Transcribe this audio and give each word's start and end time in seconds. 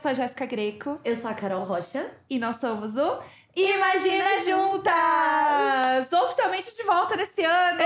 sou 0.00 0.10
a 0.10 0.14
Jéssica 0.14 0.46
Greco 0.46 0.98
Eu 1.04 1.14
sou 1.16 1.30
a 1.30 1.34
Carol 1.34 1.64
Rocha. 1.64 2.10
e 2.28 2.38
nós 2.38 2.56
somos 2.56 2.96
o 2.96 3.18
Imagina 3.54 4.40
Juntas! 4.44 6.12
Oficialmente 6.12 6.74
de 6.74 6.82
volta 6.84 7.16
nesse 7.16 7.42
ano! 7.44 7.82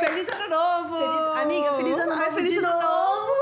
Feliz 0.00 0.28
ano 0.28 0.48
novo! 0.48 0.96
Feliz- 0.96 1.42
Amiga, 1.42 1.72
feliz 1.76 1.98
ano 1.98 2.12
Ai, 2.12 2.18
novo 2.18 2.34
feliz 2.36 2.50
de 2.52 2.58
ano 2.58 2.68
novo! 2.80 3.32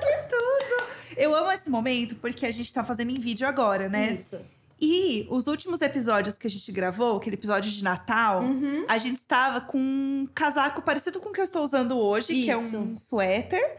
que 0.00 0.16
tudo! 0.28 0.86
Eu 1.16 1.34
amo 1.34 1.52
esse 1.52 1.68
momento 1.68 2.14
porque 2.16 2.46
a 2.46 2.50
gente 2.52 2.72
tá 2.72 2.82
fazendo 2.82 3.10
em 3.10 3.18
vídeo 3.20 3.46
agora, 3.46 3.88
né? 3.88 4.12
Isso. 4.14 4.40
E 4.80 5.26
os 5.30 5.46
últimos 5.46 5.80
episódios 5.80 6.36
que 6.36 6.46
a 6.46 6.50
gente 6.50 6.70
gravou, 6.72 7.16
aquele 7.18 7.36
episódio 7.36 7.70
de 7.70 7.82
Natal, 7.84 8.40
Uhum. 8.42 8.84
a 8.88 8.98
gente 8.98 9.16
estava 9.18 9.60
com 9.60 9.78
um 9.78 10.28
casaco 10.34 10.82
parecido 10.82 11.18
com 11.20 11.30
o 11.30 11.32
que 11.32 11.40
eu 11.40 11.44
estou 11.44 11.62
usando 11.62 11.98
hoje, 11.98 12.28
que 12.28 12.50
é 12.50 12.58
Isso. 12.58 12.76
um 12.78 12.94
suéter, 12.96 13.78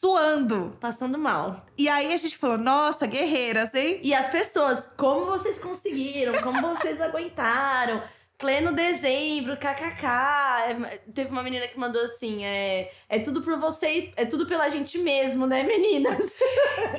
suando. 0.00 0.76
Passando 0.80 1.18
mal. 1.18 1.66
E 1.76 1.88
aí 1.88 2.12
a 2.12 2.16
gente 2.16 2.36
falou, 2.38 2.58
nossa, 2.58 3.06
guerreiras, 3.06 3.74
hein? 3.74 4.00
E 4.02 4.14
as 4.14 4.28
pessoas, 4.28 4.88
como 4.96 5.26
vocês 5.26 5.58
conseguiram? 5.58 6.40
Como 6.42 6.60
vocês 6.76 7.00
aguentaram? 7.00 8.02
Pleno 8.38 8.72
dezembro, 8.72 9.56
kkk. 9.56 10.04
É, 10.04 10.98
Teve 11.14 11.30
uma 11.30 11.42
menina 11.44 11.68
que 11.68 11.78
mandou 11.78 12.02
assim: 12.02 12.44
é, 12.44 12.90
é 13.08 13.20
tudo 13.20 13.40
por 13.42 13.56
você, 13.60 14.12
é 14.16 14.24
tudo 14.24 14.46
pela 14.46 14.68
gente 14.68 14.98
mesmo, 14.98 15.46
né, 15.46 15.62
meninas? 15.62 16.18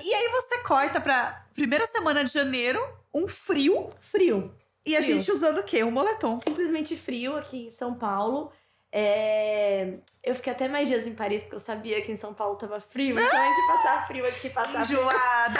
E 0.06 0.14
aí 0.14 0.28
você 0.30 0.60
corta 0.60 1.02
pra 1.02 1.46
primeira 1.54 1.86
semana 1.88 2.24
de 2.24 2.32
janeiro, 2.32 2.80
um 3.14 3.28
frio, 3.28 3.90
Frio. 4.00 4.54
e 4.86 4.96
a 4.96 5.02
Frio. 5.04 5.16
gente 5.16 5.32
usando 5.32 5.58
o 5.60 5.64
quê? 5.64 5.84
Um 5.84 5.92
moletom. 5.92 6.38
Simplesmente 6.38 6.96
frio 6.96 7.36
aqui 7.36 7.68
em 7.68 7.70
São 7.72 7.94
Paulo. 7.96 8.52
É, 8.96 9.96
Eu 10.24 10.36
fiquei 10.36 10.54
até 10.54 10.68
mais 10.70 10.88
dias 10.88 11.08
em 11.08 11.16
Paris, 11.16 11.42
porque 11.42 11.56
eu 11.56 11.60
sabia 11.60 12.00
que 12.04 12.12
em 12.12 12.16
São 12.16 12.32
Paulo 12.32 12.56
tava 12.56 12.80
frio. 12.80 13.20
Então, 13.20 13.26
entre 13.46 13.68
passar 13.68 14.06
frio 14.06 14.24
aqui, 14.28 14.50
passar 14.52 14.86
frio. 14.86 15.00
Enjoada! 15.00 15.60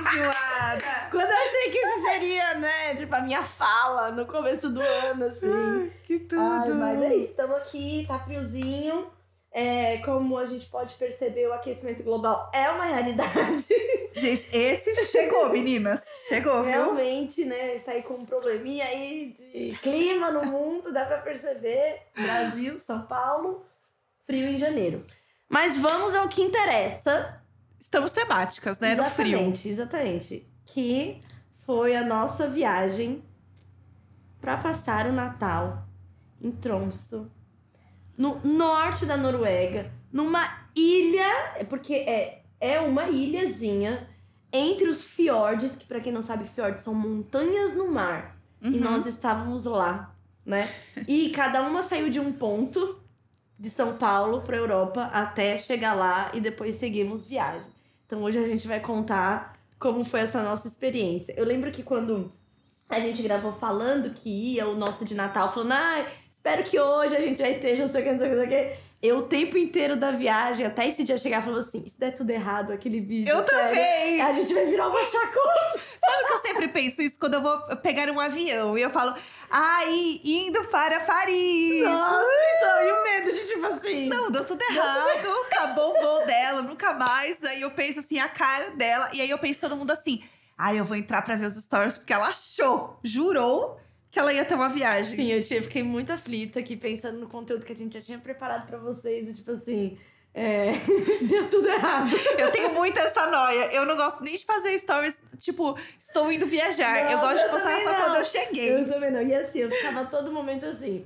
enjoada! 0.00 0.84
Quando 1.12 1.30
eu 1.30 1.36
achei 1.36 1.70
que 1.70 1.78
isso 1.78 2.02
seria, 2.02 2.54
né, 2.54 2.94
tipo, 2.96 3.14
a 3.14 3.20
minha 3.20 3.44
fala 3.44 4.10
no 4.10 4.26
começo 4.26 4.68
do 4.70 4.80
ano, 4.80 5.26
assim. 5.26 5.92
Que 6.02 6.18
tudo! 6.18 6.40
Ai, 6.40 6.68
mas 6.70 7.02
é 7.02 7.14
isso, 7.14 7.30
estamos 7.30 7.56
aqui, 7.58 8.04
tá 8.08 8.18
friozinho. 8.18 9.06
É, 9.56 9.98
como 9.98 10.36
a 10.36 10.46
gente 10.46 10.66
pode 10.66 10.96
perceber, 10.96 11.46
o 11.46 11.52
aquecimento 11.52 12.02
global 12.02 12.50
é 12.52 12.68
uma 12.70 12.84
realidade. 12.86 13.68
Gente, 14.12 14.48
esse 14.52 15.06
chegou, 15.06 15.48
meninas. 15.50 16.02
Chegou, 16.28 16.64
viu? 16.64 16.72
Realmente, 16.72 17.44
né? 17.44 17.78
Tá 17.78 17.92
aí 17.92 18.02
com 18.02 18.14
um 18.14 18.26
probleminha 18.26 18.84
aí 18.84 19.36
de 19.52 19.78
clima 19.78 20.32
no 20.32 20.44
mundo, 20.44 20.92
dá 20.92 21.04
pra 21.04 21.18
perceber. 21.18 22.00
Brasil, 22.16 22.76
São 22.80 23.02
Paulo, 23.02 23.64
frio 24.26 24.48
em 24.48 24.58
janeiro. 24.58 25.06
Mas 25.48 25.76
vamos 25.76 26.16
ao 26.16 26.28
que 26.28 26.42
interessa. 26.42 27.40
Estamos 27.78 28.10
temáticas, 28.10 28.80
né? 28.80 28.96
No 28.96 29.04
frio. 29.04 29.38
exatamente, 29.38 29.68
exatamente. 29.68 30.48
Que 30.66 31.20
foi 31.64 31.94
a 31.94 32.04
nossa 32.04 32.48
viagem 32.48 33.24
pra 34.40 34.56
passar 34.56 35.06
o 35.06 35.12
Natal 35.12 35.86
em 36.42 36.50
Tromsø, 36.50 37.26
no 38.16 38.40
norte 38.44 39.04
da 39.06 39.16
Noruega, 39.16 39.90
numa 40.12 40.48
ilha, 40.76 41.54
é 41.56 41.64
porque 41.64 41.94
é, 41.94 42.42
é 42.60 42.80
uma 42.80 43.08
ilhazinha 43.08 44.08
entre 44.52 44.88
os 44.88 45.02
fiordes, 45.02 45.74
que 45.74 45.84
pra 45.84 46.00
quem 46.00 46.12
não 46.12 46.22
sabe, 46.22 46.44
fiordes 46.44 46.84
são 46.84 46.94
montanhas 46.94 47.74
no 47.74 47.90
mar. 47.90 48.36
E 48.62 48.68
Uhum. 48.68 48.80
nós 48.80 49.04
estávamos 49.04 49.64
lá, 49.64 50.14
né? 50.46 50.72
E 51.06 51.28
cada 51.30 51.60
uma 51.62 51.82
saiu 51.82 52.08
de 52.08 52.18
um 52.20 52.32
ponto 52.32 52.98
de 53.58 53.68
São 53.68 53.96
Paulo 53.96 54.40
para 54.42 54.56
Europa 54.56 55.10
até 55.12 55.58
chegar 55.58 55.92
lá 55.94 56.30
e 56.32 56.40
depois 56.40 56.76
seguimos 56.76 57.26
viagem. 57.26 57.70
Então 58.06 58.22
hoje 58.22 58.38
a 58.38 58.46
gente 58.46 58.66
vai 58.66 58.80
contar 58.80 59.52
como 59.78 60.04
foi 60.04 60.20
essa 60.20 60.42
nossa 60.42 60.66
experiência. 60.66 61.34
Eu 61.36 61.44
lembro 61.44 61.70
que 61.70 61.82
quando 61.82 62.32
a 62.88 62.98
gente 63.00 63.22
gravou 63.22 63.52
falando 63.52 64.14
que 64.14 64.30
ia 64.54 64.66
o 64.66 64.76
nosso 64.76 65.04
de 65.04 65.14
Natal, 65.14 65.52
falando, 65.52 65.72
ah, 65.72 66.06
espero 66.44 66.62
que 66.62 66.78
hoje 66.78 67.16
a 67.16 67.20
gente 67.20 67.38
já 67.38 67.48
esteja, 67.48 67.86
não 67.86 67.90
sei 67.90 68.02
o 68.02 68.04
que, 68.04 68.12
não 68.12 68.18
sei 68.18 68.28
o 68.28 68.30
que, 68.30 68.36
não 68.36 68.46
sei 68.46 68.46
o 68.46 68.68
que. 68.68 68.84
Eu, 69.02 69.18
o 69.18 69.22
tempo 69.22 69.58
inteiro 69.58 69.96
da 69.96 70.10
viagem, 70.10 70.64
até 70.64 70.86
esse 70.86 71.04
dia 71.04 71.18
chegar, 71.18 71.42
falou 71.42 71.60
assim: 71.60 71.86
se 71.86 71.98
der 71.98 72.14
tudo 72.14 72.30
errado 72.30 72.72
aquele 72.72 73.00
vídeo. 73.00 73.30
Eu 73.30 73.42
sério, 73.44 73.68
também! 73.68 74.20
A 74.20 74.32
gente 74.32 74.52
vai 74.52 74.64
virar 74.66 74.88
uma 74.88 75.04
chacota. 75.04 75.78
Sabe 76.00 76.26
que 76.26 76.32
eu 76.32 76.38
sempre 76.38 76.68
penso 76.68 77.02
isso 77.02 77.18
quando 77.18 77.34
eu 77.34 77.42
vou 77.42 77.58
pegar 77.78 78.10
um 78.10 78.20
avião 78.20 78.78
e 78.78 78.82
eu 78.82 78.90
falo, 78.90 79.14
ai, 79.50 80.20
indo 80.24 80.64
para 80.68 81.00
Paris! 81.00 81.82
Nossa, 81.82 82.26
então, 82.56 82.82
e 82.82 82.92
o 82.92 83.02
medo 83.04 83.32
de 83.34 83.46
tipo 83.46 83.66
assim. 83.66 84.08
Não, 84.08 84.30
deu 84.30 84.44
tudo 84.44 84.62
errado, 84.62 85.28
acabou 85.46 85.98
o 85.98 86.02
voo 86.02 86.26
dela, 86.26 86.62
nunca 86.62 86.94
mais. 86.94 87.42
Aí 87.44 87.60
eu 87.60 87.70
penso 87.70 88.00
assim, 88.00 88.18
a 88.18 88.28
cara 88.28 88.70
dela, 88.70 89.10
e 89.12 89.20
aí 89.20 89.28
eu 89.28 89.38
penso 89.38 89.60
todo 89.60 89.76
mundo 89.76 89.90
assim, 89.90 90.22
ai, 90.56 90.78
eu 90.78 90.84
vou 90.84 90.96
entrar 90.96 91.20
pra 91.22 91.36
ver 91.36 91.46
os 91.46 91.54
stories, 91.54 91.98
porque 91.98 92.12
ela 92.12 92.28
achou, 92.28 92.98
jurou 93.02 93.78
que 94.14 94.18
ela 94.20 94.32
ia 94.32 94.44
ter 94.44 94.54
uma 94.54 94.68
viagem. 94.68 95.16
Sim, 95.16 95.32
eu 95.32 95.62
fiquei 95.62 95.82
muito 95.82 96.12
aflita 96.12 96.60
aqui 96.60 96.76
pensando 96.76 97.18
no 97.18 97.28
conteúdo 97.28 97.64
que 97.64 97.72
a 97.72 97.76
gente 97.76 97.98
já 97.98 98.00
tinha 98.00 98.18
preparado 98.18 98.64
pra 98.64 98.78
vocês. 98.78 99.36
Tipo 99.36 99.50
assim, 99.50 99.98
é, 100.32 100.72
deu 101.28 101.50
tudo 101.50 101.68
errado. 101.68 102.10
Eu 102.38 102.52
tenho 102.52 102.72
muito 102.72 102.96
essa 102.96 103.26
noia. 103.26 103.72
Eu 103.72 103.84
não 103.84 103.96
gosto 103.96 104.22
nem 104.22 104.36
de 104.36 104.44
fazer 104.44 104.78
stories, 104.78 105.18
tipo, 105.40 105.76
estou 106.00 106.30
indo 106.30 106.46
viajar. 106.46 107.04
Não, 107.04 107.10
eu 107.10 107.18
gosto 107.18 107.38
de 107.38 107.42
eu 107.42 107.50
postar 107.50 107.70
também 107.70 107.84
só 107.84 107.92
não. 107.92 108.00
quando 108.02 108.16
eu 108.16 108.24
cheguei. 108.24 108.74
Eu 108.74 108.88
também 108.88 109.10
não. 109.10 109.20
E 109.20 109.34
assim, 109.34 109.58
eu 109.58 109.70
ficava 109.70 110.04
todo 110.06 110.32
momento 110.32 110.64
assim. 110.64 111.04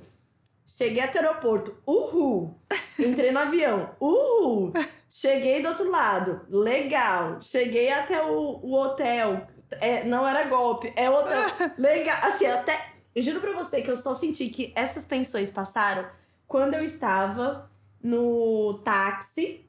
Cheguei 0.76 1.02
até 1.02 1.18
o 1.18 1.22
aeroporto, 1.22 1.76
uhul. 1.86 2.60
Entrei 2.98 3.32
no 3.32 3.38
avião, 3.40 3.90
uhul. 3.98 4.72
Cheguei 5.10 5.62
do 5.62 5.68
outro 5.68 5.90
lado, 5.90 6.42
legal. 6.50 7.40
Cheguei 7.40 7.90
até 7.90 8.22
o, 8.22 8.60
o 8.62 8.74
hotel. 8.74 9.48
É, 9.80 10.04
não 10.04 10.28
era 10.28 10.44
golpe, 10.44 10.92
é 10.94 11.10
hotel. 11.10 11.40
Legal. 11.76 12.18
Assim, 12.22 12.46
até. 12.46 12.97
Eu 13.18 13.22
juro 13.22 13.40
pra 13.40 13.50
você 13.52 13.82
que 13.82 13.90
eu 13.90 13.96
só 13.96 14.14
senti 14.14 14.48
que 14.48 14.72
essas 14.76 15.02
tensões 15.02 15.50
passaram 15.50 16.06
quando 16.46 16.74
eu 16.74 16.84
estava 16.84 17.68
no 18.00 18.74
táxi 18.84 19.68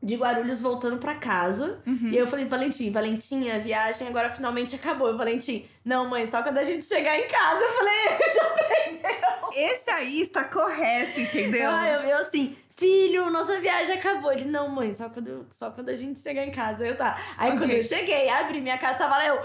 de 0.00 0.14
Guarulhos 0.14 0.60
voltando 0.60 0.98
pra 0.98 1.16
casa. 1.16 1.82
Uhum. 1.84 2.10
E 2.10 2.16
eu 2.16 2.28
falei, 2.28 2.44
Valentim, 2.44 2.92
Valentim, 2.92 3.50
a 3.50 3.58
viagem 3.58 4.06
agora 4.06 4.30
finalmente 4.30 4.76
acabou. 4.76 5.12
E 5.12 5.16
Valentim, 5.16 5.66
não, 5.84 6.08
mãe, 6.08 6.24
só 6.26 6.44
quando 6.44 6.58
a 6.58 6.62
gente 6.62 6.86
chegar 6.86 7.18
em 7.18 7.26
casa. 7.26 7.60
Eu 7.60 7.72
falei, 7.72 8.18
já 8.32 8.42
aprendeu. 8.44 9.48
Esse 9.52 9.90
aí 9.90 10.20
está 10.20 10.44
correto, 10.44 11.18
entendeu? 11.18 11.68
Ah, 11.68 11.88
eu, 11.88 12.00
eu 12.02 12.18
assim, 12.18 12.56
filho, 12.76 13.28
nossa 13.30 13.58
viagem 13.60 13.96
acabou. 13.96 14.30
Ele, 14.32 14.44
não, 14.44 14.68
mãe, 14.68 14.94
só 14.94 15.08
quando, 15.08 15.44
só 15.50 15.72
quando 15.72 15.88
a 15.88 15.94
gente 15.96 16.20
chegar 16.20 16.46
em 16.46 16.52
casa. 16.52 16.86
Eu 16.86 16.96
tá. 16.96 17.20
Aí 17.36 17.48
Ok. 17.48 17.58
quando 17.58 17.72
eu 17.72 17.82
cheguei, 17.82 18.28
abri 18.28 18.60
minha 18.60 18.78
casa, 18.78 19.00
tava 19.00 19.16
lá, 19.16 19.26
eu. 19.26 19.42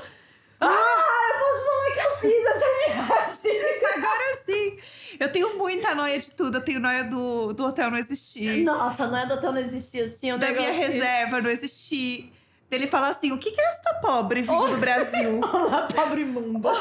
Ah, 0.62 1.30
eu 1.34 1.40
posso 1.40 1.66
falar 1.66 1.92
que 1.92 2.00
eu 2.00 2.18
fiz 2.32 2.46
essa 2.46 2.66
viagem. 2.86 3.82
Agora 3.96 4.44
sim. 4.46 4.78
Eu 5.20 5.32
tenho 5.32 5.58
muita 5.58 5.96
noia 5.96 6.20
de 6.20 6.32
tudo. 6.32 6.58
Eu 6.58 6.62
tenho 6.62 6.80
noia 6.80 7.04
do, 7.04 7.54
do 7.54 7.66
hotel 7.66 7.92
não 7.92 7.98
existir. 7.98 8.64
Nossa, 8.64 9.08
não 9.08 9.18
é 9.18 9.26
do 9.26 9.34
hotel 9.34 9.52
não 9.52 9.60
existia 9.60 10.06
assim. 10.06 10.34
Um 10.34 10.38
da 10.38 10.52
minha 10.52 10.72
reserva 10.72 11.42
não 11.42 11.50
existir. 11.50 12.32
Dele 12.72 12.88
falar 12.88 13.09
assim: 13.09 13.34
o 13.34 13.38
que, 13.38 13.52
que 13.52 13.59
é 13.59 13.66
esta 13.72 13.96
pobre 13.96 14.42
vindo 14.42 14.68
do 14.70 14.78
Brasil? 14.78 15.42
Olá, 15.44 15.90
pobre 15.94 16.24
mundo. 16.24 16.62
pobre, 16.64 16.78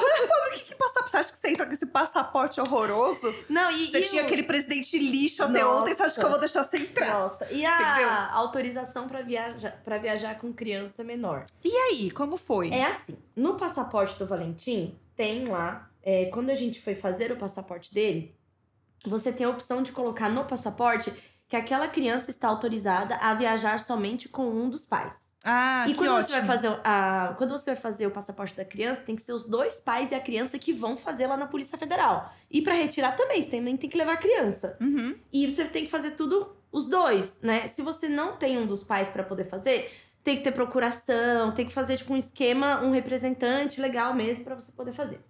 o 0.51 0.53
que, 0.53 0.65
que 0.67 0.77
passaporte? 0.77 1.11
Você 1.11 1.17
acha 1.17 1.33
que 1.33 1.39
você 1.39 1.49
entra 1.51 1.67
com 1.67 1.73
esse 1.73 1.85
passaporte 1.87 2.61
horroroso? 2.61 3.35
Não, 3.49 3.69
e. 3.73 3.91
Você 3.91 3.99
e 3.99 4.09
tinha 4.09 4.23
o- 4.23 4.25
aquele 4.27 4.45
presidente 4.45 4.97
lixo 4.97 5.43
até 5.43 5.65
Nossa. 5.65 5.83
ontem, 5.83 5.93
você 5.93 6.03
acha 6.05 6.15
que 6.21 6.25
eu 6.25 6.31
vou 6.31 6.39
deixar 6.39 6.63
você 6.63 6.77
entrar? 6.77 7.19
Nossa, 7.19 7.45
e 7.51 7.67
a 7.67 7.75
Entendeu? 7.93 8.09
autorização 8.39 9.09
pra 9.09 9.23
viajar, 9.23 9.83
pra 9.85 9.99
viajar 9.99 10.39
com 10.39 10.53
criança 10.53 11.03
menor? 11.03 11.45
E 11.65 11.75
aí, 11.77 12.09
como 12.13 12.37
foi? 12.37 12.71
É 12.71 12.85
assim, 12.87 13.19
no 13.35 13.57
passaporte 13.57 14.17
do 14.17 14.27
Valentim, 14.29 14.97
tem 15.17 15.49
lá, 15.49 15.91
é, 16.05 16.27
quando 16.27 16.51
a 16.51 16.55
gente 16.55 16.81
foi 16.81 16.95
fazer 16.95 17.33
o 17.33 17.37
passaporte 17.37 17.93
dele, 17.93 18.33
você 19.05 19.33
tem 19.33 19.45
a 19.45 19.51
opção 19.51 19.83
de 19.83 19.91
colocar 19.91 20.29
no 20.29 20.45
passaporte 20.45 21.13
que 21.49 21.57
aquela 21.57 21.89
criança 21.89 22.31
está 22.31 22.47
autorizada 22.47 23.17
a 23.17 23.35
viajar 23.35 23.81
somente 23.81 24.29
com 24.29 24.49
um 24.49 24.71
dos 24.71 24.85
pais. 24.85 25.17
Ah, 25.43 25.87
e 25.89 25.95
quando 25.95 26.11
ótimo. 26.11 26.29
você, 26.29 26.33
vai 26.35 26.45
fazer 26.45 26.69
o- 26.69 26.81
a, 26.85 27.35
quando 27.39 27.51
você 27.51 27.73
vai 27.73 27.81
fazer 27.81 28.07
o 28.07 28.11
passaporte 28.11 28.55
da 28.55 28.65
criança, 28.65 29.01
tem 29.01 29.17
que 29.17 29.23
ser 29.23 29.33
os 29.33 29.49
dois 29.49 29.81
pais 29.81 30.11
e 30.11 30.15
a 30.15 30.21
criança 30.21 30.59
que 30.59 30.73
vão 30.73 30.97
fazer 30.99 31.27
lá 31.27 31.37
na 31.37 31.47
Polícia 31.47 31.79
Federal. 31.79 32.31
E 32.51 32.61
pra 32.61 32.75
retirar 32.75 33.17
também, 33.17 33.41
você 33.41 33.51
também 33.57 33.77
tem 33.77 33.89
que 33.89 33.97
levar 33.97 34.13
a 34.15 34.17
criança. 34.19 34.77
Uhum. 34.81 35.17
E 35.33 35.51
você 35.51 35.65
tem 35.65 35.85
que 35.87 35.91
fazer 35.91 36.11
tudo 36.13 36.55
os 36.71 36.87
dois, 36.87 37.39
né? 37.43 37.67
Se 37.69 37.81
você 37.81 38.09
não 38.09 38.37
tem 38.37 38.59
um 38.59 38.67
dos 38.67 38.85
pais 38.85 39.09
pra 39.09 39.23
poder 39.23 39.45
fazer, 39.45 39.91
tem 40.23 40.37
que 40.37 40.43
ter 40.45 40.53
procuração, 40.53 41.51
tem 41.53 41.67
que 41.67 41.73
fazer 41.73 41.97
tipo 41.97 42.13
um 42.13 42.17
esquema, 42.19 42.83
um 42.83 42.91
representante 42.91 43.81
legal 43.81 44.13
mesmo 44.13 44.45
pra 44.45 44.55
você 44.55 44.71
poder 44.73 44.93
fazer. 44.93 45.21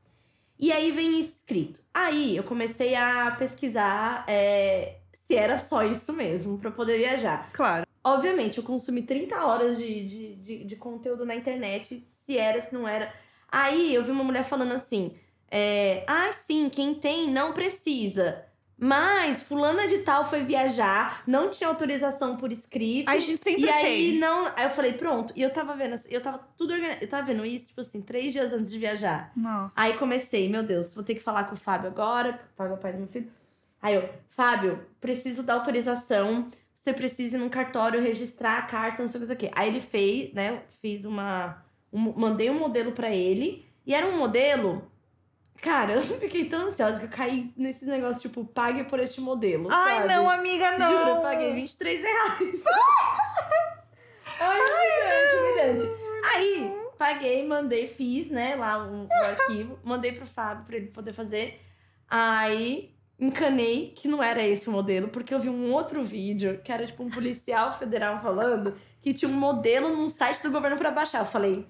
E 0.59 0.73
aí 0.73 0.91
vem 0.91 1.19
escrito. 1.21 1.81
Aí 1.95 2.37
eu 2.37 2.43
comecei 2.43 2.95
a 2.97 3.31
pesquisar 3.39 4.25
é, 4.29 4.97
se 5.27 5.37
era 5.37 5.57
só 5.57 5.85
isso 5.85 6.13
mesmo 6.13 6.59
pra 6.59 6.71
poder 6.73 6.99
viajar. 6.99 7.49
Claro. 7.53 7.87
Obviamente, 8.03 8.59
eu 8.59 8.65
consumi 8.65 9.03
30 9.03 9.45
horas 9.45 9.77
de, 9.77 10.09
de, 10.09 10.35
de, 10.37 10.65
de 10.65 10.77
conteúdo 10.77 11.25
na 11.27 11.37
internet, 11.37 12.07
se 12.27 12.39
era, 12.39 12.61
se 12.61 12.73
não 12.73 12.89
era. 12.89 13.13
Aí 13.51 13.95
eu 13.95 14.03
vi 14.03 14.11
uma 14.11 14.25
mulher 14.25 14.45
falando 14.45 14.73
assim: 14.73 15.15
é, 15.51 16.05
ah, 16.07 16.31
sim, 16.33 16.69
quem 16.69 16.95
tem 16.95 17.31
não 17.31 17.53
precisa. 17.53 18.45
Mas 18.83 19.43
fulana 19.43 19.87
de 19.87 19.99
tal 19.99 20.27
foi 20.27 20.43
viajar, 20.43 21.23
não 21.27 21.51
tinha 21.51 21.69
autorização 21.69 22.39
por 22.39 22.51
escrito. 22.51 23.11
A 23.11 23.19
gente 23.19 23.37
sempre 23.37 23.65
e 23.65 23.69
aí 23.69 23.83
tem. 23.83 24.19
não. 24.19 24.51
Aí 24.57 24.65
eu 24.65 24.71
falei, 24.71 24.95
pronto. 24.95 25.35
E 25.37 25.43
eu 25.43 25.51
tava 25.51 25.77
vendo, 25.77 26.01
eu 26.09 26.23
tava 26.23 26.39
tudo. 26.57 26.75
Eu 26.75 27.07
tava 27.07 27.27
vendo 27.27 27.45
isso, 27.45 27.67
tipo 27.67 27.83
assim, 27.83 28.01
três 28.01 28.33
dias 28.33 28.55
antes 28.55 28.73
de 28.73 28.79
viajar. 28.79 29.33
Nossa. 29.37 29.75
Aí 29.77 29.93
comecei, 29.99 30.49
meu 30.49 30.63
Deus, 30.63 30.95
vou 30.95 31.05
ter 31.05 31.15
que 31.15 31.21
falar 31.21 31.45
com 31.45 31.55
o 31.55 31.59
Fábio 31.59 31.89
agora, 31.91 32.41
o 32.55 32.57
Fábio 32.57 32.73
é 32.73 32.77
o 32.77 32.79
pai 32.79 32.93
do 32.95 32.99
meu 33.01 33.09
filho. 33.09 33.31
Aí 33.83 33.97
eu, 33.97 34.09
Fábio, 34.31 34.87
preciso 34.99 35.43
da 35.43 35.53
autorização. 35.53 36.51
Você 36.83 36.93
precisa 36.95 37.37
ir 37.37 37.41
num 37.41 37.49
cartório 37.51 38.01
registrar 38.01 38.59
a 38.59 38.63
carta, 38.63 39.03
não 39.03 39.09
sei 39.09 39.21
o 39.23 39.27
que, 39.27 39.37
que. 39.37 39.51
Aí 39.55 39.69
ele 39.69 39.81
fez, 39.81 40.33
né? 40.33 40.63
Fiz 40.81 41.05
uma. 41.05 41.63
um- 41.93 42.13
mandei 42.19 42.49
um 42.49 42.59
modelo 42.59 42.93
pra 42.93 43.11
ele. 43.11 43.67
E 43.87 43.95
era 43.95 44.07
um 44.07 44.17
modelo. 44.17 44.91
Cara, 45.61 45.93
eu 46.01 46.03
fiquei 46.03 46.47
tão 46.47 46.69
ansiosa 46.69 46.99
que 46.99 47.05
eu 47.05 47.11
caí 47.11 47.53
nesse 47.55 47.85
negócio, 47.85 48.23
tipo, 48.23 48.45
pague 48.47 48.85
por 48.85 48.99
este 48.99 49.21
modelo. 49.21 49.69
Ai, 49.71 49.97
sabe? 49.97 50.09
não, 50.09 50.31
amiga, 50.31 50.79
não. 50.79 50.91
Juro, 50.99 51.11
eu 51.17 51.21
paguei 51.23 51.53
23 51.53 52.01
reais. 52.01 52.63
Ai, 54.41 54.59
humilhante, 54.59 55.85
humilhante. 55.85 56.01
Aí, 56.33 56.77
paguei, 56.99 57.47
mandei, 57.47 57.89
fiz, 57.89 58.31
né, 58.31 58.57
lá 58.57 58.83
o, 58.87 59.05
o 59.07 59.13
arquivo. 59.13 59.79
Mandei 59.85 60.13
pro 60.13 60.27
Fábio 60.27 60.65
pra 60.65 60.77
ele 60.77 60.87
poder 60.87 61.13
fazer. 61.13 61.61
Aí, 62.09 62.95
encanei 63.21 63.93
que 63.95 64.09
não 64.09 64.23
era 64.23 64.43
esse 64.43 64.69
o 64.69 64.73
modelo, 64.73 65.09
porque 65.09 65.35
eu 65.35 65.39
vi 65.39 65.51
um 65.51 65.73
outro 65.73 66.03
vídeo, 66.03 66.61
que 66.65 66.73
era 66.73 66.87
tipo 66.87 67.03
um 67.03 67.11
policial 67.11 67.79
federal 67.79 68.21
falando, 68.23 68.75
que 69.03 69.13
tinha 69.13 69.31
um 69.31 69.35
modelo 69.35 69.91
num 69.91 70.09
site 70.09 70.43
do 70.43 70.51
governo 70.51 70.79
pra 70.79 70.91
baixar. 70.91 71.21
Eu 71.21 71.27
falei, 71.27 71.67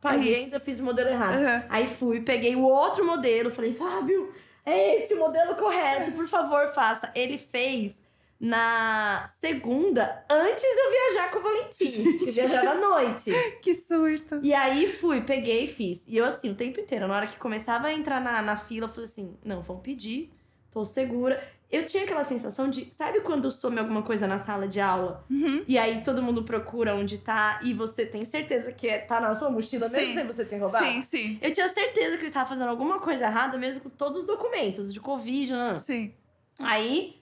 paguei, 0.00 0.32
Isso. 0.32 0.44
ainda 0.44 0.60
fiz 0.60 0.78
o 0.80 0.84
modelo 0.84 1.10
errado. 1.10 1.34
Aham. 1.34 1.64
Aí 1.68 1.86
fui, 1.88 2.20
peguei 2.20 2.54
o 2.54 2.62
outro 2.62 3.04
modelo, 3.04 3.50
falei, 3.50 3.74
Fábio, 3.74 4.32
é 4.64 4.94
esse 4.94 5.14
o 5.14 5.18
modelo 5.18 5.56
correto, 5.56 6.12
por 6.12 6.28
favor, 6.28 6.68
faça. 6.68 7.10
Ele 7.14 7.36
fez 7.36 7.98
na 8.38 9.26
segunda, 9.38 10.24
antes 10.30 10.62
de 10.62 10.80
eu 10.80 10.90
viajar 10.90 11.30
com 11.30 11.40
o 11.40 11.42
Valentim, 11.42 12.18
que 12.18 12.30
viajava 12.30 12.70
à 12.70 12.74
noite. 12.74 13.30
Que 13.60 13.74
surto. 13.74 14.40
E 14.42 14.54
aí 14.54 14.90
fui, 14.90 15.20
peguei 15.20 15.64
e 15.64 15.68
fiz. 15.68 16.02
E 16.06 16.16
eu 16.16 16.24
assim, 16.24 16.50
o 16.50 16.54
tempo 16.54 16.80
inteiro, 16.80 17.06
na 17.06 17.16
hora 17.16 17.26
que 17.26 17.36
começava 17.36 17.88
a 17.88 17.92
entrar 17.92 18.20
na, 18.20 18.40
na 18.40 18.56
fila, 18.56 18.86
eu 18.86 18.88
falei 18.88 19.04
assim, 19.04 19.36
não, 19.44 19.60
vão 19.60 19.78
pedir, 19.78 20.32
tô 20.70 20.84
segura. 20.84 21.42
Eu 21.70 21.86
tinha 21.86 22.02
aquela 22.02 22.24
sensação 22.24 22.68
de, 22.68 22.92
sabe 22.92 23.20
quando 23.20 23.48
some 23.48 23.78
alguma 23.78 24.02
coisa 24.02 24.26
na 24.26 24.38
sala 24.38 24.66
de 24.66 24.80
aula? 24.80 25.24
Uhum. 25.30 25.62
E 25.68 25.78
aí 25.78 26.02
todo 26.02 26.20
mundo 26.20 26.42
procura 26.42 26.96
onde 26.96 27.18
tá 27.18 27.60
e 27.62 27.72
você 27.72 28.04
tem 28.04 28.24
certeza 28.24 28.72
que 28.72 28.88
é, 28.88 28.98
tá 28.98 29.20
na 29.20 29.32
sua 29.36 29.50
mochila, 29.50 29.88
mesmo 29.88 30.08
Sim. 30.08 30.14
sem 30.14 30.26
você 30.26 30.44
ter 30.44 30.58
roubado? 30.58 30.84
Sim, 30.84 31.02
sim. 31.02 31.38
Eu 31.40 31.52
tinha 31.52 31.68
certeza 31.68 32.16
que 32.16 32.22
ele 32.22 32.28
estava 32.30 32.48
fazendo 32.48 32.68
alguma 32.70 32.98
coisa 32.98 33.24
errada, 33.24 33.56
mesmo 33.56 33.82
com 33.82 33.90
todos 33.90 34.22
os 34.22 34.26
documentos 34.26 34.92
de 34.92 34.98
Covid. 34.98 35.52
Né? 35.52 35.76
Sim. 35.76 36.12
Aí 36.58 37.20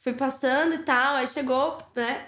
fui 0.00 0.12
passando 0.12 0.74
e 0.74 0.78
tal, 0.78 1.14
aí 1.14 1.28
chegou, 1.28 1.78
né? 1.94 2.26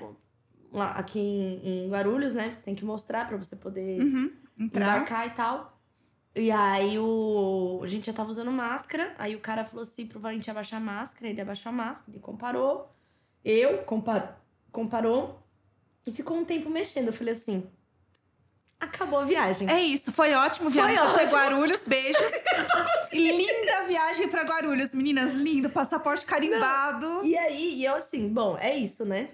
Lá, 0.73 0.93
aqui 0.93 1.19
em, 1.19 1.87
em 1.87 1.91
Guarulhos, 1.91 2.33
né? 2.33 2.59
Tem 2.65 2.77
que 2.77 2.85
mostrar 2.85 3.27
pra 3.27 3.37
você 3.37 3.57
poder 3.57 4.01
Uhum. 4.01 4.31
Entrar. 4.59 4.97
embarcar 4.99 5.27
e 5.27 5.31
tal. 5.31 5.75
E 6.37 6.50
aí 6.50 6.99
o... 6.99 7.81
a 7.83 7.87
gente 7.87 8.06
já 8.06 8.12
tava 8.12 8.29
usando 8.29 8.53
máscara. 8.53 9.15
Aí 9.19 9.35
o 9.35 9.41
cara 9.41 9.65
falou 9.65 9.83
assim 9.83 10.06
pro 10.06 10.21
Valentim 10.21 10.50
abaixar 10.50 10.79
a 10.79 10.85
máscara. 10.85 11.29
Ele 11.29 11.41
abaixou 11.41 11.71
a 11.71 11.73
máscara, 11.73 12.11
ele 12.11 12.21
comparou. 12.21 12.93
Eu 13.43 13.79
compa... 13.79 14.37
comparou. 14.71 15.41
E 16.06 16.12
ficou 16.12 16.37
um 16.37 16.44
tempo 16.44 16.69
mexendo. 16.69 17.06
Eu 17.06 17.12
falei 17.15 17.33
assim: 17.33 17.67
acabou 18.79 19.21
a 19.21 19.25
viagem. 19.25 19.67
É 19.71 19.81
isso, 19.81 20.12
foi 20.12 20.35
ótimo. 20.35 20.71
Foi 20.71 20.83
até 20.83 21.03
ótimo. 21.03 21.31
Guarulhos, 21.31 21.83
beijos. 21.83 22.31
Linda 23.12 23.87
viagem 23.89 24.29
pra 24.29 24.43
Guarulhos, 24.43 24.93
meninas, 24.93 25.32
lindo. 25.32 25.71
Passaporte 25.71 26.27
carimbado. 26.27 27.25
E 27.25 27.37
aí, 27.37 27.77
e 27.77 27.85
eu 27.85 27.94
assim, 27.94 28.29
bom, 28.29 28.59
é 28.59 28.77
isso, 28.77 29.06
né? 29.06 29.31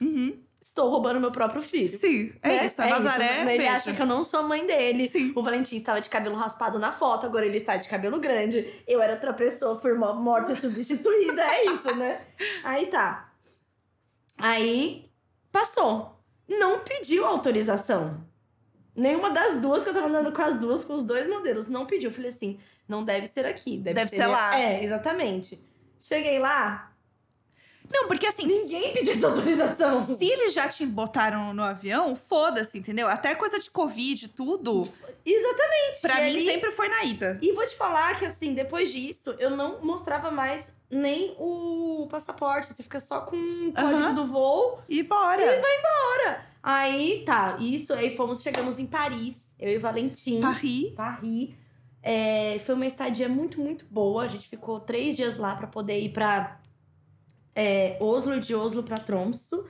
Uhum. 0.00 0.45
Estou 0.66 0.90
roubando 0.90 1.20
meu 1.20 1.30
próprio 1.30 1.62
filho. 1.62 1.86
Sim, 1.86 2.32
é 2.42 2.48
né? 2.48 2.66
isso. 2.66 2.82
A 2.82 2.86
Nazaré, 2.86 3.44
né? 3.44 3.54
Ele 3.54 3.58
beijo. 3.62 3.72
acha 3.72 3.92
que 3.94 4.02
eu 4.02 4.06
não 4.06 4.24
sou 4.24 4.40
a 4.40 4.42
mãe 4.42 4.66
dele. 4.66 5.08
Sim. 5.08 5.32
O 5.36 5.40
Valentim 5.40 5.76
estava 5.76 6.00
de 6.00 6.08
cabelo 6.08 6.34
raspado 6.34 6.76
na 6.76 6.90
foto, 6.90 7.24
agora 7.24 7.46
ele 7.46 7.56
está 7.58 7.76
de 7.76 7.88
cabelo 7.88 8.18
grande. 8.18 8.82
Eu 8.84 9.00
era 9.00 9.12
outra 9.14 9.32
pessoa, 9.32 9.80
fui 9.80 9.94
mo- 9.94 10.14
morta 10.14 10.52
e 10.52 10.56
substituída. 10.56 11.40
É 11.40 11.66
isso, 11.66 11.94
né? 11.94 12.20
Aí 12.64 12.86
tá. 12.86 13.32
Aí 14.36 15.08
passou. 15.52 16.18
Não 16.48 16.80
pediu 16.80 17.24
autorização. 17.24 18.24
Nenhuma 18.94 19.30
das 19.30 19.60
duas 19.60 19.84
que 19.84 19.90
eu 19.90 19.94
tava 19.94 20.08
andando 20.08 20.32
com 20.32 20.42
as 20.42 20.58
duas, 20.58 20.82
com 20.82 20.94
os 20.94 21.04
dois 21.04 21.28
modelos, 21.28 21.68
não 21.68 21.86
pediu. 21.86 22.10
Eu 22.10 22.14
falei 22.14 22.30
assim: 22.30 22.58
não 22.88 23.04
deve 23.04 23.28
ser 23.28 23.46
aqui. 23.46 23.78
Deve, 23.78 23.94
Deve 23.94 24.10
ser 24.10 24.26
lá. 24.26 24.58
É, 24.58 24.82
exatamente. 24.82 25.60
Cheguei 26.02 26.40
lá, 26.40 26.92
Não, 27.92 28.06
porque 28.08 28.26
assim, 28.26 28.46
ninguém 28.46 28.92
pediu 28.92 29.12
essa 29.12 29.28
autorização. 29.28 29.98
se 29.98 30.24
eles 30.24 30.52
já 30.52 30.68
te 30.68 30.84
botaram 30.86 31.54
no 31.54 31.62
avião, 31.62 32.14
foda-se, 32.16 32.78
entendeu? 32.78 33.08
Até 33.08 33.34
coisa 33.34 33.58
de 33.58 33.70
Covid, 33.70 34.28
tudo. 34.28 34.88
Exatamente. 35.24 36.00
Pra 36.02 36.20
E 36.20 36.24
mim, 36.24 36.30
ali- 36.38 36.42
sempre 36.50 36.70
foi 36.72 36.88
na 36.88 37.04
ida. 37.04 37.38
E 37.42 37.52
vou 37.52 37.66
te 37.66 37.76
falar 37.76 38.18
que, 38.18 38.24
assim, 38.24 38.54
depois 38.54 38.92
disso, 38.92 39.34
eu 39.38 39.50
não 39.50 39.80
mostrava 39.82 40.30
mais 40.30 40.72
nem 40.90 41.34
o 41.38 42.06
passaporte. 42.10 42.72
Você 42.72 42.82
fica 42.82 43.00
só 43.00 43.20
com 43.22 43.36
o 43.36 43.72
código 43.72 44.14
do 44.14 44.26
voo. 44.26 44.78
E 44.88 45.02
bora. 45.02 45.44
Aí, 46.62 47.22
tá. 47.24 47.56
Isso, 47.60 47.92
aí 47.92 48.16
fomos, 48.16 48.42
chegamos 48.42 48.78
em 48.78 48.86
Paris. 48.86 49.44
Eu 49.58 49.70
e 49.72 49.76
o 49.76 49.80
Valentim. 49.80 50.40
Paris. 50.40 50.92
Paris. 50.94 51.50
É, 52.02 52.60
foi 52.64 52.74
uma 52.74 52.86
estadia 52.86 53.28
muito, 53.28 53.60
muito 53.60 53.84
boa. 53.90 54.24
A 54.24 54.28
gente 54.28 54.48
ficou 54.48 54.78
três 54.80 55.16
dias 55.16 55.38
lá 55.38 55.54
pra 55.54 55.66
poder 55.66 55.98
ir 55.98 56.10
pra 56.10 56.60
é, 57.56 57.96
Oslo, 57.98 58.38
de 58.38 58.54
Oslo 58.54 58.82
pra 58.82 58.96
Tromsø. 58.98 59.64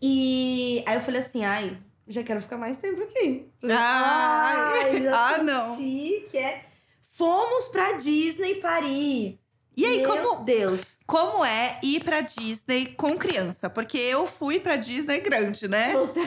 E 0.00 0.84
aí 0.86 0.96
eu 0.96 1.00
falei 1.00 1.20
assim, 1.20 1.44
ai, 1.44 1.78
já 2.06 2.22
quero 2.22 2.40
ficar 2.40 2.58
mais 2.58 2.76
tempo 2.78 3.02
aqui. 3.02 3.50
Falei, 3.60 3.76
Ai. 3.78 5.02
já 5.02 5.34
Ah, 5.36 5.38
não. 5.42 5.76
que 5.76 6.38
é... 6.38 6.66
Fomos 7.10 7.68
pra 7.68 7.92
Disney 7.92 8.56
Paris. 8.56 9.38
E 9.76 9.86
aí, 9.86 10.02
Meu 10.02 10.08
como, 10.10 10.44
Deus. 10.44 10.80
Como 11.12 11.44
é 11.44 11.78
ir 11.82 12.02
pra 12.02 12.22
Disney 12.22 12.86
com 12.96 13.18
criança? 13.18 13.68
Porque 13.68 13.98
eu 13.98 14.26
fui 14.26 14.58
pra 14.58 14.76
Disney 14.76 15.20
grande, 15.20 15.68
né? 15.68 15.92
Você 15.92 16.20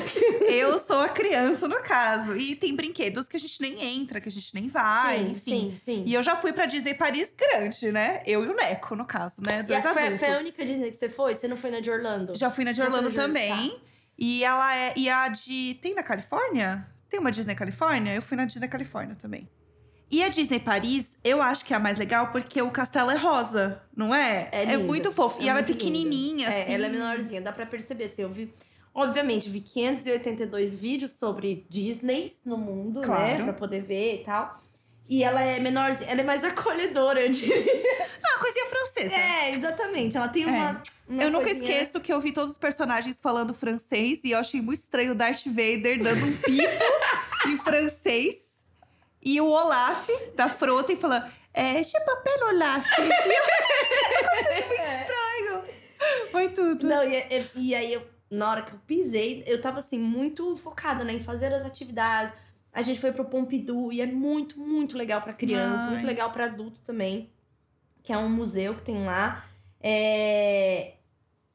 Eu 0.47 0.77
sou 0.77 1.01
a 1.01 1.09
criança, 1.09 1.67
no 1.67 1.81
caso. 1.81 2.37
E 2.37 2.55
tem 2.55 2.75
brinquedos 2.75 3.27
que 3.27 3.35
a 3.35 3.39
gente 3.39 3.59
nem 3.59 3.81
entra, 3.83 4.21
que 4.21 4.29
a 4.29 4.31
gente 4.31 4.53
nem 4.53 4.69
vai, 4.69 5.17
sim, 5.17 5.31
enfim. 5.31 5.41
sim, 5.41 5.81
sim. 5.83 6.03
E 6.05 6.13
eu 6.13 6.21
já 6.21 6.35
fui 6.35 6.53
pra 6.53 6.67
Disney 6.67 6.93
Paris 6.93 7.33
grande, 7.35 7.91
né? 7.91 8.21
Eu 8.27 8.43
e 8.45 8.47
o 8.47 8.55
Neco, 8.55 8.95
no 8.95 9.05
caso, 9.05 9.37
né? 9.41 9.61
E 9.61 9.63
Dois 9.63 9.81
foi, 9.81 10.03
adultos. 10.03 10.19
foi 10.19 10.29
a 10.29 10.37
única 10.39 10.65
Disney 10.65 10.91
que 10.91 10.97
você 10.97 11.09
foi? 11.09 11.33
Você 11.33 11.47
não 11.47 11.57
foi 11.57 11.71
na 11.71 11.79
de 11.79 11.89
Orlando? 11.89 12.35
Já 12.35 12.51
fui 12.51 12.63
na 12.63 12.71
de 12.71 12.77
Já 12.77 12.83
Orlando 12.85 13.05
na 13.05 13.09
de- 13.09 13.15
também. 13.15 13.81
E 14.17 14.43
ela 14.43 14.75
é. 14.75 14.93
E 14.95 15.09
a 15.09 15.27
de. 15.29 15.79
Tem 15.81 15.95
na 15.95 16.03
Califórnia? 16.03 16.87
Tem 17.09 17.19
uma 17.19 17.31
Disney 17.31 17.55
Califórnia? 17.55 18.13
Eu 18.13 18.21
fui 18.21 18.37
na 18.37 18.45
Disney 18.45 18.67
Califórnia 18.67 19.15
também. 19.19 19.49
E 20.09 20.23
a 20.23 20.29
Disney 20.29 20.59
Paris, 20.59 21.15
eu 21.23 21.41
acho 21.41 21.65
que 21.65 21.73
é 21.73 21.77
a 21.77 21.79
mais 21.79 21.97
legal 21.97 22.27
porque 22.31 22.61
o 22.61 22.69
castelo 22.69 23.09
é 23.11 23.17
rosa, 23.17 23.81
não 23.95 24.13
é? 24.13 24.49
É 24.51 24.63
lindo, 24.65 24.83
muito 24.83 25.11
fofo. 25.11 25.41
e 25.41 25.47
é 25.47 25.49
ela 25.49 25.59
é 25.59 25.61
muito 25.63 25.69
lindo. 25.71 25.79
pequenininha, 25.79 26.47
É, 26.49 26.61
assim. 26.61 26.73
ela 26.73 26.85
é 26.85 26.89
menorzinha, 26.89 27.41
dá 27.41 27.51
pra 27.51 27.65
perceber. 27.65 28.05
Assim, 28.05 28.21
eu 28.21 28.29
vi, 28.29 28.51
obviamente, 28.93 29.49
vi 29.49 29.61
582 29.61 30.75
vídeos 30.75 31.11
sobre 31.11 31.65
Disney 31.69 32.31
no 32.45 32.57
mundo, 32.57 32.99
né? 33.01 33.05
Claro. 33.05 33.43
Pra 33.45 33.53
poder 33.53 33.81
ver 33.81 34.21
e 34.21 34.23
tal. 34.23 34.61
E 35.09 35.23
ela 35.23 35.41
é 35.41 35.59
menorzinha, 35.59 36.09
ela 36.09 36.21
é 36.21 36.23
mais 36.23 36.43
acolhedora, 36.45 37.21
eu 37.21 37.29
diria. 37.29 37.55
Não, 38.23 38.31
uma 38.31 38.39
coisinha 38.39 38.65
francesa. 38.67 39.15
É, 39.15 39.51
exatamente. 39.51 40.15
Ela 40.17 40.27
tem 40.29 40.45
uma. 40.45 40.81
uma 41.09 41.23
eu 41.23 41.31
nunca 41.31 41.45
coisinha- 41.45 41.69
esqueço 41.71 41.99
que 41.99 42.13
eu 42.13 42.21
vi 42.21 42.31
todos 42.31 42.51
os 42.51 42.57
personagens 42.59 43.19
falando 43.19 43.53
francês 43.55 44.21
e 44.23 44.31
eu 44.31 44.39
achei 44.39 44.61
muito 44.61 44.79
estranho 44.79 45.11
o 45.11 45.15
Darth 45.15 45.45
Vader 45.47 45.99
dando 46.01 46.23
um 46.25 46.37
pito 46.37 46.83
em 47.49 47.57
francês. 47.57 48.44
E 49.25 49.41
o 49.41 49.49
Olaf, 49.49 50.07
da 50.35 50.47
Frozen, 50.49 50.97
falando: 50.97 51.25
É, 51.53 51.83
je 51.83 51.97
m'appelle 52.05 52.43
Olaf. 52.53 52.85
Estranho. 54.49 55.63
Foi 56.31 56.49
tudo. 56.49 56.87
Não, 56.87 57.03
e, 57.03 57.17
e- 57.29 57.51
e 57.69 57.75
aí, 57.75 57.93
eu, 57.93 58.07
na 58.29 58.51
hora 58.51 58.61
que 58.61 58.73
eu 58.73 58.79
pisei, 58.85 59.43
eu 59.47 59.61
tava 59.61 59.79
assim, 59.79 59.97
muito 59.99 60.55
focada 60.57 61.03
né, 61.03 61.13
em 61.13 61.19
fazer 61.19 61.53
as 61.53 61.65
atividades. 61.65 62.33
A 62.71 62.81
gente 62.81 62.99
foi 62.99 63.11
pro 63.13 63.25
Pompidou 63.25 63.91
e 63.91 64.01
é 64.01 64.05
muito, 64.05 64.59
muito 64.59 64.97
legal 64.97 65.21
pra 65.21 65.33
criança, 65.33 65.85
Ai. 65.85 65.91
muito 65.91 66.05
legal 66.05 66.29
pra 66.31 66.45
adulto 66.45 66.79
também. 66.81 67.31
Que 68.03 68.11
é 68.11 68.17
um 68.17 68.29
museu 68.29 68.75
que 68.75 68.81
tem 68.81 69.05
lá. 69.05 69.45
É, 69.79 70.93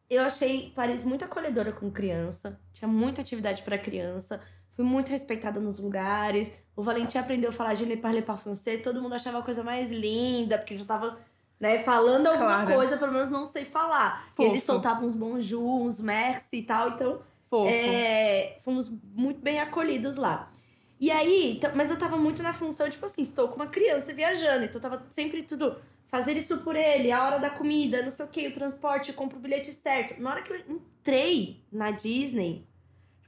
Eu 0.08 0.22
achei 0.22 0.72
Paris 0.74 1.04
muito 1.04 1.24
acolhedora 1.24 1.72
com 1.72 1.90
criança. 1.90 2.58
Tinha 2.72 2.88
muita 2.88 3.20
atividade 3.20 3.62
pra 3.62 3.76
criança. 3.78 4.40
Fui 4.80 4.88
muito 4.88 5.10
respeitada 5.10 5.60
nos 5.60 5.78
lugares. 5.78 6.50
O 6.74 6.82
Valentim 6.82 7.18
aprendeu 7.18 7.50
a 7.50 7.52
falar 7.52 7.74
Je 7.74 7.84
ne 7.84 7.98
parle 7.98 8.22
pas 8.22 8.40
français. 8.40 8.82
Todo 8.82 9.02
mundo 9.02 9.14
achava 9.14 9.40
a 9.40 9.42
coisa 9.42 9.62
mais 9.62 9.90
linda, 9.90 10.56
porque 10.56 10.78
já 10.78 10.86
tava 10.86 11.18
né, 11.60 11.80
falando 11.80 12.28
alguma 12.28 12.64
coisa, 12.64 12.96
pelo 12.96 13.12
menos 13.12 13.30
não 13.30 13.44
sei 13.44 13.66
falar. 13.66 14.24
Fofo. 14.34 14.48
eles 14.48 14.62
soltavam 14.62 15.04
uns 15.06 15.14
bonjour, 15.14 15.82
uns 15.82 16.00
merci 16.00 16.56
e 16.56 16.62
tal. 16.62 16.92
Então, 16.92 17.20
é, 17.68 18.58
fomos 18.64 18.90
muito 19.14 19.38
bem 19.42 19.60
acolhidos 19.60 20.16
lá. 20.16 20.50
E 20.98 21.10
aí, 21.10 21.60
mas 21.74 21.90
eu 21.90 21.98
tava 21.98 22.16
muito 22.16 22.42
na 22.42 22.54
função, 22.54 22.88
tipo 22.88 23.04
assim, 23.04 23.20
estou 23.20 23.48
com 23.48 23.56
uma 23.56 23.66
criança 23.66 24.14
viajando, 24.14 24.64
então 24.64 24.80
tava 24.80 25.04
sempre 25.14 25.42
tudo 25.42 25.76
fazer 26.08 26.38
isso 26.38 26.56
por 26.60 26.74
ele, 26.74 27.12
a 27.12 27.22
hora 27.22 27.38
da 27.38 27.50
comida, 27.50 28.02
não 28.02 28.10
sei 28.10 28.24
o 28.24 28.28
que, 28.28 28.48
o 28.48 28.54
transporte, 28.54 29.12
compro 29.12 29.36
o 29.36 29.40
bilhete 29.42 29.72
certo. 29.74 30.18
Na 30.22 30.30
hora 30.30 30.42
que 30.42 30.50
eu 30.50 30.58
entrei 30.58 31.62
na 31.70 31.90
Disney, 31.90 32.66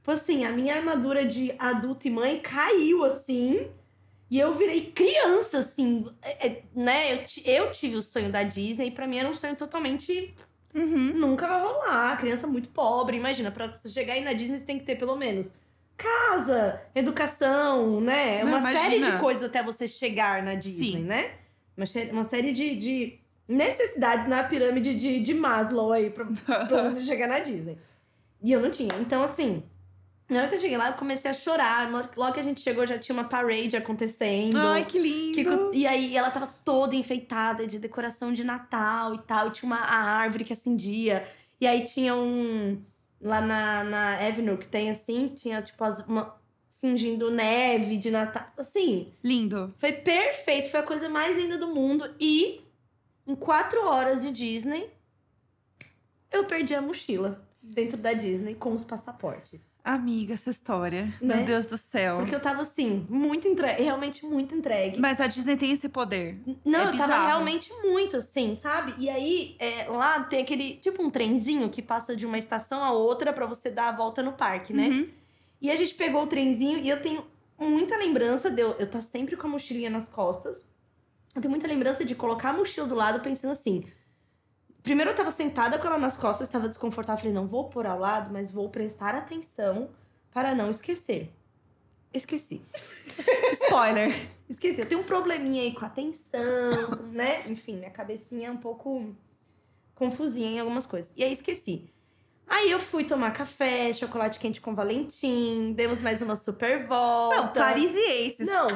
tipo 0.03 0.11
assim, 0.11 0.43
a 0.43 0.51
minha 0.51 0.75
armadura 0.75 1.25
de 1.25 1.55
adulto 1.57 2.05
e 2.09 2.11
mãe 2.11 2.41
caiu 2.41 3.05
assim. 3.05 3.71
E 4.29 4.37
eu 4.37 4.53
virei 4.53 4.91
criança, 4.91 5.59
assim, 5.59 6.05
é, 6.21 6.47
é, 6.47 6.63
né? 6.75 7.13
Eu, 7.13 7.19
eu 7.45 7.71
tive 7.71 7.95
o 7.95 8.01
sonho 8.01 8.29
da 8.29 8.43
Disney, 8.43 8.87
e 8.87 8.91
pra 8.91 9.07
mim 9.07 9.17
era 9.19 9.29
um 9.29 9.35
sonho 9.35 9.55
totalmente 9.55 10.33
Uhum. 10.73 11.13
Nunca 11.13 11.47
vai 11.47 11.61
rolar. 11.61 12.17
Criança 12.17 12.47
muito 12.47 12.67
pobre. 12.69 13.15
Imagina, 13.15 13.51
pra 13.51 13.67
você 13.67 13.89
chegar 13.89 14.13
aí 14.13 14.23
na 14.23 14.33
Disney, 14.33 14.57
você 14.57 14.65
tem 14.65 14.79
que 14.79 14.85
ter 14.85 14.95
pelo 14.95 15.15
menos 15.15 15.53
casa, 15.95 16.81
educação, 16.95 18.01
né? 18.01 18.43
Não, 18.43 18.49
Uma 18.49 18.59
imagina. 18.59 18.79
série 18.79 18.99
de 18.99 19.19
coisas 19.19 19.43
até 19.43 19.61
você 19.61 19.87
chegar 19.87 20.41
na 20.41 20.55
Disney, 20.55 20.93
Sim. 20.93 21.03
né? 21.03 21.31
Uma, 21.77 21.85
uma 22.11 22.23
série 22.23 22.51
de, 22.51 22.75
de 22.75 23.19
necessidades 23.47 24.27
na 24.27 24.43
pirâmide 24.43 24.95
de, 24.95 25.19
de 25.19 25.33
Maslow 25.35 25.91
aí 25.91 26.09
pra, 26.09 26.25
pra 26.25 26.83
você 26.89 27.01
chegar 27.01 27.27
na 27.27 27.37
Disney. 27.37 27.77
E 28.41 28.51
eu 28.51 28.59
não 28.59 28.71
tinha. 28.71 28.89
Então, 28.99 29.21
assim, 29.21 29.61
na 30.29 30.39
hora 30.39 30.47
que 30.47 30.55
eu 30.55 30.59
cheguei 30.59 30.77
lá, 30.77 30.89
eu 30.89 30.93
comecei 30.93 31.29
a 31.29 31.33
chorar. 31.33 31.89
Logo 32.15 32.33
que 32.33 32.39
a 32.39 32.43
gente 32.43 32.61
chegou, 32.61 32.85
já 32.87 32.97
tinha 32.97 33.13
uma 33.13 33.25
parade 33.25 33.75
acontecendo. 33.75 34.57
Ai, 34.57 34.85
que 34.85 34.97
lindo. 34.97 35.35
Que 35.71 35.77
e 35.77 35.85
aí 35.85 36.15
ela 36.15 36.31
tava 36.31 36.47
toda 36.63 36.95
enfeitada 36.95 37.67
de 37.67 37.77
decoração 37.77 38.33
de 38.33 38.43
Natal 38.43 39.13
e 39.15 39.19
tal. 39.19 39.47
E 39.47 39.51
tinha 39.51 39.67
uma 39.67 39.79
a 39.79 40.01
árvore 40.17 40.43
que 40.43 40.53
acendia. 40.53 41.27
E 41.59 41.67
aí 41.67 41.85
tinha 41.85 42.15
um. 42.15 42.81
Lá 43.21 43.39
na, 43.39 43.83
na 43.85 44.27
Avenue 44.27 44.57
que 44.57 44.67
tem 44.67 44.89
assim, 44.89 45.29
tinha 45.29 45.61
tipo 45.61 45.81
as, 45.81 46.05
uma, 46.05 46.35
fingindo 46.81 47.31
neve 47.31 47.95
de 47.97 48.11
Natal. 48.11 48.47
Assim, 48.57 49.13
Lindo. 49.23 49.73
foi 49.77 49.93
perfeito, 49.93 50.69
foi 50.69 50.81
a 50.81 50.83
coisa 50.83 51.07
mais 51.07 51.37
linda 51.37 51.57
do 51.57 51.67
mundo. 51.67 52.13
E 52.19 52.61
em 53.25 53.35
quatro 53.35 53.85
horas 53.85 54.23
de 54.23 54.31
Disney, 54.31 54.89
eu 56.29 56.43
perdi 56.43 56.75
a 56.75 56.81
mochila 56.81 57.41
dentro 57.61 57.97
da 57.97 58.11
Disney 58.11 58.55
com 58.55 58.73
os 58.73 58.83
passaportes. 58.83 59.72
Amiga, 59.83 60.33
essa 60.35 60.49
história. 60.49 61.13
Né? 61.21 61.35
Meu 61.35 61.45
Deus 61.45 61.65
do 61.65 61.77
céu. 61.77 62.17
Porque 62.19 62.33
eu 62.33 62.39
tava 62.39 62.61
assim, 62.61 63.05
muito 63.09 63.47
entregue, 63.49 63.83
realmente 63.83 64.25
muito 64.25 64.55
entregue. 64.55 64.97
Mas 64.97 65.19
a 65.19 65.27
Disney 65.27 65.57
tem 65.57 65.71
esse 65.71 65.89
poder. 65.89 66.39
Não, 66.63 66.79
É 66.79 66.81
eu 66.83 66.85
tava 66.85 66.91
bizarro. 66.91 67.27
realmente 67.27 67.69
muito 67.83 68.15
assim, 68.15 68.55
sabe? 68.55 68.93
E 68.97 69.09
aí, 69.09 69.57
é, 69.59 69.89
lá 69.89 70.23
tem 70.23 70.41
aquele, 70.41 70.77
tipo 70.77 71.03
um 71.03 71.09
trenzinho 71.09 71.69
que 71.69 71.81
passa 71.81 72.15
de 72.15 72.25
uma 72.25 72.37
estação 72.37 72.81
a 72.81 72.91
outra 72.93 73.33
pra 73.33 73.45
você 73.45 73.69
dar 73.69 73.89
a 73.89 73.91
volta 73.91 74.23
no 74.23 74.31
parque, 74.31 74.71
né? 74.73 74.87
Uhum. 74.87 75.09
E 75.61 75.69
a 75.69 75.75
gente 75.75 75.93
pegou 75.95 76.23
o 76.23 76.27
trenzinho 76.27 76.77
e 76.79 76.87
eu 76.87 77.01
tenho 77.01 77.25
muita 77.59 77.97
lembrança 77.97 78.49
de 78.49 78.61
eu, 78.61 78.71
eu 78.79 78.89
tá 78.89 79.01
sempre 79.01 79.35
com 79.35 79.47
a 79.47 79.49
mochilinha 79.49 79.89
nas 79.89 80.07
costas. 80.07 80.63
Eu 81.35 81.41
tenho 81.41 81.51
muita 81.51 81.67
lembrança 81.67 82.05
de 82.05 82.15
colocar 82.15 82.51
a 82.51 82.53
mochila 82.53 82.87
do 82.87 82.95
lado 82.95 83.19
pensando 83.21 83.51
assim. 83.51 83.83
Primeiro 84.83 85.11
eu 85.11 85.15
tava 85.15 85.31
sentada 85.31 85.79
com 85.79 85.87
ela 85.87 85.97
nas 85.97 86.17
costas, 86.17 86.47
estava 86.47 86.67
desconfortável. 86.67 87.21
Falei, 87.21 87.33
não 87.33 87.47
vou 87.47 87.69
pôr 87.69 87.87
ao 87.87 87.97
lado, 87.97 88.31
mas 88.31 88.51
vou 88.51 88.69
prestar 88.69 89.15
atenção 89.15 89.89
para 90.29 90.53
não 90.53 90.69
esquecer. 90.69 91.31
Esqueci. 92.13 92.61
Spoiler. 93.63 94.13
Esqueci, 94.49 94.81
eu 94.81 94.85
tenho 94.85 95.01
um 95.01 95.05
probleminha 95.05 95.63
aí 95.63 95.73
com 95.73 95.85
atenção, 95.85 96.99
né? 97.11 97.49
Enfim, 97.49 97.77
minha 97.77 97.89
cabecinha 97.89 98.49
é 98.49 98.51
um 98.51 98.57
pouco 98.57 99.15
confusinha 99.95 100.51
em 100.51 100.59
algumas 100.59 100.85
coisas. 100.85 101.09
E 101.15 101.23
aí 101.23 101.31
esqueci. 101.31 101.89
Aí 102.45 102.69
eu 102.69 102.77
fui 102.77 103.05
tomar 103.05 103.31
café, 103.31 103.93
chocolate 103.93 104.37
quente 104.37 104.59
com 104.59 104.75
Valentim, 104.75 105.73
demos 105.73 106.01
mais 106.01 106.21
uma 106.21 106.35
super 106.35 106.85
volta. 106.85 107.59
Não, 107.59 107.73
Aces. 107.73 108.47
Não, 108.47 108.67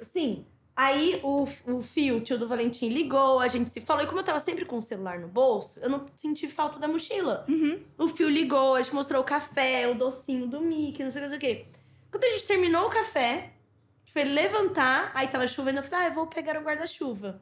assim. 0.00 0.44
Aí 0.82 1.20
o, 1.22 1.46
o 1.64 1.80
Fio, 1.80 2.16
o 2.16 2.20
tio 2.20 2.36
do 2.36 2.48
Valentim, 2.48 2.88
ligou, 2.88 3.38
a 3.38 3.46
gente 3.46 3.70
se 3.70 3.80
falou. 3.80 4.02
E 4.02 4.06
como 4.08 4.18
eu 4.18 4.24
tava 4.24 4.40
sempre 4.40 4.64
com 4.64 4.78
o 4.78 4.82
celular 4.82 5.16
no 5.16 5.28
bolso, 5.28 5.78
eu 5.78 5.88
não 5.88 6.06
senti 6.16 6.48
falta 6.48 6.76
da 6.80 6.88
mochila. 6.88 7.44
Uhum. 7.48 7.78
O 7.96 8.08
Fio 8.08 8.28
ligou, 8.28 8.74
a 8.74 8.82
gente 8.82 8.92
mostrou 8.92 9.22
o 9.22 9.24
café, 9.24 9.86
o 9.86 9.94
docinho 9.94 10.48
do 10.48 10.60
Mickey, 10.60 11.04
não 11.04 11.10
sei 11.12 11.22
o 11.22 11.24
que, 11.24 11.30
não 11.30 11.38
sei 11.38 11.38
o 11.38 11.40
que. 11.40 11.66
Quando 12.10 12.24
a 12.24 12.30
gente 12.30 12.44
terminou 12.46 12.88
o 12.88 12.90
café, 12.90 13.30
a 13.30 14.00
gente 14.00 14.12
foi 14.12 14.24
levantar, 14.24 15.12
aí 15.14 15.28
tava 15.28 15.46
chovendo, 15.46 15.78
eu 15.78 15.84
falei, 15.84 16.06
ah, 16.06 16.08
eu 16.08 16.14
vou 16.14 16.26
pegar 16.26 16.58
o 16.60 16.64
guarda-chuva. 16.64 17.40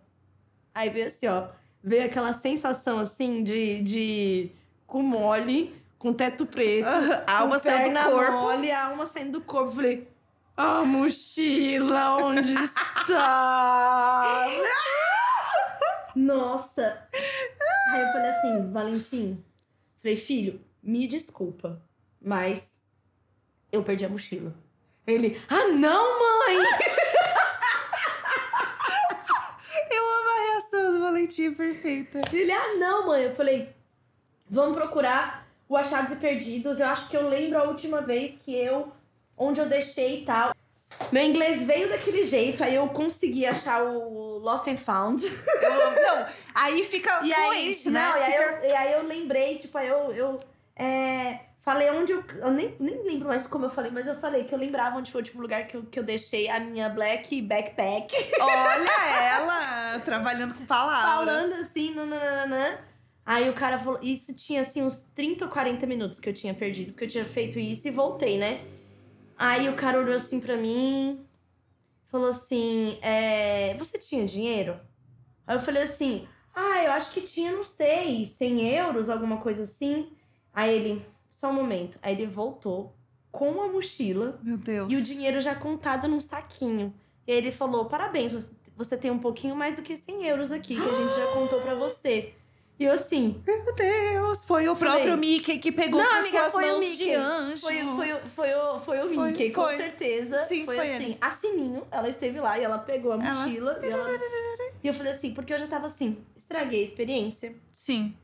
Aí 0.74 0.90
veio 0.90 1.06
assim, 1.06 1.26
ó, 1.26 1.48
veio 1.82 2.04
aquela 2.04 2.34
sensação 2.34 2.98
assim 2.98 3.42
de, 3.42 3.80
de 3.82 4.50
com 4.86 5.00
mole, 5.00 5.74
com 5.98 6.12
teto 6.12 6.44
preto. 6.44 6.86
Aham, 6.86 7.24
A 7.26 7.38
alma 7.38 7.58
saiu 7.58 7.90
do 7.90 8.00
corpo. 8.00 8.32
Mole, 8.32 8.70
a 8.70 8.86
alma 8.88 9.06
saindo 9.06 9.32
do 9.32 9.40
corpo. 9.40 9.76
Falei, 9.76 10.06
a 10.60 10.84
mochila, 10.84 12.16
onde 12.16 12.52
está? 13.10 14.46
Nossa! 16.14 17.08
Aí 17.92 18.00
eu 18.02 18.12
falei 18.12 18.30
assim, 18.30 18.70
Valentim, 18.70 19.44
falei, 20.00 20.16
filho, 20.16 20.60
me 20.82 21.06
desculpa, 21.06 21.82
mas 22.20 22.70
eu 23.72 23.82
perdi 23.82 24.04
a 24.04 24.08
mochila. 24.08 24.54
Ele, 25.06 25.40
ah 25.48 25.68
não, 25.68 26.18
mãe! 26.18 26.56
Eu 29.90 30.04
amo 30.04 30.30
a 30.30 30.52
reação 30.52 30.92
do 30.92 31.00
Valentim, 31.00 31.52
perfeita. 31.52 32.20
Ele, 32.32 32.52
ah 32.52 32.76
não, 32.78 33.06
mãe. 33.08 33.24
Eu 33.24 33.34
falei, 33.34 33.74
vamos 34.48 34.76
procurar 34.76 35.46
o 35.68 35.76
Achados 35.76 36.12
e 36.12 36.16
Perdidos. 36.16 36.78
Eu 36.78 36.86
acho 36.86 37.08
que 37.08 37.16
eu 37.16 37.28
lembro 37.28 37.58
a 37.58 37.64
última 37.64 38.00
vez 38.02 38.38
que 38.38 38.54
eu, 38.54 38.92
onde 39.36 39.60
eu 39.60 39.68
deixei 39.68 40.22
e 40.22 40.24
tal. 40.24 40.54
Meu 41.12 41.22
inglês 41.24 41.62
veio 41.64 41.88
daquele 41.88 42.24
jeito, 42.24 42.62
aí 42.62 42.74
eu 42.74 42.86
consegui 42.88 43.44
achar 43.46 43.82
o 43.84 44.38
Lost 44.38 44.66
and 44.68 44.76
Found. 44.76 45.24
Eu. 45.24 45.70
Não, 46.02 46.26
aí 46.54 46.84
fica 46.84 47.20
E 47.24 47.32
aí, 47.32 47.46
fluente, 47.46 47.90
né? 47.90 48.00
não, 48.00 48.16
e, 48.18 48.22
aí 48.22 48.30
Fica- 48.32 48.60
eu, 48.62 48.70
e 48.70 48.72
aí 48.76 48.92
eu 48.92 49.02
lembrei, 49.06 49.58
tipo, 49.58 49.76
aí 49.78 49.88
eu, 49.88 50.12
eu 50.12 50.40
é, 50.76 51.40
falei 51.62 51.90
onde 51.90 52.12
eu. 52.12 52.22
Eu 52.38 52.50
nem, 52.50 52.74
nem 52.78 53.02
lembro 53.02 53.28
mais 53.28 53.46
como 53.46 53.66
eu 53.66 53.70
falei, 53.70 53.90
mas 53.90 54.06
eu 54.06 54.14
falei 54.20 54.44
que 54.44 54.54
eu 54.54 54.58
lembrava 54.58 54.98
onde 54.98 55.10
foi 55.10 55.20
o 55.20 55.24
último 55.24 55.42
lugar 55.42 55.66
que 55.66 55.76
eu, 55.76 55.82
que 55.84 55.98
eu 55.98 56.02
deixei 56.04 56.48
a 56.48 56.60
minha 56.60 56.88
black 56.88 57.40
backpack. 57.42 58.14
Olha 58.40 58.90
ela 59.34 59.98
trabalhando 60.00 60.54
com 60.54 60.64
palavras. 60.64 61.14
falando 61.14 61.52
assim, 61.62 61.94
nananana. 61.94 62.78
Aí 63.26 63.48
o 63.48 63.52
cara 63.52 63.78
falou, 63.78 64.00
isso 64.02 64.34
tinha 64.34 64.60
assim 64.62 64.82
uns 64.82 65.02
30 65.14 65.44
ou 65.44 65.50
40 65.50 65.86
minutos 65.86 66.18
que 66.18 66.28
eu 66.28 66.34
tinha 66.34 66.54
perdido, 66.54 66.92
porque 66.92 67.04
eu 67.04 67.08
tinha 67.08 67.24
feito 67.24 67.58
isso 67.58 67.86
e 67.86 67.90
voltei, 67.90 68.38
né? 68.38 68.60
Aí 69.40 69.70
o 69.70 69.74
cara 69.74 69.98
olhou 69.98 70.14
assim 70.14 70.38
pra 70.38 70.54
mim, 70.56 71.26
falou 72.10 72.28
assim: 72.28 72.98
é, 73.00 73.74
Você 73.78 73.96
tinha 73.98 74.26
dinheiro? 74.26 74.78
Aí 75.46 75.56
eu 75.56 75.60
falei 75.60 75.82
assim: 75.84 76.28
Ah, 76.54 76.84
eu 76.84 76.92
acho 76.92 77.10
que 77.12 77.22
tinha, 77.22 77.50
não 77.50 77.64
sei, 77.64 78.26
100 78.26 78.68
euros, 78.68 79.08
alguma 79.08 79.38
coisa 79.38 79.62
assim. 79.62 80.12
Aí 80.52 80.74
ele, 80.74 81.06
só 81.32 81.48
um 81.48 81.54
momento. 81.54 81.98
Aí 82.02 82.12
ele 82.14 82.26
voltou 82.26 82.94
com 83.32 83.62
a 83.62 83.68
mochila 83.68 84.38
Meu 84.42 84.58
Deus. 84.58 84.92
e 84.92 84.96
o 84.96 85.02
dinheiro 85.02 85.40
já 85.40 85.54
contado 85.54 86.06
num 86.06 86.20
saquinho. 86.20 86.92
E 87.26 87.32
aí 87.32 87.38
ele 87.38 87.50
falou: 87.50 87.86
parabéns, 87.86 88.32
você- 88.32 88.54
você 88.76 88.96
tem 88.96 89.10
um 89.10 89.18
pouquinho 89.18 89.56
mais 89.56 89.76
do 89.76 89.82
que 89.82 89.96
100 89.96 90.26
euros 90.26 90.50
aqui, 90.52 90.74
que 90.74 90.86
a 90.88 90.94
gente 90.94 91.14
já 91.16 91.32
contou 91.32 91.60
pra 91.62 91.74
você. 91.74 92.34
E 92.80 92.84
eu 92.84 92.92
assim, 92.92 93.42
Meu 93.46 93.74
Deus, 93.74 94.42
foi 94.46 94.66
o 94.66 94.74
Falei. 94.74 94.94
próprio 94.94 95.18
Mickey 95.18 95.58
que 95.58 95.70
pegou 95.70 96.00
Não, 96.02 96.08
com 96.08 96.16
amiga, 96.16 96.38
suas 96.40 96.52
foi 96.52 96.64
o 96.64 96.66
mãos 96.68 96.80
Mickey. 96.80 97.04
de 97.04 97.12
anjo. 97.14 97.60
foi, 97.60 97.84
foi, 97.84 98.20
foi, 98.30 98.54
o, 98.54 98.78
foi 98.80 98.98
o 99.00 99.14
Foi, 99.14 99.28
Mickey, 99.32 99.50
com 99.52 99.62
foi. 99.62 99.76
certeza. 99.76 100.38
Sim, 100.38 100.64
foi, 100.64 100.78
assim, 100.80 101.04
ele. 101.04 101.18
a 101.20 101.30
Sininho, 101.30 101.86
ela 101.90 102.08
esteve 102.08 102.40
lá 102.40 102.58
e 102.58 102.64
ela 102.64 102.78
pegou 102.78 103.12
a 103.12 103.16
Ela- 103.16 103.34
mochila. 103.44 103.78
E, 103.82 103.86
ela... 103.90 104.08
e 104.82 104.88
eu 104.88 104.94
falei 104.94 105.12
assim, 105.12 105.34
porque 105.34 105.52
eu 105.52 105.58
já 105.58 105.66
tava 105.66 105.86
assim, 105.86 106.24
estraguei 106.34 106.80
a 106.80 106.84
experiência. 106.84 107.54
Sim. 107.70 108.16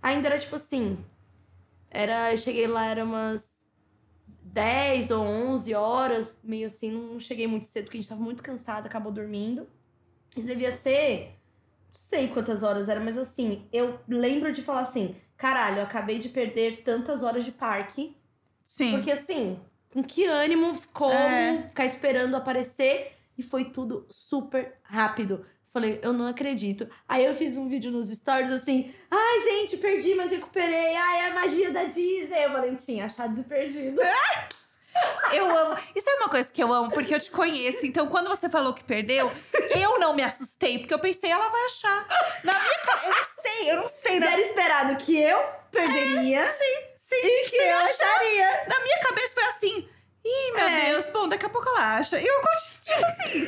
Ainda 0.00 0.28
era 0.28 0.38
tipo 0.38 0.54
assim. 0.54 0.96
Era, 1.90 2.32
eu 2.32 2.38
cheguei 2.38 2.68
lá, 2.68 2.86
era 2.86 3.04
umas 3.04 3.52
10 4.44 5.10
ou 5.10 5.24
11 5.24 5.74
horas, 5.74 6.36
meio 6.44 6.68
assim, 6.68 6.88
não 6.90 7.18
cheguei 7.18 7.48
muito 7.48 7.66
cedo, 7.66 7.86
porque 7.86 7.98
a 7.98 8.00
gente 8.00 8.08
tava 8.08 8.20
muito 8.22 8.44
cansada, 8.44 8.86
acabou 8.86 9.10
dormindo. 9.10 9.66
Isso 10.36 10.46
devia 10.46 10.70
ser. 10.70 11.32
Sei 11.94 12.28
quantas 12.28 12.62
horas 12.62 12.88
era, 12.88 13.00
mas 13.00 13.16
assim, 13.16 13.68
eu 13.72 13.98
lembro 14.08 14.52
de 14.52 14.62
falar 14.62 14.80
assim: 14.80 15.16
caralho, 15.36 15.78
eu 15.78 15.84
acabei 15.84 16.18
de 16.18 16.28
perder 16.28 16.82
tantas 16.82 17.22
horas 17.22 17.44
de 17.44 17.52
parque. 17.52 18.16
Sim. 18.64 18.92
Porque 18.92 19.10
assim, 19.10 19.58
com 19.92 20.02
que 20.02 20.26
ânimo, 20.26 20.78
como, 20.92 21.12
É. 21.12 21.66
ficar 21.68 21.84
esperando 21.86 22.34
aparecer. 22.36 23.12
E 23.36 23.42
foi 23.42 23.64
tudo 23.64 24.06
super 24.10 24.74
rápido. 24.84 25.44
Falei, 25.72 25.98
eu 26.04 26.12
não 26.12 26.28
acredito. 26.28 26.88
Aí 27.08 27.24
eu 27.24 27.34
fiz 27.34 27.56
um 27.56 27.68
vídeo 27.68 27.90
nos 27.90 28.08
stories 28.08 28.48
assim, 28.50 28.94
ai 29.10 29.40
gente, 29.40 29.76
perdi, 29.76 30.14
mas 30.14 30.30
recuperei. 30.30 30.94
Ai, 30.94 31.18
é 31.18 31.26
a 31.30 31.34
magia 31.34 31.72
da 31.72 31.82
Disney, 31.82 32.46
Valentim, 32.48 33.00
achados 33.00 33.40
e 33.40 33.42
perdidos. 33.42 33.98
Eu 35.32 35.50
amo. 35.56 35.76
Isso 35.94 36.08
é 36.08 36.14
uma 36.16 36.28
coisa 36.28 36.48
que 36.52 36.62
eu 36.62 36.72
amo, 36.72 36.90
porque 36.90 37.14
eu 37.14 37.20
te 37.20 37.30
conheço. 37.30 37.84
Então, 37.86 38.06
quando 38.08 38.28
você 38.28 38.48
falou 38.48 38.72
que 38.72 38.84
perdeu, 38.84 39.30
eu 39.80 39.98
não 39.98 40.14
me 40.14 40.22
assustei, 40.22 40.78
porque 40.78 40.94
eu 40.94 40.98
pensei, 40.98 41.30
ela 41.30 41.48
vai 41.48 41.64
achar. 41.66 42.06
Na 42.44 42.52
minha 42.52 42.78
ca- 42.78 43.00
Eu 43.04 43.10
não 43.10 43.24
sei, 43.42 43.70
eu 43.72 43.76
não 43.76 43.88
sei. 43.88 44.20
Já 44.20 44.26
Na, 44.26 44.32
era 44.32 44.40
esperado 44.40 44.96
que 44.96 45.18
eu 45.20 45.38
perderia 45.70 46.46
sim, 46.46 46.64
e 47.12 47.44
que 47.44 47.56
você 47.56 47.62
eu 47.72 47.76
achar. 47.78 48.06
acharia. 48.06 48.64
Na 48.68 48.78
minha 48.80 48.98
cabeça 49.00 49.34
foi 49.34 49.44
assim. 49.44 49.88
Ih, 50.26 50.52
meu 50.54 50.66
É. 50.66 50.90
Deus, 50.92 51.06
bom, 51.08 51.28
daqui 51.28 51.44
a 51.44 51.50
pouco 51.50 51.68
ela 51.68 51.96
acha. 51.98 52.18
Eu 52.18 52.40
continuo, 52.40 53.04
assim. 53.04 53.46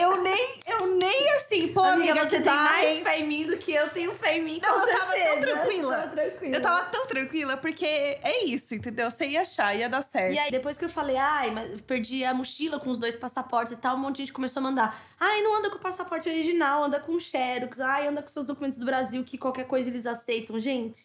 eu 0.00 0.22
nem, 0.22 0.60
eu 0.66 0.86
nem 0.96 1.30
assim, 1.32 1.68
pô, 1.74 1.80
Amiga, 1.82 2.12
amiga, 2.12 2.24
você 2.30 2.40
tem 2.40 2.52
mais 2.52 2.86
barrem. 2.86 3.04
fé 3.04 3.18
em 3.18 3.26
mim 3.28 3.46
do 3.46 3.58
que 3.58 3.70
eu 3.72 3.90
tenho 3.90 4.14
fé 4.14 4.38
em 4.38 4.42
mim, 4.42 4.60
Não, 4.62 4.80
eu 4.80 4.86
tava 4.98 5.12
tão 5.12 5.12
certeza. 5.12 5.40
tranquila. 5.46 5.96
Tava 5.96 6.08
tranquila. 6.16 6.56
Eu 6.56 6.62
tava 6.62 6.84
tão 6.86 7.06
tranquila, 7.06 7.56
porque 7.58 7.84
é 7.86 8.44
isso, 8.46 8.74
entendeu? 8.74 9.10
Você 9.10 9.26
ia 9.26 9.42
achar, 9.42 9.74
ia 9.76 9.90
dar 9.90 10.02
certo. 10.02 10.32
E 10.32 10.38
aí, 10.38 10.50
depois 10.50 10.78
que 10.78 10.86
eu 10.86 10.88
falei, 10.88 11.16
ai, 11.18 11.50
mas 11.50 11.70
eu 11.70 11.78
perdi 11.80 12.24
a 12.24 12.32
mochila 12.32 12.80
com 12.80 12.90
os 12.90 12.96
dois 12.98 13.14
passaportes 13.16 13.74
e 13.74 13.76
tal, 13.76 13.96
um 13.96 13.98
monte 13.98 14.16
de 14.16 14.22
gente 14.22 14.32
começou 14.32 14.60
a 14.60 14.62
mandar. 14.62 15.02
Ai, 15.18 15.42
não 15.42 15.58
anda 15.58 15.68
com 15.68 15.76
o 15.76 15.80
passaporte 15.80 16.28
original, 16.30 16.84
anda 16.84 16.98
com 16.98 17.12
o 17.12 17.20
Xerox. 17.20 17.78
Ai, 17.78 18.06
anda 18.06 18.22
com 18.22 18.28
seus 18.30 18.46
documentos 18.46 18.78
do 18.78 18.86
Brasil, 18.86 19.22
que 19.22 19.36
qualquer 19.36 19.66
coisa 19.66 19.90
eles 19.90 20.06
aceitam. 20.06 20.58
Gente, 20.58 21.04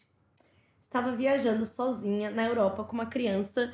estava 0.85 1.11
viajando 1.11 1.65
sozinha 1.65 2.29
na 2.31 2.45
Europa 2.45 2.85
com 2.85 2.93
uma 2.93 3.07
criança. 3.07 3.73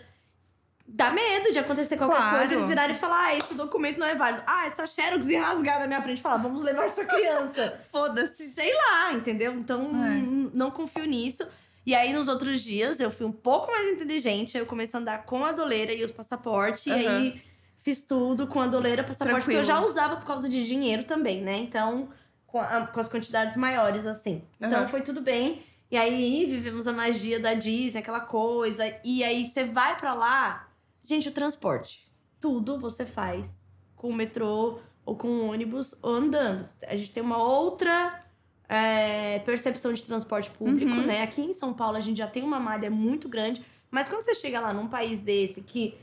Dá 0.94 1.10
medo 1.12 1.52
de 1.52 1.60
acontecer 1.60 1.96
qualquer 1.96 2.18
Claro. 2.18 2.38
coisa, 2.38 2.54
eles 2.54 2.68
virarem 2.68 2.96
e 2.96 3.00
falar, 3.00 3.28
ah, 3.28 3.36
esse 3.38 3.54
documento 3.54 3.98
não 3.98 4.06
é 4.08 4.14
válido. 4.16 4.44
Ah, 4.46 4.66
essa 4.68 4.86
Xerox 4.86 5.28
e 5.30 5.36
rasgar 5.38 5.80
na 5.80 5.88
minha 5.88 6.02
frente 6.02 6.20
e 6.20 6.22
falar, 6.22 6.38
vamos 6.38 6.62
levar 6.62 6.90
sua 6.90 7.06
criança. 7.06 7.80
Foda-se. 7.92 8.50
Sei 8.50 8.74
lá, 8.76 9.14
entendeu? 9.14 9.54
Então, 9.54 9.80
É. 9.82 10.22
não 10.54 10.70
confio 10.70 11.06
nisso. 11.06 11.48
E 11.86 11.96
aí, 11.96 12.12
nos 12.14 12.28
outros 12.28 12.62
dias, 12.62 13.00
eu 13.00 13.10
fui 13.10 13.26
um 13.26 13.32
pouco 13.32 13.72
mais 13.72 13.88
inteligente. 13.88 14.58
aí 14.58 14.62
Eu 14.64 14.68
comecei 14.68 14.98
a 14.98 15.02
andar 15.02 15.24
com 15.24 15.44
a 15.46 15.52
doleira 15.52 15.94
e 15.94 16.04
o 16.04 16.14
passaporte. 16.14 16.90
E 16.90 16.94
Aham. 17.08 17.18
aí, 17.18 17.42
fiz 17.82 18.04
tudo 18.04 18.46
com 18.46 18.60
a 18.60 18.68
doleira, 18.68 19.04
passaporte. 19.04 19.46
Porque 19.46 19.58
eu 19.58 19.64
já 19.64 19.74
Tranquilo. 19.76 19.90
usava 19.92 20.16
por 20.18 20.26
causa 20.28 20.48
de 20.50 20.68
dinheiro 20.68 21.06
também, 21.06 21.42
né? 21.42 21.58
Então, 21.58 22.10
com, 22.46 22.60
a- 22.60 22.86
com 22.88 23.00
as 23.00 23.08
quantidades 23.08 23.56
maiores, 23.56 24.06
assim. 24.06 24.44
Então, 24.60 24.80
Aham. 24.82 24.88
foi 24.90 25.02
tudo 25.02 25.22
bem. 25.22 25.64
E 25.90 25.98
aí, 25.98 26.46
vivemos 26.46 26.88
a 26.88 26.92
magia 26.94 27.40
da 27.40 27.54
Disney, 27.54 28.00
aquela 28.02 28.20
coisa. 28.20 28.94
E 29.04 29.24
aí, 29.24 29.50
você 29.50 29.64
vai 29.64 29.96
pra 29.98 30.14
lá... 30.14 30.68
Gente, 31.04 31.30
o 31.30 31.32
transporte. 31.32 32.08
Tudo 32.40 32.80
você 32.80 33.06
faz 33.06 33.62
com 33.96 34.10
o 34.10 34.14
metrô 34.14 34.80
ou 35.06 35.16
com 35.16 35.28
o 35.28 35.48
ônibus 35.52 35.96
ou 36.02 36.12
andando. 36.16 36.68
A 36.88 36.96
gente 36.96 37.12
tem 37.12 37.22
uma 37.24 37.38
outra 37.42 38.24
é, 38.70 39.40
percepção 39.40 39.94
de 39.94 40.04
transporte 40.04 40.50
público, 40.52 40.92
Uhum. 40.92 41.06
né? 41.06 41.22
Aqui 41.24 41.42
em 41.42 41.54
São 41.54 41.74
Paulo 41.74 41.98
a 41.98 42.02
gente 42.02 42.18
já 42.18 42.28
tem 42.28 42.44
uma 42.44 42.60
malha 42.60 42.90
muito 42.90 43.28
grande, 43.28 43.62
mas 43.90 44.08
quando 44.08 44.24
você 44.24 44.34
chega 44.36 44.60
lá 44.60 44.74
num 44.74 44.88
país 44.88 45.20
desse 45.20 45.62
que 45.62 45.96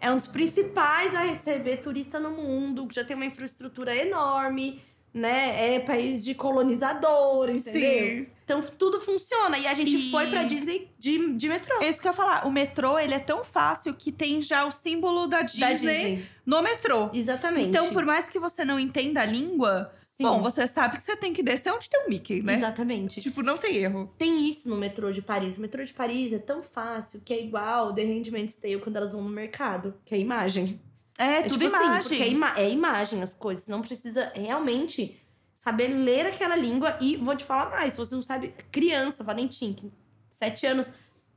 é 0.00 0.10
um 0.10 0.16
dos 0.16 0.26
principais 0.26 1.14
a 1.14 1.20
receber 1.20 1.78
turista 1.78 2.18
no 2.20 2.30
mundo, 2.30 2.86
que 2.86 2.94
já 2.94 3.04
tem 3.04 3.14
uma 3.16 3.24
infraestrutura 3.24 3.94
enorme, 3.96 4.82
né? 5.14 5.74
É 5.76 5.80
país 5.80 6.22
de 6.24 6.34
colonizador, 6.34 7.48
entendeu? 7.48 8.26
Sim. 8.26 8.26
Então 8.46 8.62
tudo 8.62 9.00
funciona. 9.00 9.58
E 9.58 9.66
a 9.66 9.74
gente 9.74 9.96
E- 9.96 10.10
foi 10.12 10.28
pra 10.28 10.44
Disney 10.44 10.88
de, 10.98 11.34
de 11.34 11.48
metrô. 11.48 11.82
É 11.82 11.88
isso 11.88 12.00
que 12.00 12.06
eu 12.06 12.12
ia 12.12 12.16
falar. 12.16 12.46
O 12.46 12.50
metrô, 12.52 12.96
ele 12.96 13.12
é 13.12 13.18
tão 13.18 13.42
fácil 13.42 13.92
que 13.92 14.12
tem 14.12 14.40
já 14.40 14.64
o 14.64 14.70
símbolo 14.70 15.26
da 15.26 15.42
Disney, 15.42 15.60
Da 15.60 15.72
Disney. 15.72 16.26
no 16.46 16.62
metrô. 16.62 17.10
Exatamente. 17.12 17.68
Então, 17.70 17.92
por 17.92 18.04
mais 18.04 18.28
que 18.28 18.38
você 18.38 18.64
não 18.64 18.78
entenda 18.78 19.20
a 19.20 19.26
língua, 19.26 19.92
Sim. 20.16 20.22
bom, 20.28 20.40
você 20.40 20.68
sabe 20.68 20.96
que 20.96 21.02
você 21.02 21.16
tem 21.16 21.32
que 21.32 21.42
descer 21.42 21.72
onde 21.72 21.90
tem 21.90 22.06
o 22.06 22.08
Mickey, 22.08 22.40
né? 22.40 22.54
Exatamente. 22.54 23.20
Tipo, 23.20 23.42
não 23.42 23.56
tem 23.56 23.74
erro. 23.78 24.14
Tem 24.16 24.48
isso 24.48 24.68
no 24.68 24.76
metrô 24.76 25.10
de 25.10 25.20
Paris. 25.20 25.58
O 25.58 25.60
metrô 25.60 25.84
de 25.84 25.92
Paris 25.92 26.32
é 26.32 26.38
tão 26.38 26.62
fácil 26.62 27.20
que 27.24 27.34
é 27.34 27.42
igual 27.42 27.92
The 27.92 28.04
Handmaid's 28.04 28.54
Tale 28.54 28.78
quando 28.78 28.94
elas 28.96 29.10
vão 29.12 29.22
no 29.22 29.28
mercado, 29.28 29.92
que 30.04 30.14
é 30.14 30.18
imagem. 30.18 30.80
É, 31.18 31.38
É 31.38 31.42
tudo 31.42 31.58
tipo 31.64 31.74
assim, 31.74 31.84
imagem. 31.84 32.02
porque 32.10 32.22
é, 32.22 32.28
ima 32.28 32.54
é 32.56 32.70
imagem 32.70 33.22
as 33.22 33.34
coisas. 33.34 33.66
Não 33.66 33.82
precisa 33.82 34.30
realmente 34.36 35.18
saber 35.66 35.88
ler 35.88 36.26
aquela 36.28 36.54
língua. 36.54 36.96
E 37.00 37.16
vou 37.16 37.34
te 37.34 37.44
falar 37.44 37.70
mais, 37.70 37.90
se 37.92 37.96
você 37.98 38.14
não 38.14 38.22
sabe, 38.22 38.54
criança, 38.70 39.24
Valentim, 39.24 39.72
que 39.72 39.90
sete 40.30 40.64
anos, 40.64 40.88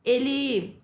ele. 0.06 0.80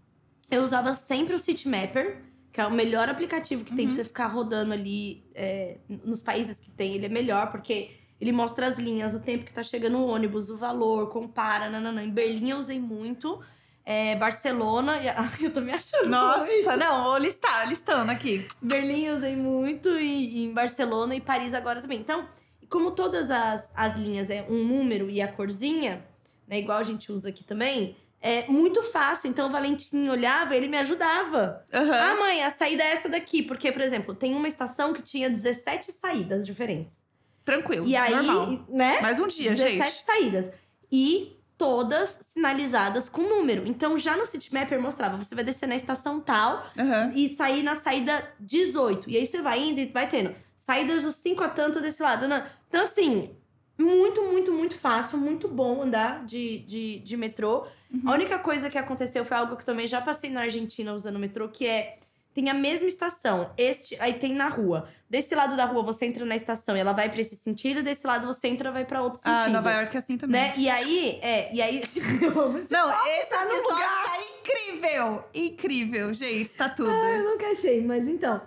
Eu 0.50 0.64
usava 0.64 0.96
sempre 0.96 1.36
o 1.36 1.40
Citymapper, 1.40 2.22
que 2.52 2.60
é 2.60 2.66
o 2.66 2.72
melhor 2.72 3.08
aplicativo 3.08 3.64
que 3.64 3.75
tem 3.75 3.86
Uhum. 3.86 3.94
pra 3.94 3.96
você 3.98 4.04
ficar 4.04 4.28
rodando 4.28 4.74
ali 4.74 5.24
é, 5.36 5.78
nos 5.88 6.24
países 6.24 6.58
que 6.58 6.72
tem. 6.72 6.96
Ele 6.96 7.06
é 7.06 7.10
melhor, 7.10 7.52
porque 7.52 7.92
ele 8.20 8.32
mostra 8.32 8.66
as 8.66 8.80
linhas, 8.80 9.14
o 9.14 9.20
tempo 9.20 9.46
que 9.46 9.54
tá 9.54 9.62
chegando 9.62 10.00
o 10.00 10.08
ônibus, 10.08 10.50
o 10.50 10.58
valor, 10.58 11.10
compara, 11.12 11.69
nananã. 11.69 12.04
Em 12.04 12.10
Berlim 12.10 12.50
eu 12.50 12.58
usei 12.58 12.80
muito. 12.80 13.39
É, 13.88 14.15
Barcelona, 14.15 15.00
eu 15.39 15.54
tô 15.54 15.62
me 15.62 15.72
achando. 15.72 16.10
Nossa, 16.10 16.76
não, 16.78 17.04
vou 17.04 17.17
listar, 17.19 17.69
listando 17.69 18.12
aqui. 18.12 18.48
Berlim 18.60 19.04
eu 19.04 19.17
usei 19.17 19.36
muito 19.36 19.89
e, 19.89 20.38
e 20.39 20.46
em 20.46 20.52
Barcelona 20.52 21.13
e 21.15 21.22
Paris 21.22 21.54
agora 21.54 21.80
também. 21.82 22.00
Então, 22.00 22.28
como 22.69 22.91
todas 22.91 23.30
as, 23.32 23.71
as 23.75 23.95
linhas 23.97 24.30
é 24.30 24.45
um 24.49 24.63
número 24.63 25.10
e 25.10 25.21
a 25.21 25.28
corzinha, 25.32 26.06
né, 26.47 26.60
igual 26.60 26.78
a 26.78 26.84
gente 26.84 27.12
usa 27.12 27.30
aqui 27.30 27.43
também, 27.43 27.95
é 28.21 28.47
muito 28.47 28.82
fácil. 28.82 29.30
Então 29.30 29.47
o 29.47 29.51
Valentim 29.51 30.08
olhava, 30.10 30.56
ele 30.56 30.67
me 30.67 30.78
ajudava. 30.78 31.63
Aham. 31.73 31.93
Ah, 31.93 32.15
mãe, 32.15 32.43
a 32.43 32.49
saída 32.49 32.84
é 32.84 32.91
essa 32.91 33.08
daqui, 33.10 33.41
porque 33.43 33.71
por 33.71 33.82
exemplo, 33.82 34.15
tem 34.15 34.34
uma 34.36 34.47
estação 34.47 34.93
que 34.93 35.01
tinha 35.01 35.30
17 35.30 35.91
saídas 35.91 36.45
diferentes. 36.45 36.95
Tranquilo, 37.43 37.88
E 37.88 37.95
aí, 37.95 38.15
normal. 38.15 38.65
né? 38.69 38.99
Mais 39.01 39.19
um 39.19 39.28
dia, 39.28 39.51
17 39.51 39.84
gente. 39.84 40.06
saídas. 40.06 40.51
E 40.91 41.36
todas 41.58 42.19
sinalizadas 42.30 43.08
com 43.08 43.21
número. 43.21 43.65
Então 43.67 43.97
já 43.97 44.17
no 44.17 44.25
Citymapper 44.25 44.82
mostrava, 44.82 45.15
você 45.17 45.34
vai 45.36 45.43
descer 45.43 45.67
na 45.67 45.75
estação 45.75 46.19
tal, 46.19 46.65
Aham. 46.78 47.12
e 47.15 47.30
sair 47.36 47.62
na 47.63 47.75
saída 47.75 48.28
18. 48.39 49.10
E 49.10 49.17
aí 49.17 49.25
você 49.25 49.41
vai 49.41 49.60
indo 49.62 49.80
e 49.80 49.86
vai 49.86 50.10
tendo 50.10 50.36
saídas 50.65 51.04
dos 51.04 51.15
5 51.15 51.43
a 51.43 51.49
tanto 51.49 51.80
desse 51.82 52.01
lado. 52.01 52.28
né? 52.28 52.49
Então, 52.67 52.82
assim, 52.82 53.32
muito, 53.78 54.21
muito, 54.23 54.54
muito 54.54 54.78
fácil, 54.78 55.17
muito 55.17 55.47
bom 55.47 55.82
andar 55.84 56.25
de, 56.25 56.60
de, 56.60 56.99
de 56.99 57.17
metrô. 57.17 57.65
A 58.06 58.12
única 58.12 58.39
coisa 58.39 58.69
que 58.69 58.78
aconteceu 58.78 59.23
foi 59.25 59.38
algo 59.38 59.56
que 59.56 59.65
também 59.65 59.88
já 59.88 60.01
passei 60.01 60.30
na 60.30 60.41
Argentina 60.41 60.93
usando 60.93 61.19
metrô, 61.19 61.47
que 61.49 61.67
é. 61.67 61.97
Tem 62.34 62.49
a 62.49 62.54
mesma 62.54 62.89
estação. 62.89 63.54
Este 63.58 63.95
aí 63.97 64.13
tem 64.15 64.34
na 64.34 64.49
rua. 64.49 64.89
Desse 65.10 65.34
lado 65.34 65.56
da 65.56 65.63
rua 65.63 65.82
você 65.84 66.06
entra 66.06 66.25
na 66.25 66.36
estação 66.36 66.75
e 66.75 66.82
ela 66.82 66.91
vai 66.91 67.08
pra 67.10 67.21
esse 67.21 67.38
sentido, 67.38 67.82
desse 67.82 68.06
lado 68.06 68.28
você 68.28 68.49
entra 68.49 68.67
e 68.67 68.73
vai 68.73 68.84
pra 68.84 69.01
outro 69.01 69.21
Ah, 69.23 69.39
sentido. 69.39 69.54
Nova 69.54 69.71
York 69.71 69.95
é 69.95 69.99
assim 69.99 70.17
também. 70.17 70.41
Né? 70.41 70.54
E 70.58 70.69
aí, 70.69 71.17
é, 71.21 71.56
e 71.56 71.62
aí. 71.62 71.82
Não, 72.69 72.89
esse 73.08 73.30
tá 73.30 73.45
no 73.45 73.56
lugar. 73.56 74.04
está 74.04 74.17
incrível. 74.41 75.23
Incrível, 75.34 76.13
gente. 76.13 76.41
Está 76.51 76.67
tudo. 76.67 76.91
Eu 76.91 77.32
nunca 77.32 77.47
achei, 77.47 77.82
mas 77.82 78.06
então. 78.06 78.41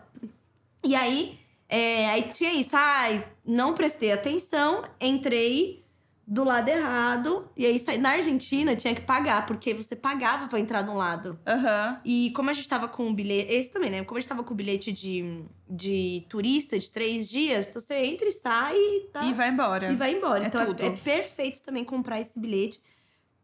E 0.85 0.95
aí, 0.95 1.39
é, 1.69 2.09
aí 2.11 2.23
tinha 2.33 2.53
isso. 2.55 2.71
Ai, 2.75 3.25
não 3.45 3.75
prestei 3.75 4.11
atenção, 4.13 4.85
entrei 5.01 5.85
do 6.27 6.45
lado 6.45 6.69
errado. 6.69 7.49
E 7.57 7.65
aí, 7.65 7.79
saí- 7.79 7.97
na 7.99 8.11
Argentina, 8.11 8.77
tinha 8.77 8.95
que 8.95 9.01
pagar, 9.01 9.47
porque 9.47 9.73
você 9.73 9.97
pagava 9.97 10.47
pra 10.47 10.61
entrar 10.61 10.83
de 10.83 10.91
um 10.91 10.97
lado. 10.97 11.39
Aham. 11.47 12.01
E 12.05 12.31
como 12.37 12.51
a 12.51 12.53
gente 12.53 12.69
tava 12.69 12.87
com 12.87 13.09
o 13.09 13.15
bilhete. 13.15 13.51
Esse 13.53 13.73
também, 13.73 13.91
né? 13.91 14.05
Como 14.05 14.19
a 14.19 14.21
gente 14.21 14.29
tava 14.29 14.45
com 14.45 14.53
o 14.53 14.57
bilhete 14.57 14.93
de, 14.93 15.43
de 15.69 16.25
turista 16.29 16.79
de 16.79 16.91
três 16.91 17.29
dias, 17.29 17.67
então 17.67 17.81
você 17.81 17.95
entra 18.05 18.29
e 18.29 18.33
sai 18.33 18.77
e 18.77 19.09
tá. 19.13 19.25
E 19.25 19.33
vai 19.33 19.49
embora. 19.49 19.91
E 19.91 19.97
vai 19.97 20.13
embora. 20.13 20.45
É 20.45 20.47
então 20.49 20.61
é, 20.61 20.67
tudo. 20.67 20.83
é 20.85 20.91
perfeito 20.91 21.63
também 21.63 21.83
comprar 21.85 22.21
esse 22.21 22.39
bilhete. 22.39 22.79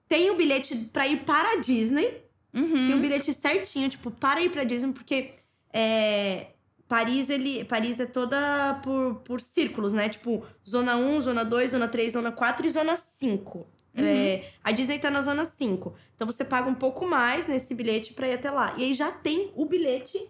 Tem 0.07 0.31
o 0.31 0.37
bilhete 0.37 0.75
pra 0.93 1.09
ir 1.09 1.25
para 1.25 1.53
a 1.53 1.57
Disney. 1.57 2.23
Uhum. 2.53 2.69
Tem 2.69 2.95
um 2.95 3.01
bilhete 3.01 3.33
certinho, 3.33 3.89
tipo, 3.89 4.11
para 4.11 4.43
ir 4.43 4.51
pra 4.51 4.63
Disney, 4.63 4.93
porque 4.93 5.31
é, 5.73 6.49
Paris, 6.89 7.31
ele, 7.31 7.65
Paris 7.65 7.99
é 7.99 8.07
toda 8.07 8.81
por, 8.83 9.17
por 9.25 9.41
círculos, 9.41 9.93
né? 9.93 10.09
Tipo, 10.09 10.45
zona 10.69 10.97
1, 10.97 11.23
zona 11.23 11.45
2, 11.45 11.71
zona 11.71 11.89
3, 11.89 12.13
zona 12.13 12.31
4 12.33 12.67
e 12.67 12.71
zona 12.71 12.97
5. 12.97 13.59
Uhum. 13.59 13.67
É, 14.05 14.51
a 14.63 14.71
Disney 14.73 14.99
tá 14.99 15.11
na 15.11 15.21
zona 15.23 15.45
5. 15.45 15.95
Então 16.15 16.27
você 16.27 16.45
paga 16.45 16.69
um 16.69 16.75
pouco 16.75 17.07
mais 17.07 17.47
nesse 17.47 17.75
bilhete 17.75 18.13
pra 18.13 18.29
ir 18.29 18.35
até 18.35 18.51
lá. 18.51 18.75
E 18.77 18.83
aí 18.85 18.95
já 18.95 19.11
tem 19.13 19.53
o 19.55 19.65
bilhete 19.65 20.29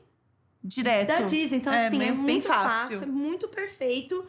Direto. 0.63 1.09
da 1.09 1.21
Disney. 1.23 1.59
Então, 1.59 1.73
É, 1.73 1.87
assim, 1.87 1.99
bem- 1.99 2.09
é 2.09 2.13
bem 2.13 2.21
muito 2.21 2.47
fácil. 2.47 2.99
fácil, 2.99 3.03
é 3.03 3.07
muito 3.07 3.49
perfeito. 3.49 4.25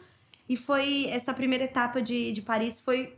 E 0.48 0.56
foi 0.56 1.06
essa 1.10 1.32
primeira 1.34 1.64
etapa 1.64 2.00
de, 2.02 2.32
de 2.32 2.42
Paris 2.42 2.80
foi 2.80 3.14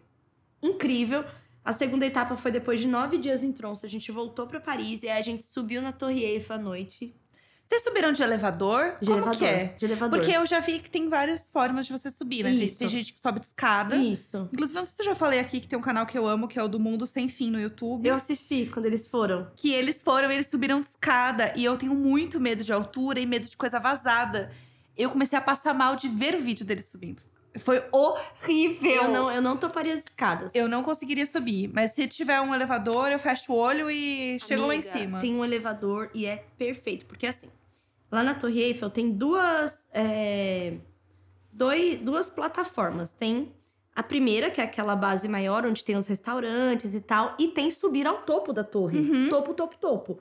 incrível. 0.62 1.24
A 1.64 1.72
segunda 1.72 2.06
etapa 2.06 2.36
foi 2.36 2.50
depois 2.50 2.80
de 2.80 2.88
nove 2.88 3.18
dias 3.18 3.42
em 3.44 3.52
Tronço. 3.52 3.84
A 3.84 3.88
gente 3.88 4.10
voltou 4.10 4.46
pra 4.46 4.60
Paris 4.60 5.02
e 5.02 5.08
aí 5.08 5.18
a 5.18 5.22
gente 5.22 5.44
subiu 5.44 5.82
na 5.82 5.92
Torre 5.92 6.24
Eiffel 6.24 6.56
à 6.56 6.58
noite. 6.58 7.14
Vocês 7.68 7.82
subiram 7.84 8.12
de 8.12 8.22
elevador? 8.22 8.94
De 8.98 9.08
Como 9.08 9.18
elevador. 9.18 9.38
que 9.38 9.44
é? 9.44 9.74
De 9.76 9.84
elevador. 9.84 10.18
Porque 10.18 10.34
eu 10.34 10.46
já 10.46 10.58
vi 10.58 10.78
que 10.78 10.88
tem 10.88 11.10
várias 11.10 11.50
formas 11.50 11.84
de 11.84 11.92
você 11.92 12.10
subir, 12.10 12.42
né? 12.42 12.50
Tem, 12.50 12.64
Isso. 12.64 12.78
tem 12.78 12.88
gente 12.88 13.12
que 13.12 13.20
sobe 13.20 13.40
de 13.40 13.46
escada. 13.46 13.94
Isso. 13.94 14.48
Inclusive, 14.50 14.78
não 14.78 14.86
sei 14.86 14.94
se 14.96 15.02
eu 15.02 15.04
já 15.04 15.14
falei 15.14 15.38
aqui 15.38 15.60
que 15.60 15.68
tem 15.68 15.78
um 15.78 15.82
canal 15.82 16.06
que 16.06 16.16
eu 16.16 16.26
amo, 16.26 16.48
que 16.48 16.58
é 16.58 16.62
o 16.62 16.68
do 16.68 16.80
Mundo 16.80 17.06
Sem 17.06 17.28
Fim 17.28 17.50
no 17.50 17.60
YouTube. 17.60 18.08
Eu 18.08 18.14
assisti 18.14 18.64
quando 18.72 18.86
eles 18.86 19.06
foram. 19.06 19.48
Que 19.54 19.74
eles 19.74 20.02
foram, 20.02 20.30
eles 20.30 20.46
subiram 20.46 20.80
de 20.80 20.86
escada. 20.86 21.52
E 21.56 21.62
eu 21.62 21.76
tenho 21.76 21.94
muito 21.94 22.40
medo 22.40 22.64
de 22.64 22.72
altura 22.72 23.20
e 23.20 23.26
medo 23.26 23.46
de 23.46 23.56
coisa 23.56 23.78
vazada. 23.78 24.50
Eu 24.96 25.10
comecei 25.10 25.38
a 25.38 25.42
passar 25.42 25.74
mal 25.74 25.94
de 25.94 26.08
ver 26.08 26.34
o 26.36 26.40
vídeo 26.40 26.64
deles 26.64 26.86
subindo. 26.86 27.22
Foi 27.58 27.84
horrível. 27.92 28.90
Eu 29.02 29.08
não, 29.08 29.30
eu 29.30 29.42
não 29.42 29.56
toparia 29.56 29.92
as 29.92 30.00
escadas. 30.00 30.54
Eu 30.54 30.68
não 30.68 30.82
conseguiria 30.82 31.26
subir. 31.26 31.68
Mas 31.72 31.92
se 31.92 32.06
tiver 32.08 32.40
um 32.40 32.54
elevador, 32.54 33.10
eu 33.10 33.18
fecho 33.18 33.52
o 33.52 33.56
olho 33.56 33.90
e 33.90 34.38
chego 34.40 34.66
lá 34.66 34.74
em 34.74 34.78
Amiga, 34.78 34.98
cima. 34.98 35.18
Tem 35.18 35.34
um 35.34 35.44
elevador 35.44 36.10
e 36.14 36.24
é 36.26 36.44
perfeito. 36.56 37.06
Porque 37.06 37.26
assim, 37.26 37.48
lá 38.10 38.22
na 38.22 38.34
Torre 38.34 38.60
Eiffel 38.60 38.90
tem 38.90 39.10
duas, 39.10 39.88
é, 39.92 40.78
dois, 41.52 41.98
duas 41.98 42.30
plataformas. 42.30 43.12
Tem 43.12 43.52
a 43.94 44.02
primeira, 44.02 44.50
que 44.50 44.60
é 44.60 44.64
aquela 44.64 44.94
base 44.94 45.28
maior, 45.28 45.66
onde 45.66 45.84
tem 45.84 45.96
os 45.96 46.06
restaurantes 46.06 46.94
e 46.94 47.00
tal. 47.00 47.34
E 47.38 47.48
tem 47.48 47.70
subir 47.70 48.06
ao 48.06 48.22
topo 48.22 48.52
da 48.52 48.62
torre. 48.64 48.98
Uhum. 49.00 49.28
Topo, 49.28 49.54
topo, 49.54 49.76
topo. 49.76 50.20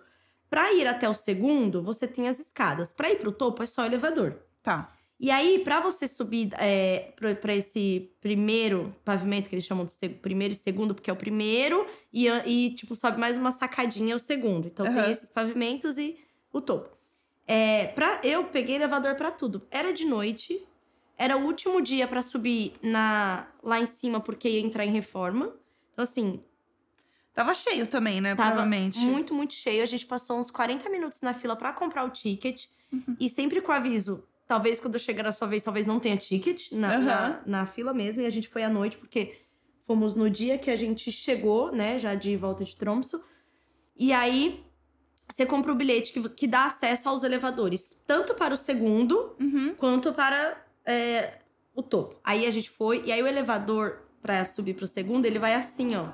Pra 0.49 0.73
ir 0.73 0.87
até 0.87 1.07
o 1.07 1.13
segundo, 1.13 1.83
você 1.83 2.07
tem 2.07 2.27
as 2.27 2.39
escadas. 2.39 2.91
Pra 2.91 3.11
ir 3.11 3.19
pro 3.19 3.31
topo, 3.31 3.61
é 3.61 3.67
só 3.67 3.85
elevador. 3.85 4.39
Tá. 4.63 4.87
E 5.19 5.31
aí, 5.31 5.59
pra 5.59 5.79
você 5.79 6.07
subir 6.07 6.49
é, 6.59 7.11
pra 7.41 7.55
esse 7.55 8.11
primeiro 8.21 8.95
pavimento, 9.03 9.49
que 9.49 9.55
eles 9.55 9.65
chamam 9.65 9.85
de 9.85 10.09
primeiro 10.09 10.53
e 10.53 10.57
segundo, 10.57 10.93
porque 10.93 11.09
é 11.09 11.13
o 11.13 11.17
primeiro, 11.17 11.87
e, 12.13 12.27
e, 12.27 12.75
tipo, 12.75 12.95
sobe 12.95 13.19
mais 13.19 13.35
uma 13.35 13.51
sacadinha 13.51 14.15
o 14.15 14.19
segundo. 14.19 14.67
Então 14.67 14.85
Aham. 14.85 15.03
tem 15.03 15.11
esses 15.11 15.27
pavimentos 15.29 15.97
e 15.97 16.17
o 16.53 16.61
topo. 16.61 16.96
É, 17.47 17.87
pra, 17.87 18.19
eu 18.23 18.43
peguei 18.45 18.75
elevador 18.75 19.15
pra 19.15 19.31
tudo. 19.31 19.65
Era 19.71 19.93
de 19.93 20.05
noite, 20.05 20.67
era 21.17 21.37
o 21.37 21.45
último 21.45 21.81
dia 21.81 22.07
pra 22.07 22.21
subir 22.21 22.73
na, 22.83 23.47
lá 23.63 23.79
em 23.79 23.85
cima, 23.85 24.19
porque 24.19 24.49
ia 24.49 24.59
entrar 24.59 24.85
em 24.85 24.91
reforma. 24.91 25.55
Então, 25.93 26.03
assim, 26.03 26.43
Tava 27.37 27.53
cheio 27.53 27.85
também, 27.85 28.19
né? 28.19 28.33
Tava 28.33 28.49
Provavelmente. 28.49 28.97
muito, 28.97 29.31
muito 29.31 29.53
cheio. 29.53 29.83
A 29.83 29.85
gente 29.85 30.07
passou 30.07 30.39
uns 30.39 30.49
40 30.49 30.89
minutos 30.89 31.21
na 31.21 31.35
fila 31.35 31.55
pra 31.55 31.71
comprar 31.71 32.03
o 32.03 32.09
ticket. 32.09 32.65
Uhum. 32.91 33.15
E 33.19 33.29
sempre 33.29 33.61
com 33.61 33.71
aviso. 33.71 34.23
Talvez 34.47 34.79
quando 34.79 34.97
chegar 34.97 35.27
a 35.27 35.31
sua 35.31 35.47
vez, 35.47 35.61
talvez 35.61 35.85
não 35.85 35.99
tenha 35.99 36.17
ticket 36.17 36.71
na, 36.71 36.95
Aham. 36.95 37.03
na, 37.05 37.41
na 37.45 37.65
fila 37.67 37.93
mesmo. 37.93 38.23
E 38.23 38.25
a 38.25 38.29
gente 38.31 38.47
foi 38.47 38.63
à 38.63 38.69
noite, 38.71 38.97
porque 38.97 39.35
fomos 39.85 40.15
no 40.15 40.31
dia 40.31 40.57
que 40.57 40.71
a 40.71 40.75
gente 40.75 41.11
chegou, 41.11 41.71
né? 41.71 41.99
Já 41.99 42.15
de 42.15 42.35
volta 42.35 42.63
de 42.63 42.75
Tromso. 42.75 43.23
E 43.95 44.11
aí, 44.11 44.65
você 45.29 45.45
compra 45.45 45.71
o 45.71 45.75
bilhete 45.75 46.13
que, 46.13 46.29
que 46.29 46.47
dá 46.47 46.65
acesso 46.65 47.09
aos 47.09 47.23
elevadores. 47.23 47.95
Tanto 48.05 48.33
para 48.33 48.53
o 48.53 48.57
segundo, 48.57 49.35
Uhum. 49.39 49.75
quanto 49.77 50.13
para 50.13 50.57
é, 50.85 51.39
o 51.75 51.83
topo. 51.83 52.15
Aí 52.23 52.45
a 52.45 52.51
gente 52.51 52.69
foi. 52.69 53.03
E 53.05 53.11
aí 53.11 53.21
o 53.21 53.27
elevador, 53.27 53.99
pra 54.21 54.43
subir 54.45 54.73
pro 54.75 54.87
segundo, 54.87 55.25
ele 55.25 55.39
vai 55.39 55.53
assim, 55.53 55.95
ó. 55.95 56.07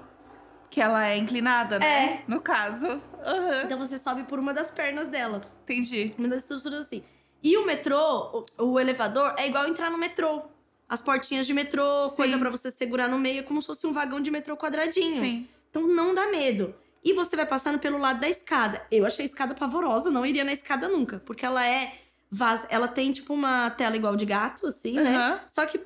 Que 0.70 0.82
ela 0.82 1.08
é 1.08 1.16
inclinada, 1.18 1.78
né? 1.78 2.24
No 2.28 2.42
caso. 2.42 3.00
Aham. 3.24 3.62
Então 3.66 3.78
você 3.78 4.00
sobe 4.00 4.24
por 4.24 4.40
uma 4.40 4.54
das 4.54 4.72
pernas 4.72 5.08
dela. 5.08 5.42
Entendi. 5.64 6.14
Uma 6.18 6.28
das 6.28 6.40
estruturas 6.40 6.88
assim. 6.88 7.04
E 7.44 7.56
o 7.58 7.66
metrô, 7.66 8.46
o, 8.58 8.64
o 8.64 8.80
elevador, 8.80 9.36
é 9.38 9.46
igual 9.48 9.68
entrar 9.68 9.92
no 9.92 9.98
metrô. 10.00 10.42
As 10.90 11.02
portinhas 11.02 11.46
de 11.46 11.54
metrô, 11.54 12.08
Sim. 12.10 12.16
coisa 12.16 12.38
pra 12.40 12.50
você 12.50 12.72
segurar 12.72 13.08
no 13.08 13.20
meio, 13.20 13.42
é 13.42 13.44
como 13.44 13.62
se 13.62 13.68
fosse 13.68 13.86
um 13.86 13.94
vagão 13.94 14.20
de 14.20 14.32
metrô 14.32 14.58
quadradinho. 14.58 15.20
Sim. 15.22 15.48
Então 15.70 15.88
não 15.88 16.14
dá 16.16 16.28
medo. 16.28 16.74
E 17.04 17.14
você 17.14 17.36
vai 17.36 17.46
passando 17.46 17.80
pelo 17.80 17.98
lado 17.98 18.20
da 18.22 18.30
escada. 18.30 18.86
Eu 18.90 19.06
achei 19.06 19.26
a 19.26 19.28
escada 19.28 19.54
pavorosa, 19.54 20.10
não 20.10 20.26
iria 20.26 20.44
na 20.44 20.54
escada 20.54 20.88
nunca. 20.88 21.20
Porque 21.26 21.46
ela 21.46 21.66
é. 21.66 21.94
Vaz... 22.32 22.66
Ela 22.70 22.88
tem 22.88 23.12
tipo 23.12 23.34
uma 23.34 23.70
tela 23.72 23.96
igual 23.96 24.16
de 24.16 24.26
gato, 24.26 24.66
assim, 24.68 24.94
né? 24.94 25.16
Aham. 25.16 25.42
Só 25.50 25.66
que 25.66 25.80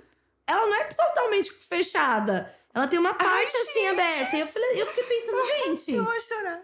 ela 0.45 0.65
não 0.65 0.75
é 0.75 0.84
totalmente 0.86 1.51
fechada. 1.51 2.53
Ela 2.73 2.88
tem 2.88 2.99
uma 2.99 3.13
parte 3.15 3.58
assim 3.58 3.88
aberta. 3.88 4.38
E 4.38 4.39
eu, 4.41 4.47
falei, 4.47 4.82
eu 4.82 4.86
fiquei 4.86 5.03
pensando, 5.03 5.45
gente, 5.47 5.91
Eu 5.93 6.03
vou 6.06 6.21
chorar. 6.21 6.62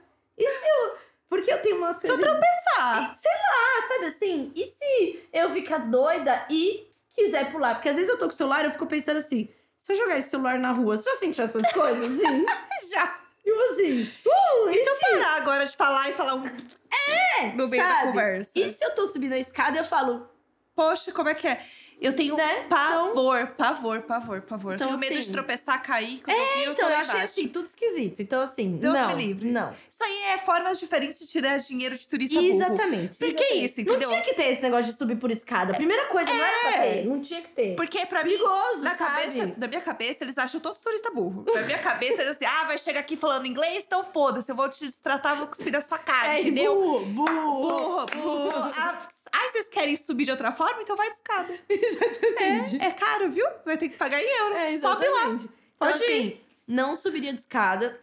porque 1.28 1.52
eu 1.52 1.62
tenho 1.62 1.78
umas 1.78 1.98
Se 1.98 2.08
eu 2.08 2.16
coisas. 2.16 2.24
de- 2.24 2.39
tropeçar. 2.39 3.20
Ah, 3.26 3.88
sabe 3.88 4.06
assim? 4.06 4.52
E 4.56 4.66
se 4.68 5.24
eu 5.34 5.50
ficar 5.52 5.80
doida 5.80 6.46
e 6.50 6.88
quiser 7.16 7.52
pular? 7.52 7.76
Porque 7.76 7.89
às 7.89 7.96
vezes 7.96 8.10
eu 8.10 8.18
tô 8.18 8.28
com 8.28 8.34
o 8.34 8.38
celular 8.38 8.63
e 8.63 8.68
eu 8.68 8.72
fico 8.72 8.86
pensando 8.86 9.18
assim: 9.18 9.50
se 9.82 9.92
eu 9.94 9.98
jogar 9.98 10.18
esse 10.20 10.30
celular 10.30 10.60
na 10.60 10.72
rua, 10.72 10.96
você 10.98 11.10
já 11.10 11.18
sentiu 11.18 11.44
essas 11.44 11.72
coisas? 11.72 12.06
Assim? 12.24 12.46
Já. 12.92 13.20
Tipo 13.43 13.60
assim, 13.71 14.01
uh, 14.25 14.69
E 14.69 14.79
se 14.84 14.89
eu 14.89 14.95
parar 15.12 15.38
agora 15.38 15.65
de 15.65 15.75
falar 15.75 16.10
e 16.10 16.13
falar 16.13 16.36
um. 16.36 16.45
É, 16.47 17.45
No 17.53 17.67
meio 17.67 17.84
da 17.84 17.89
sabe? 17.89 18.08
conversa. 18.08 18.51
E 18.56 18.69
se 18.71 18.84
eu 18.84 18.93
tô 18.95 19.06
subindo 19.06 19.34
a 19.34 19.38
escada, 19.39 19.77
eu 19.77 19.84
falo, 19.84 20.27
Poxa, 20.75 21.12
como 21.12 21.29
é 21.29 21.34
que 21.36 21.47
é? 21.47 21.63
Eu 22.01 22.13
tenho 22.13 22.36
né? 22.36 22.65
pavor, 22.69 23.47
pavor, 23.58 24.01
pavor, 24.01 24.41
pavor. 24.41 24.73
Então, 24.75 24.88
tenho 24.88 24.99
medo 24.99 25.13
assim- 25.13 25.23
de 25.23 25.32
tropeçar, 25.32 25.82
cair. 25.82 26.21
Quando 26.23 26.38
eu 26.38 26.53
vi, 26.58 26.63
eu 26.65 26.71
Então, 26.73 26.89
eu 26.89 26.95
achei 26.97 27.21
assim, 27.21 27.47
tudo 27.47 27.65
esquisito. 27.67 28.21
Então, 28.21 28.41
assim, 28.41 28.77
Deus 28.77 28.93
não. 28.93 29.15
me 29.15 29.25
livre. 29.25 29.49
Não. 29.51 29.73
Isso 29.89 30.03
aí 30.03 30.23
é 30.34 30.38
formas 30.39 30.79
diferentes 30.79 31.19
de 31.19 31.27
tirar 31.27 31.58
dinheiro 31.60 31.97
de 31.97 32.08
turista 32.08 32.36
burro. 32.36 32.47
Exatamente. 32.56 33.15
Por 33.15 33.34
que 33.34 33.53
isso, 33.56 33.79
entendeu? 33.82 34.01
Não 34.01 34.10
tinha 34.10 34.21
que 34.21 34.34
ter 34.34 34.47
esse 34.51 34.62
negócio 34.62 34.91
de 34.91 34.97
subir 34.97 35.15
por 35.15 35.32
escada. 35.32 35.73
Primeira 35.73 36.08
coisa, 36.08 36.34
não 36.34 36.43
era 36.43 36.60
pra 36.60 36.86
É. 36.86 36.93
ter. 36.93 37.06
Não 37.06 37.21
tinha 37.21 37.41
que 37.41 37.49
ter. 37.49 37.75
Porque 37.75 38.06
pra 38.06 38.23
mim, 38.23 38.32
Perigoso, 38.32 38.84
na 38.84 38.91
sabe? 38.95 39.21
cabeça, 39.27 39.53
na 39.58 39.67
minha 39.67 39.82
cabeça, 39.82 40.23
eles 40.23 40.38
acham 40.38 40.60
todos 40.60 40.79
turistas 40.79 41.13
burros. 41.13 41.45
Na 41.53 41.62
minha 41.62 41.79
cabeça, 41.79 42.21
eles 42.21 42.32
assim, 42.36 42.45
ah, 42.45 42.65
vai 42.65 42.77
chegar 42.77 42.99
aqui 42.99 43.15
falando 43.15 43.45
inglês, 43.45 43.84
então 43.88 44.03
foda-se, 44.03 44.51
eu 44.51 44.56
vou 44.56 44.67
te 44.69 44.91
tratar, 45.01 45.36
vou 45.36 45.47
cuspir 45.47 45.71
na 45.71 45.82
sua 45.82 45.97
cara, 45.99 46.36
É, 46.36 46.41
entendeu? 46.41 46.75
burro, 46.75 47.06
burro. 47.06 47.34
Burro, 47.62 48.06
burro. 48.08 48.73
Ah, 48.75 49.08
ah, 49.32 49.51
vocês 49.51 49.69
querem 49.69 49.95
subir 49.95 50.25
de 50.25 50.32
outra 50.32 50.51
forma? 50.51 50.82
Então 50.82 50.95
vai 50.95 51.10
de 51.10 51.15
escada. 51.15 51.53
Exatamente. 51.88 52.82
É, 52.82 52.86
é 52.88 52.91
caro, 52.91 53.32
viu? 53.32 53.46
Vai 53.65 53.78
ter 53.78 53.89
que 53.89 53.98
pagar 53.98 54.19
em 54.22 54.39
euro. 54.39 54.56
É, 54.56 54.78
Sobe 54.78 55.06
lá. 55.08 55.12
exatamente. 55.12 55.43
Então, 55.46 55.52
Pode 55.91 55.98
ir. 56.00 56.04
assim, 56.04 56.38
não 56.67 56.96
subiria 56.96 57.34
de 57.34 57.39
escada. 57.39 58.00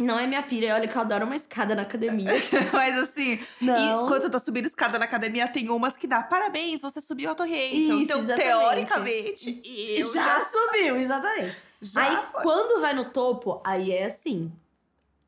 Não 0.00 0.18
é 0.18 0.26
minha 0.26 0.42
pira. 0.42 0.74
Olha 0.74 0.86
que 0.86 0.94
eu 0.94 1.00
adoro 1.00 1.24
uma 1.24 1.36
escada 1.36 1.74
na 1.74 1.82
academia. 1.82 2.28
Mas 2.72 2.98
assim, 2.98 3.40
Não. 3.60 4.04
e 4.04 4.08
quando 4.08 4.24
eu 4.24 4.30
tô 4.30 4.38
subindo 4.38 4.66
escada 4.66 4.98
na 4.98 5.06
academia, 5.06 5.48
tem 5.48 5.70
umas 5.70 5.96
que 5.96 6.06
dá 6.06 6.22
parabéns, 6.22 6.82
você 6.82 7.00
subiu 7.00 7.30
a 7.30 7.34
Torre 7.34 7.54
Eiffel. 7.54 7.98
Isso, 7.98 8.12
então, 8.12 8.18
exatamente. 8.20 8.46
teoricamente, 8.46 9.62
eu 9.98 10.12
já, 10.12 10.22
já, 10.22 10.40
subiu, 10.44 10.96
exatamente. 10.96 11.56
já 11.80 12.02
aí, 12.02 12.18
foi. 12.30 12.42
quando 12.42 12.78
vai 12.80 12.92
no 12.92 13.06
topo, 13.06 13.60
aí 13.64 13.90
é 13.90 14.04
assim. 14.04 14.52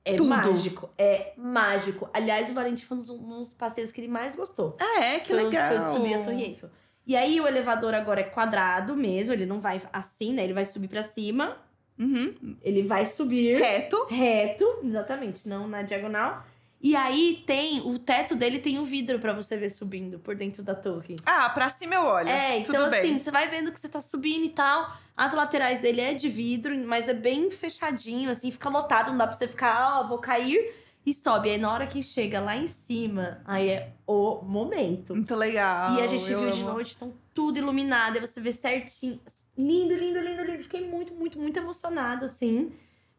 É 0.05 0.15
Tudo. 0.15 0.29
mágico. 0.31 0.91
É 0.99 1.33
mágico. 1.37 2.09
Aliás, 2.13 2.49
o 2.51 2.55
Valentim 2.55 2.85
foi 2.85 2.97
um 2.97 3.01
dos, 3.01 3.11
um 3.11 3.39
dos 3.39 3.53
passeios 3.55 3.91
que 3.93 4.01
ele 4.01 4.09
mais 4.09 4.35
gostou. 4.35 4.77
Ah, 4.81 5.01
é? 5.03 5.21
Que 5.21 5.35
Foi- 5.35 5.43
legal. 5.45 5.69
Foi 5.69 5.79
de 5.85 5.91
subir 5.93 6.15
a 6.15 6.23
Torre 6.23 6.43
Eiffel. 6.43 6.71
E 7.09 7.17
aí, 7.17 7.41
o 7.41 7.47
elevador 7.49 7.95
agora 7.95 8.21
é 8.21 8.25
quadrado 8.25 8.95
mesmo. 8.95 9.33
Ele 9.33 9.47
não 9.47 9.61
vai 9.61 9.81
assim, 9.93 10.35
né? 10.35 10.45
Ele 10.45 10.53
vai 10.53 10.67
subir 10.67 10.89
pra 10.89 11.03
cima. 11.03 11.57
Uhum. 11.99 12.57
Ele 12.63 12.83
vai 12.83 13.05
subir 13.07 13.59
Reto. 13.59 14.07
reto, 14.09 14.65
exatamente, 14.85 15.49
não 15.49 15.67
na 15.67 15.83
diagonal. 15.83 16.45
E 16.81 16.95
aí 16.95 17.43
tem, 17.45 17.81
o 17.81 17.99
teto 17.99 18.37
dele 18.37 18.61
tem 18.61 18.79
um 18.79 18.85
vidro 18.85 19.19
pra 19.19 19.33
você 19.33 19.57
ver 19.57 19.69
subindo 19.69 20.17
por 20.21 20.37
dentro 20.37 20.63
da 20.63 20.77
torre. 20.77 21.17
Ah, 21.27 21.49
pra 21.51 21.69
cima 21.69 21.97
eu 21.97 22.05
olho. 22.05 22.29
É, 22.29 22.61
Tudo 22.61 22.77
então 22.77 22.89
bem. 22.91 23.01
assim, 23.01 23.19
você 23.19 23.33
vai 23.33 23.49
vendo 23.49 23.73
que 23.73 23.81
você 23.81 23.89
tá 23.89 24.01
subindo 24.01 24.45
e 24.45 24.51
tal. 24.51 24.97
As 25.17 25.33
laterais 25.35 25.81
dele 25.81 26.01
é 26.01 26.15
de 26.15 26.29
vidro, 26.29 26.77
mas 26.87 27.09
é 27.09 27.15
bem 27.15 27.51
fechadinho, 27.51 28.31
assim, 28.31 28.53
fica 28.53 28.69
lotado, 28.69 29.11
não 29.11 29.19
dá 29.19 29.27
pra 29.27 29.35
você 29.35 29.49
ficar, 29.49 29.99
ó, 29.99 30.07
vou 30.07 30.19
cair 30.19 30.73
e 31.11 31.15
sobe. 31.15 31.51
Aí 31.51 31.59
na 31.59 31.73
hora 31.73 31.87
que 31.87 32.03
chega 32.03 32.41
lá 32.41 32.57
em 32.57 32.67
cima, 32.67 33.41
aí 33.45 33.71
é 33.71 33.93
o 34.07 34.43
momento. 34.43 35.15
Muito 35.15 35.35
legal. 35.35 35.95
e 35.95 36.03
a 36.03 36.07
gente 36.07 36.31
eu 36.31 36.41
viu 36.41 36.51
de 36.51 36.61
amo. 36.61 36.73
noite, 36.73 36.95
então 36.97 37.13
tudo 37.35 37.59
iluminado, 37.59 38.15
aí 38.17 38.21
você 38.21 38.41
vê 38.41 38.53
certinho. 38.53 39.21
Lindo, 39.57 39.95
lindo, 39.95 40.21
lindo, 40.21 40.43
lindo. 40.43 40.63
Fiquei 40.63 40.87
muito, 40.87 41.13
muito, 41.15 41.39
muito 41.39 41.57
emocionada, 41.59 42.27
assim, 42.27 42.73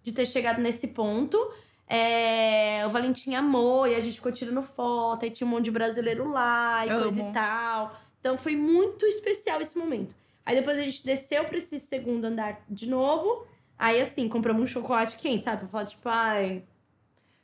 de 0.03 0.11
ter 0.11 0.25
chegado 0.25 0.61
nesse 0.61 0.89
ponto. 0.89 1.37
É, 1.87 2.85
o 2.85 2.89
Valentim 2.89 3.33
amou 3.33 3.87
e 3.87 3.95
a 3.95 3.99
gente 3.99 4.15
ficou 4.15 4.31
tirando 4.31 4.61
foto, 4.61 5.25
aí 5.25 5.31
tinha 5.31 5.47
um 5.47 5.49
monte 5.49 5.65
de 5.65 5.71
brasileiro 5.71 6.29
lá 6.29 6.85
e 6.85 6.89
Amo. 6.89 7.01
coisa 7.01 7.21
e 7.21 7.33
tal. 7.33 7.99
Então 8.19 8.37
foi 8.37 8.55
muito 8.55 9.05
especial 9.05 9.59
esse 9.59 9.77
momento. 9.77 10.15
Aí 10.45 10.55
depois 10.55 10.77
a 10.77 10.83
gente 10.83 11.03
desceu 11.03 11.43
pra 11.45 11.57
esse 11.57 11.79
segundo 11.79 12.25
andar 12.25 12.61
de 12.69 12.87
novo. 12.87 13.45
Aí 13.77 13.99
assim, 13.99 14.27
compramos 14.29 14.61
um 14.61 14.67
chocolate 14.67 15.15
quente, 15.15 15.43
sabe? 15.43 15.59
Pra 15.59 15.67
falar, 15.67 15.85
tipo, 15.85 16.07
ai. 16.09 16.63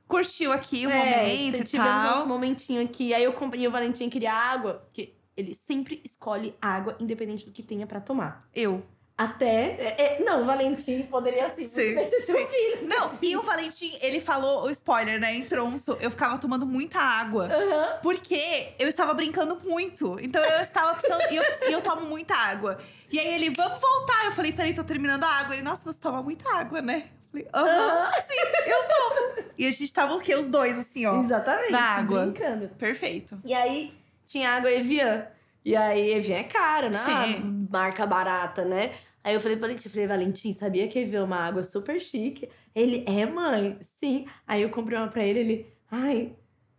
Curtiu 0.07 0.51
aqui 0.51 0.85
o 0.85 0.91
é, 0.91 0.97
momento 0.97 1.61
e 1.61 1.63
tivemos 1.63 1.91
tal. 1.91 2.15
nosso 2.17 2.27
momentinho 2.27 2.81
aqui. 2.81 3.13
Aí 3.13 3.23
eu 3.23 3.33
comprei 3.33 3.67
o 3.67 3.71
Valentim 3.71 4.09
queria 4.09 4.33
água, 4.33 4.75
porque 4.75 5.15
ele 5.35 5.53
sempre 5.53 6.01
escolhe 6.03 6.55
água, 6.61 6.95
independente 6.99 7.45
do 7.45 7.51
que 7.51 7.63
tenha 7.63 7.85
pra 7.85 7.99
tomar. 7.99 8.47
Eu. 8.53 8.83
Até. 9.17 9.77
é, 9.79 10.17
é, 10.19 10.23
não, 10.25 10.41
o 10.43 10.45
Valentim 10.45 11.03
poderia 11.03 11.45
assim, 11.45 11.69
Sim, 11.69 11.95
bem 11.95 12.05
ser 12.07 12.19
seu 12.19 12.37
sim. 12.37 12.47
filho. 12.47 12.85
Não, 12.87 13.11
e 13.21 13.37
o 13.37 13.41
Valentim, 13.43 13.97
ele 14.01 14.19
falou 14.19 14.63
o 14.65 14.69
spoiler, 14.69 15.19
né? 15.21 15.33
Em 15.33 15.45
Tronço, 15.45 15.97
eu 16.01 16.11
ficava 16.11 16.37
tomando 16.37 16.65
muita 16.65 16.99
água. 16.99 17.45
Aham. 17.47 17.99
Porque 18.01 18.73
eu 18.77 18.89
estava 18.89 19.13
brincando 19.13 19.57
muito. 19.63 20.19
Então 20.21 20.43
eu 20.43 20.61
estava 20.61 20.95
precisando. 20.95 21.31
E 21.31 21.35
eu, 21.37 21.43
e 21.69 21.71
eu 21.71 21.81
tomo 21.81 22.01
muita 22.07 22.35
água. 22.35 22.77
E 23.09 23.17
aí 23.17 23.33
ele, 23.35 23.51
vamos 23.51 23.79
voltar. 23.79 24.25
Eu 24.25 24.33
falei, 24.33 24.51
peraí, 24.51 24.73
tô 24.73 24.83
terminando 24.83 25.23
a 25.23 25.29
água. 25.29 25.55
Ele, 25.55 25.63
nossa, 25.63 25.81
você 25.85 25.99
toma 25.99 26.21
muita 26.21 26.53
água, 26.53 26.81
né? 26.81 27.05
Eu 27.07 27.29
falei, 27.31 27.47
aham, 27.53 27.69
Aham. 27.69 28.11
sim, 28.27 28.69
eu 28.69 28.83
tomo. 28.83 29.49
E 29.57 29.65
a 29.65 29.71
gente 29.71 29.93
tava 29.93 30.13
o 30.15 30.19
quê? 30.19 30.35
Os 30.35 30.49
dois, 30.49 30.77
assim, 30.77 31.05
ó. 31.05 31.23
Exatamente. 31.23 31.71
Na 31.71 31.81
água. 31.81 32.25
Brincando. 32.25 32.67
Perfeito. 32.77 33.39
E 33.45 33.53
aí 33.53 33.93
tinha 34.27 34.49
água 34.49 34.69
Evian. 34.69 35.25
E 35.63 35.75
aí 35.75 36.11
Evian 36.11 36.37
é 36.37 36.43
caro, 36.43 36.89
né? 36.89 36.97
Sim. 36.99 37.67
Marca 37.71 38.05
barata, 38.05 38.63
né? 38.65 38.91
Aí 39.25 39.33
eu 39.33 39.39
falei, 39.41 39.57
Valentim, 39.57 39.87
eu 39.87 39.91
falei, 39.91 40.05
Valentim, 40.05 40.53
sabia 40.53 40.87
que 40.87 40.99
é 40.99 41.19
uma 41.23 41.37
água 41.37 41.63
super 41.63 41.99
chique? 41.99 42.47
Ele, 42.75 43.03
é, 43.07 43.25
mãe? 43.25 43.75
Sim. 43.81 44.27
Aí 44.45 44.61
eu 44.61 44.69
comprei 44.69 44.99
uma 44.99 45.07
pra 45.07 45.23
ele, 45.23 45.39
ele, 45.39 45.73
ai, 45.89 46.35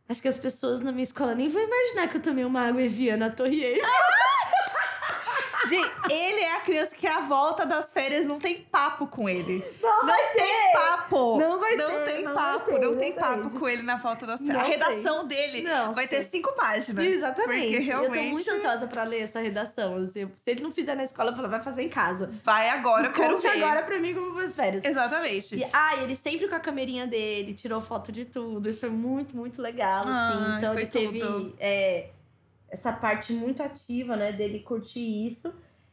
acho 0.09 0.23
que 0.23 0.29
as 0.29 0.39
pessoas 0.39 0.81
na 0.81 0.93
minha 0.93 1.03
escola 1.03 1.35
nem 1.35 1.49
vão 1.49 1.61
imaginar 1.61 2.07
que 2.09 2.19
eu 2.19 2.23
tomei 2.23 2.45
uma 2.45 2.61
água 2.61 2.81
Evian 2.81 3.17
na 3.17 3.31
Torre 3.31 3.65
Eiffel. 3.65 3.83
Gente, 5.69 5.91
ele 6.11 6.41
é 6.41 6.57
a 6.57 6.61
criança 6.61 6.95
que 6.95 7.07
a 7.07 7.21
volta 7.23 7.65
das 7.67 7.91
férias 7.93 8.25
não 8.27 8.39
tem 8.39 8.57
papo 8.63 9.07
com 9.07 9.29
ele. 9.29 9.65
Não, 9.83 10.07
Não 10.07 10.15
tem 10.35 10.73
papo. 10.73 11.39
Não 11.39 11.59
vai 11.61 11.77
não 11.77 11.91
ter, 11.91 12.05
tem 12.05 12.23
não 12.25 12.35
papo. 12.35 12.71
vai 12.71 12.79
ter, 12.81 12.87
não 12.87 12.97
tem 12.97 13.13
papo 13.13 13.51
com 13.51 13.69
ele 13.69 13.83
na 13.83 13.97
volta 13.97 14.27
das 14.27 14.41
Não 14.41 14.55
férias. 14.55 14.63
A 14.63 14.69
tem. 14.89 14.95
redação 14.97 15.27
dele 15.27 15.63
Não, 15.63 15.93
vai 15.93 16.07
ter 16.07 16.23
cinco 16.25 16.53
páginas. 16.55 17.05
Exatamente. 17.05 17.77
Porque 17.77 17.91
Eu 17.91 17.97
tô 17.97 18.03
realmente- 18.03 18.31
muito 18.33 18.51
ansiosa 18.51 18.87
pra 18.87 19.03
ler 19.05 19.21
essa 19.23 19.41
redação. 19.41 19.97
assim. 19.97 20.27
se 20.27 20.51
ele 20.51 20.63
não 20.63 20.73
fizer 20.73 20.95
na 20.95 21.05
escola, 21.05 21.31
eu 21.31 21.37
falo, 21.37 21.49
vai 21.49 21.63
fazer 21.63 21.83
em 21.83 21.89
casa. 21.89 22.31
Vai 22.45 22.69
agora, 22.69 23.07
eu 23.09 23.13
quero 23.13 23.35
Conte 23.35 23.49
ver. 23.49 23.63
agora 23.63 23.83
pra 23.83 23.99
mim 23.99 24.15
como 24.15 24.33
foi 24.35 24.45
as 24.45 24.55
férias. 24.55 24.85
Exatamente. 24.85 25.57
E, 25.57 25.67
ah, 25.73 25.97
ele 25.97 26.15
sempre 26.15 26.49
com 26.49 26.55
a 26.55 26.61
camerinha 26.61 27.07
dele, 27.07 27.55
tirou 27.55 27.81
foto 27.81 28.11
de 28.13 28.25
tudo. 28.25 28.69
Isso 28.69 28.81
foi 28.81 28.91
muito, 28.91 29.37
muito 29.37 29.61
legal, 29.61 30.01
assim. 30.01 30.11
Ai, 30.11 30.59
então 30.59 30.75
ele 30.75 30.87
teve. 30.87 31.21
tudo. 31.21 31.55
é, 31.59 32.11
essa 32.69 32.93
parte 32.93 33.33
muito 33.33 33.63
ativa, 33.63 34.17
né, 34.17 34.33
dele 34.33 34.61
curtir 34.61 35.27
isso. 35.27 35.53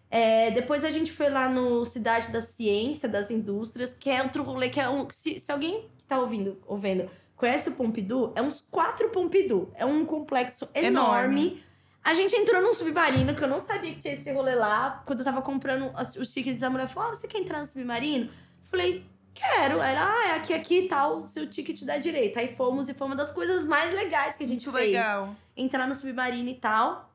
É, 0.10 0.52
depois 0.52 0.86
a 0.86 0.92
gente 0.92 1.12
foi 1.12 1.30
lá 1.30 1.50
no 1.50 1.86
Cidade 1.86 2.32
da 2.32 2.40
Ciência, 2.40 3.10
das 3.10 3.32
Indústrias, 3.32 3.94
que 3.94 4.10
é 4.10 4.22
outro 4.22 4.44
rolê 4.44 4.70
que 4.70 4.80
é 4.80 4.88
um. 4.88 5.08
Se, 5.10 5.40
se 5.40 5.52
alguém 5.52 5.90
que 5.98 6.04
tá 6.04 6.20
ouvindo, 6.20 6.62
ouvindo 6.68 7.10
conhece 7.36 7.68
o 7.68 7.74
Pompidou, 7.74 8.32
é 8.36 8.42
uns 8.42 8.64
quatro 8.70 9.10
Pompidou. 9.10 9.72
É 9.76 9.86
um 9.86 10.06
complexo 10.06 10.70
enorme. 10.74 11.48
Enorme. 11.48 11.64
A 12.04 12.14
gente 12.14 12.36
entrou 12.36 12.62
num 12.62 12.74
submarino, 12.74 13.34
que 13.34 13.44
eu 13.44 13.48
não 13.48 13.60
sabia 13.60 13.92
que 13.94 14.00
tinha 14.00 14.14
esse 14.14 14.32
rolê 14.32 14.56
lá. 14.56 15.02
Quando 15.06 15.20
eu 15.20 15.26
tava 15.26 15.42
comprando 15.42 15.92
os 16.20 16.34
tickets, 16.34 16.62
a 16.62 16.70
mulher 16.70 16.88
falou: 16.90 17.10
Ah, 17.10 17.16
você 17.16 17.28
quer 17.28 17.40
entrar 17.40 17.60
no 17.60 17.66
submarino? 17.66 18.30
Falei, 18.66 19.06
quero. 19.34 19.82
Ela, 19.82 20.10
ah, 20.10 20.28
é 20.28 20.32
aqui, 20.36 20.54
aqui 20.54 20.80
e 20.82 20.88
tal, 20.88 21.26
seu 21.26 21.50
ticket 21.50 21.84
dá 21.84 21.98
direito. 21.98 22.38
Aí 22.38 22.56
fomos 22.56 22.90
e 22.90 22.94
foi 22.94 23.08
uma 23.08 23.16
das 23.16 23.32
coisas 23.32 23.64
mais 23.66 23.94
legais 23.94 24.38
que 24.38 24.44
a 24.44 24.48
gente 24.48 24.66
Muito 24.66 24.78
fez 24.78 24.92
legal. 24.92 25.36
Entrar 25.56 25.88
no 25.88 25.96
submarino 25.96 26.50
e 26.50 26.56
tal. 26.60 27.14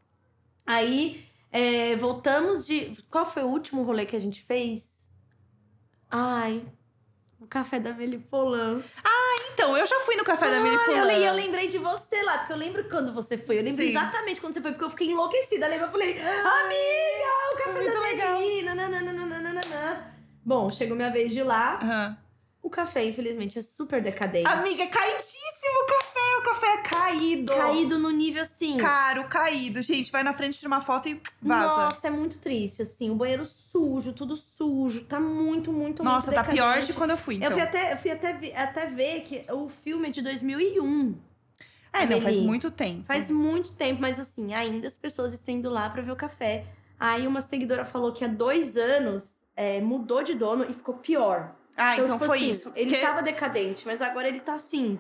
Aí 0.67 1.27
é, 1.51 1.97
voltamos 1.97 2.67
de. 2.67 2.97
Qual 3.11 3.25
foi 3.27 3.43
o 3.43 3.49
último 3.49 3.83
rolê 3.83 4.05
que 4.07 4.17
a 4.17 4.21
gente 4.21 4.43
fez? 4.45 4.95
Ai, 6.11 6.63
o 7.41 7.47
café 7.47 7.79
da 7.79 7.93
Melipolan. 7.93 8.83
Então, 9.53 9.77
eu 9.77 9.87
já 9.87 9.99
fui 10.01 10.15
no 10.15 10.23
café 10.25 10.49
da 10.49 10.57
Ah, 10.57 10.61
eu, 10.61 10.85
Polan. 10.87 11.05
le- 11.05 11.25
eu 11.27 11.33
lembrei 11.35 11.67
de 11.67 11.79
você 11.79 12.23
lá, 12.23 12.39
porque 12.39 12.53
eu 12.53 12.57
lembro 12.57 12.89
quando 12.89 13.13
você 13.13 13.37
foi. 13.37 13.59
Eu 13.59 13.65
lembro 13.65 13.83
Sim. 13.83 13.89
exatamente 13.91 14.41
quando 14.41 14.55
você 14.55 14.61
foi, 14.61 14.71
porque 14.71 14.85
eu 14.85 14.91
fiquei 14.91 15.09
enlouquecida. 15.11 15.67
Eu 15.67 15.71
lembro, 15.71 15.87
eu 15.87 15.91
falei, 15.91 16.13
amiga, 16.13 17.53
o 17.53 17.57
café 17.57 17.73
Muito 17.73 17.93
da 17.93 18.01
legal. 18.01 18.39
Meli. 18.39 18.63
nananana. 18.63 20.15
Bom, 20.45 20.71
chegou 20.71 20.97
minha 20.97 21.11
vez 21.11 21.33
de 21.33 21.41
ir 21.41 21.43
lá. 21.43 21.75
Aham. 21.83 22.19
O 22.63 22.71
café, 22.71 23.05
infelizmente, 23.05 23.59
é 23.59 23.63
super 23.63 24.01
decadente. 24.03 24.49
Amiga, 24.49 24.87
caidíssimo 24.87 25.83
o 25.83 25.87
café. 26.55 26.59
O 26.59 26.61
café 26.61 26.67
é 26.75 26.83
caído. 26.83 27.55
Caído 27.55 27.99
no 27.99 28.11
nível 28.11 28.43
assim. 28.43 28.77
Caro, 28.79 29.25
caído. 29.25 29.83
Gente, 29.83 30.11
vai 30.11 30.23
na 30.23 30.33
frente 30.33 30.61
de 30.61 30.67
uma 30.67 30.81
foto 30.81 31.09
e 31.09 31.21
vaza. 31.41 31.77
Nossa, 31.85 32.07
é 32.07 32.11
muito 32.11 32.39
triste, 32.39 32.83
assim. 32.83 33.11
O 33.11 33.15
banheiro 33.15 33.45
sujo, 33.47 34.13
tudo 34.13 34.37
sujo. 34.37 35.05
Tá 35.05 35.21
muito, 35.21 35.73
muito, 35.73 36.03
Nossa, 36.03 36.27
muito 36.33 36.45
tá 36.45 36.45
pior 36.45 36.81
de 36.81 36.93
quando 36.93 37.11
eu 37.11 37.19
fui, 37.19 37.37
então. 37.37 37.49
Eu 37.49 37.53
fui, 37.53 37.63
até, 37.63 37.93
eu 37.93 37.97
fui 37.97 38.11
até, 38.11 38.57
até 38.57 38.87
ver 38.87 39.23
que 39.23 39.45
o 39.53 39.69
filme 39.69 40.09
é 40.09 40.11
de 40.11 40.23
2001. 40.23 41.17
É, 41.93 42.07
não, 42.07 42.21
faz 42.21 42.39
muito 42.41 42.71
tempo. 42.71 43.05
Faz 43.07 43.31
muito 43.31 43.73
tempo, 43.73 44.01
mas 44.01 44.21
assim, 44.21 44.55
ainda 44.55 44.87
as 44.87 44.97
pessoas 44.97 45.33
estão 45.33 45.55
indo 45.55 45.71
lá 45.71 45.89
pra 45.89 46.03
ver 46.03 46.13
o 46.13 46.17
café. 46.17 46.65
Aí 47.01 47.27
uma 47.27 47.41
seguidora 47.41 47.85
falou 47.85 48.13
que 48.13 48.25
há 48.25 48.29
dois 48.29 48.77
anos 48.77 49.37
é, 49.57 49.81
mudou 49.81 50.23
de 50.23 50.35
dono 50.35 50.67
e 50.69 50.73
ficou 50.75 50.95
pior. 50.95 51.55
Ah, 51.77 51.95
então, 51.97 52.15
tipo 52.19 52.27
foi 52.27 52.39
assim, 52.39 52.51
isso. 52.51 52.73
Ele 52.75 52.91
Porque- 52.91 53.07
tava 53.07 53.23
decadente, 53.23 53.87
mas 53.87 54.03
agora 54.03 54.29
ele 54.29 54.41
tá 54.41 54.55
assim. 54.55 54.99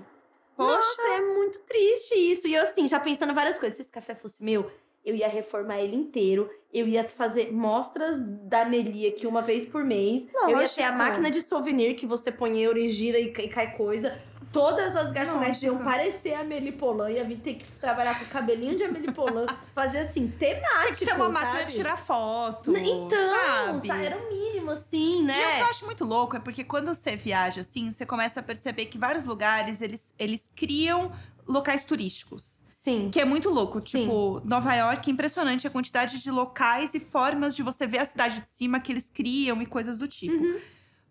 Poxa. 0.59 0.73
Nossa, 0.75 1.09
é 1.14 1.21
muito 1.21 1.61
triste 1.61 2.14
isso. 2.16 2.49
E 2.49 2.55
eu, 2.55 2.62
assim, 2.62 2.88
já 2.88 2.99
pensando 2.99 3.33
várias 3.33 3.57
coisas. 3.59 3.77
Se 3.77 3.83
esse 3.83 3.92
café 3.92 4.12
fosse 4.12 4.42
meu, 4.42 4.68
eu 5.05 5.14
ia 5.14 5.29
reformar 5.29 5.79
ele 5.79 5.94
inteiro. 5.94 6.51
Eu 6.75 6.88
ia 6.88 7.05
fazer 7.05 7.53
mostras 7.53 8.21
da 8.21 8.64
Meli 8.64 9.07
aqui 9.07 9.25
uma 9.27 9.40
vez 9.40 9.64
por 9.64 9.85
mês. 9.85 10.27
Eu 10.42 10.61
ia 10.61 10.68
ter 10.68 10.83
a 10.83 10.90
Lógico. 10.90 10.99
máquina 10.99 11.31
de 11.31 11.40
souvenir 11.42 11.94
que 11.94 12.07
você 12.07 12.33
põe 12.33 12.61
euro 12.61 12.77
e 12.77 12.88
gira 12.88 13.18
e, 13.21 13.27
e 13.29 13.49
cai 13.49 13.77
coisa. 13.77 14.21
Todas 14.52 14.96
as 14.96 15.12
garçonetes 15.12 15.62
iam 15.62 15.78
parecer 15.78 16.34
a 16.34 16.40
Amelie 16.40 16.72
Polan. 16.72 17.11
Ia 17.11 17.24
vir 17.24 17.38
ter 17.38 17.54
que 17.54 17.64
trabalhar 17.72 18.18
com 18.18 18.24
o 18.24 18.28
cabelinho 18.28 18.76
de 18.76 18.84
Amelie 18.84 19.12
Polan. 19.12 19.46
fazer 19.74 19.98
assim, 19.98 20.28
temático, 20.28 20.84
Tem 20.87 20.94
que 20.94 21.06
ter 21.06 21.14
uma 21.14 21.28
máquina 21.28 21.64
de 21.64 21.72
tirar 21.74 21.96
foto. 21.98 22.76
Então, 22.76 23.34
sabe? 23.37 23.87
sa- 23.87 23.96
era 23.98 24.16
o 24.16 24.28
mínimo, 24.28 24.70
assim, 24.70 25.18
E 25.20 25.22
o 25.22 25.26
né? 25.26 25.56
que 25.56 25.62
eu 25.62 25.66
acho 25.66 25.84
muito 25.84 26.04
louco 26.04 26.37
é 26.37 26.40
porque 26.40 26.64
quando 26.64 26.94
você 26.94 27.14
viaja 27.16 27.61
assim, 27.61 27.92
você 27.92 28.06
começa 28.06 28.40
a 28.40 28.42
perceber 28.42 28.87
que 28.87 28.96
vários 28.98 29.24
lugares 29.26 29.80
eles, 29.82 30.12
eles 30.18 30.50
criam 30.56 31.12
locais 31.46 31.84
turísticos. 31.84 32.58
Sim. 32.78 33.11
Que 33.11 33.20
é 33.20 33.24
muito 33.24 33.50
louco. 33.50 33.82
Sim. 33.82 34.02
Tipo, 34.04 34.40
Nova 34.44 34.74
York 34.74 35.11
impressionante 35.11 35.66
a 35.66 35.70
quantidade 35.70 36.22
de 36.22 36.30
locais 36.30 36.94
e 36.94 37.00
formas 37.00 37.54
de 37.54 37.62
você 37.62 37.87
ver 37.87 37.98
a 37.98 38.06
cidade 38.06 38.40
de 38.40 38.48
cima 38.56 38.80
que 38.80 38.92
eles 38.92 39.11
criam 39.12 39.61
e 39.61 39.66
coisas 39.66 39.98
do 39.98 40.08
tipo. 40.08 40.32
Uhum. 40.34 40.58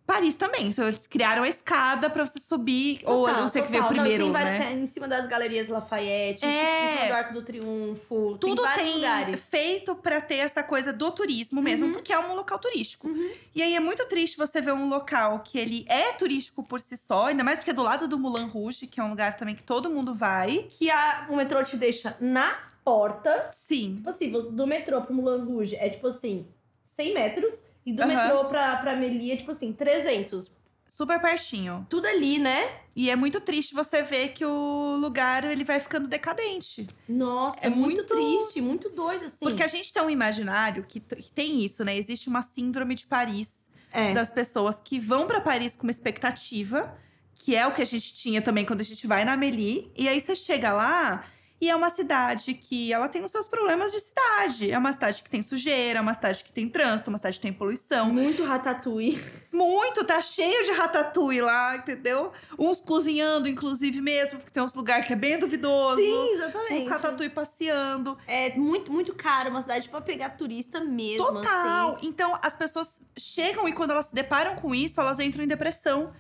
Paris 0.08 0.38
também. 0.38 0.72
Eles 0.76 1.06
criaram 1.06 1.44
a 1.44 1.50
escada 1.50 2.10
pra 2.10 2.26
você 2.26 2.40
subir. 2.40 3.02
ou 3.04 3.20
eu 3.20 3.26
Total, 3.28 3.42
não 3.42 3.48
sei 3.50 3.62
o 3.62 3.66
que 3.66 3.72
veio 3.72 3.84
total. 3.84 3.96
Não, 3.98 4.04
primeiro, 4.04 4.24
tem 4.24 4.32
vários- 4.34 4.60
né? 4.60 4.68
tem 4.70 4.80
em 4.82 4.88
cima 4.88 5.08
das 5.08 5.28
galerias 5.28 5.68
Lafayette, 5.68 6.46
em 6.46 6.50
É. 6.50 6.86
em 6.86 6.96
cima 6.98 7.08
do 7.10 7.14
Arco 7.14 7.34
do 7.34 7.42
Triunfo. 7.44 8.38
Tudo 8.40 8.64
tem 8.64 8.74
tem 8.76 8.96
lugares. 8.96 9.44
feito 9.52 9.94
pra 9.96 10.22
ter 10.22 10.38
essa 10.38 10.64
coisa 10.64 10.94
do 10.94 11.12
turismo 11.12 11.62
mesmo, 11.62 11.88
Uhum. 11.88 11.94
porque 11.94 12.14
é 12.14 12.18
um 12.20 12.34
local 12.34 12.58
turístico. 12.58 13.08
Uhum. 13.10 13.32
E 13.54 13.62
aí 13.62 13.76
é 13.76 13.80
muito 13.82 14.06
triste 14.08 14.38
você 14.38 14.62
ver 14.62 14.72
um 14.72 14.88
local 14.88 15.40
que 15.42 15.60
ele 15.60 15.86
é 15.90 16.14
turístico 16.14 16.64
por 16.64 16.80
si 16.80 16.96
só, 16.98 17.26
ainda 17.28 17.44
mais 17.44 17.60
porque 17.60 17.72
é 17.72 17.74
do 17.74 17.84
lado 17.84 18.08
do 18.08 18.18
Moulin 18.18 18.48
Rouge, 18.48 18.88
que 18.88 19.02
é 19.02 19.04
um 19.04 19.10
lugar 19.10 19.36
também 19.36 19.56
que 19.56 19.64
todo 19.64 19.90
mundo 19.90 20.14
vai. 20.16 20.68
Que 20.70 20.90
a, 20.90 21.28
o 21.30 21.36
metrô 21.36 21.62
te 21.64 21.76
deixa 21.76 22.16
na 22.22 22.58
porta. 22.86 23.50
Sim. 23.54 23.96
Tipo 23.98 24.10
assim, 24.10 24.32
do 24.32 24.66
metrô 24.66 25.02
pro 25.02 25.14
Moulin 25.14 25.44
Rouge 25.44 25.76
é 25.76 25.90
tipo 25.90 26.08
assim, 26.08 26.48
100 26.96 27.14
metros. 27.14 27.62
E 27.88 27.94
do 27.94 28.04
Aham. 28.04 28.14
metrô 28.14 28.46
pra, 28.50 28.76
pra 28.78 28.92
Amelie 28.92 29.32
é 29.32 29.38
tipo 29.38 29.52
assim, 29.52 29.72
300. 29.72 30.52
Super 30.90 31.22
pertinho. 31.22 31.88
Tudo 31.90 32.06
ali, 32.06 32.38
né? 32.38 32.70
E 32.94 33.10
é 33.10 33.16
muito 33.16 33.40
triste 33.40 33.74
você 33.74 34.02
ver 34.02 34.30
que 34.34 34.44
o 34.44 34.98
lugar 35.00 35.46
ele 35.46 35.64
vai 35.64 35.80
ficando 35.80 36.06
decadente. 36.08 36.86
Nossa, 37.08 37.60
É 37.62 37.68
é 37.68 37.70
muito, 37.70 37.98
muito- 38.00 38.14
triste, 38.14 38.60
muito 38.60 38.90
doido, 38.90 39.24
assim. 39.26 39.38
Porque 39.40 39.64
a 39.64 39.68
gente 39.68 39.94
tem 39.94 40.04
um 40.04 40.10
imaginário 40.10 40.84
que, 40.84 41.00
que 41.00 41.32
tem 41.32 41.64
isso, 41.64 41.86
né? 41.86 41.96
Existe 41.96 42.28
uma 42.28 42.42
síndrome 42.42 42.94
de 42.94 43.06
Paris 43.08 43.66
é. 43.94 44.12
das 44.14 44.30
pessoas 44.30 44.82
que 44.82 45.00
vão 45.00 45.28
pra 45.28 45.40
Paris 45.40 45.74
com 45.76 45.84
uma 45.84 45.92
expectativa, 45.92 46.94
que 47.36 47.56
é 47.56 47.66
o 47.66 47.72
que 47.72 47.82
a 47.82 47.86
gente 47.86 48.14
tinha 48.16 48.42
também 48.42 48.66
quando 48.66 48.82
a 48.82 48.84
gente 48.84 49.08
vai 49.08 49.24
na 49.24 49.34
Amélie. 49.34 49.90
E 49.96 50.10
aí 50.10 50.20
você 50.20 50.36
chega 50.36 50.74
lá 50.74 51.24
e 51.60 51.70
é 51.70 51.76
uma 51.76 51.90
cidade 51.90 52.54
que 52.54 52.94
ela 52.94 53.10
tem 53.10 53.24
os 53.24 53.32
seus 53.32 53.48
problemas 53.48 53.92
de 53.92 54.00
cidade. 54.00 54.72
É 54.72 54.78
uma 54.78 54.94
cidade 54.94 55.24
que 55.24 55.30
tem 55.30 55.42
sujeira, 55.42 56.00
é 56.00 56.02
uma 56.02 56.14
cidade 56.14 56.44
que 56.44 56.52
tem 56.52 56.70
trânsito, 56.70 57.10
uma 57.10 57.18
cidade 57.18 57.38
que 57.38 57.42
tem 57.42 57.54
poluição. 57.54 58.14
Muito 58.14 58.44
ratatouille. 58.44 59.20
Muito, 59.52 60.04
tá 60.04 60.22
cheio 60.22 60.66
de 60.66 60.72
ratatouille 60.72 61.42
lá, 61.42 61.76
entendeu? 61.76 62.32
Uns 62.60 62.80
cozinhando, 62.80 63.48
inclusive, 63.48 64.00
mesmo, 64.02 64.38
porque 64.38 64.52
tem 64.52 64.62
uns 64.62 64.76
lugares 64.76 65.08
que 65.08 65.14
é 65.14 65.16
bem 65.16 65.40
duvidoso. 65.40 65.98
Sim, 65.98 66.14
Uns 66.14 66.32
exatamente. 66.34 66.88
ratatouille 66.88 67.34
passeando. 67.34 68.18
É 68.28 68.56
muito, 68.56 68.92
muito 68.92 69.16
caro 69.16 69.50
uma 69.50 69.62
cidade 69.62 69.90
pra 69.90 70.00
pegar 70.00 70.32
turista 70.32 70.80
mesmo, 70.80 71.26
Total. 71.26 71.96
assim. 71.96 72.08
Então, 72.08 72.38
as 72.44 72.56
pessoas 72.56 73.02
chegam 73.18 73.68
e 73.68 73.74
quando 73.74 73.92
elas 73.92 74.08
se 74.08 74.14
deparam 74.16 74.56
com 74.56 74.76
isso, 74.76 75.02
elas 75.02 75.20
entram 75.20 75.44
em 75.44 75.48
depressão. 75.48 76.14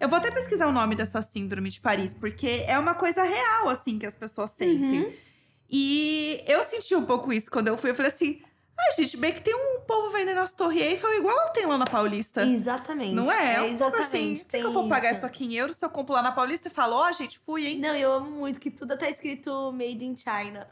Eu 0.00 0.08
vou 0.08 0.16
até 0.18 0.30
pesquisar 0.30 0.66
o 0.66 0.72
nome 0.72 0.94
dessa 0.94 1.20
síndrome 1.20 1.68
de 1.68 1.78
Paris, 1.80 2.14
porque 2.14 2.64
é 2.66 2.78
uma 2.78 2.94
coisa 2.94 3.22
real, 3.22 3.68
assim, 3.68 3.98
que 3.98 4.06
as 4.06 4.14
pessoas 4.16 4.50
sentem. 4.52 5.02
Uhum. 5.02 5.12
E 5.70 6.42
eu 6.46 6.64
senti 6.64 6.94
um 6.94 7.04
pouco 7.04 7.32
isso 7.32 7.50
quando 7.50 7.68
eu 7.68 7.76
fui. 7.78 7.90
Eu 7.90 7.94
falei 7.94 8.10
assim, 8.10 8.40
ah, 8.78 8.90
gente, 8.96 9.16
bem 9.16 9.32
que 9.32 9.42
tem 9.42 9.54
um 9.54 9.80
povo 9.82 10.10
vendendo 10.10 10.38
as 10.40 10.52
Torre 10.52 10.80
Eiffel 10.80 11.12
igual 11.18 11.50
tem 11.52 11.66
lá 11.66 11.76
na 11.78 11.84
Paulista. 11.84 12.42
Exatamente. 12.44 13.14
Não 13.14 13.30
é? 13.30 13.56
É 13.56 13.60
um 13.60 13.64
assim, 13.64 13.74
exatamente. 13.74 14.44
por 14.44 14.50
que 14.50 14.58
que 14.58 14.64
eu 14.66 14.72
vou 14.72 14.88
pagar 14.88 15.12
isso 15.12 15.26
aqui 15.26 15.44
em 15.44 15.54
euros 15.54 15.76
se 15.76 15.84
eu 15.84 15.90
compro 15.90 16.14
lá 16.14 16.22
na 16.22 16.32
Paulista 16.32 16.68
e 16.68 16.70
falo, 16.70 16.96
ó, 16.96 17.12
gente, 17.12 17.38
fui, 17.40 17.66
hein? 17.66 17.78
Não, 17.78 17.94
eu 17.94 18.10
amo 18.12 18.30
muito 18.30 18.58
que 18.58 18.70
tudo 18.70 18.96
tá 18.96 19.08
escrito 19.08 19.70
Made 19.72 20.04
in 20.04 20.16
China. 20.16 20.66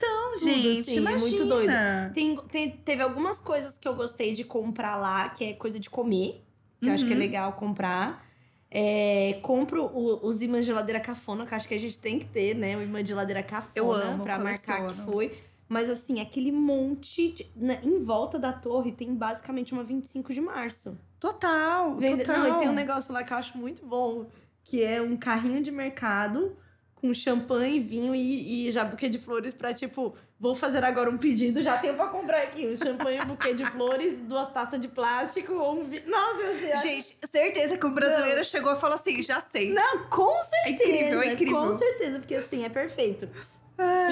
Não, 0.00 0.32
tudo, 0.32 0.44
gente, 0.44 0.80
assim, 0.80 0.92
é 0.92 0.96
imagina. 0.96 1.20
muito 1.28 1.44
doido. 1.44 1.72
Tem, 2.14 2.36
tem- 2.48 2.70
teve 2.70 3.02
algumas 3.02 3.38
coisas 3.38 3.76
que 3.78 3.86
eu 3.86 3.94
gostei 3.94 4.32
de 4.34 4.44
comprar 4.44 4.96
lá, 4.96 5.28
que 5.28 5.44
é 5.44 5.52
coisa 5.52 5.78
de 5.78 5.90
comer, 5.90 6.42
que 6.80 6.88
eu 6.88 6.92
acho 6.94 7.04
que 7.04 7.12
é 7.12 7.14
Uhum. 7.14 7.20
legal 7.20 7.52
comprar. 7.52 8.29
É, 8.70 9.38
compro 9.42 9.84
o- 9.86 10.24
os 10.26 10.42
imãs 10.42 10.60
de 10.64 10.66
geladeira 10.66 11.00
cafona, 11.00 11.44
que 11.44 11.54
acho 11.54 11.66
que 11.66 11.74
a 11.74 11.78
gente 11.80 11.98
tem 11.98 12.18
que 12.20 12.24
ter, 12.26 12.54
né? 12.54 12.76
O 12.76 12.82
imã 12.82 13.02
de 13.02 13.08
geladeira 13.08 13.42
cafona 13.42 13.72
Eu 13.74 13.92
amo, 13.92 14.22
pra 14.22 14.38
marcar 14.38 14.86
que 14.86 14.94
foi. 15.02 15.38
Mas 15.68 15.88
assim, 15.90 16.20
aquele 16.20 16.52
monte 16.52 17.32
de- 17.32 17.50
na- 17.56 17.82
em 17.82 18.02
volta 18.02 18.38
da 18.38 18.52
torre 18.52 18.92
tem 18.92 19.14
basicamente 19.14 19.72
uma 19.72 19.82
25 19.84 20.32
de 20.32 20.40
março. 20.40 20.96
Total, 21.18 21.96
Vende- 21.96 22.24
total. 22.24 22.38
Não, 22.42 22.56
e 22.56 22.58
tem 22.60 22.68
um 22.68 22.72
negócio 22.74 23.12
lá 23.12 23.22
que 23.24 23.32
eu 23.32 23.36
acho 23.36 23.56
muito 23.58 23.84
bom, 23.84 24.26
que 24.64 24.82
é 24.82 25.02
um 25.02 25.16
carrinho 25.16 25.62
de 25.62 25.70
mercado 25.70 26.56
com 27.00 27.12
champanhe, 27.14 27.80
vinho 27.80 28.14
e, 28.14 28.68
e 28.68 28.72
já 28.72 28.84
buquê 28.84 29.08
de 29.08 29.18
flores 29.18 29.54
pra, 29.54 29.72
tipo, 29.72 30.14
vou 30.38 30.54
fazer 30.54 30.84
agora 30.84 31.08
um 31.10 31.16
pedido, 31.16 31.62
já 31.62 31.78
tenho 31.78 31.94
pra 31.94 32.08
comprar 32.08 32.42
aqui 32.42 32.66
um 32.66 32.76
champanhe, 32.76 33.20
um 33.22 33.26
buquê 33.26 33.54
de 33.54 33.64
flores, 33.64 34.20
duas 34.20 34.48
taças 34.52 34.78
de 34.78 34.88
plástico 34.88 35.54
ou 35.54 35.80
um 35.80 35.84
vinho. 35.84 36.02
Nossa, 36.06 36.74
acho- 36.74 36.82
Gente, 36.86 37.16
certeza 37.30 37.78
que 37.78 37.86
o 37.86 37.90
brasileiro 37.90 38.44
chegou 38.44 38.72
e 38.74 38.80
falou 38.80 38.94
assim, 38.96 39.22
já 39.22 39.40
sei. 39.40 39.72
Não, 39.72 40.06
com 40.08 40.42
certeza. 40.42 40.66
É 40.66 40.70
incrível, 40.86 41.22
é 41.22 41.26
incrível. 41.32 41.56
Com 41.56 41.72
certeza, 41.74 42.18
porque 42.18 42.34
assim, 42.34 42.64
é 42.64 42.68
perfeito. 42.68 43.28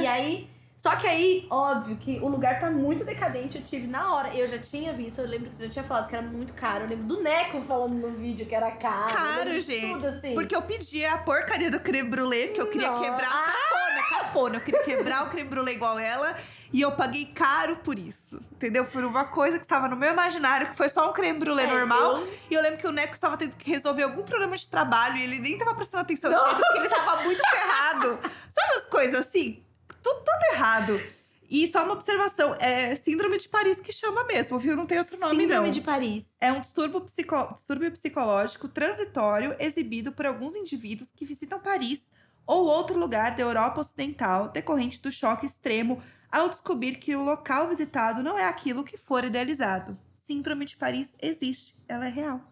E 0.01 0.07
aí, 0.07 0.48
só 0.78 0.94
que 0.96 1.06
aí, 1.08 1.46
óbvio 1.50 1.96
que 1.96 2.18
o 2.20 2.28
lugar 2.28 2.60
tá 2.60 2.70
muito 2.70 3.04
decadente, 3.04 3.58
eu 3.58 3.64
tive 3.64 3.86
na 3.88 4.14
hora. 4.14 4.32
Eu 4.34 4.46
já 4.46 4.58
tinha 4.58 4.92
visto, 4.92 5.18
eu 5.20 5.26
lembro 5.26 5.48
que 5.48 5.54
você 5.56 5.64
já 5.66 5.70
tinha 5.72 5.84
falado 5.84 6.08
que 6.08 6.14
era 6.16 6.24
muito 6.26 6.54
caro. 6.54 6.84
Eu 6.84 6.88
lembro 6.90 7.04
do 7.06 7.20
Neco 7.22 7.60
falando 7.62 7.94
no 7.94 8.10
vídeo 8.16 8.46
que 8.46 8.54
era 8.54 8.70
caro. 8.70 9.12
Caro, 9.12 9.60
gente. 9.60 9.92
Tudo 9.94 10.06
assim. 10.06 10.34
Porque 10.34 10.54
eu 10.54 10.62
pedi 10.62 11.04
a 11.04 11.18
porcaria 11.18 11.70
do 11.70 11.80
creme 11.80 12.08
brulee, 12.08 12.46
porque 12.46 12.60
eu 12.60 12.66
queria 12.70 12.92
quebrar 12.92 13.28
cafona, 13.28 14.02
cafona. 14.08 14.56
Eu 14.56 14.60
queria 14.60 14.82
quebrar 14.84 15.26
o 15.26 15.30
creme 15.30 15.50
brulee 15.50 15.74
igual 15.74 15.98
ela. 15.98 16.36
E 16.70 16.82
eu 16.82 16.92
paguei 16.92 17.24
caro 17.24 17.76
por 17.76 17.98
isso. 17.98 18.38
Entendeu? 18.52 18.84
Por 18.84 19.02
uma 19.02 19.24
coisa 19.24 19.56
que 19.58 19.64
estava 19.64 19.88
no 19.88 19.96
meu 19.96 20.12
imaginário, 20.12 20.68
que 20.68 20.76
foi 20.76 20.88
só 20.90 21.08
um 21.08 21.12
creme 21.14 21.38
brulee 21.38 21.64
É, 21.64 21.66
normal. 21.72 22.18
eu- 22.18 22.28
E 22.50 22.54
eu 22.54 22.62
lembro 22.62 22.78
que 22.78 22.86
o 22.86 22.92
Neco 22.92 23.14
estava 23.14 23.36
tendo 23.38 23.56
que 23.56 23.70
resolver 23.70 24.02
algum 24.02 24.22
problema 24.22 24.54
de 24.56 24.68
trabalho 24.68 25.16
e 25.16 25.22
ele 25.22 25.38
nem 25.38 25.56
tava 25.56 25.74
prestando 25.74 26.02
atenção 26.02 26.30
direito, 26.30 26.56
porque 26.60 26.78
ele 26.78 26.88
tava 26.90 27.22
muito 27.24 27.42
ferrado. 27.48 28.18
Sabe 28.50 28.74
as 28.76 28.84
coisas 28.84 29.20
assim? 29.26 29.62
Tudo, 30.02 30.18
tudo 30.24 30.54
errado. 30.54 31.00
E 31.50 31.66
só 31.68 31.82
uma 31.82 31.94
observação, 31.94 32.54
é 32.61 32.94
síndrome 32.96 33.38
de 33.38 33.48
Paris 33.48 33.80
que 33.80 33.90
chama 33.92 34.22
mesmo, 34.24 34.58
viu? 34.58 34.76
Não 34.76 34.84
tem 34.84 34.98
outro 34.98 35.18
nome, 35.18 35.40
Síndrome 35.40 35.68
não. 35.68 35.70
de 35.70 35.80
Paris. 35.80 36.26
É 36.38 36.52
um 36.52 36.61
distúrbio, 36.61 37.00
psico- 37.00 37.54
distúrbio 37.54 37.90
psicológico 37.90 38.68
transitório 38.68 39.56
exibido 39.58 40.12
por 40.12 40.26
alguns 40.26 40.54
indivíduos 40.54 41.11
que 41.11 41.24
visitam 41.24 41.58
Paris 41.58 42.04
ou 42.46 42.66
outro 42.66 42.98
lugar 42.98 43.34
da 43.34 43.42
Europa 43.42 43.80
Ocidental 43.80 44.48
decorrente 44.48 45.00
do 45.00 45.11
choque 45.11 45.46
extremo 45.46 46.02
ao 46.30 46.50
descobrir 46.50 46.96
que 46.96 47.16
o 47.16 47.22
local 47.24 47.68
visitado 47.68 48.22
não 48.22 48.38
é 48.38 48.44
aquilo 48.44 48.84
que 48.84 48.98
for 48.98 49.24
idealizado. 49.24 49.98
Síndrome 50.24 50.66
de 50.66 50.76
Paris 50.76 51.14
existe, 51.18 51.74
ela 51.88 52.06
é 52.06 52.11
real. 52.11 52.42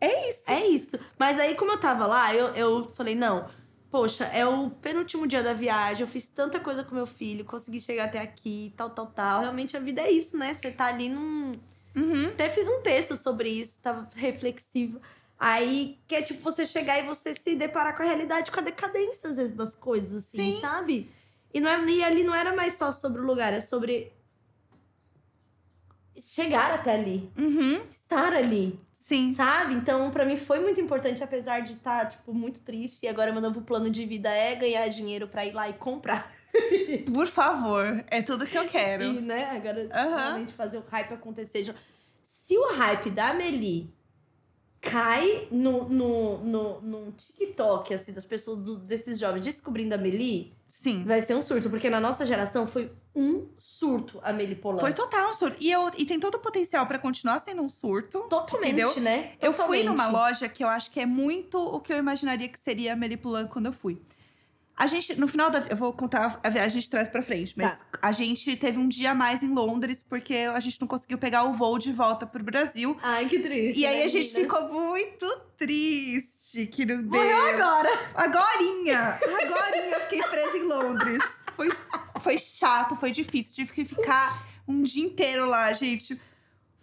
É 0.00 0.30
isso. 0.30 0.42
É 0.46 0.66
isso. 0.66 0.98
Mas 1.18 1.40
aí, 1.40 1.56
como 1.56 1.72
eu 1.72 1.80
tava 1.80 2.06
lá, 2.06 2.32
eu, 2.32 2.54
eu 2.54 2.92
falei, 2.94 3.16
não, 3.16 3.48
poxa, 3.90 4.24
é 4.26 4.46
o 4.46 4.70
penúltimo 4.70 5.26
dia 5.26 5.42
da 5.42 5.52
viagem, 5.52 6.02
eu 6.02 6.08
fiz 6.08 6.26
tanta 6.26 6.60
coisa 6.60 6.84
com 6.84 6.94
meu 6.94 7.06
filho, 7.06 7.44
consegui 7.44 7.80
chegar 7.80 8.04
até 8.06 8.18
aqui, 8.20 8.72
tal, 8.76 8.90
tal, 8.90 9.06
tal. 9.06 9.40
Realmente 9.42 9.76
a 9.76 9.80
vida 9.80 10.02
é 10.02 10.10
isso, 10.10 10.36
né? 10.36 10.52
Você 10.52 10.70
tá 10.70 10.86
ali 10.86 11.08
num. 11.08 11.52
Uhum. 11.94 12.26
Até 12.28 12.48
fiz 12.48 12.68
um 12.68 12.80
texto 12.82 13.16
sobre 13.16 13.48
isso, 13.48 13.78
tava 13.82 14.08
reflexivo. 14.14 15.00
Aí, 15.38 15.98
que 16.06 16.16
é 16.16 16.22
tipo 16.22 16.42
você 16.42 16.66
chegar 16.66 16.98
e 16.98 17.06
você 17.06 17.32
se 17.32 17.54
deparar 17.54 17.96
com 17.96 18.02
a 18.02 18.06
realidade, 18.06 18.50
com 18.50 18.58
a 18.58 18.62
decadência, 18.62 19.30
às 19.30 19.36
vezes, 19.36 19.54
das 19.54 19.74
coisas, 19.74 20.24
assim, 20.24 20.52
Sim. 20.52 20.60
sabe? 20.60 21.10
E, 21.54 21.60
não 21.60 21.70
é, 21.70 21.84
e 21.86 22.02
ali 22.04 22.24
não 22.24 22.34
era 22.34 22.54
mais 22.54 22.74
só 22.74 22.90
sobre 22.92 23.20
o 23.22 23.24
lugar, 23.24 23.52
é 23.52 23.60
sobre 23.60 24.12
chegar 26.20 26.74
até 26.74 26.92
ali, 26.92 27.30
Uhum. 27.38 27.80
estar 27.90 28.32
ali, 28.32 28.78
Sim. 29.08 29.34
sabe? 29.34 29.72
Então, 29.74 30.10
pra 30.10 30.24
mim 30.26 30.36
foi 30.36 30.60
muito 30.60 30.78
importante, 30.80 31.24
apesar 31.24 31.60
de 31.60 31.72
estar, 31.72 32.06
tipo, 32.10 32.34
muito 32.34 32.60
triste. 32.60 32.98
E 33.04 33.08
agora 33.08 33.32
meu 33.32 33.40
novo 33.40 33.62
plano 33.62 33.88
de 33.90 34.04
vida 34.04 34.28
é 34.30 34.54
ganhar 34.54 34.86
dinheiro 34.88 35.26
pra 35.26 35.46
ir 35.46 35.52
lá 35.52 35.66
e 35.68 35.72
comprar. 35.72 36.30
Por 37.14 37.26
favor, 37.26 38.04
é 38.08 38.20
tudo 38.20 38.46
que 38.46 38.56
eu 38.58 38.66
quero. 38.68 39.04
E, 39.04 39.20
né, 39.20 39.44
agora 39.50 39.88
Aham. 39.92 40.16
realmente 40.16 40.52
fazer 40.52 40.76
o 40.78 40.84
hype 40.90 41.14
acontecer. 41.14 41.74
Se 42.24 42.56
o 42.58 42.72
hype 42.74 43.10
da 43.10 43.30
Amelie 43.30 43.90
cai 44.80 45.48
no, 45.50 45.88
no, 45.88 46.38
no, 46.44 46.80
no 46.82 47.12
TikTok, 47.12 47.92
assim, 47.94 48.12
das 48.12 48.24
pessoas, 48.26 48.58
do- 48.58 48.78
desses 48.78 49.18
jovens 49.18 49.44
descobrindo 49.44 49.94
a 49.94 49.98
Amelie, 49.98 50.52
Sim. 50.70 51.02
vai 51.04 51.20
ser 51.20 51.34
um 51.34 51.42
surto. 51.42 51.68
Porque 51.70 51.88
na 51.90 51.98
nossa 52.00 52.24
geração 52.26 52.66
foi 52.66 52.90
um 53.14 53.48
surto 53.58 54.20
a 54.22 54.30
Amelie 54.30 54.54
Polan. 54.54 54.78
Foi 54.80 54.92
total 54.92 55.30
um 55.30 55.34
surto. 55.34 55.56
E, 55.60 55.70
eu, 55.70 55.90
e 55.96 56.04
tem 56.06 56.20
todo 56.20 56.36
o 56.36 56.38
potencial 56.40 56.86
pra 56.86 56.98
continuar 56.98 57.40
sendo 57.40 57.62
um 57.62 57.68
surto. 57.68 58.20
Totalmente, 58.28 58.72
Entendeu? 58.74 59.00
né? 59.00 59.32
Eu 59.40 59.52
fui 59.52 59.78
Totalmente. 59.82 59.86
numa 59.86 60.08
loja 60.08 60.48
que 60.48 60.62
eu 60.62 60.68
acho 60.68 60.90
que 60.90 61.00
é 61.00 61.06
muito 61.06 61.58
o 61.58 61.80
que 61.80 61.92
eu 61.92 61.96
imaginaria 61.96 62.48
que 62.48 62.58
seria 62.58 62.92
a 62.92 62.96
Melipulã 62.96 63.46
quando 63.46 63.66
eu 63.66 63.72
fui. 63.72 64.00
A 64.76 64.86
gente, 64.86 65.18
no 65.18 65.26
final 65.26 65.50
da. 65.50 65.58
Eu 65.68 65.76
vou 65.76 65.92
contar 65.92 66.38
a 66.40 66.48
viagem 66.48 66.80
de 66.80 66.88
trás 66.88 67.08
pra 67.08 67.20
frente, 67.20 67.52
mas 67.56 67.72
Tá. 67.76 67.84
a 68.00 68.12
gente 68.12 68.56
teve 68.56 68.78
um 68.78 68.86
dia 68.86 69.10
a 69.10 69.14
mais 69.14 69.42
em 69.42 69.52
Londres, 69.52 70.04
porque 70.08 70.34
a 70.54 70.60
gente 70.60 70.80
não 70.80 70.86
conseguiu 70.86 71.18
pegar 71.18 71.42
o 71.42 71.52
voo 71.52 71.76
de 71.80 71.92
volta 71.92 72.24
pro 72.24 72.44
Brasil. 72.44 72.96
Ai, 73.02 73.26
que 73.28 73.40
triste. 73.40 73.80
E 73.80 73.84
aí 73.84 73.96
né, 73.98 74.04
a 74.04 74.08
gente 74.08 74.32
meninas? 74.34 74.54
ficou 74.56 74.72
muito 74.72 75.26
triste 75.56 76.37
que 76.52 76.86
não 76.86 77.02
deu. 77.02 77.20
Morreu 77.20 77.46
agora. 77.46 77.88
Agorinha! 78.14 79.18
Agorinha 79.22 79.94
eu 79.94 80.00
fiquei 80.00 80.22
presa 80.22 80.56
em 80.56 80.62
Londres. 80.62 81.22
Foi, 81.54 81.70
foi 82.20 82.38
chato, 82.38 82.96
foi 82.96 83.10
difícil. 83.10 83.54
Tive 83.54 83.72
que 83.72 83.84
ficar 83.84 84.46
um 84.66 84.82
dia 84.82 85.04
inteiro 85.04 85.44
lá, 85.46 85.72
gente. 85.72 86.20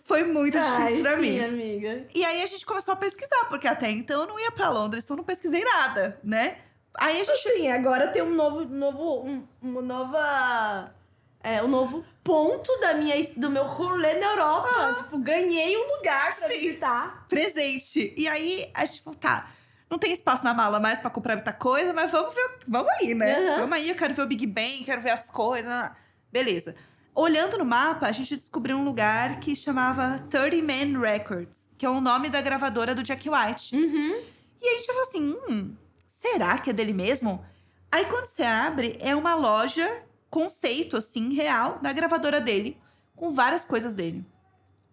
Foi 0.03 0.23
muito 0.23 0.53
difícil 0.57 0.75
Ai, 0.83 1.01
pra 1.01 1.15
sim, 1.15 1.21
mim. 1.21 1.39
amiga. 1.43 2.07
E 2.13 2.23
aí 2.23 2.43
a 2.43 2.45
gente 2.45 2.65
começou 2.65 2.93
a 2.93 2.95
pesquisar, 2.97 3.45
porque 3.49 3.67
até 3.67 3.89
então 3.89 4.21
eu 4.21 4.27
não 4.27 4.39
ia 4.39 4.51
pra 4.51 4.69
Londres, 4.69 5.03
então 5.03 5.15
eu 5.15 5.17
não 5.17 5.23
pesquisei 5.23 5.63
nada, 5.63 6.19
né? 6.23 6.59
Aí 6.99 7.19
a 7.19 7.23
gente. 7.23 7.49
Assim, 7.49 7.71
agora 7.71 8.07
tem 8.09 8.21
um 8.21 8.33
novo, 8.33 8.65
novo 8.65 9.25
um, 9.25 9.47
uma 9.61 9.81
nova, 9.81 10.93
é, 11.41 11.61
um 11.63 11.67
novo 11.67 12.05
ponto 12.23 12.71
da 12.79 12.93
minha, 12.93 13.15
do 13.35 13.49
meu 13.49 13.63
rolê 13.65 14.13
na 14.15 14.27
Europa. 14.31 14.93
Tipo, 14.97 15.17
ganhei 15.17 15.75
um 15.75 15.95
lugar 15.97 16.35
pra 16.35 16.47
Sim. 16.49 16.59
visitar. 16.59 17.25
presente. 17.27 18.13
E 18.15 18.27
aí 18.27 18.69
a 18.73 18.85
gente 18.85 19.01
falou, 19.01 19.19
tá. 19.19 19.51
Não 19.89 19.99
tem 19.99 20.11
espaço 20.11 20.43
na 20.43 20.53
mala 20.53 20.79
mais 20.79 20.99
pra 20.99 21.09
comprar 21.09 21.35
muita 21.35 21.53
coisa, 21.53 21.93
mas 21.93 22.11
vamos 22.11 22.33
ver. 22.33 22.59
Vamos 22.67 22.91
aí, 22.99 23.13
né? 23.13 23.35
Aham. 23.35 23.59
Vamos 23.61 23.75
aí, 23.77 23.89
eu 23.89 23.95
quero 23.95 24.13
ver 24.13 24.21
o 24.23 24.27
Big 24.27 24.45
Ben, 24.47 24.83
quero 24.83 25.01
ver 25.01 25.11
as 25.11 25.23
coisas. 25.23 25.91
Beleza. 26.31 26.75
Olhando 27.13 27.57
no 27.57 27.65
mapa, 27.65 28.07
a 28.07 28.11
gente 28.11 28.35
descobriu 28.35 28.75
um 28.75 28.83
lugar 28.83 29.39
que 29.39 29.55
chamava 29.55 30.19
30 30.29 30.57
Man 30.61 30.99
Records, 30.99 31.67
que 31.77 31.85
é 31.85 31.89
o 31.89 32.01
nome 32.01 32.29
da 32.29 32.41
gravadora 32.41 32.93
do 32.93 33.03
Jack 33.03 33.29
White. 33.29 33.75
Uhum. 33.75 34.21
E 34.61 34.67
a 34.67 34.77
gente 34.77 34.87
falou 34.87 35.03
assim: 35.03 35.37
hum, 35.47 35.75
será 36.07 36.57
que 36.57 36.71
é 36.71 36.73
dele 36.73 36.93
mesmo? 36.93 37.45
Aí 37.91 38.05
quando 38.05 38.25
você 38.25 38.43
abre, 38.43 38.97
é 38.99 39.15
uma 39.15 39.35
loja 39.35 40.03
conceito, 40.29 40.97
assim, 40.97 41.33
real, 41.33 41.79
da 41.81 41.93
gravadora 41.93 42.41
dele, 42.41 42.77
com 43.15 43.33
várias 43.33 43.63
coisas 43.63 43.95
dele. 43.95 44.25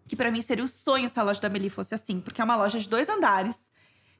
Que 0.06 0.14
pra 0.14 0.30
mim 0.30 0.40
seria 0.40 0.64
o 0.64 0.68
sonho 0.68 1.08
se 1.08 1.18
a 1.18 1.22
loja 1.24 1.40
da 1.40 1.48
Meli 1.48 1.68
fosse 1.68 1.94
assim, 1.94 2.20
porque 2.20 2.40
é 2.40 2.44
uma 2.44 2.54
loja 2.54 2.78
de 2.78 2.88
dois 2.88 3.08
andares. 3.08 3.68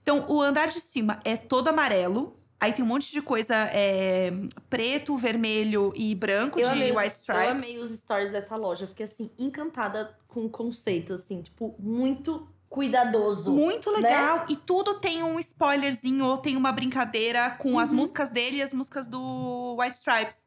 Então, 0.03 0.27
o 0.29 0.41
andar 0.41 0.69
de 0.69 0.81
cima 0.81 1.21
é 1.25 1.37
todo 1.37 1.69
amarelo. 1.69 2.33
Aí 2.61 2.73
tem 2.73 2.85
um 2.85 2.89
monte 2.89 3.11
de 3.11 3.21
coisa 3.21 3.55
é, 3.73 4.33
preto, 4.71 5.17
vermelho 5.17 5.93
e 5.97 6.15
branco 6.15 6.61
Eu 6.61 6.71
de 6.73 6.81
white 6.93 6.97
os, 7.09 7.13
stripes. 7.17 7.45
eu 7.45 7.51
amei 7.51 7.79
os 7.79 7.91
stories 7.93 8.31
dessa 8.31 8.55
loja. 8.55 8.85
Eu 8.85 8.89
fiquei, 8.89 9.05
assim, 9.05 9.31
encantada 9.39 10.17
com 10.29 10.45
o 10.45 10.51
conceito, 10.51 11.15
assim. 11.15 11.43
Tipo, 11.43 11.75
muito 11.79 12.47
cuidadoso. 12.69 13.53
Muito 13.53 13.91
né? 13.91 14.09
legal. 14.09 14.45
E 14.49 14.55
tudo 14.57 14.95
tem 14.95 15.23
um 15.25 15.39
spoilerzinho 15.41 16.25
ou 16.25 16.39
tem 16.39 16.57
uma 16.57 16.71
brincadeira 16.73 17.51
com 17.51 17.79
as 17.79 17.91
Uhum. 17.91 17.97
músicas 17.97 18.31
dele 18.31 18.59
e 18.59 18.63
as 18.63 18.73
músicas 18.73 19.07
do 19.09 19.77
White 19.79 19.97
Stripes. 19.97 20.39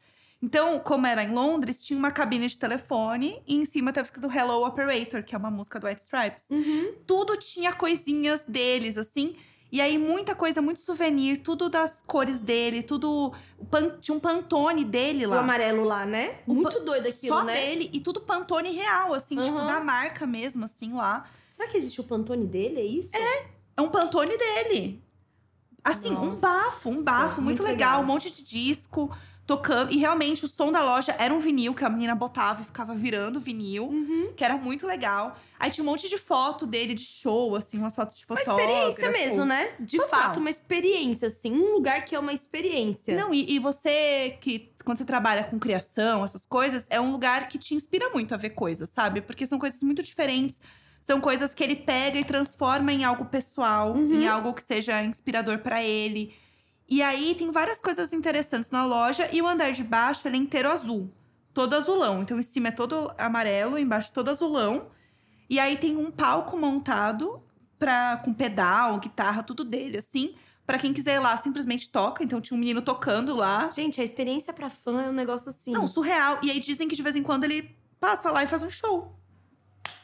Então, 0.42 0.80
como 0.80 1.08
era 1.08 1.24
em 1.24 1.32
Londres, 1.34 1.82
tinha 1.82 1.98
uma 1.98 2.12
cabine 2.12 2.48
de 2.48 2.58
telefone 2.58 3.42
e 3.48 3.56
em 3.56 3.66
cima 3.66 3.92
tava 3.92 4.06
escrito 4.06 4.30
Hello 4.32 4.66
Operator, 4.66 5.24
que 5.24 5.34
é 5.34 5.38
uma 5.38 5.50
música 5.50 5.80
do 5.80 5.88
White 5.88 6.02
Stripes. 6.04 6.44
Uhum. 6.50 6.94
Tudo 7.08 7.36
tinha 7.38 7.74
coisinhas 7.74 8.44
deles, 8.48 8.98
assim. 8.98 9.36
E 9.72 9.82
aí, 9.82 9.98
muita 9.98 10.36
coisa, 10.36 10.62
muito 10.62 10.80
souvenir, 10.80 11.42
tudo 11.42 11.68
das 11.70 12.04
cores 12.06 12.42
dele, 12.42 12.84
tudo. 12.84 13.34
o 13.58 13.66
pan- 13.66 13.98
tinha 14.00 14.16
um 14.16 14.20
Pantone 14.20 14.86
dele 14.86 15.26
O 15.26 15.30
lá. 15.32 15.40
amarelo 15.40 15.84
lá, 15.84 16.06
né? 16.06 16.40
O 16.46 16.54
Muito 16.54 16.80
doido 16.82 17.08
aquilo, 17.08 17.36
Só 17.38 17.44
né? 17.44 17.56
dele. 17.56 17.90
E 17.92 18.00
tudo 18.00 18.22
Pantone 18.22 18.72
real, 18.72 19.14
assim, 19.14 19.36
tipo, 19.42 19.58
Uhum. 19.58 19.66
da 19.66 19.80
marca 19.80 20.28
mesmo, 20.28 20.66
assim, 20.66 20.94
lá. 20.94 21.26
Será 21.58 21.68
que 21.70 21.78
existe 21.78 22.00
o 22.00 22.04
Pantone 22.04 22.46
dele? 22.46 22.80
É 22.80 22.86
isso? 22.86 23.12
É 23.76 23.82
um 23.82 23.90
Pantone 23.90 24.38
dele. 24.38 25.02
Assim, 25.84 26.10
um 26.12 26.26
Nossa, 26.32 26.42
bafo, 26.48 26.90
um 26.90 27.04
bafo, 27.04 27.42
muito, 27.42 27.62
muito 27.62 27.64
legal, 27.64 27.92
legal. 28.00 28.02
um 28.04 28.06
monte 28.06 28.30
de 28.32 28.44
disco 28.44 29.16
tocando. 29.46 29.92
E 29.92 29.98
realmente 29.98 30.44
o 30.44 30.48
som 30.48 30.72
da 30.72 30.84
loja 30.84 31.16
era 31.20 31.34
um 31.34 31.40
vinil 31.40 31.74
que 31.74 31.86
a 31.86 31.90
menina 31.90 32.16
botava 32.16 32.62
e 32.62 32.66
ficava 32.66 32.96
virando 32.96 33.40
vinil, 33.40 33.86
Uhum. 33.86 34.34
que 34.36 34.44
era 34.44 34.58
muito 34.58 34.88
legal. 34.88 35.38
Aí 35.60 35.70
tinha 35.72 35.84
um 35.84 35.88
monte 35.88 36.10
de 36.10 36.18
foto 36.18 36.66
dele 36.66 36.94
de 36.94 37.04
show, 37.06 37.56
assim, 37.56 37.78
umas 37.78 37.96
fotos 37.96 38.18
de 38.18 38.26
Uma 38.30 38.38
fotógrafo. 38.38 38.90
experiência 38.90 39.12
mesmo, 39.12 39.46
né? 39.46 39.74
De 39.80 39.98
Total. 39.98 40.10
fato, 40.20 40.40
uma 40.40 40.50
experiência, 40.50 41.28
assim. 41.28 41.52
Um 41.52 41.74
lugar 41.74 42.04
que 42.06 42.16
é 42.16 42.20
uma 42.20 42.34
experiência. 42.34 43.16
Não, 43.16 43.34
e, 43.34 43.54
e 43.54 43.60
você 43.60 44.38
que, 44.42 44.72
quando 44.84 44.98
você 44.98 45.06
trabalha 45.06 45.44
com 45.44 45.60
criação, 45.60 46.24
essas 46.24 46.46
coisas, 46.46 46.86
é 46.90 47.00
um 47.00 47.12
lugar 47.12 47.48
que 47.48 47.58
te 47.58 47.74
inspira 47.76 48.10
muito 48.10 48.34
a 48.34 48.38
ver 48.38 48.50
coisas, 48.52 48.90
sabe? 48.90 49.22
Porque 49.22 49.46
são 49.48 49.60
coisas 49.60 49.82
muito 49.82 50.02
diferentes. 50.04 50.60
São 51.06 51.22
coisas 51.22 51.54
que 51.54 51.64
ele 51.64 51.76
pega 51.76 52.18
e 52.20 52.24
transforma 52.24 52.92
em 52.92 53.04
algo 53.04 53.26
pessoal, 53.26 53.94
Uhum. 53.94 54.22
em 54.22 54.28
algo 54.28 54.54
que 54.54 54.64
seja 54.64 55.04
inspirador 55.04 55.60
pra 55.60 55.84
ele. 55.84 56.34
E 56.88 57.02
aí 57.02 57.36
tem 57.36 57.52
várias 57.52 57.82
coisas 57.82 58.14
interessantes 58.14 58.70
na 58.70 58.86
loja 58.86 59.28
e 59.32 59.42
o 59.42 59.48
andar 59.48 59.72
de 59.72 59.84
baixo 59.84 60.28
ele 60.28 60.38
é 60.38 60.40
inteiro 60.40 60.70
azul, 60.70 61.12
todo 61.54 61.74
azulão. 61.74 62.22
Então 62.22 62.38
em 62.38 62.44
cima 62.44 62.68
é 62.68 62.72
todo 62.72 63.12
amarelo, 63.18 63.78
embaixo 63.78 64.12
todo 64.12 64.30
azulão. 64.30 64.88
E 65.50 65.60
aí 65.60 65.78
tem 65.78 65.98
um 65.98 66.12
palco 66.12 66.58
montado 66.58 67.44
pra, 67.78 68.18
com 68.18 68.34
pedal, 68.34 69.00
guitarra, 69.00 69.44
tudo 69.44 69.64
dele, 69.64 69.98
assim. 69.98 70.36
Pra 70.66 70.80
quem 70.80 70.94
quiser 70.94 71.16
ir 71.16 71.20
lá, 71.20 71.38
simplesmente 71.38 71.90
toca. 71.90 72.24
Então 72.24 72.42
tinha 72.42 72.58
um 72.58 72.60
menino 72.60 72.82
tocando 72.82 73.36
lá. 73.36 73.70
Gente, 73.70 74.02
a 74.02 74.04
experiência 74.04 74.52
pra 74.52 74.70
fã 74.70 75.04
é 75.04 75.10
um 75.10 75.14
negócio 75.14 75.50
assim. 75.50 75.72
Não, 75.72 75.88
surreal. 75.88 76.40
E 76.42 76.50
aí 76.50 76.60
dizem 76.60 76.88
que 76.88 76.96
de 76.96 77.04
vez 77.04 77.16
em 77.16 77.22
quando 77.24 77.44
ele 77.44 77.76
passa 78.00 78.32
lá 78.32 78.44
e 78.44 78.48
faz 78.48 78.62
um 78.64 78.70
show. 78.70 79.16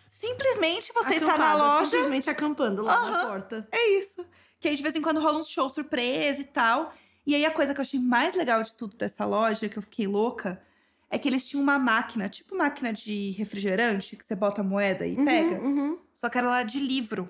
Simplesmente 0.08 0.94
você 0.94 1.16
está 1.16 1.36
na 1.36 1.56
loja. 1.56 1.86
Simplesmente 1.86 2.30
acampando 2.30 2.84
lá 2.84 3.10
na 3.10 3.26
porta. 3.26 3.68
É 3.72 3.98
isso. 3.98 4.24
Que 4.62 4.70
aí 4.70 4.76
de 4.76 4.82
vez 4.84 4.96
em 4.96 5.02
quando 5.02 5.20
rola 5.20 5.40
um 5.40 5.44
show 5.44 5.70
surpresa 5.70 6.40
e 6.40 6.46
tal. 6.46 6.94
E 7.26 7.36
aí 7.36 7.44
a 7.46 7.52
coisa 7.52 7.74
que 7.74 7.80
eu 7.80 7.84
achei 7.84 8.00
mais 8.00 8.36
legal 8.36 8.64
de 8.64 8.74
tudo 8.74 8.96
dessa 8.96 9.26
loja, 9.26 9.68
que 9.68 9.78
eu 9.78 9.82
fiquei 9.82 10.08
louca, 10.08 10.62
é 11.10 11.18
que 11.18 11.28
eles 11.28 11.46
tinham 11.46 11.62
uma 11.62 11.78
máquina, 11.78 12.30
tipo 12.30 12.56
máquina 12.56 12.94
de 12.94 13.32
refrigerante, 13.32 14.16
que 14.16 14.26
você 14.26 14.36
bota 14.36 14.62
a 14.62 14.64
moeda 14.64 15.06
e 15.06 15.16
Uhum, 15.18 15.26
pega. 15.26 15.60
uhum. 15.62 15.98
Só 16.16 16.30
que 16.30 16.38
era 16.38 16.48
lá 16.48 16.64
de 16.64 16.80
livro. 16.80 17.30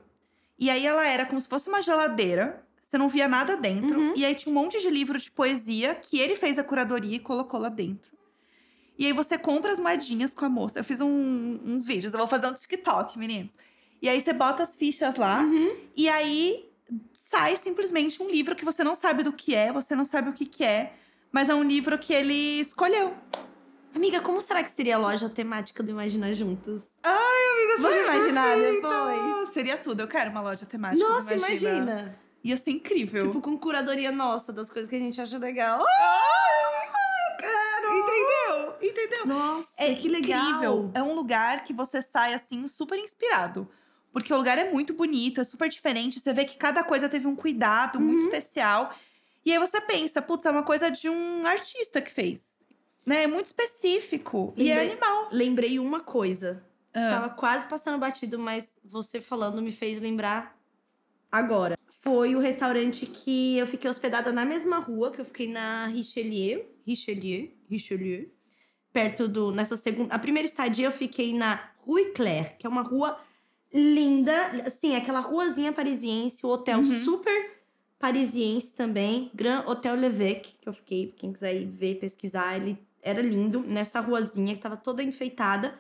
E 0.60 0.70
aí 0.70 0.86
ela 0.86 1.06
era 1.08 1.26
como 1.26 1.42
se 1.42 1.48
fosse 1.48 1.68
uma 1.68 1.82
geladeira. 1.82 2.64
Você 2.86 2.98
não 2.98 3.08
via 3.10 3.28
nada 3.28 3.56
dentro. 3.56 4.00
Uhum. 4.00 4.14
E 4.16 4.26
aí 4.26 4.36
tinha 4.36 4.52
um 4.52 4.62
monte 4.62 4.80
de 4.82 4.90
livro 4.90 5.18
de 5.18 5.32
poesia 5.32 5.96
que 5.96 6.20
ele 6.20 6.36
fez 6.36 6.60
a 6.60 6.64
curadoria 6.64 7.16
e 7.16 7.20
colocou 7.20 7.60
lá 7.60 7.70
dentro. 7.70 8.12
E 9.00 9.06
aí 9.06 9.14
você 9.14 9.38
compra 9.38 9.72
as 9.72 9.80
moedinhas 9.80 10.34
com 10.36 10.44
a 10.46 10.50
moça. 10.50 10.80
Eu 10.80 10.84
fiz 10.84 11.00
um- 11.02 11.60
uns 11.66 11.86
vídeos, 11.86 12.14
eu 12.14 12.20
vou 12.20 12.28
fazer 12.28 12.48
um 12.48 12.54
TikTok, 12.54 13.18
menino. 13.18 13.50
E 14.02 14.10
aí 14.10 14.20
você 14.22 14.34
bota 14.34 14.62
as 14.64 14.76
fichas 14.76 15.16
lá. 15.16 15.42
Uhum. 15.42 15.76
E 15.96 16.08
aí 16.10 16.70
sai 17.16 17.56
simplesmente 17.58 18.22
um 18.22 18.30
livro 18.30 18.56
que 18.56 18.66
você 18.66 18.84
não 18.84 18.96
sabe 18.96 19.24
do 19.24 19.32
que 19.34 19.56
é, 19.56 19.72
você 19.72 19.96
não 19.96 20.06
sabe 20.06 20.30
o 20.30 20.34
que, 20.34 20.46
que 20.46 20.64
é. 20.64 20.94
Mas 21.32 21.50
é 21.50 21.56
um 21.56 21.64
livro 21.64 21.98
que 21.98 22.14
ele 22.14 22.60
escolheu. 22.60 23.16
Amiga, 23.96 24.22
como 24.22 24.40
será 24.42 24.64
que 24.64 24.72
seria 24.72 24.96
a 24.96 25.00
loja 25.00 25.30
temática 25.30 25.82
do 25.84 25.90
Imagina 25.92 26.34
Juntos? 26.34 26.82
Amiga, 27.04 27.82
Vamos 27.82 28.04
imaginar 28.04 28.58
depois? 28.58 29.50
Seria 29.54 29.78
tudo. 29.78 30.02
Eu 30.02 30.08
quero 30.08 30.30
uma 30.32 30.42
loja 30.42 30.66
temática. 30.66 31.08
Nossa, 31.08 31.36
imagina. 31.36 32.18
Ia 32.44 32.58
ser 32.58 32.72
incrível. 32.72 33.28
Tipo, 33.28 33.42
com 33.42 33.58
curadoria 33.58 34.12
nossa 34.12 34.52
das 34.52 34.70
coisas 34.70 34.90
que 34.90 34.96
a 34.96 35.00
gente 35.00 35.20
acha 35.22 35.38
legal. 35.38 35.84
Entendeu? 37.84 38.76
Entendeu? 38.82 39.26
Nossa, 39.26 39.70
É 39.78 39.94
que 39.94 40.08
legal. 40.08 40.40
incrível. 40.48 40.92
É 40.94 41.04
um 41.04 41.14
lugar 41.14 41.64
que 41.64 41.74
você 41.74 42.02
sai 42.02 42.34
assim 42.34 42.68
super 42.68 42.98
inspirado. 42.98 43.70
Porque 44.12 44.34
o 44.34 44.38
lugar 44.38 44.58
é 44.58 44.72
muito 44.72 44.94
bonito, 44.94 45.40
é 45.40 45.44
super 45.44 45.70
diferente. 45.70 46.20
Você 46.20 46.34
vê 46.34 46.44
que 46.46 46.58
cada 46.58 46.84
coisa 46.84 47.08
teve 47.08 47.28
um 47.28 47.36
cuidado 47.36 48.00
muito 48.00 48.20
Uhum. 48.22 48.26
especial. 48.26 48.94
E 49.46 49.52
aí 49.52 49.58
você 49.60 49.80
pensa, 49.82 50.22
putz, 50.22 50.46
é 50.46 50.52
uma 50.52 50.64
coisa 50.64 50.90
de 50.92 51.10
um 51.10 51.46
artista 51.48 52.02
que 52.02 52.12
fez. 52.12 52.52
Né? 53.06 53.24
É 53.24 53.28
muito 53.28 53.48
específico. 53.48 54.54
E 54.58 54.70
é 54.70 54.76
Lembrei- 54.76 54.92
animal. 54.92 55.30
Lembrei 55.32 55.80
uma 55.80 56.02
coisa. 56.02 56.64
Ah. 56.94 57.00
Estava 57.04 57.30
quase 57.30 57.68
passando 57.68 57.98
batido, 57.98 58.38
mas 58.38 58.78
você 58.84 59.22
falando 59.22 59.62
me 59.62 59.72
fez 59.72 60.00
lembrar 60.00 60.56
agora. 61.32 61.78
Foi 62.04 62.36
o 62.36 62.40
restaurante 62.40 63.06
que 63.06 63.58
eu 63.58 63.66
fiquei 63.68 63.90
hospedada 63.90 64.32
na 64.32 64.44
mesma 64.44 64.80
rua, 64.80 65.12
que 65.12 65.22
eu 65.22 65.26
fiquei 65.26 65.48
na 65.48 65.86
Richelieu. 65.88 66.66
Richelieu, 66.86 67.52
Richelieu. 67.70 68.30
Perto 68.92 69.28
do. 69.28 69.52
Nessa 69.52 69.78
segunda. 69.78 70.14
A 70.14 70.20
primeira 70.20 70.46
estadia 70.46 70.88
eu 70.88 70.92
fiquei 70.92 71.34
na 71.34 71.70
Rue 71.80 72.12
Claire, 72.14 72.56
que 72.60 72.66
é 72.68 72.70
uma 72.70 72.82
rua 72.82 73.18
linda. 73.74 74.64
Assim, 74.66 74.96
aquela 74.96 75.20
ruazinha 75.20 75.72
parisiense, 75.74 76.46
o 76.46 76.50
hotel 76.50 76.80
Uhum. 76.80 76.86
super 76.86 77.52
parisiense 78.00 78.74
também. 78.74 79.30
Grand 79.34 79.64
Hotel 79.68 79.96
Levesque, 79.96 80.56
que 80.60 80.68
eu 80.68 80.74
fiquei. 80.74 81.14
Quem 81.18 81.32
quiser 81.32 81.56
ir 81.56 81.66
ver, 81.68 81.96
pesquisar, 82.00 82.56
ele 82.58 82.78
era 83.02 83.22
lindo. 83.22 83.62
Nessa 83.62 84.00
ruazinha 84.00 84.56
que 84.56 84.62
tava 84.62 84.78
toda 84.78 85.04
enfeitada. 85.04 85.78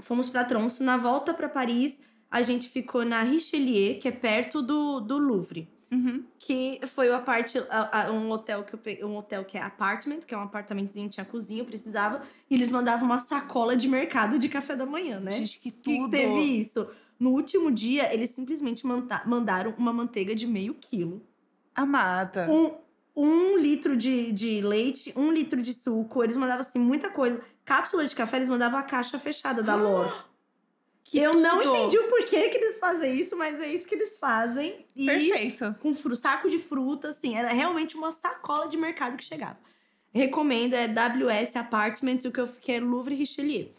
Fomos 0.00 0.28
pra 0.28 0.44
Tronço. 0.44 0.84
Na 0.84 0.96
volta 0.96 1.32
pra 1.32 1.48
Paris, 1.48 2.00
a 2.30 2.42
gente 2.42 2.68
ficou 2.68 3.04
na 3.04 3.22
Richelieu, 3.22 3.98
que 3.98 4.08
é 4.08 4.12
perto 4.12 4.62
do, 4.62 5.00
do 5.00 5.18
Louvre. 5.18 5.68
Uhum. 5.90 6.24
Que 6.38 6.80
foi 6.94 7.12
a 7.12 7.18
parte, 7.20 7.58
a- 7.70 8.06
a- 8.08 8.12
um 8.12 8.28
hotel 8.30 8.64
que 8.64 9.04
um 9.04 9.16
hotel 9.16 9.44
que 9.44 9.56
é 9.56 9.62
apartment, 9.62 10.20
que 10.26 10.34
é 10.34 10.38
um 10.38 10.42
apartamentozinho, 10.42 11.08
tinha 11.08 11.24
cozinha, 11.24 11.62
eu 11.62 11.66
precisava. 11.66 12.22
E 12.50 12.54
eles 12.54 12.70
mandavam 12.70 13.06
uma 13.06 13.20
sacola 13.20 13.76
de 13.76 13.88
mercado 13.88 14.38
de 14.38 14.48
café 14.48 14.74
da 14.74 14.84
manhã, 14.84 15.20
né? 15.20 15.32
Gente, 15.32 15.58
que 15.60 15.70
que 15.70 15.96
tudo. 15.98 16.10
teve 16.10 16.40
isso. 16.40 16.88
No 17.18 17.30
último 17.30 17.70
dia, 17.70 18.12
eles 18.12 18.30
simplesmente 18.30 18.84
mandaram 19.24 19.74
uma 19.78 19.92
manteiga 19.92 20.34
de 20.34 20.46
meio 20.46 20.74
quilo. 20.74 21.22
Amada. 21.74 22.50
Um, 22.50 22.72
um 23.16 23.56
litro 23.56 23.96
de, 23.96 24.32
de 24.32 24.60
leite, 24.60 25.12
um 25.16 25.30
litro 25.32 25.62
de 25.62 25.72
suco. 25.72 26.22
Eles 26.22 26.36
mandavam, 26.36 26.60
assim, 26.60 26.78
muita 26.78 27.08
coisa. 27.10 27.40
Cápsula 27.64 28.04
de 28.06 28.14
café, 28.14 28.36
eles 28.36 28.48
mandavam 28.48 28.78
a 28.78 28.82
caixa 28.82 29.18
fechada 29.18 29.62
da 29.62 29.74
Lore. 29.76 30.12
Que 31.08 31.18
eu 31.20 31.34
não 31.34 31.62
entendi 31.62 31.98
o 31.98 32.08
porquê 32.08 32.48
que 32.48 32.56
eles 32.56 32.78
fazem 32.78 33.16
isso, 33.16 33.36
mas 33.36 33.60
é 33.60 33.68
isso 33.68 33.86
que 33.86 33.94
eles 33.94 34.16
fazem. 34.16 34.84
E 34.94 35.06
Perfeito. 35.06 35.74
com 35.80 35.94
fru- 35.94 36.16
saco 36.16 36.48
de 36.50 36.58
fruta, 36.58 37.08
assim, 37.08 37.36
era 37.36 37.48
realmente 37.52 37.96
uma 37.96 38.10
sacola 38.10 38.66
de 38.68 38.76
mercado 38.76 39.16
que 39.16 39.24
chegava. 39.24 39.56
Recomendo, 40.12 40.74
é 40.74 40.88
WS 40.88 41.56
Apartments, 41.56 42.24
o 42.24 42.32
que 42.32 42.40
eu 42.40 42.48
fiquei 42.48 42.76
é 42.76 42.80
Louvre 42.80 43.14
Richelieu. 43.14 43.70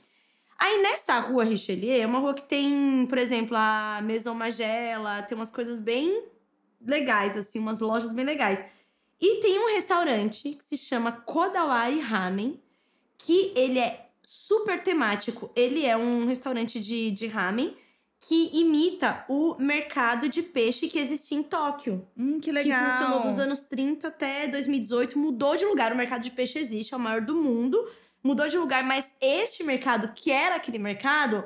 Aí 0.58 0.82
nessa 0.82 1.20
rua 1.20 1.44
Richelieu, 1.44 2.02
é 2.02 2.06
uma 2.06 2.20
rua 2.20 2.34
que 2.34 2.44
tem, 2.44 3.06
por 3.08 3.18
exemplo, 3.18 3.56
a 3.58 4.00
Maison 4.04 4.34
Magela, 4.34 5.22
tem 5.24 5.36
umas 5.38 5.52
coisas 5.52 5.80
bem 5.80 6.24
legais, 6.82 7.36
assim, 7.36 7.60
umas 7.60 7.80
lojas 7.80 8.12
bem 8.14 8.24
legais. 8.26 8.64
E 9.20 9.40
tem 9.42 9.60
um 9.60 9.68
restaurante 9.74 10.52
que 10.54 10.64
se 10.64 10.78
chama 10.78 11.12
Kodawari 11.12 12.00
Ramen, 12.00 12.62
que 13.18 13.52
ele 13.56 13.80
é 13.80 14.07
super 14.28 14.84
temático. 14.84 15.50
Ele 15.56 15.86
é 15.86 15.96
um 15.96 16.26
restaurante 16.26 16.82
de, 16.82 17.12
de 17.12 17.28
ramen 17.28 17.74
que 18.20 18.50
imita 18.60 19.24
o 19.30 19.56
mercado 19.58 20.28
de 20.28 20.44
peixe 20.44 20.90
que 20.90 21.00
existia 21.00 21.38
em 21.38 21.44
Tóquio. 21.44 22.06
Hum, 22.18 22.34
que 22.34 22.48
Que 22.48 22.52
legal. 22.52 22.92
funcionou 22.92 23.22
dos 23.22 23.40
anos 23.40 23.62
30 23.64 24.10
até 24.10 24.50
2018. 24.50 25.18
Mudou 25.18 25.56
de 25.56 25.64
lugar. 25.64 25.94
O 25.94 25.96
mercado 25.96 26.24
de 26.24 26.32
peixe 26.32 26.60
existe, 26.60 26.94
é 26.94 26.98
o 26.98 27.00
maior 27.00 27.22
do 27.22 27.36
mundo. 27.36 27.90
Mudou 28.22 28.50
de 28.50 28.58
lugar, 28.58 28.84
mas 28.84 29.10
este 29.22 29.64
mercado, 29.64 30.12
que 30.14 30.30
era 30.30 30.56
aquele 30.58 30.78
mercado, 30.78 31.46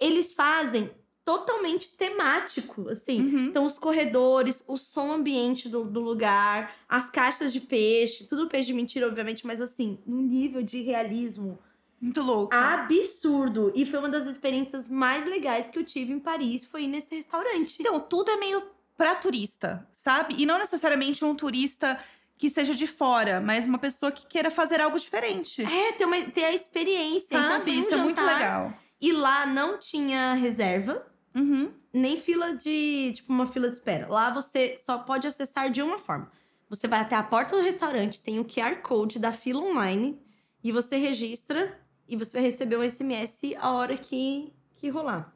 eles 0.00 0.32
fazem 0.32 0.90
totalmente 1.26 1.90
temático, 1.90 2.88
assim. 2.88 3.20
Uhum. 3.20 3.46
Então, 3.48 3.66
os 3.66 3.78
corredores, 3.78 4.64
o 4.66 4.78
som 4.78 5.12
ambiente 5.12 5.68
do, 5.68 5.84
do 5.84 6.00
lugar, 6.00 6.74
as 6.88 7.10
caixas 7.10 7.52
de 7.52 7.60
peixe, 7.60 8.24
tudo 8.24 8.48
peixe 8.48 8.68
de 8.68 8.72
mentira, 8.72 9.06
obviamente, 9.06 9.46
mas 9.46 9.60
assim, 9.60 9.98
um 10.06 10.22
nível 10.22 10.62
de 10.62 10.80
realismo 10.80 11.58
Muito 12.02 12.20
louco. 12.20 12.54
absurdo. 12.54 13.72
E 13.74 13.86
foi 13.86 13.98
uma 14.00 14.08
das 14.08 14.26
experiências 14.26 14.88
mais 14.88 15.24
legais 15.24 15.70
que 15.70 15.78
eu 15.78 15.84
tive 15.84 16.12
em 16.12 16.18
Paris, 16.18 16.64
foi 16.66 16.82
ir 16.84 16.88
nesse 16.88 17.14
restaurante. 17.14 17.76
Então, 17.80 17.98
tudo 18.00 18.30
é 18.30 18.36
meio 18.36 18.62
pra 18.96 19.14
turista, 19.14 19.86
sabe? 19.94 20.34
E 20.38 20.44
não 20.44 20.58
necessariamente 20.58 21.24
um 21.24 21.34
turista 21.34 21.98
que 22.36 22.50
seja 22.50 22.74
de 22.74 22.86
fora, 22.86 23.40
mas 23.40 23.66
uma 23.66 23.78
pessoa 23.78 24.10
que 24.10 24.26
queira 24.26 24.50
fazer 24.50 24.80
algo 24.80 24.98
diferente. 24.98 25.62
É, 25.64 25.92
ter, 25.92 26.04
uma, 26.04 26.20
ter 26.22 26.44
a 26.44 26.52
experiência. 26.52 27.36
então, 27.36 27.50
Sabe? 27.52 27.64
foi 27.64 27.76
um 27.76 27.80
Isso 27.80 27.94
é 27.94 27.96
muito 27.98 28.22
legal. 28.22 28.72
E 29.00 29.12
lá 29.12 29.46
não 29.46 29.78
tinha 29.78 30.34
reserva, 30.34 31.06
Uhum. 31.34 31.72
nem 31.92 32.16
fila 32.16 32.54
de, 32.54 33.12
tipo, 33.14 33.32
uma 33.32 33.46
fila 33.46 33.68
de 33.68 33.74
espera. 33.74 34.06
Lá 34.08 34.30
você 34.30 34.76
só 34.84 34.98
pode 34.98 35.26
acessar 35.26 35.70
de 35.70 35.80
uma 35.82 35.98
forma. 35.98 36.30
Você 36.68 36.86
vai 36.88 37.00
até 37.00 37.14
a 37.14 37.22
porta 37.22 37.56
do 37.56 37.62
restaurante, 37.62 38.20
tem 38.20 38.38
o 38.40 38.44
QR 38.44 38.76
Code 38.82 39.18
da 39.18 39.32
fila 39.32 39.60
online, 39.62 40.20
e 40.64 40.70
você 40.72 40.96
registra, 40.96 41.78
e 42.08 42.16
você 42.16 42.32
vai 42.32 42.42
receber 42.42 42.76
um 42.76 42.82
SMS 42.88 43.54
a 43.58 43.70
hora 43.72 43.96
que, 43.96 44.52
que 44.76 44.88
rolar. 44.88 45.32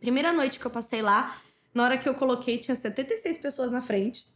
Primeira 0.00 0.32
noite 0.32 0.58
que 0.58 0.66
eu 0.66 0.70
passei 0.70 1.02
lá, 1.02 1.36
na 1.74 1.84
hora 1.84 1.98
que 1.98 2.08
eu 2.08 2.14
coloquei, 2.14 2.58
tinha 2.58 2.74
76 2.74 3.38
pessoas 3.38 3.70
na 3.70 3.80
frente. 3.80 4.26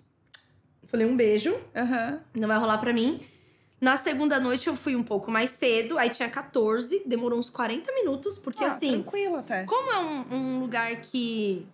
Falei 0.84 1.06
um 1.06 1.16
beijo, 1.16 1.56
Aham. 1.74 2.20
não 2.34 2.46
vai 2.48 2.58
rolar 2.58 2.78
pra 2.78 2.92
mim. 2.92 3.20
Na 3.80 3.96
segunda 3.96 4.38
noite 4.38 4.66
eu 4.68 4.76
fui 4.76 4.94
um 4.94 5.02
pouco 5.02 5.30
mais 5.30 5.50
cedo, 5.50 5.98
aí 5.98 6.08
tinha 6.10 6.28
14, 6.30 7.02
demorou 7.04 7.38
uns 7.38 7.50
40 7.50 7.92
minutos, 7.92 8.38
porque 8.38 8.62
Ah, 8.64 8.68
assim, 8.68 8.92
Tranquilo 9.02 9.36
até. 9.36 9.64
como 9.64 9.90
é 9.90 9.98
um, 9.98 10.34
um 10.34 10.60
lugar 10.60 10.94
que 11.00 11.66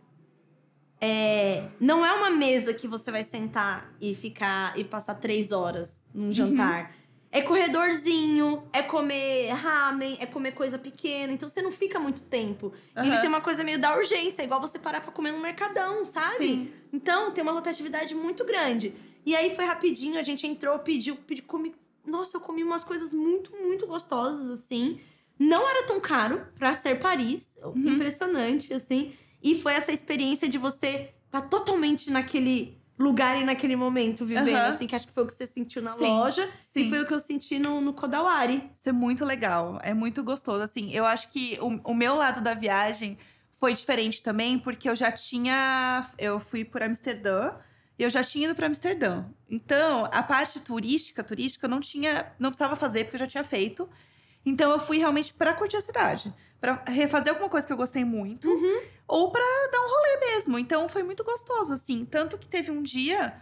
é, 1.01 1.68
não 1.81 2.05
é 2.05 2.12
uma 2.12 2.31
mesa 2.31 2.74
que 2.74 2.87
você 2.87 3.11
vai 3.11 3.22
sentar 3.24 3.93
e 4.01 4.14
ficar 4.14 4.78
e 4.78 4.85
passar 4.85 5.14
três 5.14 5.51
horas 5.53 6.05
Uhum. 6.14 6.26
num 6.26 6.33
jantar. 6.33 6.95
É 7.33 7.43
corredorzinho, 7.43 8.64
é 8.72 8.83
comer 8.83 9.51
ramen, 9.51 10.16
é 10.18 10.26
comer 10.26 10.53
coisa 10.53 10.76
pequena, 10.76 11.33
então 11.33 11.49
você 11.49 11.62
não 11.62 11.70
fica 11.70 11.99
muito 12.01 12.22
tempo. 12.22 12.72
E 12.97 13.07
ele 13.07 13.18
tem 13.18 13.28
uma 13.28 13.41
coisa 13.41 13.62
meio 13.62 13.78
da 13.78 13.97
urgência, 13.97 14.43
igual 14.43 14.61
você 14.61 14.81
parar 14.81 15.01
pra 15.01 15.12
comer 15.12 15.31
no 15.31 15.39
mercadão, 15.39 16.05
sabe? 16.05 16.37
Sim. 16.37 16.72
Então, 16.93 17.31
tem 17.31 17.43
uma 17.43 17.53
rotatividade 17.53 18.16
muito 18.16 18.45
grande. 18.45 18.95
E 19.24 19.37
aí 19.37 19.55
foi 19.55 19.64
rapidinho, 19.64 20.18
a 20.18 20.24
gente 20.24 20.45
entrou, 20.45 20.78
pediu, 20.81 21.14
pediu 21.14 21.45
comi... 21.45 21.72
Nossa, 22.05 22.37
eu 22.37 22.41
comi 22.41 22.64
umas 22.64 22.83
coisas 22.83 23.14
muito, 23.14 23.55
muito 23.57 23.87
gostosas, 23.87 24.51
assim. 24.51 24.99
Não 25.39 25.68
era 25.70 25.87
tão 25.87 26.01
caro 26.01 26.47
pra 26.59 26.74
ser 26.74 26.99
Paris. 26.99 27.57
Uhum. 27.62 27.95
Impressionante, 27.95 28.74
assim. 28.74 29.12
E 29.41 29.55
foi 29.55 29.74
essa 29.74 29.93
experiência 29.93 30.49
de 30.49 30.59
você 30.59 31.14
tá 31.31 31.41
totalmente 31.41 32.11
naquele 32.11 32.80
lugar 33.01 33.41
e 33.41 33.45
naquele 33.45 33.75
momento 33.75 34.27
vivendo, 34.27 34.57
Aham. 34.57 34.69
assim, 34.69 34.87
que 34.87 34.95
acho 34.95 35.07
que 35.07 35.13
foi 35.13 35.25
o 35.25 35.27
que 35.27 35.33
você 35.33 35.47
sentiu 35.47 35.81
na 35.81 35.93
Sim, 35.93 36.05
loja. 36.05 36.49
Sim. 36.67 36.83
E 36.83 36.89
foi 36.91 37.01
o 37.01 37.07
que 37.07 37.15
eu 37.15 37.19
senti 37.19 37.59
no, 37.59 37.81
no 37.81 37.95
Kodawari. 37.95 38.71
Isso 38.79 38.89
é 38.89 38.93
muito 38.93 39.25
legal. 39.25 39.81
É 39.83 39.95
muito 39.95 40.23
gostoso. 40.23 40.63
Assim, 40.63 40.93
eu 40.93 41.07
acho 41.07 41.31
que 41.31 41.59
o, 41.63 41.91
o 41.91 41.95
meu 41.95 42.15
lado 42.15 42.43
da 42.43 42.53
viagem 42.53 43.17
foi 43.59 43.73
diferente 43.75 44.23
também, 44.23 44.59
porque 44.59 44.89
eu 44.89 44.95
já 44.95 45.11
tinha. 45.11 46.07
Eu 46.19 46.39
fui 46.39 46.65
por 46.65 46.83
Amsterdã 46.83 47.55
e 47.99 48.03
eu 48.03 48.11
já 48.11 48.23
tinha 48.23 48.45
ido 48.45 48.55
para 48.55 48.67
Amsterdã. 48.67 49.25
Então, 49.49 50.07
a 50.13 50.23
parte 50.23 50.61
turística, 50.61 51.25
turística, 51.25 51.65
eu 51.67 51.71
não 51.71 51.81
tinha. 51.81 52.33
Não 52.39 52.51
precisava 52.51 52.77
fazer, 52.77 53.05
porque 53.05 53.17
eu 53.17 53.21
já 53.21 53.27
tinha 53.27 53.45
feito. 53.45 53.89
Então, 54.45 54.70
eu 54.70 54.80
fui 54.80 54.99
realmente 54.99 55.32
para 55.34 55.55
curtir 55.55 55.76
a 55.76 55.80
cidade. 55.80 56.32
Pra 56.61 56.82
refazer 56.86 57.32
alguma 57.32 57.49
coisa 57.49 57.66
que 57.66 57.72
eu 57.72 57.76
gostei 57.76 58.05
muito. 58.05 58.49
Ou 59.09 59.30
pra 59.30 59.43
dar 59.72 59.80
um 59.80 59.88
rolê 59.88 60.32
mesmo. 60.32 60.59
Então, 60.59 60.88
foi 60.88 61.03
muito 61.03 61.24
gostoso, 61.24 61.72
assim. 61.72 62.05
Tanto 62.05 62.38
que 62.38 62.49
teve 62.49 62.70
um 62.70 62.82
dia 62.82 63.34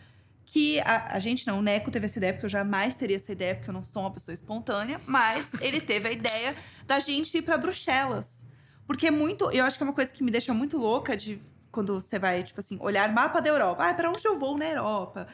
que 0.44 0.80
a, 0.80 1.14
a 1.14 1.18
gente 1.18 1.46
não, 1.46 1.58
o 1.58 1.62
Neco 1.62 1.90
teve 1.90 2.06
essa 2.06 2.18
ideia, 2.18 2.32
porque 2.32 2.46
eu 2.46 2.50
jamais 2.50 2.94
teria 2.94 3.16
essa 3.16 3.30
ideia, 3.30 3.54
porque 3.54 3.68
eu 3.68 3.74
não 3.74 3.84
sou 3.84 4.02
uma 4.02 4.10
pessoa 4.10 4.32
espontânea, 4.32 4.98
mas 5.06 5.46
ele 5.60 5.78
teve 5.80 6.08
a 6.08 6.12
ideia 6.12 6.56
da 6.86 6.98
gente 7.00 7.36
ir 7.36 7.42
pra 7.42 7.58
Bruxelas. 7.58 8.46
Porque 8.86 9.08
é 9.08 9.10
muito, 9.10 9.50
eu 9.50 9.64
acho 9.64 9.76
que 9.76 9.82
é 9.82 9.86
uma 9.86 9.92
coisa 9.92 10.10
que 10.10 10.24
me 10.24 10.30
deixa 10.30 10.54
muito 10.54 10.78
louca 10.78 11.14
de 11.14 11.40
quando 11.70 11.94
você 11.94 12.18
vai, 12.18 12.42
tipo 12.42 12.58
assim, 12.60 12.78
olhar 12.80 13.12
mapa 13.12 13.40
da 13.40 13.50
Europa. 13.50 13.84
Ah, 13.84 13.92
pra 13.92 14.08
onde 14.08 14.26
eu 14.26 14.38
vou 14.38 14.56
na 14.56 14.66
Europa? 14.66 15.28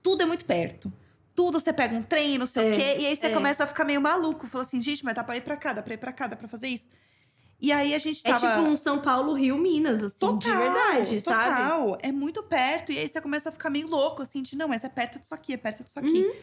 Tudo 0.00 0.22
é 0.22 0.26
muito 0.26 0.44
perto. 0.44 0.92
Tudo 1.34 1.58
você 1.58 1.72
pega 1.72 1.94
um 1.96 2.02
trem, 2.02 2.38
não 2.38 2.46
sei 2.46 2.70
É, 2.70 2.72
o 2.72 2.76
quê, 2.76 2.96
e 3.00 3.06
aí 3.06 3.16
você 3.16 3.26
é. 3.26 3.30
começa 3.34 3.64
a 3.64 3.66
ficar 3.66 3.84
meio 3.84 4.00
maluco. 4.00 4.46
Fala 4.46 4.62
assim, 4.62 4.80
gente, 4.80 5.04
mas 5.04 5.14
dá 5.14 5.24
pra 5.24 5.36
ir 5.36 5.40
pra 5.42 5.56
cá, 5.56 5.72
dá 5.72 5.82
pra 5.82 5.94
ir 5.94 5.98
pra 5.98 6.12
cá, 6.12 6.26
dá 6.28 6.36
pra 6.36 6.46
fazer 6.48 6.68
isso. 6.68 6.88
E 7.60 7.72
aí 7.72 7.94
a 7.94 7.98
gente 7.98 8.20
É 8.24 8.30
tava. 8.30 8.48
tipo 8.48 8.60
um 8.68 8.76
São 8.76 9.00
Paulo, 9.00 9.32
Rio, 9.32 9.56
Minas, 9.58 10.02
assim, 10.02 10.36
de 10.38 10.50
verdade, 10.50 11.20
sabe? 11.20 11.54
Total. 11.56 11.98
É 12.02 12.12
muito 12.12 12.42
perto. 12.42 12.92
E 12.92 12.98
aí 12.98 13.08
você 13.08 13.20
começa 13.20 13.48
a 13.48 13.52
ficar 13.52 13.70
meio 13.70 13.88
louco, 13.88 14.22
assim, 14.22 14.42
de 14.42 14.56
não, 14.56 14.68
mas 14.68 14.84
é 14.84 14.88
perto 14.88 15.18
disso 15.18 15.34
aqui, 15.34 15.54
é 15.54 15.56
perto 15.56 15.82
disso 15.82 15.98
aqui. 15.98 16.22
Uhum. 16.24 16.34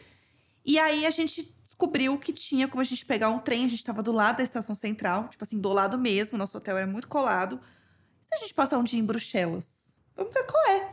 E 0.64 0.78
aí 0.78 1.06
a 1.06 1.10
gente 1.10 1.54
descobriu 1.64 2.16
que 2.18 2.32
tinha 2.32 2.68
como 2.68 2.80
a 2.80 2.84
gente 2.84 3.04
pegar 3.06 3.28
um 3.30 3.38
trem, 3.38 3.64
a 3.64 3.68
gente 3.68 3.84
tava 3.84 4.02
do 4.02 4.12
lado 4.12 4.36
da 4.38 4.42
estação 4.44 4.74
central, 4.74 5.28
tipo 5.28 5.42
assim, 5.42 5.58
do 5.58 5.72
lado 5.72 5.96
mesmo, 5.98 6.36
nosso 6.38 6.56
hotel 6.58 6.76
era 6.76 6.86
muito 6.86 7.08
colado. 7.08 7.60
Se 8.24 8.34
a 8.34 8.38
gente 8.38 8.54
passar 8.54 8.78
um 8.78 8.84
dia 8.84 8.98
em 8.98 9.04
Bruxelas, 9.04 9.96
vamos 10.16 10.32
ver 10.32 10.44
qual 10.44 10.66
é. 10.70 10.92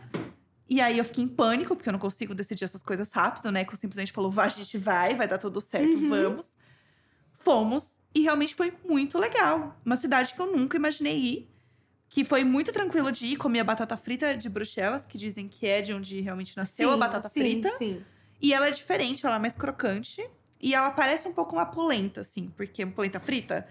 E 0.69 0.79
aí 0.79 0.97
eu 0.99 1.03
fiquei 1.03 1.23
em 1.23 1.27
pânico, 1.27 1.75
porque 1.75 1.89
eu 1.89 1.93
não 1.93 1.99
consigo 1.99 2.35
decidir 2.35 2.63
essas 2.65 2.83
coisas 2.83 3.09
rápido, 3.09 3.51
né? 3.51 3.65
Que 3.65 3.73
eu 3.73 3.77
simplesmente 3.77 4.11
falou, 4.11 4.29
vai, 4.29 4.45
a 4.45 4.49
gente 4.49 4.77
vai, 4.77 5.15
vai 5.15 5.27
dar 5.27 5.39
tudo 5.39 5.59
certo, 5.59 5.97
Uhum. 5.97 6.09
vamos. 6.09 6.47
Fomos, 7.39 7.93
e 8.13 8.21
realmente 8.21 8.53
foi 8.53 8.73
muito 8.85 9.17
legal. 9.17 9.75
Uma 9.85 9.95
cidade 9.95 10.33
que 10.33 10.39
eu 10.39 10.51
nunca 10.55 10.77
imaginei 10.77 11.17
ir. 11.17 11.49
Que 12.07 12.23
foi 12.25 12.43
muito 12.43 12.71
tranquilo 12.71 13.11
de 13.11 13.25
ir, 13.27 13.35
comi 13.37 13.59
a 13.59 13.63
batata 13.63 13.95
frita 13.95 14.35
de 14.35 14.49
Bruxelas, 14.49 15.05
que 15.05 15.17
dizem 15.17 15.47
que 15.47 15.67
é 15.67 15.79
de 15.81 15.93
onde 15.93 16.19
realmente 16.21 16.57
nasceu 16.57 16.89
a 16.89 16.93
Sim, 16.93 16.99
batata 16.99 17.29
sim, 17.29 17.39
frita. 17.39 17.69
Sim. 17.69 18.03
E 18.41 18.53
ela 18.53 18.67
é 18.67 18.71
diferente, 18.71 19.25
ela 19.25 19.35
é 19.35 19.39
mais 19.39 19.55
crocante. 19.55 20.27
E 20.61 20.73
ela 20.73 20.89
parece 20.91 21.27
um 21.27 21.33
pouco 21.33 21.55
uma 21.55 21.65
polenta, 21.65 22.21
assim, 22.21 22.51
porque 22.57 22.83
uma 22.83 22.93
polenta 22.93 23.19
frita. 23.19 23.67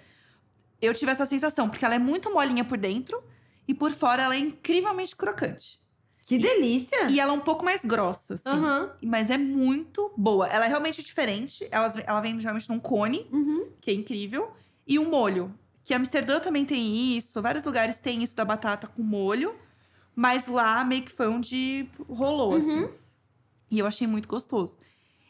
Eu 0.81 0.95
tive 0.95 1.11
essa 1.11 1.27
sensação, 1.27 1.69
porque 1.69 1.85
ela 1.85 1.97
é 1.97 1.99
muito 1.99 2.33
molinha 2.33 2.65
por 2.65 2.79
dentro 2.79 3.23
e 3.67 3.75
por 3.75 3.93
fora 3.93 4.23
ela 4.23 4.35
é 4.37 4.39
incrivelmente 4.39 5.15
crocante. 5.17 5.81
Que 6.29 6.37
delícia! 6.37 7.09
E 7.09 7.19
ela 7.19 7.33
é 7.33 7.35
um 7.35 7.41
pouco 7.41 7.65
mais 7.65 7.83
grossa, 7.85 8.35
assim. 8.35 8.49
Aham. 8.51 8.93
Mas 9.03 9.31
é 9.31 9.39
muito 9.39 10.13
boa. 10.17 10.47
Ela 10.47 10.67
é 10.67 10.69
realmente 10.69 11.03
diferente. 11.03 11.67
Ela, 11.71 11.91
ela 12.07 12.21
vem 12.21 12.39
geralmente 12.39 12.69
num 12.69 12.79
cone, 12.79 13.27
Uhum. 13.33 13.69
que 13.81 13.91
é 13.91 13.95
incrível, 13.95 14.53
e 14.87 14.99
um 14.99 15.09
molho. 15.09 15.55
Que 15.83 15.95
Amsterdã 15.95 16.39
também 16.39 16.67
tem 16.67 17.17
isso, 17.17 17.41
vários 17.41 17.65
lugares 17.65 17.99
têm 17.99 18.23
isso 18.23 18.37
da 18.37 18.45
batata 18.45 18.87
com 18.87 19.03
molho. 19.03 19.55
Mas 20.15 20.47
lá 20.47 20.85
meio 20.85 21.03
que 21.05 21.13
foi 21.13 21.29
onde 21.29 21.89
rolou, 22.09 22.51
Uhum. 22.51 22.57
assim. 22.59 22.89
E 23.71 23.79
eu 23.79 23.87
achei 23.87 24.07
muito 24.07 24.29
gostoso. 24.29 24.79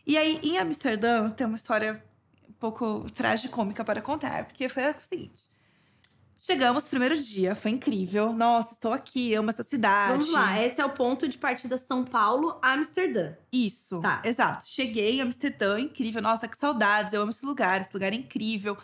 E 0.05 0.17
aí, 0.19 0.41
em 0.43 0.59
Amsterdã, 0.59 1.31
tem 1.31 1.47
uma 1.47 1.55
história 1.57 2.03
um 2.49 2.53
pouco 2.55 3.07
tragicômica 3.15 3.85
para 3.85 4.01
contar, 4.03 4.47
porque 4.47 4.69
foi 4.69 4.91
o 4.91 4.95
seguinte. 5.01 5.43
Chegamos, 6.41 6.85
primeiro 6.85 7.17
dia, 7.21 7.55
foi 7.57 7.73
incrível. 7.73 8.33
Nossa, 8.33 8.73
estou 8.73 8.93
aqui, 8.93 9.35
amo 9.35 9.51
essa 9.51 9.63
cidade. 9.65 10.13
Vamos 10.13 10.31
lá, 10.33 10.63
esse 10.63 10.81
é 10.81 10.85
o 10.85 10.91
ponto 10.91 11.29
de 11.29 11.37
partida 11.37 11.77
São 11.77 12.05
Paulo, 12.05 12.59
Amsterdã. 12.63 13.33
Isso, 13.53 14.01
Tá. 14.01 14.23
exato. 14.25 14.65
Cheguei 14.67 15.17
em 15.17 15.21
Amsterdã, 15.21 15.79
incrível. 15.81 16.23
Nossa, 16.23 16.47
que 16.47 16.57
saudades, 16.57 17.13
eu 17.13 17.21
amo 17.23 17.31
esse 17.31 17.45
lugar, 17.45 17.81
esse 17.81 17.93
lugar 17.93 18.13
é 18.13 18.17
incrível. 18.17 18.79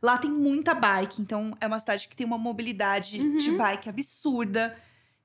Lá 0.00 0.16
tem 0.16 0.30
muita 0.30 0.72
bike, 0.72 1.20
então 1.20 1.54
é 1.60 1.66
uma 1.66 1.78
cidade 1.80 2.08
que 2.08 2.16
tem 2.16 2.24
uma 2.26 2.38
mobilidade 2.38 3.20
Uhum. 3.20 3.36
de 3.38 3.50
bike 3.50 3.88
absurda. 3.88 4.76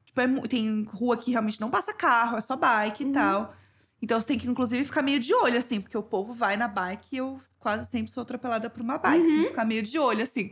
Tipo, 0.05 0.21
é 0.21 0.27
tem 0.47 0.83
rua 0.83 1.15
que 1.15 1.31
realmente 1.31 1.61
não 1.61 1.69
passa 1.69 1.93
carro, 1.93 2.35
é 2.37 2.41
só 2.41 2.55
bike 2.57 3.03
Uhum. 3.03 3.09
e 3.11 3.13
tal. 3.13 3.55
Então 4.05 4.21
você 4.21 4.27
tem 4.27 4.37
que, 4.37 4.47
inclusive, 4.47 4.85
ficar 4.85 5.01
meio 5.01 5.19
de 5.19 5.33
olho, 5.33 5.57
assim, 5.57 5.81
porque 5.81 5.97
o 5.97 6.03
povo 6.03 6.31
vai 6.31 6.55
na 6.55 6.67
bike 6.67 7.15
e 7.15 7.17
eu 7.17 7.39
quase 7.59 7.89
sempre 7.89 8.11
sou 8.11 8.21
atropelada 8.21 8.69
por 8.69 8.79
uma 8.79 8.99
bike. 8.99 9.25
Você 9.25 9.33
tem 9.33 9.41
que 9.41 9.47
ficar 9.49 9.65
meio 9.65 9.81
de 9.81 9.97
olho, 9.97 10.21
assim. 10.21 10.51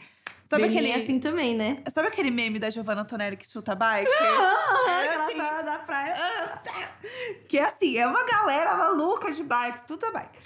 Sabe 0.49 0.63
Belém 0.63 0.77
aquele, 0.79 0.91
assim 0.93 1.19
também, 1.19 1.55
né? 1.55 1.77
sabe 1.93 2.07
aquele 2.07 2.31
meme 2.31 2.57
da 2.57 2.71
Giovanna 2.71 3.01
Antonelli 3.01 3.37
que 3.37 3.47
chuta 3.47 3.73
a 3.73 3.75
bike? 3.75 4.09
Ah, 4.11 5.03
É 5.03 5.15
assim. 5.17 5.37
tá 5.37 5.61
da 5.61 5.77
praia. 5.79 6.15
Que 7.47 7.59
é 7.59 7.63
assim, 7.63 7.95
é 7.95 8.07
uma 8.07 8.25
galera 8.25 8.75
maluca 8.75 9.31
de 9.31 9.43
bikes, 9.43 9.83
tudo 9.87 10.11
bike. 10.11 10.39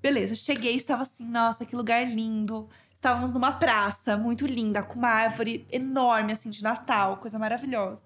Beleza, 0.00 0.34
cheguei, 0.34 0.74
estava 0.74 1.02
assim, 1.02 1.26
nossa, 1.26 1.66
que 1.66 1.76
lugar 1.76 2.02
lindo. 2.06 2.66
Estávamos 2.96 3.30
numa 3.30 3.52
praça 3.52 4.16
muito 4.16 4.46
linda, 4.46 4.82
com 4.82 4.98
uma 4.98 5.10
árvore 5.10 5.66
enorme, 5.70 6.32
assim, 6.32 6.48
de 6.48 6.62
Natal, 6.62 7.18
coisa 7.18 7.38
maravilhosa. 7.38 8.00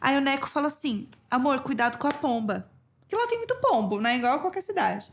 Aí 0.00 0.16
o 0.16 0.20
Neco 0.22 0.48
fala 0.48 0.68
assim: 0.68 1.08
amor, 1.30 1.60
cuidado 1.60 1.98
com 1.98 2.08
a 2.08 2.12
pomba. 2.12 2.70
Porque 3.06 3.16
lá 3.16 3.26
tem 3.28 3.38
muito 3.38 3.54
pombo, 3.56 4.00
né? 4.00 4.16
Igual 4.16 4.34
a 4.34 4.38
qualquer 4.40 4.62
cidade. 4.62 5.08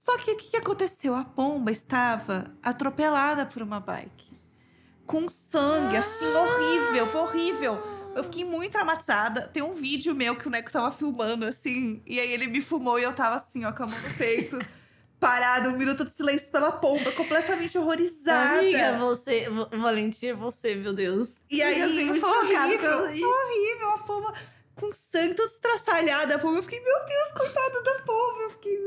Só 0.00 0.18
que 0.18 0.32
o 0.32 0.36
que, 0.36 0.56
aconteceu? 0.56 1.14
A 1.14 1.24
pomba 1.24 1.70
estava 1.70 2.52
atropelada 2.62 3.46
por 3.46 3.62
uma 3.62 3.78
bike. 3.78 4.34
Com 5.06 5.28
sangue, 5.28 5.96
assim, 5.96 6.26
horrível, 6.26 7.06
foi 7.06 7.20
horrível. 7.20 7.78
Eu 8.16 8.24
fiquei 8.24 8.44
muito 8.44 8.72
traumatizada. 8.72 9.42
Tem 9.48 9.62
um 9.62 9.74
vídeo 9.74 10.14
meu 10.14 10.36
que 10.36 10.46
o 10.46 10.50
Neco 10.50 10.72
tava 10.72 10.90
filmando, 10.90 11.46
assim. 11.46 12.02
E 12.04 12.18
aí 12.18 12.32
ele 12.32 12.48
me 12.48 12.60
filmou 12.60 12.98
e 12.98 13.02
eu 13.04 13.12
tava 13.12 13.36
assim, 13.36 13.64
ó, 13.64 13.72
com 13.72 13.84
a 13.84 13.86
mão 13.86 13.98
no 13.98 14.14
peito. 14.14 14.58
parada, 15.24 15.70
um 15.70 15.78
minuto 15.78 16.04
de 16.04 16.10
silêncio 16.10 16.50
pela 16.50 16.70
pomba, 16.70 17.10
completamente 17.12 17.78
horrorizada. 17.78 18.58
Amiga, 18.58 18.98
você. 18.98 19.48
Va- 19.48 19.68
Valentina, 19.72 20.34
você, 20.36 20.74
meu 20.74 20.92
Deus. 20.92 21.28
E 21.50 21.62
aí, 21.62 22.20
foi 22.20 22.30
horrível, 22.30 23.06
foi 23.06 23.22
horrível. 23.22 23.90
A 23.90 23.98
pomba 24.00 24.34
com 24.74 24.92
sangue 24.92 25.34
toda 25.34 25.48
estraçalhada. 25.48 26.36
A 26.36 26.38
pomba, 26.38 26.58
eu 26.58 26.62
fiquei, 26.62 26.80
meu 26.80 27.04
Deus, 27.06 27.32
coitada 27.32 27.82
da 27.82 27.92
pomba. 28.02 28.40
Eu 28.42 28.50
fiquei, 28.50 28.78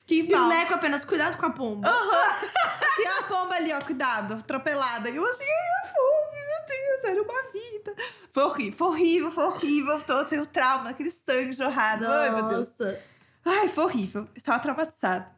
fiquei 0.00 0.18
E 0.20 0.34
o 0.34 0.38
mal. 0.38 0.48
Neco 0.48 0.74
apenas 0.74 1.04
cuidado 1.04 1.36
com 1.36 1.46
a 1.46 1.50
pomba. 1.50 1.88
Assim, 1.88 3.06
a 3.18 3.22
pomba 3.24 3.54
ali, 3.54 3.72
ó, 3.72 3.80
cuidado, 3.80 4.34
atropelada. 4.34 5.08
Eu 5.08 5.24
assim, 5.24 5.44
ai, 5.44 5.88
a 5.88 5.92
pomba, 5.92 6.36
meu 6.46 6.66
Deus, 6.66 7.04
era 7.04 7.22
uma 7.22 7.42
vida. 7.52 7.94
Foi 8.32 8.42
horrível, 8.44 8.76
foi 8.78 8.86
horrível, 8.88 9.30
foi 9.32 9.44
horrível. 9.44 10.00
Tô 10.02 10.24
sem 10.26 10.40
o 10.40 10.46
trauma, 10.46 10.90
aquele 10.90 11.10
sangue 11.10 11.52
jorrado. 11.52 12.06
Ai, 12.06 12.30
meu 12.30 12.48
Deus. 12.48 12.68
Nossa. 12.78 13.00
Ai, 13.44 13.68
foi 13.68 13.84
horrível. 13.84 14.28
Estava 14.36 14.58
traumatizada. 14.60 15.36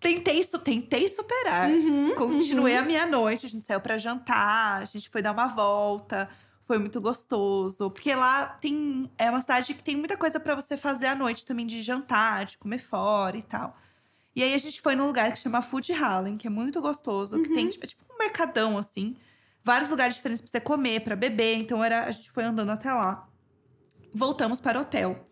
Tentei, 0.00 0.44
su- 0.44 0.58
tentei 0.60 1.08
superar. 1.08 1.68
Uhum, 1.68 2.14
Continuei 2.14 2.74
uhum. 2.74 2.78
a 2.80 2.82
minha 2.82 3.04
noite, 3.06 3.46
a 3.46 3.48
gente 3.48 3.66
saiu 3.66 3.80
pra 3.80 3.98
jantar, 3.98 4.80
a 4.82 4.84
gente 4.84 5.08
foi 5.10 5.20
dar 5.20 5.32
uma 5.32 5.48
volta. 5.48 6.30
Foi 6.68 6.78
muito 6.78 7.00
gostoso. 7.00 7.90
Porque 7.90 8.14
lá 8.14 8.46
tem. 8.46 9.10
É 9.16 9.30
uma 9.30 9.40
cidade 9.40 9.72
que 9.72 9.82
tem 9.82 9.96
muita 9.96 10.16
coisa 10.18 10.38
pra 10.38 10.54
você 10.54 10.76
fazer 10.76 11.06
à 11.06 11.14
noite 11.16 11.44
também, 11.46 11.66
de 11.66 11.82
jantar, 11.82 12.44
de 12.44 12.58
comer 12.58 12.78
fora 12.78 13.36
e 13.38 13.42
tal. 13.42 13.74
E 14.36 14.42
aí 14.42 14.52
a 14.54 14.58
gente 14.58 14.80
foi 14.82 14.94
num 14.94 15.06
lugar 15.06 15.32
que 15.32 15.38
chama 15.38 15.62
Food 15.62 15.90
Hallen, 15.92 16.36
que 16.36 16.46
é 16.46 16.50
muito 16.50 16.80
gostoso, 16.82 17.40
que 17.40 17.48
Uhum. 17.48 17.54
tem 17.54 17.68
tipo, 17.70 17.84
é 17.84 17.88
tipo 17.88 18.04
um 18.12 18.18
mercadão, 18.18 18.76
assim. 18.76 19.16
Vários 19.64 19.88
lugares 19.90 20.14
diferentes 20.14 20.42
pra 20.42 20.50
você 20.50 20.60
comer, 20.60 21.00
pra 21.00 21.16
beber. 21.16 21.56
Então 21.56 21.82
era, 21.82 22.04
a 22.04 22.10
gente 22.12 22.30
foi 22.30 22.44
andando 22.44 22.70
até 22.70 22.92
lá. 22.92 23.26
Voltamos 24.14 24.60
para 24.60 24.78
o 24.78 24.82
hotel. 24.82 25.26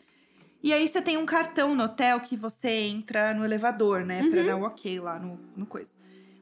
E 0.63 0.73
aí 0.73 0.89
você 0.89 1.01
tem 1.03 1.17
um 1.19 1.27
cartão 1.27 1.75
no 1.75 1.85
hotel 1.85 2.19
que 2.21 2.35
você 2.37 2.69
entra 2.89 3.33
no 3.35 3.45
elevador, 3.45 4.05
né? 4.05 4.25
Pra 4.29 4.41
Uhum. 4.41 4.47
dar 4.47 4.57
o 4.57 4.63
ok 4.63 4.99
lá 5.01 5.19
no, 5.19 5.39
no 5.55 5.67
coisa. 5.67 5.93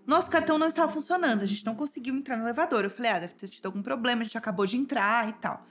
Nosso 0.07 0.31
cartão 0.31 0.59
não 0.59 0.67
estava 0.67 0.93
funcionando, 0.93 1.43
a 1.43 1.47
gente 1.47 1.65
não 1.65 1.75
conseguiu 1.75 2.15
entrar 2.15 2.37
no 2.37 2.45
elevador. 2.45 2.85
Eu 2.85 2.91
falei, 2.91 3.11
ah, 3.11 3.19
deve 3.21 3.35
ter 3.35 3.49
tido 3.49 3.67
algum 3.67 3.83
problema, 3.83 4.23
a 4.23 4.25
gente 4.25 4.37
acabou 4.37 4.67
de 4.67 4.77
entrar 4.77 5.29
e 5.29 5.33
tal. 5.35 5.67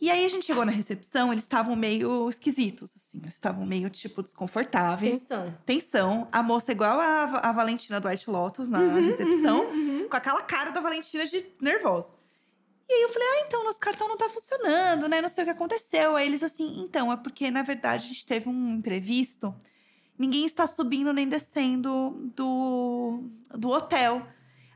E 0.00 0.10
aí 0.10 0.24
a 0.24 0.28
gente 0.28 0.46
chegou 0.46 0.64
na 0.64 0.70
recepção, 0.70 1.32
eles 1.32 1.42
estavam 1.42 1.74
meio 1.74 2.28
esquisitos, 2.28 2.90
assim. 2.94 3.18
Eles 3.20 3.34
estavam 3.34 3.66
meio, 3.66 3.90
tipo, 3.90 4.22
desconfortáveis. 4.22 5.16
Atenção. 5.16 5.58
Tensão. 5.66 6.28
A 6.30 6.40
moça 6.40 6.70
é 6.70 6.74
igual 6.74 7.00
a, 7.00 7.24
a 7.38 7.52
Valentina 7.52 8.00
do 8.00 8.06
White 8.06 8.30
Lotus 8.30 8.68
na 8.68 8.78
Uhum, 8.78 9.04
recepção 9.04 9.64
uhum, 9.64 10.00
uhum. 10.02 10.08
com 10.08 10.16
aquela 10.16 10.40
cara 10.42 10.70
da 10.70 10.80
Valentina 10.80 11.26
de 11.26 11.44
nervosa. 11.60 12.14
E 12.88 12.92
aí 12.92 13.02
eu 13.02 13.08
falei, 13.08 13.28
ah, 13.28 13.44
então, 13.46 13.64
nosso 13.64 13.80
cartão 13.80 14.08
não 14.08 14.16
tá 14.16 14.30
funcionando, 14.30 15.08
né? 15.08 15.20
Não 15.20 15.28
sei 15.28 15.42
o 15.42 15.46
que 15.46 15.52
aconteceu. 15.52 16.16
Aí 16.16 16.26
eles 16.26 16.42
assim, 16.42 16.80
então, 16.80 17.12
é 17.12 17.16
porque, 17.16 17.50
na 17.50 17.62
verdade, 17.62 18.04
a 18.04 18.08
gente 18.08 18.24
teve 18.24 18.48
um 18.48 18.74
imprevisto. 18.76 19.54
Ninguém 20.18 20.44
está 20.44 20.66
subindo 20.66 21.12
nem 21.12 21.28
descendo 21.28 22.30
do, 22.34 23.22
do 23.54 23.68
hotel. 23.70 24.26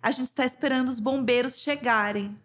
A 0.01 0.11
gente 0.11 0.29
está 0.29 0.47
esperando 0.47 0.89
os 0.89 1.01
bombeiros 1.01 1.59
chegarem. 1.59 2.39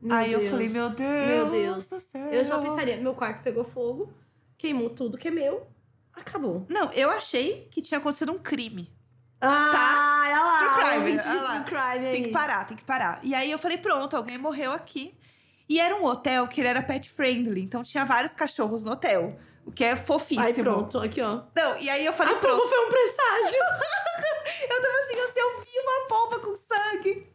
Meu 0.00 0.16
aí 0.16 0.32
eu 0.32 0.40
Deus. 0.40 0.50
falei, 0.50 0.68
meu 0.68 0.90
Deus. 0.90 1.28
Meu 1.28 1.50
Deus. 1.50 1.86
do 1.88 2.00
céu. 2.00 2.26
Eu 2.26 2.44
só 2.44 2.60
pensaria, 2.60 2.96
meu 2.96 3.14
quarto 3.14 3.42
pegou 3.42 3.64
fogo, 3.64 4.12
queimou 4.56 4.90
tudo 4.90 5.18
que 5.18 5.28
é 5.28 5.30
meu, 5.30 5.66
acabou. 6.12 6.66
Não, 6.68 6.92
eu 6.92 7.10
achei 7.10 7.68
que 7.70 7.80
tinha 7.82 7.98
acontecido 7.98 8.32
um 8.32 8.38
crime. 8.38 8.90
Ah, 9.40 10.22
olha 10.24 10.40
lá. 10.40 10.58
True 10.58 11.02
crime, 11.02 11.20
olha 11.20 11.42
lá. 11.42 11.60
true 11.60 11.64
crime 11.64 12.06
aí. 12.06 12.12
Tem 12.12 12.22
que 12.22 12.30
parar, 12.30 12.64
tem 12.64 12.76
que 12.76 12.84
parar. 12.84 13.20
E 13.24 13.34
aí 13.34 13.50
eu 13.50 13.58
falei, 13.58 13.78
pronto, 13.78 14.16
alguém 14.16 14.38
morreu 14.38 14.72
aqui. 14.72 15.14
E 15.68 15.80
era 15.80 15.96
um 15.96 16.04
hotel 16.04 16.46
que 16.46 16.60
ele 16.60 16.68
era 16.68 16.82
pet 16.82 17.10
friendly, 17.10 17.62
então 17.62 17.82
tinha 17.82 18.04
vários 18.04 18.34
cachorros 18.34 18.84
no 18.84 18.92
hotel. 18.92 19.38
O 19.64 19.70
que 19.70 19.84
é 19.84 19.96
fofíssimo. 19.96 20.44
Aí 20.46 20.54
pronto, 20.54 20.98
aqui 20.98 21.20
ó. 21.20 21.42
Não, 21.54 21.78
e 21.78 21.88
aí 21.88 22.04
eu 22.04 22.12
falei, 22.12 22.34
A 22.34 22.38
pronto. 22.38 22.56
pomba 22.58 22.68
foi 22.68 22.86
um 22.86 22.88
presságio. 22.90 23.60
Eu 24.68 24.80
tava 24.82 24.94
assim, 24.98 25.32
se 25.32 25.40
eu 25.40 25.60
vi 25.60 25.78
uma 25.78 26.08
pomba 26.08 26.38
com 26.38 26.54
sangue, 26.56 27.26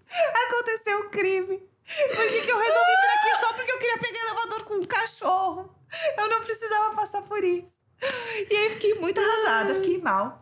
aconteceu 0.45 0.99
um 0.99 1.09
crime. 1.09 1.57
Por 1.57 2.27
que, 2.27 2.41
que 2.41 2.51
eu 2.51 2.57
resolvi 2.57 2.91
vir 2.91 3.11
aqui 3.17 3.41
só 3.45 3.53
porque 3.53 3.71
eu 3.71 3.79
queria 3.79 3.97
pegar 3.97 4.19
elevador 4.19 4.63
com 4.65 4.75
um 4.75 4.83
cachorro? 4.85 5.75
Eu 6.17 6.29
não 6.29 6.41
precisava 6.41 6.95
passar 6.95 7.21
por 7.23 7.43
isso. 7.43 7.77
E 8.49 8.55
aí 8.55 8.69
fiquei 8.71 8.93
muito 8.95 9.19
arrasada, 9.19 9.75
fiquei 9.75 9.97
mal. 9.99 10.41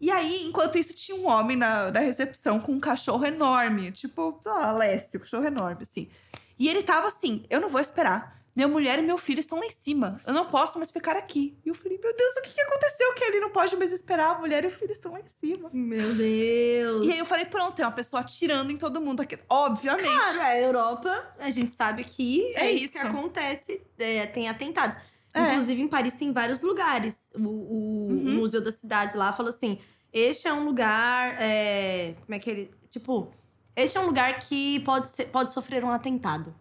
E 0.00 0.10
aí, 0.10 0.46
enquanto 0.46 0.78
isso, 0.78 0.94
tinha 0.94 1.16
um 1.16 1.28
homem 1.28 1.56
na, 1.56 1.90
na 1.90 2.00
recepção 2.00 2.58
com 2.60 2.72
um 2.72 2.80
cachorro 2.80 3.24
enorme. 3.24 3.92
Tipo, 3.92 4.38
sei 4.42 4.52
lá, 4.52 4.68
Alessio, 4.70 5.20
cachorro 5.20 5.46
enorme, 5.46 5.82
assim. 5.82 6.10
E 6.58 6.68
ele 6.68 6.82
tava 6.82 7.08
assim, 7.08 7.44
eu 7.48 7.60
não 7.60 7.68
vou 7.68 7.80
esperar. 7.80 8.41
Minha 8.54 8.68
mulher 8.68 8.98
e 8.98 9.02
meu 9.02 9.16
filho 9.16 9.40
estão 9.40 9.58
lá 9.58 9.64
em 9.66 9.70
cima. 9.70 10.20
Eu 10.26 10.34
não 10.34 10.46
posso 10.46 10.76
mais 10.78 10.90
ficar 10.90 11.16
aqui. 11.16 11.56
E 11.64 11.68
eu 11.70 11.74
falei, 11.74 11.98
meu 12.02 12.14
Deus, 12.14 12.32
o 12.36 12.42
que, 12.42 12.50
que 12.50 12.60
aconteceu? 12.60 13.14
Que 13.14 13.24
ele 13.24 13.40
não 13.40 13.48
pode 13.50 13.74
mais 13.76 13.90
esperar. 13.92 14.36
A 14.36 14.38
mulher 14.38 14.64
e 14.64 14.66
o 14.66 14.70
filho 14.70 14.92
estão 14.92 15.12
lá 15.12 15.20
em 15.20 15.24
cima. 15.40 15.70
Meu 15.72 16.14
Deus. 16.14 17.06
E 17.06 17.12
aí 17.12 17.18
eu 17.18 17.24
falei, 17.24 17.46
pronto, 17.46 17.74
tem 17.74 17.84
uma 17.84 17.92
pessoa 17.92 18.20
atirando 18.20 18.70
em 18.70 18.76
todo 18.76 19.00
mundo 19.00 19.20
aqui. 19.22 19.38
Obviamente. 19.48 20.04
Claro, 20.04 20.40
a 20.42 20.60
Europa, 20.60 21.34
a 21.38 21.50
gente 21.50 21.70
sabe 21.70 22.04
que 22.04 22.44
é, 22.54 22.66
É 22.66 22.72
isso 22.72 22.92
que 22.92 22.98
acontece, 22.98 23.80
é, 23.98 24.26
tem 24.26 24.48
atentados. 24.48 24.98
É. 25.34 25.40
Inclusive, 25.52 25.80
em 25.80 25.88
Paris 25.88 26.12
tem 26.12 26.30
vários 26.30 26.60
lugares. 26.60 27.18
O, 27.34 27.40
o 27.40 28.08
Uhum. 28.10 28.34
Museu 28.34 28.62
das 28.62 28.74
Cidades 28.74 29.14
lá 29.14 29.32
fala 29.32 29.48
assim: 29.48 29.78
este 30.12 30.46
é 30.46 30.52
um 30.52 30.64
lugar. 30.66 31.36
é, 31.40 32.14
como 32.26 32.34
é 32.34 32.38
que 32.38 32.50
ele. 32.50 32.70
Tipo, 32.90 33.32
este 33.74 33.96
é 33.96 34.00
um 34.00 34.04
lugar 34.04 34.38
que 34.40 34.80
pode, 34.80 35.08
ser, 35.08 35.26
pode 35.28 35.50
sofrer 35.54 35.82
um 35.82 35.90
atentado. 35.90 36.54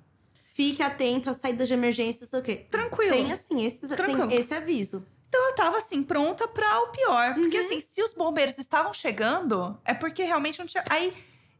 Fique 0.69 0.83
atento 0.83 1.29
às 1.29 1.37
saídas 1.37 1.67
de 1.67 1.73
emergência, 1.73 2.23
não 2.25 2.29
sei 2.29 2.39
o 2.39 2.43
quê. 2.43 2.55
Tranquilo. 2.69 3.11
Tem 3.11 3.31
assim, 3.31 3.65
esses, 3.65 3.89
Tranquilo. 3.89 4.27
tem 4.27 4.37
esse 4.37 4.53
aviso. 4.53 5.05
Então 5.27 5.47
eu 5.49 5.55
tava 5.55 5.77
assim, 5.77 6.03
pronta 6.03 6.47
pra 6.47 6.81
o 6.81 6.87
pior. 6.87 7.33
Porque 7.35 7.57
Uhum. 7.59 7.65
assim, 7.65 7.79
se 7.79 8.03
os 8.03 8.13
bombeiros 8.13 8.57
estavam 8.57 8.93
chegando, 8.93 9.79
é 9.85 9.93
porque 9.93 10.23
realmente 10.23 10.59
não 10.59 10.65
tinha. 10.65 10.83
Aí, 10.89 11.13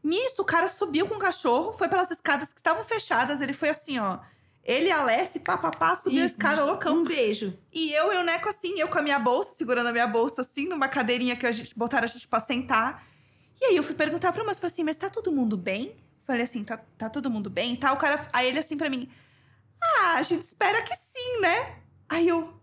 nisso, 0.04 0.42
o 0.42 0.44
cara 0.44 0.68
subiu 0.68 1.08
com 1.08 1.14
o 1.14 1.18
cachorro, 1.18 1.72
foi 1.72 1.88
pelas 1.88 2.10
escadas 2.10 2.52
que 2.52 2.60
estavam 2.60 2.84
fechadas. 2.84 3.40
Ele 3.40 3.52
foi 3.54 3.70
assim, 3.70 3.98
ó. 3.98 4.18
Ele 4.64 4.88
e 4.88 4.92
a 4.92 5.00
Alessi, 5.00 5.40
pá, 5.40 5.58
pá, 5.58 5.70
pá, 5.72 5.96
subiu 5.96 6.22
a 6.22 6.26
escada 6.26 6.64
loucão. 6.64 6.98
Um 6.98 7.02
beijo. 7.02 7.58
E 7.72 7.92
eu 7.94 8.12
e 8.12 8.16
o 8.18 8.22
Neco, 8.22 8.48
assim, 8.48 8.78
eu 8.78 8.86
com 8.88 8.98
a 8.98 9.02
minha 9.02 9.18
bolsa, 9.18 9.54
segurando 9.54 9.88
a 9.88 9.92
minha 9.92 10.06
bolsa, 10.06 10.42
assim, 10.42 10.66
numa 10.68 10.86
cadeirinha 10.86 11.34
que 11.34 11.46
a 11.46 11.50
gente 11.50 11.76
botaram 11.76 12.04
a 12.04 12.08
gente 12.08 12.28
pra 12.28 12.38
sentar. 12.38 13.04
E 13.60 13.64
aí 13.64 13.76
eu 13.76 13.82
fui 13.82 13.94
perguntar 13.96 14.32
pra 14.32 14.44
moça, 14.44 14.60
falei 14.60 14.72
assim, 14.72 14.84
mas 14.84 14.96
tá 14.96 15.10
todo 15.10 15.32
mundo 15.32 15.56
bem? 15.56 15.96
Falei 16.26 16.42
assim, 16.42 16.62
tá, 16.64 16.78
tá 16.96 17.10
todo 17.10 17.30
mundo 17.30 17.50
bem? 17.50 17.76
Tá, 17.76 17.92
o 17.92 17.96
cara. 17.96 18.28
Aí 18.32 18.48
ele 18.48 18.58
assim 18.58 18.76
pra 18.76 18.88
mim, 18.88 19.08
ah, 19.82 20.14
a 20.16 20.22
gente 20.22 20.44
espera 20.44 20.82
que 20.82 20.94
sim, 20.94 21.40
né? 21.40 21.76
Aí 22.08 22.28
eu. 22.28 22.54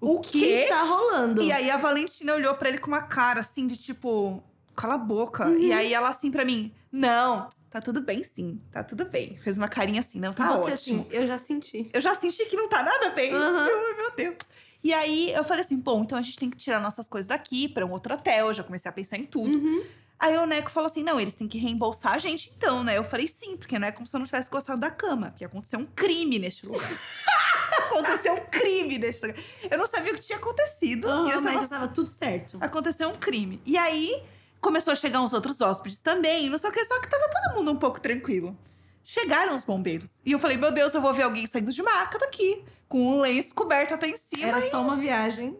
O, 0.00 0.20
que 0.20 0.40
quê? 0.40 0.66
tá 0.68 0.82
rolando? 0.82 1.42
E 1.42 1.52
aí 1.52 1.70
a 1.70 1.76
Valentina 1.76 2.34
olhou 2.34 2.54
pra 2.54 2.68
ele 2.68 2.78
com 2.78 2.88
uma 2.88 3.02
cara 3.02 3.40
assim 3.40 3.66
de 3.68 3.76
tipo, 3.76 4.42
cala 4.74 4.94
a 4.94 4.98
boca. 4.98 5.46
Uhum. 5.46 5.58
E 5.58 5.72
aí 5.72 5.94
ela 5.94 6.08
assim 6.08 6.30
pra 6.30 6.44
mim, 6.44 6.74
não, 6.90 7.48
tá 7.70 7.80
tudo 7.80 8.00
bem 8.00 8.24
sim, 8.24 8.60
tá 8.72 8.82
tudo 8.82 9.04
bem. 9.04 9.38
Fez 9.38 9.56
uma 9.56 9.68
carinha 9.68 10.00
assim, 10.00 10.18
não, 10.18 10.32
tá 10.32 10.56
Você 10.56 10.72
ótimo. 10.72 11.02
assim, 11.02 11.06
eu 11.10 11.26
já 11.26 11.38
senti. 11.38 11.88
Eu 11.92 12.00
já 12.00 12.14
senti 12.16 12.44
que 12.46 12.56
não 12.56 12.68
tá 12.68 12.82
nada 12.82 13.10
bem. 13.10 13.32
Aham. 13.32 13.66
Eu, 13.68 13.96
meu 13.96 14.16
Deus. 14.16 14.36
E 14.82 14.92
aí 14.92 15.32
eu 15.32 15.44
falei 15.44 15.62
assim, 15.64 15.78
bom, 15.78 16.02
então 16.02 16.18
a 16.18 16.22
gente 16.22 16.36
tem 16.36 16.50
que 16.50 16.56
tirar 16.56 16.80
nossas 16.80 17.06
coisas 17.06 17.28
daqui 17.28 17.68
pra 17.68 17.86
um 17.86 17.92
outro 17.92 18.14
hotel. 18.14 18.48
Eu 18.48 18.54
já 18.54 18.64
comecei 18.64 18.88
a 18.88 18.92
pensar 18.92 19.16
em 19.16 19.24
tudo. 19.24 19.56
Uhum. 19.56 19.84
Aí 20.22 20.38
o 20.38 20.46
Neco 20.46 20.70
falou 20.70 20.86
assim: 20.86 21.02
não, 21.02 21.18
eles 21.18 21.34
têm 21.34 21.48
que 21.48 21.58
reembolsar 21.58 22.12
a 22.12 22.18
gente 22.18 22.52
então, 22.56 22.84
né? 22.84 22.96
Eu 22.96 23.02
falei 23.02 23.26
sim, 23.26 23.56
porque 23.56 23.76
não 23.76 23.88
é 23.88 23.90
como 23.90 24.06
se 24.06 24.14
eu 24.14 24.20
não 24.20 24.24
tivesse 24.24 24.48
gostado 24.48 24.80
da 24.80 24.88
cama, 24.88 25.32
porque 25.32 25.44
aconteceu 25.44 25.80
um 25.80 25.84
crime 25.84 26.38
neste 26.38 26.64
lugar. 26.64 26.80
aconteceu 27.90 28.34
um 28.34 28.44
crime 28.44 28.98
neste 28.98 29.26
lugar. 29.26 29.42
Eu 29.68 29.76
não 29.76 29.86
sabia 29.88 30.12
o 30.12 30.14
que 30.14 30.22
tinha 30.22 30.38
acontecido. 30.38 31.08
E 31.08 31.30
eu 31.32 31.40
mas 31.40 31.54
estava 31.54 31.58
já 31.58 31.68
tava 31.68 31.88
tudo 31.88 32.08
certo. 32.08 32.56
aconteceu 32.60 33.08
um 33.08 33.16
crime. 33.16 33.60
E 33.66 33.76
aí 33.76 34.22
começou 34.60 34.92
a 34.92 34.96
chegar 34.96 35.20
uns 35.20 35.32
outros 35.32 35.60
hóspedes 35.60 35.98
também, 35.98 36.48
não 36.48 36.56
sei 36.56 36.70
o 36.70 36.72
que, 36.72 36.84
só 36.84 37.00
que 37.00 37.10
tava 37.10 37.28
todo 37.28 37.56
mundo 37.56 37.72
um 37.72 37.76
pouco 37.76 38.00
tranquilo. 38.00 38.56
Chegaram 39.02 39.56
os 39.56 39.64
bombeiros. 39.64 40.08
E 40.24 40.30
eu 40.30 40.38
falei, 40.38 40.56
meu 40.56 40.70
Deus, 40.70 40.94
eu 40.94 41.02
vou 41.02 41.12
ver 41.12 41.24
alguém 41.24 41.48
saindo 41.48 41.72
de 41.72 41.82
maca 41.82 42.16
daqui, 42.16 42.64
com 42.88 43.04
um 43.04 43.20
lenço 43.20 43.52
coberto 43.52 43.94
até 43.94 44.06
em 44.06 44.16
cima. 44.16 44.46
Era 44.46 44.62
só 44.62 44.80
uma 44.80 44.96
viagem. 44.96 45.58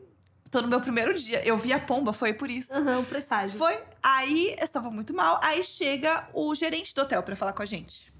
Tô 0.52 0.60
no 0.60 0.68
meu 0.68 0.82
primeiro 0.82 1.14
dia. 1.14 1.42
Eu 1.46 1.56
vi 1.56 1.72
a 1.72 1.80
pomba, 1.80 2.12
foi 2.12 2.34
por 2.34 2.50
isso. 2.50 2.70
Aham, 2.74 3.00
o 3.00 3.06
presságio. 3.06 3.56
Foi. 3.56 3.80
Aí 4.02 4.54
eu 4.58 4.64
estava 4.64 4.90
muito 4.90 5.14
mal. 5.14 5.40
Aí 5.42 5.64
chega 5.64 6.28
o 6.34 6.54
gerente 6.54 6.94
do 6.94 7.00
hotel 7.00 7.22
pra 7.22 7.34
falar 7.34 7.54
com 7.54 7.62
a 7.62 7.66
gente. 7.66 8.12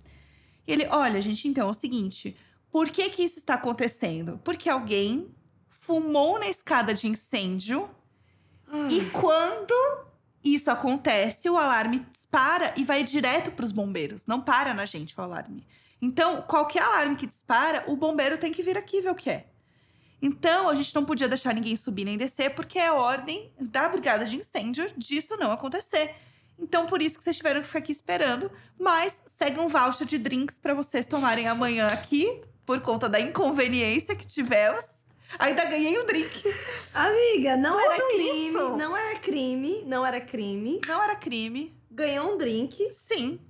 E 0.67 0.73
ele, 0.73 0.87
olha, 0.87 1.21
gente, 1.21 1.47
então 1.47 1.69
é 1.69 1.71
o 1.71 1.75
seguinte: 1.75 2.35
por 2.71 2.89
que 2.89 3.11
que 3.11 3.23
isso 3.23 3.39
está 3.39 3.53
acontecendo? 3.53 4.41
Porque 4.43 4.71
alguém 4.71 5.31
fumou 5.69 6.39
na 6.39 6.49
escada 6.49 6.95
de 6.95 7.07
incêndio 7.07 7.91
Ai. 8.67 8.89
e 8.91 9.11
quando 9.11 9.75
isso 10.43 10.71
acontece, 10.71 11.51
o 11.51 11.59
alarme 11.59 11.99
dispara 12.11 12.73
e 12.79 12.83
vai 12.83 13.05
direto 13.05 13.53
para 13.53 13.67
os 13.67 13.73
bombeiros. 13.73 14.27
Não 14.27 14.41
para 14.41 14.73
na 14.73 14.87
gente 14.87 15.15
o 15.21 15.23
alarme. 15.23 15.67
Então, 16.01 16.41
qualquer 16.41 16.83
alarme 16.83 17.15
que 17.15 17.27
dispara, 17.27 17.85
o 17.89 17.95
bombeiro 17.95 18.39
tem 18.39 18.51
que 18.51 18.63
vir 18.63 18.79
aqui 18.79 19.03
ver 19.03 19.11
o 19.11 19.15
que 19.15 19.29
é. 19.29 19.52
Então, 20.23 20.69
a 20.69 20.75
gente 20.77 20.95
não 20.95 21.05
podia 21.05 21.29
deixar 21.29 21.53
ninguém 21.53 21.77
subir 21.77 22.05
nem 22.05 22.17
descer, 22.17 22.55
porque 22.55 22.79
é 22.79 22.93
ordem 22.93 23.53
da 23.61 23.89
brigada 23.89 24.25
de 24.25 24.37
incêndio 24.37 24.89
disso 24.97 25.37
não 25.37 25.51
acontecer. 25.51 26.15
Então, 26.57 26.87
por 26.87 27.03
isso 27.03 27.19
que 27.19 27.25
vocês 27.25 27.37
tiveram 27.37 27.61
que 27.61 27.67
ficar 27.67 27.81
aqui 27.81 27.91
esperando. 27.91 28.49
Mas 28.79 29.17
segue 29.37 29.59
um 29.59 29.67
voucher 29.67 30.07
de 30.07 30.19
drinks 30.19 30.57
para 30.57 30.75
vocês 30.75 31.07
tomarem 31.07 31.49
amanhã 31.49 31.89
aqui, 31.89 32.41
por 32.65 32.81
conta 32.81 33.09
da 33.09 33.19
inconveniência 33.19 34.15
que 34.15 34.25
tivemos. 34.25 34.85
Ainda 35.39 35.65
ganhei 35.65 35.99
um 35.99 36.07
drink. 36.07 36.55
Amiga, 36.95 37.57
não 37.57 37.73
Tudo 37.73 37.83
era 37.83 38.07
crime. 38.07 38.49
isso. 38.49 38.77
Não 38.77 38.97
era 38.97 39.19
crime. 39.19 39.83
Não 39.87 40.07
era 40.07 40.21
crime. 40.21 40.81
Não 40.87 41.03
era 41.03 41.17
crime. 41.17 41.75
Ganhou 41.91 42.35
um 42.35 42.39
drink. 42.39 42.91
Sim. 42.93 43.41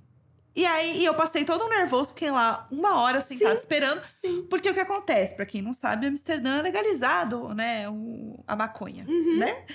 E 0.55 0.65
aí 0.65 0.99
e 1.01 1.05
eu 1.05 1.13
passei 1.15 1.43
todo 1.43 1.65
um 1.65 1.69
nervoso, 1.69 2.09
fiquei 2.13 2.29
lá 2.29 2.67
uma 2.71 2.99
hora 3.01 3.21
sentada 3.21 3.55
esperando. 3.55 4.01
Sim. 4.21 4.45
Porque 4.49 4.69
o 4.69 4.73
que 4.73 4.79
acontece, 4.79 5.33
pra 5.35 5.45
quem 5.45 5.61
não 5.61 5.73
sabe, 5.73 6.05
Amsterdã 6.05 6.59
é 6.59 6.61
legalizado, 6.61 7.53
né? 7.55 7.89
O, 7.89 8.43
a 8.47 8.55
maconha, 8.55 9.03
Uhum. 9.07 9.37
né? 9.39 9.65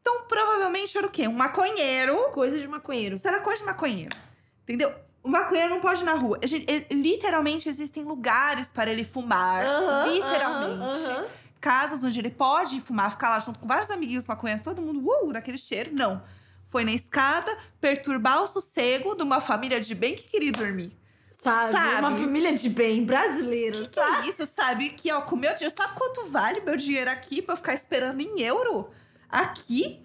Então, 0.00 0.22
provavelmente 0.28 0.96
era 0.96 1.06
o 1.06 1.10
quê? 1.10 1.26
Um 1.26 1.32
maconheiro. 1.32 2.16
Coisa 2.30 2.58
de 2.58 2.68
maconheiro. 2.68 3.16
Isso 3.16 3.26
era 3.26 3.40
coisa 3.40 3.58
de 3.58 3.64
maconheiro. 3.66 4.16
Entendeu? 4.62 4.94
O 5.22 5.28
maconheiro 5.28 5.70
não 5.70 5.80
pode 5.80 6.02
ir 6.02 6.04
na 6.04 6.14
rua. 6.14 6.38
Gente- 6.44 6.66
e- 6.72 6.94
literalmente 6.94 7.68
existem 7.68 8.04
lugares 8.04 8.68
para 8.70 8.90
ele 8.90 9.04
fumar. 9.04 9.64
Aham, 9.66 10.06
literalmente. 10.12 11.06
aham. 11.10 11.26
Casas 11.60 12.04
onde 12.04 12.18
ele 12.20 12.30
pode 12.30 12.80
fumar, 12.80 13.10
ficar 13.10 13.30
lá 13.30 13.40
junto 13.40 13.58
com 13.58 13.66
vários 13.66 13.90
amiguinhos 13.90 14.24
maconheiros, 14.24 14.62
todo 14.62 14.80
mundo, 14.80 15.04
uh, 15.04 15.32
daquele 15.32 15.58
cheiro. 15.58 15.90
Não. 15.92 16.22
Foi 16.70 16.84
na 16.84 16.92
escada 16.92 17.56
perturbar 17.80 18.42
o 18.42 18.46
sossego 18.48 19.14
de 19.14 19.22
uma 19.22 19.40
família 19.40 19.80
de 19.80 19.94
bem 19.94 20.14
que 20.16 20.24
queria 20.28 20.52
dormir. 20.52 20.92
Sabe? 21.38 21.72
Sabe? 21.72 21.98
Uma 22.00 22.10
família 22.10 22.52
de 22.52 22.68
bem 22.68 23.04
brasileira, 23.04 23.78
Que 23.78 23.88
que 23.88 23.94
sabe? 23.94 24.26
é 24.26 24.30
isso, 24.30 24.46
sabe? 24.46 24.90
Que, 24.90 25.12
ó, 25.12 25.20
com 25.22 25.36
meu 25.36 25.52
dinheiro, 25.54 25.74
sabe 25.76 25.94
quanto 25.96 26.28
vale 26.30 26.60
meu 26.60 26.76
dinheiro 26.76 27.08
aqui 27.10 27.40
pra 27.40 27.52
eu 27.52 27.56
ficar 27.56 27.74
esperando 27.74 28.20
em 28.20 28.40
euro? 28.42 28.90
Aqui? 29.30 30.02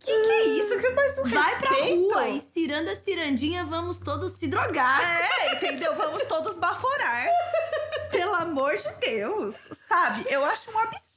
Que 0.00 0.20
que 0.20 0.28
é 0.30 0.44
isso? 0.46 0.78
Que 0.80 0.90
mais 0.90 1.18
um 1.18 1.22
Vai 1.28 1.58
pra 1.58 1.70
respeito? 1.70 2.12
rua 2.14 2.28
e 2.28 2.40
ciranda, 2.40 2.94
cirandinha, 2.94 3.64
vamos 3.64 3.98
todos 4.00 4.32
se 4.32 4.46
drogar. 4.48 5.00
É, 5.02 5.54
entendeu? 5.54 5.94
Vamos 5.96 6.24
todos 6.26 6.56
baforar. 6.56 7.26
Pelo 8.10 8.34
amor 8.34 8.76
de 8.76 8.90
Deus. 9.00 9.54
Sabe? 9.88 10.24
Eu 10.30 10.44
acho 10.44 10.70
um 10.70 10.78
absurdo, 10.78 11.13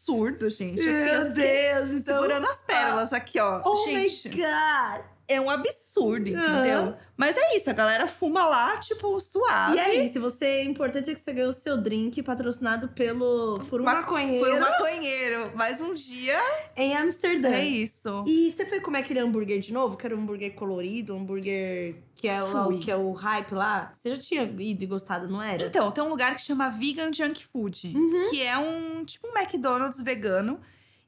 gente. 0.49 0.79
Assim, 0.79 1.09
eu 1.09 1.27
fiquei 1.27 1.73
Deus, 1.73 1.91
então 1.91 2.15
Segurando 2.21 2.45
as 2.47 2.61
pérolas 2.61 3.13
aqui, 3.13 3.39
ó. 3.39 3.61
Oh 3.65 3.83
gente, 3.85 4.29
my 4.29 4.35
God! 4.37 5.16
É 5.27 5.39
um 5.41 5.49
absurdo, 5.49 6.29
entendeu? 6.29 6.79
Aham. 6.79 6.97
Mas 7.17 7.35
é 7.35 7.55
isso, 7.57 7.67
a 7.69 7.73
galera 7.73 8.07
fuma 8.07 8.45
lá, 8.45 8.77
tipo, 8.77 9.19
suave. 9.19 9.75
E 9.75 9.79
aí, 9.79 10.07
se 10.07 10.19
você. 10.19 10.61
O 10.65 10.69
importante 10.69 11.09
é 11.09 11.15
que 11.15 11.19
você 11.19 11.33
ganhou 11.33 11.49
o 11.49 11.53
seu 11.53 11.75
drink 11.75 12.21
patrocinado 12.21 12.89
pelo. 12.89 13.59
Por 13.69 13.81
um 13.81 13.83
Ma- 13.83 13.95
maconheiro 13.95 14.45
Por 14.45 14.53
um 14.55 14.59
maconheiro. 14.59 15.51
Mais 15.55 15.81
um 15.81 15.93
dia, 15.95 16.39
em 16.75 16.95
Amsterdã. 16.95 17.49
é 17.49 17.65
isso. 17.65 18.23
E 18.27 18.51
você 18.51 18.65
foi 18.67 18.79
comer 18.79 18.99
aquele 18.99 19.19
hambúrguer 19.19 19.59
de 19.59 19.73
novo? 19.73 19.97
Que 19.97 20.05
era 20.05 20.15
um 20.15 20.19
hambúrguer 20.21 20.53
colorido, 20.53 21.15
um 21.15 21.21
hambúrguer 21.21 21.95
que 22.15 22.27
é, 22.27 22.41
o, 22.43 22.47
Fui. 22.65 22.77
que 22.79 22.91
é 22.91 22.95
o 22.95 23.11
hype 23.13 23.53
lá? 23.53 23.91
Você 23.93 24.11
já 24.11 24.17
tinha 24.17 24.43
ido 24.43 24.83
e 24.83 24.87
gostado, 24.87 25.27
não 25.27 25.41
era? 25.41 25.63
Então, 25.65 25.91
tem 25.91 26.03
um 26.03 26.09
lugar 26.09 26.35
que 26.35 26.41
chama 26.41 26.69
Vegan 26.69 27.11
Junk 27.11 27.45
Food, 27.47 27.93
Uhum. 27.95 28.29
que 28.29 28.43
é 28.43 28.55
um 28.57 29.03
tipo 29.03 29.27
um 29.27 29.35
McDonald's 29.37 29.99
vegano. 30.01 30.59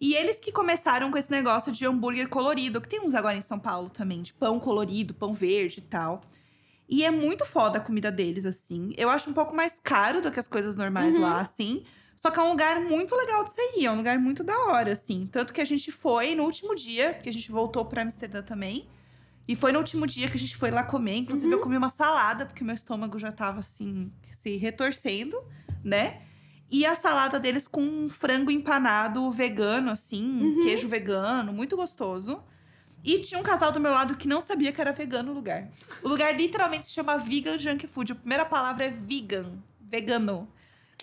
E 0.02 0.14
eles 0.16 0.40
que 0.40 0.52
começaram 0.52 1.12
com 1.12 1.18
esse 1.18 1.30
negócio 1.30 1.72
de 1.72 1.86
hambúrguer 1.86 2.30
colorido, 2.30 2.80
que 2.80 2.88
tem 2.88 3.02
uns 3.02 3.14
agora 3.14 3.36
em 3.38 3.42
São 3.42 3.60
Paulo 3.60 3.90
também, 3.90 4.22
de 4.22 4.34
pão 4.34 4.60
colorido, 4.60 5.14
pão 5.14 5.34
verde 5.34 5.80
e 5.80 5.82
tal. 5.82 6.22
E 6.88 7.04
é 7.04 7.12
muito 7.12 7.46
foda 7.46 7.78
a 7.78 7.82
comida 7.82 8.12
deles, 8.12 8.46
assim. 8.46 8.94
Eu 8.98 9.10
acho 9.10 9.30
um 9.30 9.34
pouco 9.34 9.56
mais 9.56 9.74
caro 9.84 10.22
do 10.22 10.32
que 10.32 10.40
as 10.40 10.48
coisas 10.48 10.76
normais 10.76 11.16
Uhum. 11.16 11.22
lá, 11.22 11.42
assim. 11.42 11.84
Só 12.22 12.32
que 12.32 12.40
é 12.40 12.44
um 12.44 12.50
lugar 12.50 12.82
muito 12.82 13.16
legal 13.16 13.44
de 13.44 13.52
você 13.52 13.62
ir, 13.80 13.86
é 13.86 13.92
um 13.92 13.98
lugar 13.98 14.18
muito 14.20 14.44
da 14.44 14.58
hora, 14.66 14.92
assim. 14.92 15.28
Tanto 15.32 15.54
que 15.54 15.62
a 15.62 15.66
gente 15.66 15.92
foi 15.92 16.34
no 16.34 16.44
último 16.44 16.74
dia, 16.76 17.14
porque 17.14 17.30
a 17.30 17.34
gente 17.34 17.52
voltou 17.52 17.86
pra 17.86 18.02
Amsterdã 18.02 18.42
também. 18.42 18.88
E 19.48 19.56
foi 19.56 19.72
no 19.72 19.80
último 19.80 20.06
dia 20.08 20.30
que 20.30 20.38
a 20.38 20.40
gente 20.40 20.56
foi 20.56 20.72
lá 20.72 20.84
comer. 20.84 21.18
Inclusive, 21.18 21.48
Uhum. 21.54 21.60
eu 21.60 21.64
comi 21.64 21.78
uma 21.78 21.90
salada, 21.90 22.46
porque 22.46 22.64
meu 22.64 22.76
estômago 22.76 23.18
já 23.20 23.32
tava, 23.32 23.60
assim, 23.60 24.12
se 24.42 24.56
retorcendo, 24.58 25.38
né? 25.84 26.22
E 26.72 26.86
a 26.86 26.96
salada 26.96 27.40
deles 27.40 27.68
com 27.68 27.82
um 27.82 28.10
frango 28.10 28.52
empanado 28.52 29.30
vegano, 29.32 29.90
assim, 29.92 30.24
um 30.24 30.44
Uhum. 30.58 30.62
queijo 30.62 30.88
vegano, 30.88 31.52
muito 31.52 31.76
gostoso. 31.76 32.44
E 33.04 33.20
tinha 33.20 33.40
um 33.40 33.44
casal 33.44 33.72
do 33.72 33.80
meu 33.80 33.92
lado 33.92 34.16
que 34.18 34.28
não 34.28 34.42
sabia 34.42 34.72
que 34.72 34.80
era 34.82 34.92
vegano 34.92 35.32
o 35.32 35.34
lugar. 35.34 35.68
O 36.04 36.08
lugar 36.10 36.36
literalmente 36.36 36.86
se 36.86 36.92
chama 36.92 37.18
Vegan 37.18 37.58
Junk 37.58 37.88
Food. 37.88 38.12
A 38.12 38.16
primeira 38.16 38.46
palavra 38.46 38.86
é 38.86 38.92
vegan, 38.92 39.54
vegano. 39.82 40.48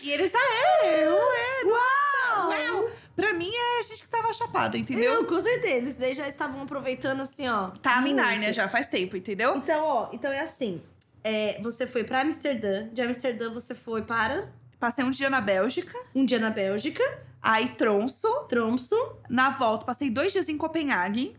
E 0.02 0.10
eles, 0.10 0.30
ah, 0.34 0.84
é, 0.84 1.08
ué, 1.08 1.64
nossa, 1.64 2.72
uau. 2.74 2.90
Pra 3.16 3.32
mim 3.32 3.50
é 3.50 3.80
a 3.80 3.82
gente 3.82 4.02
que 4.02 4.10
tava 4.10 4.30
chapada, 4.34 4.76
entendeu? 4.76 5.14
Não, 5.14 5.24
com 5.24 5.40
certeza. 5.40 5.76
Esses 5.88 5.94
daí 5.96 6.14
já 6.14 6.28
estavam 6.28 6.60
aproveitando 6.62 7.22
assim, 7.22 7.48
ó. 7.48 7.68
Tava 7.80 8.00
em 8.06 8.12
muito. 8.12 8.16
Nárnia 8.16 8.52
já 8.52 8.68
faz 8.68 8.88
tempo, 8.88 9.16
entendeu? 9.16 9.56
Então, 9.56 9.82
ó, 9.82 10.08
então 10.12 10.30
é 10.30 10.40
assim. 10.40 10.82
É, 11.24 11.58
você 11.62 11.86
foi 11.86 12.04
pra 12.04 12.20
Amsterdã. 12.20 12.88
De 12.92 13.00
Amsterdã 13.00 13.50
você 13.50 13.74
foi 13.74 14.02
para 14.02 14.52
Passei 14.78 15.04
um 15.04 15.10
dia 15.10 15.30
na 15.30 15.40
Bélgica, 15.40 15.98
um 16.14 16.24
dia 16.24 16.38
na 16.38 16.50
Bélgica, 16.50 17.02
aí 17.40 17.70
Tronso. 17.70 18.28
Tromso. 18.48 18.94
Na 19.28 19.50
volta, 19.50 19.84
passei 19.84 20.10
dois 20.10 20.32
dias 20.32 20.48
em 20.48 20.56
Copenhague. 20.56 21.36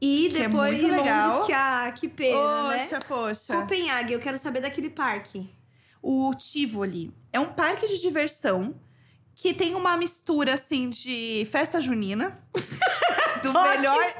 E 0.00 0.28
Que 0.30 0.36
é 0.42 0.48
depois 0.48 0.72
muito 0.72 0.84
em 0.84 0.90
Londres, 0.96 1.04
legal. 1.06 1.44
que, 1.46 1.52
ah, 1.52 1.92
que 1.96 2.08
pena, 2.08 2.68
né? 2.68 2.78
poxa, 2.78 2.98
poxa. 3.08 3.56
Copenhague, 3.56 4.12
eu 4.12 4.20
quero 4.20 4.36
saber 4.36 4.60
daquele 4.60 4.90
parque. 4.90 5.48
O 6.02 6.34
Tivoli 6.34 7.14
é 7.32 7.40
um 7.40 7.46
parque 7.52 7.88
de 7.88 7.98
diversão 7.98 8.74
que 9.34 9.52
tem 9.52 9.74
uma 9.74 9.96
mistura, 9.96 10.54
assim, 10.54 10.90
de 10.90 11.46
festa 11.50 11.80
junina. 11.80 12.38
do 13.42 13.52
Toques. 13.52 13.76
melhor. 13.76 14.14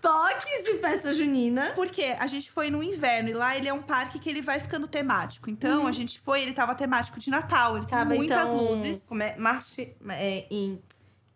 Toques 0.00 0.64
de 0.64 0.78
festa 0.78 1.12
junina. 1.12 1.72
Porque 1.74 2.02
a 2.18 2.26
gente 2.26 2.50
foi 2.50 2.70
no 2.70 2.82
inverno 2.82 3.28
e 3.28 3.32
lá 3.34 3.56
ele 3.56 3.68
é 3.68 3.72
um 3.72 3.82
parque 3.82 4.18
que 4.18 4.28
ele 4.30 4.40
vai 4.40 4.58
ficando 4.60 4.88
temático. 4.88 5.50
Então, 5.50 5.86
a 5.86 5.92
gente 5.92 6.18
foi, 6.20 6.40
ele 6.42 6.52
tava 6.52 6.74
temático 6.74 7.20
de 7.20 7.28
Natal. 7.30 7.76
Ele 7.76 7.86
Tava, 7.86 8.08
tem 8.10 8.18
muitas 8.18 8.50
então, 8.50 8.64
luzes. 8.64 9.04
Como 9.06 9.22
é, 9.22 9.36
marche, 9.36 9.94
é, 10.08 10.46
em, 10.50 10.82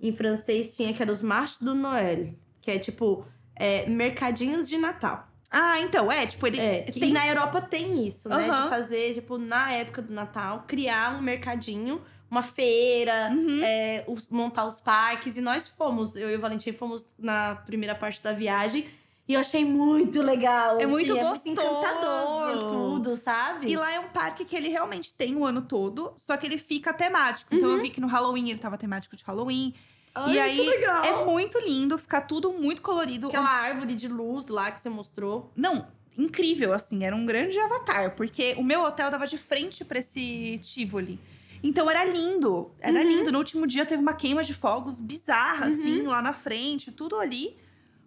em 0.01 0.17
francês 0.17 0.75
tinha 0.75 0.93
que 0.95 1.03
era 1.03 1.13
os 1.13 1.21
Marches 1.23 1.59
do 1.59 1.75
Noël. 1.75 2.35
Que 2.63 2.71
é 2.71 2.79
tipo 2.79 3.27
é, 3.55 3.87
mercadinhos 3.89 4.67
de 4.69 4.79
Natal. 4.79 5.29
Ah, 5.51 5.79
então, 5.81 6.11
é, 6.11 6.27
tipo, 6.27 6.47
ele 6.47 6.59
É, 6.59 6.83
que- 6.83 6.99
tem 6.99 7.11
E 7.11 7.13
na 7.13 7.29
Europa 7.29 7.61
tem 7.61 8.05
isso, 8.07 8.29
né? 8.29 8.49
Aham. 8.49 8.65
De 8.65 8.69
fazer, 8.71 9.15
tipo, 9.15 9.39
na 9.39 9.71
época 9.73 10.03
do 10.03 10.13
Natal, 10.13 10.65
criar 10.67 11.15
um 11.17 11.21
mercadinho, 11.23 12.01
uma 12.35 12.43
feira, 12.43 13.31
Uhum. 13.33 13.61
é, 13.63 14.05
os- 14.09 14.29
montar 14.29 14.67
os 14.67 14.81
parques. 14.81 15.37
E 15.37 15.41
nós 15.41 15.69
fomos, 15.69 16.17
eu 16.17 16.29
e 16.31 16.37
o 16.37 16.41
Valentim 16.41 16.73
fomos 16.73 17.07
na 17.19 17.55
primeira 17.55 17.95
parte 17.95 18.23
da 18.23 18.33
viagem. 18.33 18.87
E 19.27 19.33
eu 19.35 19.41
achei 19.41 19.65
muito 19.65 20.21
legal. 20.21 20.75
É 20.79 20.83
assim, 20.85 20.87
muito 20.93 21.17
é 21.17 21.23
gostoso. 21.23 21.49
encantador, 21.49 22.69
tudo, 22.69 23.17
sabe? 23.17 23.71
E 23.71 23.77
lá 23.77 23.91
é 23.91 23.99
um 24.01 24.09
parque 24.09 24.45
que 24.45 24.55
ele 24.55 24.69
realmente 24.69 25.15
tem 25.15 25.35
o 25.35 25.47
ano 25.47 25.63
todo, 25.63 26.13
só 26.17 26.37
que 26.37 26.45
ele 26.47 26.59
fica 26.59 26.93
temático. 26.93 27.55
Então 27.55 27.71
eu 27.71 27.81
vi 27.81 27.89
que 27.89 28.01
no 28.01 28.07
Halloween 28.07 28.51
ele 28.51 28.59
tava 28.59 28.77
temático 28.77 29.17
de 29.17 29.25
Halloween. 29.25 29.73
Ai, 30.15 30.35
e 30.35 30.39
aí 30.39 30.57
que 30.57 30.69
legal. 30.69 31.05
é 31.05 31.25
muito 31.25 31.59
lindo, 31.59 31.97
fica 31.99 32.21
tudo 32.21 32.53
muito 32.53 32.83
colorido. 32.83 33.29
Aquela 33.29 33.49
árvore 33.51 33.95
de 33.95 34.09
luz 34.09 34.49
lá 34.49 34.71
que 34.71 34.79
você 34.81 34.89
mostrou. 34.91 35.51
Não, 35.57 35.87
incrível, 36.19 36.73
assim, 36.73 37.03
era 37.05 37.17
um 37.17 37.25
grande 37.27 37.59
avatar, 37.59 38.15
porque 38.15 38.55
o 38.59 38.63
meu 38.63 38.83
hotel 38.85 39.11
dava 39.11 39.27
de 39.27 39.39
frente 39.39 39.85
pra 39.85 39.99
esse 39.99 40.61
Tivoli. 40.63 41.19
Então 41.67 41.91
era 41.91 42.05
lindo, 42.05 42.71
era 42.79 43.01
Uhum. 43.01 43.09
lindo. 43.09 43.33
No 43.33 43.39
último 43.39 43.67
dia 43.67 43.87
teve 43.87 44.03
uma 44.03 44.13
queima 44.13 44.45
de 44.45 44.53
fogos 44.53 45.01
bizarra, 45.01 45.63
Uhum. 45.63 45.69
assim, 45.73 46.03
lá 46.03 46.21
na 46.23 46.33
frente, 46.35 46.93
tudo 46.93 47.19
ali. 47.19 47.57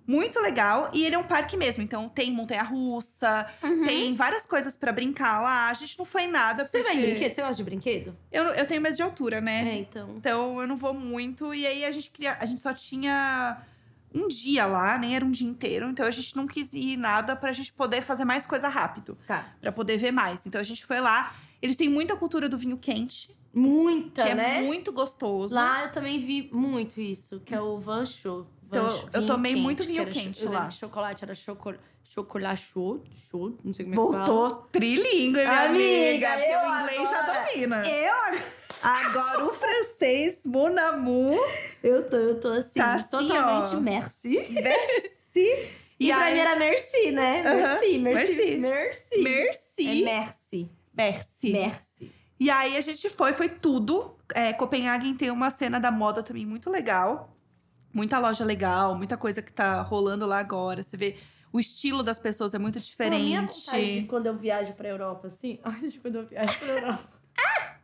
Muito 0.05 0.39
legal. 0.39 0.89
E 0.93 1.03
ele 1.03 1.16
é 1.16 1.18
um 1.20 1.24
parque 1.24 1.58
mesmo, 1.58 1.84
então 1.84 2.08
tem 2.08 2.32
montanha-russa, 2.32 3.45
tem 3.86 4.16
várias 4.16 4.45
coisas 4.45 4.76
pra 4.76 4.93
brincar 4.93 5.41
lá. 5.41 5.68
A 5.70 5.74
gente 5.74 5.97
não 5.97 6.05
foi 6.05 6.24
em 6.24 6.32
nada, 6.32 6.66
Você 6.66 6.82
vai 6.84 6.93
em 6.93 6.95
porque 6.99 7.12
brinquedo? 7.12 7.34
Você 7.34 7.41
gosta 7.41 7.55
de 7.58 7.64
brinquedo? 7.64 8.18
Eu, 8.32 8.43
eu 8.45 8.66
tenho 8.66 8.80
medo 8.82 8.95
de 8.95 9.01
altura, 9.01 9.41
né? 9.41 9.68
É, 9.70 9.80
então. 9.80 10.14
Então 10.16 10.62
eu 10.62 10.68
não 10.68 10.78
vou 10.78 10.93
muito. 10.93 11.53
E 11.53 11.68
aí 11.68 11.84
a 11.84 11.91
gente 11.91 12.10
queria. 12.10 12.38
A 12.39 12.45
gente 12.45 12.62
só 12.62 12.74
tinha 12.74 13.58
um 14.16 14.28
dia 14.30 14.66
lá, 14.66 14.97
nem 14.97 15.14
era 15.16 15.26
um 15.26 15.32
dia 15.32 15.47
inteiro. 15.47 15.89
Então 15.89 16.05
a 16.05 16.12
gente 16.12 16.36
não 16.38 16.47
quis 16.47 16.74
ir 16.74 16.95
nada 16.95 17.36
pra 17.36 17.51
gente 17.51 17.74
poder 17.74 18.01
fazer 18.01 18.24
mais 18.24 18.45
coisa 18.45 18.70
rápido. 18.70 19.18
Tá. 19.28 19.45
Pra 19.60 19.72
poder 19.74 19.97
ver 19.97 20.12
mais. 20.12 20.45
Então 20.45 20.62
a 20.62 20.64
gente 20.64 20.86
foi 20.86 21.01
lá. 21.01 21.36
Eles 21.62 21.76
têm 21.76 21.89
muita 21.89 22.16
cultura 22.16 22.47
do 22.47 22.58
vinho 22.58 22.78
quente, 22.78 23.36
Muita, 23.58 24.24
que 24.24 24.34
né? 24.34 24.60
é 24.60 24.62
muito 24.62 24.91
gostoso. 24.91 25.53
Lá 25.53 25.84
eu 25.86 25.91
também 25.91 26.20
vi 26.26 26.49
muito 26.53 26.99
isso, 27.01 27.39
que 27.41 27.53
é 27.55 27.62
o 27.62 27.78
Van 27.80 28.05
Show. 28.05 28.45
Então, 28.68 28.86
eu 29.14 29.22
Show, 29.22 29.28
tomei 29.28 29.55
muito 29.55 29.84
que 29.84 29.89
vinho 29.89 30.05
cho- 30.05 30.12
quente 30.12 30.45
lá. 30.45 30.68
que 30.68 30.74
chocolate 30.76 31.24
era 31.24 31.34
chocolate, 31.36 31.82
chocolate 32.03 32.62
chaud, 32.74 33.01
chaud, 33.32 33.58
não 33.64 33.74
sei 33.74 33.86
como 33.86 33.95
é 33.95 33.97
que 33.97 34.14
fala. 34.14 34.26
Voltou 34.26 34.68
trilingue, 34.72 35.32
minha 35.39 35.62
Amiga, 35.66 36.34
amiga. 36.34 36.38
Porque 36.38 36.55
o 36.68 36.80
inglês 36.82 37.10
já 37.10 37.20
agora- 37.24 37.45
domina. 37.45 37.88
Eu, 37.88 38.58
Agora 38.84 39.45
o 39.45 39.53
francês, 39.53 40.38
mon 40.45 40.78
amour, 40.78 41.39
eu 41.84 42.08
tô, 42.08 42.16
eu 42.16 42.39
tô 42.39 42.49
assim, 42.49 42.74
Tá 42.76 42.93
assim, 42.93 43.08
totalmente 43.10 43.76
merci. 43.78 44.38
merci. 44.62 45.70
E, 45.99 46.10
pra 46.10 46.22
aí- 46.26 46.34
mim 46.36 46.39
era 46.41 46.55
merci, 46.55 47.12
né? 47.12 47.41
Aham, 47.43 47.55
Merci, 47.55 47.97
merci, 47.97 47.97
merci. 47.97 48.58
merci. 48.58 49.18
Merci. 49.18 50.01
É 50.01 50.03
merci, 50.05 50.70
merci. 50.95 51.51
merci. 51.51 51.87
E 52.40 52.50
aí 52.50 52.78
a 52.78 52.82
gente 52.82 53.10
foi, 53.10 53.34
foi 53.34 53.50
tudo. 53.50 54.16
É, 54.34 54.54
Copenhagen 54.54 55.16
tem 55.16 55.32
uma 55.32 55.50
cena 55.50 55.80
da 55.80 55.92
moda 55.92 56.22
também 56.22 56.46
muito 56.46 56.70
legal. 56.70 57.36
Muita 57.94 58.20
loja 58.20 58.46
legal, 58.46 58.96
muita 58.96 59.18
coisa 59.18 59.42
que 59.42 59.52
tá 59.52 59.82
rolando 59.82 60.26
lá 60.26 60.38
agora. 60.40 60.84
Você 60.84 60.96
vê 60.96 61.18
o 61.52 61.60
estilo 61.60 62.04
das 62.04 62.20
pessoas 62.20 62.54
é 62.54 62.60
muito 62.60 62.80
Pô, 62.98 63.04
a 63.04 63.10
minha 63.10 63.42
vontade 63.42 63.56
de 63.56 63.66
diferente. 63.66 64.08
quando 64.08 64.26
eu 64.28 64.38
viajo 64.38 64.74
pra 64.74 64.90
Europa, 64.90 65.28
assim. 65.28 65.60
Ai, 65.66 65.92
quando 66.02 66.16
eu 66.16 66.26
viajo 66.26 66.60
pra 66.60 66.68
Europa. 66.68 67.10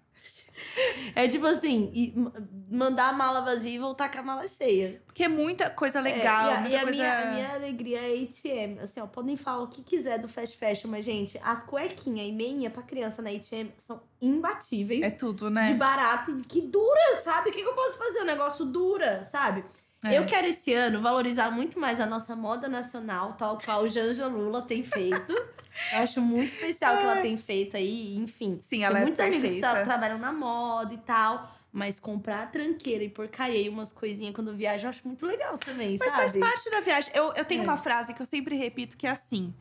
É 1.16 1.28
tipo 1.28 1.46
assim, 1.46 2.14
ma- 2.16 2.32
mandar 2.72 3.10
a 3.10 3.14
mala 3.14 3.42
vazia 3.42 3.76
e 3.76 3.80
voltar 3.80 4.10
com 4.12 4.20
a 4.20 4.24
mala 4.24 4.48
cheia. 4.48 5.02
Porque 5.06 5.24
é 5.24 5.28
muita 5.28 5.70
coisa 5.70 6.00
legal, 6.02 6.50
É, 6.50 6.54
e 6.54 6.56
a, 6.56 6.60
muita 6.62 6.76
e 6.76 6.80
a 6.80 6.84
coisa. 6.84 6.98
minha, 6.98 7.22
a 7.22 7.26
minha 7.34 7.54
alegria 7.54 8.00
é 8.02 8.24
H&M. 8.24 8.80
Assim, 8.80 9.00
ó, 9.00 9.06
podem 9.08 9.36
falar 9.38 9.64
o 9.64 9.68
que 9.68 9.84
quiser 9.84 10.20
do 10.20 10.28
fast 10.28 10.58
fashion, 10.58 10.90
mas, 10.90 11.06
gente, 11.06 11.40
as 11.44 11.64
cuequinhas 11.64 12.28
e 12.28 12.32
meinha 12.32 12.70
pra 12.70 12.82
criança 12.84 13.22
na 13.22 13.30
H&M 13.30 13.72
são 13.78 14.02
imbatíveis. 14.22 15.02
É 15.04 15.12
tudo, 15.12 15.48
De 15.48 15.54
né? 15.54 15.74
barato 15.76 16.32
e 16.38 16.42
que 16.44 16.62
dura, 16.62 17.16
sabe? 17.24 17.50
O 17.50 17.54
que, 17.54 17.62
que 17.62 17.68
eu 17.68 17.74
posso 17.76 17.98
fazer? 17.98 18.22
O 18.22 18.26
negócio 18.26 18.66
dura, 18.66 19.24
sabe? 19.24 19.64
É. 20.04 20.18
Eu 20.18 20.26
quero 20.26 20.48
esse 20.48 20.74
ano 20.74 21.02
valorizar 21.02 21.50
muito 21.52 21.80
mais 21.80 22.00
a 22.00 22.06
nossa 22.06 22.36
moda 22.36 22.68
nacional, 22.68 23.34
tal 23.34 23.58
qual 23.58 23.88
Janja 23.88 24.28
Lula 24.28 24.62
tem 24.62 24.84
feito. 24.84 25.32
Eu 25.32 26.00
acho 26.00 26.22
muito 26.22 26.54
especial 26.54 26.94
o 26.96 26.98
que 26.98 27.04
ela 27.04 27.22
tem 27.22 27.38
feito 27.38 27.78
aí, 27.78 28.16
enfim. 28.18 28.60
Sim, 28.62 28.84
ela 28.84 28.94
Tem 28.96 29.02
é 29.02 29.06
muitos 29.06 29.20
amigos 29.20 29.50
que 29.50 29.60
trabalham 29.60 30.18
na 30.20 30.32
moda 30.34 30.94
e 30.94 30.98
tal. 30.98 31.52
Mas 31.72 32.00
comprar 32.00 32.52
tranqueira 32.52 33.04
e 33.04 33.10
porcaria 33.10 33.60
e 33.60 33.68
umas 33.68 33.92
coisinhas 33.92 34.36
quando 34.36 34.50
eu 34.52 34.56
viajo, 34.56 34.86
eu 34.86 34.90
acho 34.92 35.02
muito 35.08 35.26
legal 35.26 35.58
também, 35.58 35.96
Mas 36.00 36.12
sabe? 36.12 36.22
faz 36.24 36.38
parte 36.38 36.70
da 36.70 36.82
viagem. 36.82 37.12
Eu, 37.16 37.34
eu 37.34 37.44
tenho 37.44 37.62
É. 37.62 37.64
uma 37.64 37.78
frase 37.78 38.14
que 38.14 38.22
eu 38.22 38.26
sempre 38.28 38.56
repito 38.56 38.96
que 38.96 39.08
é 39.08 39.10
assim. 39.10 39.52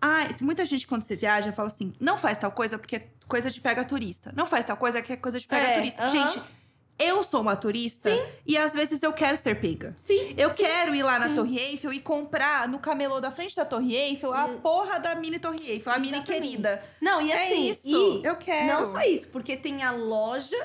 Ah, 0.00 0.26
muita 0.40 0.64
gente 0.66 0.84
quando 0.88 1.02
você 1.02 1.14
viaja 1.14 1.52
fala 1.52 1.68
assim: 1.68 1.92
não 2.00 2.18
faz 2.18 2.36
tal 2.36 2.50
coisa 2.50 2.76
porque 2.76 2.96
é 2.96 3.06
coisa 3.28 3.48
de 3.48 3.60
pega 3.60 3.84
turista. 3.84 4.32
Não 4.34 4.44
faz 4.46 4.64
tal 4.64 4.76
coisa 4.76 5.00
que 5.00 5.12
é 5.12 5.16
coisa 5.16 5.38
de 5.38 5.46
pega 5.46 5.68
É, 5.68 5.74
turista. 5.76 6.02
aham. 6.02 6.10
Gente, 6.10 6.42
eu 6.98 7.24
sou 7.24 7.40
uma 7.40 7.56
turista 7.56 8.10
Sim. 8.10 8.22
e 8.46 8.56
às 8.56 8.72
vezes 8.72 9.02
eu 9.02 9.12
quero 9.12 9.36
ser 9.36 9.60
pega. 9.60 9.94
Sim, 9.98 10.34
Eu 10.36 10.50
sim. 10.50 10.56
quero 10.58 10.94
ir 10.94 11.02
lá 11.02 11.18
na 11.18 11.28
sim. 11.28 11.34
Torre 11.34 11.58
Eiffel 11.58 11.92
e 11.92 12.00
comprar 12.00 12.68
no 12.68 12.78
camelô 12.78 13.20
da 13.20 13.30
frente 13.30 13.56
da 13.56 13.64
Torre 13.64 13.94
Eiffel 13.96 14.32
a 14.32 14.46
porra 14.48 15.00
da 15.00 15.14
mini 15.14 15.38
Torre 15.38 15.68
Eiffel, 15.70 15.92
a 15.92 15.98
mini 15.98 16.18
Exatamente. 16.18 16.42
querida. 16.42 16.82
Não, 17.00 17.20
e 17.20 17.32
é 17.32 17.34
assim, 17.46 17.70
isso. 17.70 18.20
e 18.22 18.24
eu 18.26 18.36
quero. 18.36 18.66
Não 18.68 18.84
só 18.84 19.00
isso, 19.02 19.28
porque 19.28 19.56
tem 19.56 19.82
a 19.82 19.90
loja 19.90 20.56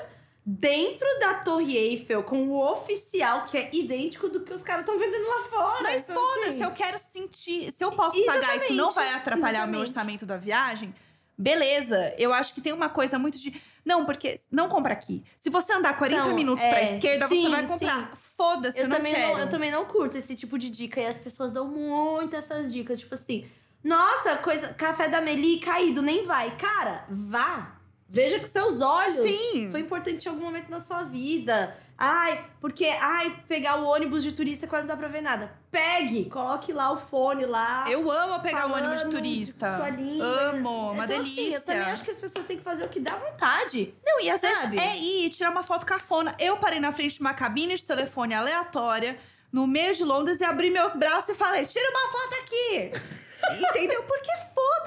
dentro 0.50 1.06
da 1.20 1.34
Torre 1.34 1.76
Eiffel 1.76 2.22
com 2.22 2.48
o 2.48 2.72
oficial, 2.72 3.44
que 3.44 3.58
é 3.58 3.68
idêntico 3.72 4.28
do 4.28 4.40
que 4.40 4.52
os 4.54 4.62
caras 4.62 4.82
estão 4.82 4.98
vendendo 4.98 5.28
lá 5.28 5.42
fora. 5.50 5.82
Mas 5.82 6.04
Então, 6.04 6.14
foda-se, 6.14 6.48
assim, 6.50 6.62
eu 6.62 6.70
quero 6.70 6.98
sentir. 6.98 7.70
Se 7.72 7.84
eu 7.84 7.92
posso 7.92 8.24
pagar 8.24 8.56
isso, 8.56 8.72
não 8.72 8.90
vai 8.90 9.12
atrapalhar 9.12 9.66
o 9.66 9.70
meu 9.70 9.82
exatamente. 9.82 9.88
orçamento 10.22 10.26
da 10.26 10.36
viagem. 10.36 10.94
Beleza, 11.36 12.14
eu 12.18 12.32
acho 12.32 12.54
que 12.54 12.60
tem 12.60 12.72
uma 12.72 12.88
coisa 12.88 13.18
muito 13.18 13.38
de. 13.38 13.60
Não, 13.88 14.04
porque 14.04 14.38
não 14.52 14.68
compra 14.68 14.92
aqui. 14.92 15.24
Se 15.40 15.48
você 15.48 15.72
andar 15.72 15.96
40 15.96 16.26
Não, 16.26 16.34
minutos 16.34 16.62
é, 16.62 16.68
pra 16.68 16.82
esquerda, 16.82 17.26
sim, 17.26 17.44
você 17.44 17.48
vai 17.48 17.66
comprar. 17.66 18.18
Foda-se, 18.36 18.78
eu, 18.78 18.84
Eu 18.84 18.88
não 18.90 18.96
também 18.98 19.14
quero. 19.14 19.32
não, 19.32 19.38
eu 19.38 19.48
também 19.48 19.70
não 19.70 19.86
curto 19.86 20.18
esse 20.18 20.36
tipo 20.36 20.58
de 20.58 20.68
dica. 20.68 21.00
E 21.00 21.06
as 21.06 21.16
pessoas 21.16 21.54
dão 21.54 21.66
muito 21.66 22.36
essas 22.36 22.70
dicas. 22.70 23.00
Tipo 23.00 23.14
assim, 23.14 23.48
nossa, 23.82 24.36
coisa, 24.36 24.74
café 24.74 25.08
da 25.08 25.22
Meli 25.22 25.58
caído, 25.60 26.02
nem 26.02 26.26
vai. 26.26 26.54
Cara, 26.58 27.06
vá. 27.08 27.77
Veja 28.08 28.38
com 28.40 28.46
seus 28.46 28.80
olhos. 28.80 29.12
Sim. 29.16 29.68
Foi 29.70 29.80
importante 29.80 30.24
em 30.24 30.28
algum 30.28 30.42
momento 30.44 30.70
na 30.70 30.80
sua 30.80 31.02
vida. 31.02 31.76
Ai, 32.00 32.42
porque, 32.60 32.86
ai, 32.86 33.36
pegar 33.48 33.76
o 33.80 33.84
ônibus 33.86 34.22
de 34.22 34.30
turista 34.32 34.66
quase 34.68 34.86
não 34.86 34.94
dá 34.94 34.98
pra 34.98 35.08
ver 35.08 35.20
nada. 35.20 35.52
Pegue, 35.70 36.26
coloque 36.30 36.72
lá 36.72 36.92
o 36.92 36.96
fone 36.96 37.44
lá. 37.44 37.84
Eu 37.90 38.08
amo 38.10 38.40
pegar 38.40 38.66
o 38.70 38.72
ônibus 38.72 39.00
de 39.00 39.06
de 39.06 39.10
turista. 39.16 39.76
sua 39.76 39.90
língua. 39.90 40.26
Amo, 40.26 40.92
uma 40.92 41.04
então, 41.04 41.20
Assim, 41.20 41.34
delícia. 41.34 41.56
eu 41.56 41.64
também 41.64 41.82
acho 41.82 42.04
que 42.04 42.10
as 42.12 42.18
pessoas 42.18 42.44
têm 42.46 42.56
que 42.56 42.62
fazer 42.62 42.84
o 42.84 42.88
que 42.88 43.00
dá 43.00 43.16
vontade. 43.16 43.92
Não, 44.06 44.20
e 44.20 44.30
às 44.30 44.40
Sabe? 44.40 44.76
vezes 44.76 44.92
é 44.92 44.96
ir 44.96 45.26
e 45.26 45.30
tirar 45.30 45.50
uma 45.50 45.64
foto 45.64 45.84
cafona. 45.84 46.34
Eu 46.38 46.56
parei 46.56 46.78
na 46.80 46.92
frente 46.92 47.14
de 47.16 47.20
uma 47.20 47.34
cabine 47.34 47.74
de 47.74 47.84
telefone 47.84 48.32
aleatória, 48.32 49.18
no 49.52 49.66
meio 49.66 49.94
de 49.94 50.04
Londres, 50.04 50.40
e 50.40 50.44
abri 50.44 50.70
meus 50.70 50.94
braços 50.94 51.28
e 51.30 51.34
falei: 51.34 51.66
tira 51.66 51.84
uma 51.90 52.12
foto 52.12 52.34
aqui! 52.42 52.92
Entendeu? 53.70 54.02
Porque 54.04 54.30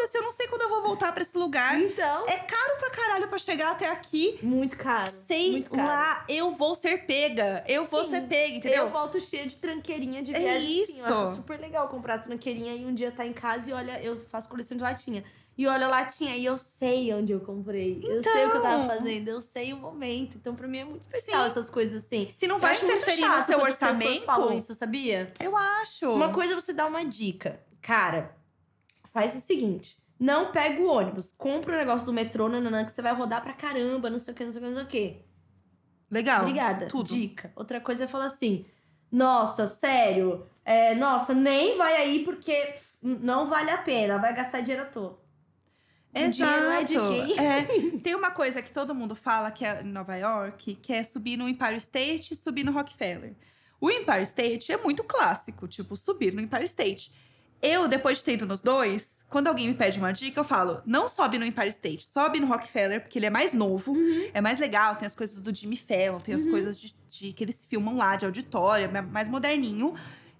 foda-se, 0.01 0.17
eu 0.17 0.23
não 0.23 0.31
sei 0.31 0.47
quando 0.47 0.61
eu 0.63 0.69
vou 0.69 0.81
voltar 0.81 1.11
pra 1.11 1.21
esse 1.23 1.37
lugar. 1.37 1.79
Então, 1.79 2.27
É 2.27 2.37
caro 2.37 2.77
pra 2.79 2.89
caralho 2.89 3.27
pra 3.27 3.37
chegar 3.37 3.71
até 3.71 3.89
aqui. 3.89 4.39
muito 4.41 4.75
caro. 4.77 5.11
Sei 5.27 5.51
muito 5.51 5.71
caro. 5.71 5.87
lá, 5.87 6.25
eu 6.27 6.51
vou 6.55 6.75
ser 6.75 7.05
pega. 7.05 7.63
Eu 7.67 7.85
vou 7.85 8.03
Sim, 8.03 8.11
ser 8.11 8.21
pega, 8.27 8.55
entendeu? 8.55 8.83
Eu 8.85 8.89
volto 8.89 9.19
cheia 9.19 9.45
de 9.45 9.55
tranqueirinha 9.55 10.21
de 10.23 10.33
É 10.35 10.39
viagem, 10.39 10.85
sim. 10.85 10.99
Eu 10.99 11.05
isso. 11.05 11.13
acho 11.13 11.35
super 11.35 11.59
legal 11.59 11.87
comprar 11.87 12.19
tranqueirinha 12.19 12.73
e 12.75 12.85
um 12.85 12.93
dia 12.93 13.11
tá 13.11 13.25
em 13.25 13.33
casa 13.33 13.69
e 13.69 13.73
olha, 13.73 14.01
eu 14.03 14.19
faço 14.29 14.49
coleção 14.49 14.75
de 14.77 14.83
latinha. 14.83 15.23
E 15.57 15.67
olha 15.67 15.85
a 15.85 15.89
latinha 15.89 16.35
e 16.37 16.45
eu 16.45 16.57
sei 16.57 17.13
onde 17.13 17.33
eu 17.33 17.39
comprei. 17.41 17.99
eu 18.03 18.23
sei 18.23 18.45
o 18.45 18.51
que 18.51 18.57
eu 18.57 18.61
tava 18.61 18.83
Então. 18.85 18.97
fazendo, 18.97 19.27
eu 19.27 19.41
sei 19.41 19.73
o 19.73 19.77
momento. 19.77 20.37
Então, 20.37 20.55
pra 20.55 20.67
mim 20.67 20.79
é 20.79 20.85
muito 20.85 21.01
especial 21.01 21.43
Sim. 21.43 21.49
essas 21.51 21.69
coisas 21.69 22.03
assim. 22.05 22.31
Se 22.37 22.47
não 22.47 22.57
vai 22.57 22.75
interferir 22.81 23.27
no 23.27 23.41
seu 23.41 23.59
quando 23.59 23.67
as 23.67 23.75
pessoas 23.75 23.91
orçamento, 23.99 24.25
falam 24.25 24.53
isso, 24.53 24.73
sabia? 24.73 25.33
eu 25.43 25.55
acho. 25.55 26.09
Uma 26.11 26.29
coisa 26.31 26.53
é 26.53 26.55
você 26.55 26.71
dar 26.73 26.87
uma 26.87 27.03
dica. 27.05 27.59
Cara, 27.81 28.35
faz 29.13 29.35
o 29.35 29.41
seguinte. 29.41 29.97
Não 30.19 30.51
pega 30.51 30.81
o 30.81 30.87
ônibus. 30.87 31.33
Compra 31.37 31.73
o 31.73 31.77
negócio 31.77 32.05
do 32.05 32.13
metrô, 32.13 32.47
nananã, 32.47 32.85
que 32.85 32.91
você 32.91 33.01
vai 33.01 33.13
rodar 33.13 33.41
pra 33.41 33.53
caramba, 33.53 34.09
não 34.09 34.19
sei 34.19 34.33
o 34.33 34.37
que, 34.37 34.45
não 34.45 34.51
sei 34.51 34.61
o 34.61 34.63
que, 34.63 34.69
não 34.69 34.75
sei 34.77 34.85
o 34.85 34.87
que. 34.87 35.25
Legal. 36.11 36.41
Obrigada. 36.41 36.87
tudo. 36.87 37.09
Dica. 37.09 37.51
Outra 37.55 37.79
coisa 37.79 38.03
é 38.03 38.07
falar 38.07 38.25
assim: 38.25 38.65
nossa, 39.11 39.65
sério, 39.65 40.45
é, 40.63 40.93
nossa, 40.95 41.33
nem 41.33 41.77
vai 41.77 41.95
aí 41.95 42.23
porque 42.23 42.75
não 43.01 43.47
vale 43.47 43.71
a 43.71 43.77
pena, 43.77 44.17
vai 44.17 44.33
gastar 44.33 44.61
dinheiro 44.61 44.83
à 44.83 44.89
toa. 44.89 45.19
É 46.13 46.29
quem? 46.29 47.39
É. 47.39 47.97
Tem 48.03 48.15
uma 48.15 48.31
coisa 48.31 48.61
que 48.61 48.71
todo 48.71 48.93
mundo 48.93 49.15
fala 49.15 49.49
que 49.49 49.65
é 49.65 49.81
em 49.81 49.85
Nova 49.85 50.15
York, 50.15 50.75
que 50.75 50.93
é 50.93 51.03
subir 51.03 51.37
no 51.37 51.47
Empire 51.47 51.77
State 51.77 52.33
e 52.33 52.37
subir 52.37 52.65
no 52.65 52.71
Rockefeller. 52.73 53.33
O 53.79 53.89
Empire 53.89 54.23
State 54.23 54.71
é 54.71 54.77
muito 54.77 55.03
clássico, 55.03 55.67
tipo, 55.67 55.95
subir 55.95 56.33
no 56.33 56.41
Empire 56.41 56.65
State. 56.65 57.11
Eu, 57.61 57.87
depois 57.87 58.17
de 58.17 58.23
ter 58.23 58.33
ido 58.33 58.45
nos 58.45 58.61
dois, 58.61 59.23
quando 59.29 59.47
alguém 59.47 59.67
me 59.67 59.73
pede 59.75 59.99
uma 59.99 60.11
dica, 60.11 60.39
eu 60.39 60.43
falo: 60.43 60.81
não 60.85 61.07
sobe 61.07 61.37
no 61.37 61.45
Empire 61.45 61.67
State, 61.69 62.07
sobe 62.11 62.39
no 62.39 62.47
Rockefeller, 62.47 63.01
porque 63.01 63.19
ele 63.19 63.27
é 63.27 63.29
mais 63.29 63.53
novo, 63.53 63.91
Uhum. 63.93 64.29
é 64.33 64.41
mais 64.41 64.59
legal, 64.59 64.95
tem 64.95 65.05
as 65.05 65.15
coisas 65.15 65.39
do 65.39 65.53
Jimmy 65.55 65.77
Fallon, 65.77 66.19
tem 66.19 66.33
as 66.33 66.43
Uhum. 66.45 66.51
coisas 66.51 66.79
de, 66.79 66.95
de- 67.09 67.33
que 67.33 67.43
eles 67.43 67.65
filmam 67.69 67.95
lá, 67.97 68.15
de 68.15 68.25
auditório, 68.25 68.89
é 68.93 69.01
mais 69.01 69.29
moderninho. 69.29 69.93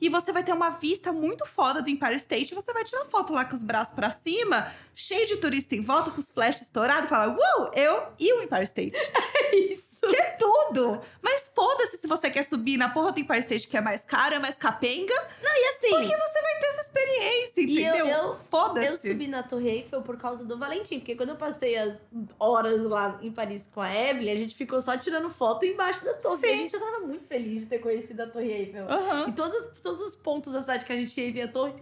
E 0.03 0.09
você 0.09 0.31
vai 0.31 0.43
ter 0.43 0.51
uma 0.51 0.71
vista 0.71 1.13
muito 1.13 1.45
foda 1.45 1.79
do 1.79 1.87
Empire 1.87 2.15
State. 2.15 2.51
E 2.51 2.55
você 2.55 2.73
vai 2.73 2.83
tirar 2.83 3.05
foto 3.05 3.33
lá 3.33 3.45
com 3.45 3.53
os 3.55 3.61
braços 3.61 3.93
pra 3.93 4.09
cima, 4.09 4.71
cheio 4.95 5.27
de 5.27 5.37
turista 5.37 5.75
em 5.75 5.81
volta, 5.83 6.09
com 6.09 6.19
os 6.19 6.27
flashes 6.31 6.63
estourados, 6.63 7.05
e 7.05 7.07
falar: 7.07 7.27
Uau, 7.37 7.71
eu 7.75 8.07
e 8.19 8.33
o 8.33 8.41
Empire 8.41 8.63
State. 8.63 8.93
Isso. 9.53 9.90
Que 10.09 10.15
é 10.15 10.31
tudo! 10.31 10.99
Mas 11.21 11.49
foda-se 11.53 11.97
se 11.97 12.07
você 12.07 12.29
quer 12.31 12.43
subir 12.43 12.75
na 12.75 12.89
porra 12.89 13.11
do 13.11 13.19
Empire 13.19 13.39
State, 13.41 13.67
que 13.67 13.77
é 13.77 13.81
mais 13.81 14.03
caro, 14.03 14.33
é 14.35 14.39
mais 14.39 14.55
capenga, 14.55 15.13
E 15.43 15.67
assim, 15.69 15.89
porque 15.89 16.17
você 16.17 16.41
vai 16.41 16.59
ter 16.59 16.65
essa 16.67 16.81
experiência, 16.81 17.61
E 17.61 17.83
eu- 17.83 17.89
entendeu? 17.95 18.07
eu- 18.07 18.23
eu 18.29 18.35
Foda-se. 18.49 19.07
subi 19.09 19.27
na 19.27 19.43
Torre 19.43 19.69
Eiffel 19.69 20.01
por 20.01 20.17
causa 20.17 20.43
do 20.43 20.57
Valentim. 20.57 20.97
Porque 20.99 21.15
quando 21.15 21.29
eu 21.29 21.35
passei 21.35 21.77
as 21.77 22.01
horas 22.39 22.81
lá 22.81 23.19
em 23.21 23.31
Paris 23.31 23.69
com 23.71 23.79
a 23.79 23.93
Evelyn, 23.95 24.31
a 24.31 24.35
gente 24.35 24.55
ficou 24.55 24.81
só 24.81 24.97
tirando 24.97 25.29
foto 25.29 25.65
embaixo 25.65 26.03
da 26.03 26.15
torre. 26.15 26.37
Sim. 26.41 26.47
E 26.47 26.53
a 26.53 26.57
gente 26.57 26.71
já 26.71 26.79
tava 26.79 26.99
muito 27.01 27.27
feliz 27.27 27.59
de 27.61 27.65
ter 27.67 27.77
conhecido 27.79 28.21
a 28.23 28.27
Torre 28.27 28.51
Eiffel. 28.51 28.89
Aham, 28.89 29.29
E 29.29 29.31
todos, 29.33 29.67
todos 29.83 30.01
os 30.01 30.15
pontos 30.15 30.51
da 30.51 30.61
cidade 30.61 30.83
que 30.83 30.91
a 30.93 30.95
gente 30.95 31.19
ia 31.21 31.31
via 31.31 31.45
a 31.45 31.47
torre. 31.47 31.75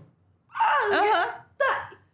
aham. 0.92 1.46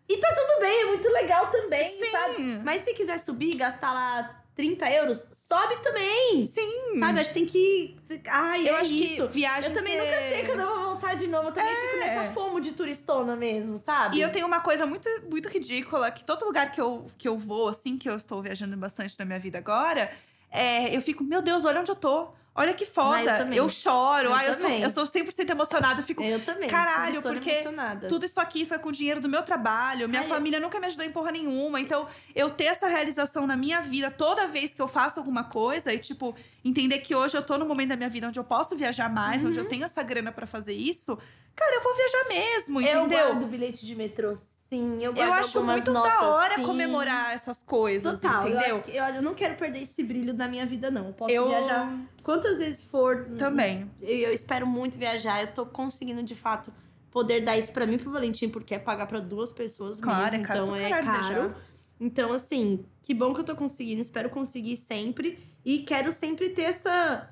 E 0.07 0.17
tá 0.17 0.35
tudo 0.35 0.59
bem, 0.61 0.81
é 0.81 0.85
muito 0.85 1.09
legal 1.09 1.47
também, 1.49 1.89
Sim. 2.03 2.11
sabe? 2.11 2.43
Mas 2.63 2.81
se 2.81 2.93
quiser 2.93 3.17
subir 3.17 3.55
gastar 3.55 3.91
lá 3.91 4.43
30 4.55 4.89
euros, 4.89 5.27
sobe 5.47 5.75
também. 5.81 6.41
Sim. 6.43 6.99
Sabe? 6.99 7.19
Acho 7.19 7.29
que 7.29 7.33
tem 7.33 7.45
que. 7.45 7.97
Ai, 8.27 8.67
Eu 8.69 8.75
é 8.75 8.79
acho 8.81 8.93
isso. 8.93 9.27
que 9.27 9.33
viagem 9.33 9.69
Eu 9.69 9.75
também 9.75 9.93
ser- 9.93 9.99
nunca 10.05 10.17
sei 10.29 10.45
quando 10.45 10.59
eu 10.61 10.67
vou 10.75 10.83
voltar 10.85 11.13
de 11.15 11.27
novo. 11.27 11.49
Eu 11.49 11.51
também 11.51 11.75
fico 11.75 11.95
É. 11.95 11.99
nessa 11.99 12.31
fomo 12.33 12.61
de 12.61 12.71
turistona 12.71 13.35
mesmo, 13.35 13.77
sabe? 13.77 14.17
E 14.17 14.21
eu 14.21 14.31
tenho 14.31 14.47
uma 14.47 14.61
coisa 14.61 14.85
muito, 14.85 15.09
muito 15.29 15.49
ridícula, 15.49 16.09
que 16.09 16.23
todo 16.23 16.45
lugar 16.45 16.71
que 16.71 16.79
eu, 16.79 17.05
que 17.17 17.27
eu 17.27 17.37
vou, 17.37 17.67
assim, 17.67 17.97
que 17.97 18.09
eu 18.09 18.15
estou 18.15 18.41
viajando 18.41 18.77
bastante 18.77 19.17
na 19.19 19.25
minha 19.25 19.39
vida 19.39 19.57
agora, 19.57 20.11
é, 20.49 20.95
eu 20.95 21.01
fico, 21.01 21.23
meu 21.23 21.41
Deus, 21.41 21.65
olha 21.65 21.81
onde 21.81 21.91
eu 21.91 21.95
tô. 21.95 22.29
Olha 22.57 22.73
que 22.73 22.85
foda. 22.85 23.17
Ah, 23.17 23.21
eu 23.33 23.37
também. 23.37 23.69
choro. 23.69 24.29
Eu 24.29 24.33
ah, 24.33 24.45
eu, 24.45 24.53
sou, 24.53 24.69
eu 24.69 24.89
sou 24.89 25.03
100% 25.03 25.49
emocionada. 25.49 25.99
Eu 25.99 26.05
fico, 26.05 26.23
Eu 26.23 26.39
também. 26.43 26.69
Caralho, 26.69 27.21
porque 27.21 27.49
emocionada. 27.49 28.07
tudo 28.07 28.25
isso 28.25 28.39
aqui 28.39 28.65
foi 28.65 28.79
com 28.79 28.87
o 28.87 28.91
dinheiro 28.93 29.19
do 29.19 29.27
meu 29.27 29.43
trabalho. 29.43 30.07
Minha 30.07 30.21
Ai, 30.21 30.27
família 30.29 30.57
nunca 30.57 30.79
me 30.79 30.87
ajudou 30.87 31.05
em 31.05 31.11
porra 31.11 31.31
nenhuma. 31.33 31.81
Então, 31.81 32.07
eu 32.33 32.49
ter 32.49 32.65
essa 32.65 32.87
realização 32.87 33.45
na 33.45 33.57
minha 33.57 33.81
vida 33.81 34.09
toda 34.09 34.47
vez 34.47 34.73
que 34.73 34.81
eu 34.81 34.87
faço 34.87 35.19
alguma 35.19 35.43
coisa 35.43 35.91
e, 35.93 35.99
tipo, 35.99 36.33
entender 36.63 36.99
que 36.99 37.13
hoje 37.13 37.35
eu 37.35 37.43
tô 37.43 37.57
no 37.57 37.65
momento 37.65 37.89
da 37.89 37.97
minha 37.97 38.09
vida 38.09 38.27
onde 38.29 38.39
eu 38.39 38.43
posso 38.45 38.73
viajar 38.75 39.09
mais, 39.09 39.43
onde 39.43 39.59
Uhum. 39.59 39.65
eu 39.65 39.69
tenho 39.69 39.83
essa 39.83 40.01
grana 40.01 40.31
pra 40.31 40.47
fazer 40.47 40.73
isso, 40.73 41.17
cara, 41.53 41.75
eu 41.75 41.83
vou 41.83 41.93
viajar 41.95 42.27
mesmo, 42.29 42.79
Eu 42.81 42.99
entendeu? 43.05 43.27
guardo 43.33 43.47
bilhete 43.47 43.85
de 43.85 43.93
metrô, 43.95 44.33
sim. 44.69 45.03
Eu 45.03 45.13
Eu 45.13 45.33
acho 45.33 45.63
muito 45.63 45.91
notas, 45.91 46.11
da 46.13 46.29
hora 46.29 46.55
sim. 46.55 46.63
comemorar 46.63 47.33
essas 47.33 47.61
coisas, 47.63 48.19
Total, 48.19 48.43
eu, 48.47 48.55
entendeu? 48.57 48.75
acho 48.77 48.83
que, 48.85 48.99
olha, 48.99 49.15
eu 49.17 49.21
não 49.21 49.33
quero 49.33 49.55
perder 49.55 49.81
esse 49.81 50.03
brilho 50.03 50.33
da 50.33 50.47
minha 50.47 50.65
vida, 50.65 50.89
não. 50.91 51.07
Eu 51.07 51.13
posso 51.13 51.33
Eu 51.33 51.47
viajar 51.47 51.97
quantas 52.23 52.57
vezes 52.59 52.83
for. 52.83 53.25
também. 53.37 53.89
Eu, 54.01 54.17
eu 54.17 54.33
espero 54.33 54.65
muito 54.67 54.97
viajar. 54.97 55.41
Eu 55.41 55.53
tô 55.53 55.65
conseguindo, 55.65 56.21
de 56.23 56.35
fato, 56.35 56.73
poder 57.11 57.41
dar 57.41 57.57
isso 57.57 57.71
pra 57.71 57.85
mim 57.87 57.95
e 57.95 57.97
pro 57.99 58.11
Valentim, 58.11 58.49
porque 58.49 58.75
é 58.75 58.79
pagar 58.79 59.07
pra 59.07 59.19
duas 59.19 59.51
pessoas 59.51 59.99
Claro, 59.99 60.31
mesmo. 60.31 60.43
é 60.43 60.47
caro 60.47 60.63
então 60.63 60.75
é 60.75 60.89
caro. 60.89 61.03
viajar. 61.05 61.55
Então, 61.99 62.33
assim, 62.33 62.85
que 63.01 63.13
bom 63.13 63.33
que 63.33 63.39
eu 63.39 63.45
tô 63.45 63.55
conseguindo. 63.55 64.01
Espero 64.01 64.29
conseguir 64.29 64.75
sempre. 64.75 65.39
E 65.63 65.79
quero 65.79 66.11
sempre 66.11 66.49
ter 66.49 66.63
essa. 66.63 67.29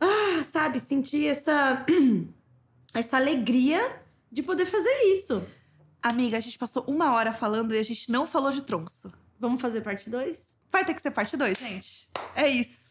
Ah, 0.00 0.42
sabe, 0.44 0.78
sentir 0.78 1.26
essa. 1.26 1.84
essa 2.94 3.16
alegria 3.16 4.00
de 4.30 4.42
poder 4.42 4.66
fazer 4.66 4.90
isso. 5.06 5.42
Amiga, 6.04 6.36
a 6.36 6.40
gente 6.40 6.58
passou 6.58 6.84
uma 6.86 7.12
hora 7.14 7.32
falando 7.32 7.74
e 7.74 7.78
a 7.78 7.82
gente 7.82 8.12
não 8.12 8.26
falou 8.26 8.50
de 8.50 8.62
tronço. 8.62 9.10
Vamos 9.40 9.60
fazer 9.62 9.80
parte 9.80 10.10
2? 10.10 10.46
Vai 10.70 10.84
ter 10.84 10.92
que 10.92 11.00
ser 11.00 11.10
parte 11.10 11.34
2, 11.34 11.56
gente. 11.56 12.08
É 12.36 12.46
isso. 12.46 12.84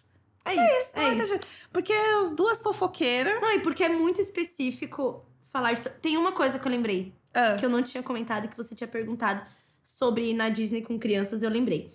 É 0.43 0.53
isso, 0.55 0.89
é 0.95 1.13
isso. 1.13 1.39
Porque 1.71 1.93
as 1.93 2.33
duas 2.33 2.59
fofoqueiras. 2.59 3.39
Não, 3.39 3.51
e 3.53 3.59
porque 3.59 3.83
é 3.83 3.89
muito 3.89 4.19
específico 4.19 5.23
falar 5.51 5.73
de... 5.73 5.87
Tem 6.01 6.17
uma 6.17 6.31
coisa 6.31 6.57
que 6.57 6.67
eu 6.67 6.71
lembrei, 6.71 7.13
Ah, 7.35 7.55
que 7.59 7.63
eu 7.63 7.69
não 7.69 7.83
tinha 7.83 8.01
comentado, 8.01 8.47
que 8.47 8.57
você 8.57 8.73
tinha 8.73 8.87
perguntado 8.87 9.45
sobre 9.85 10.31
ir 10.31 10.33
na 10.33 10.49
Disney 10.49 10.81
com 10.81 10.97
crianças, 10.97 11.43
eu 11.43 11.49
lembrei. 11.51 11.93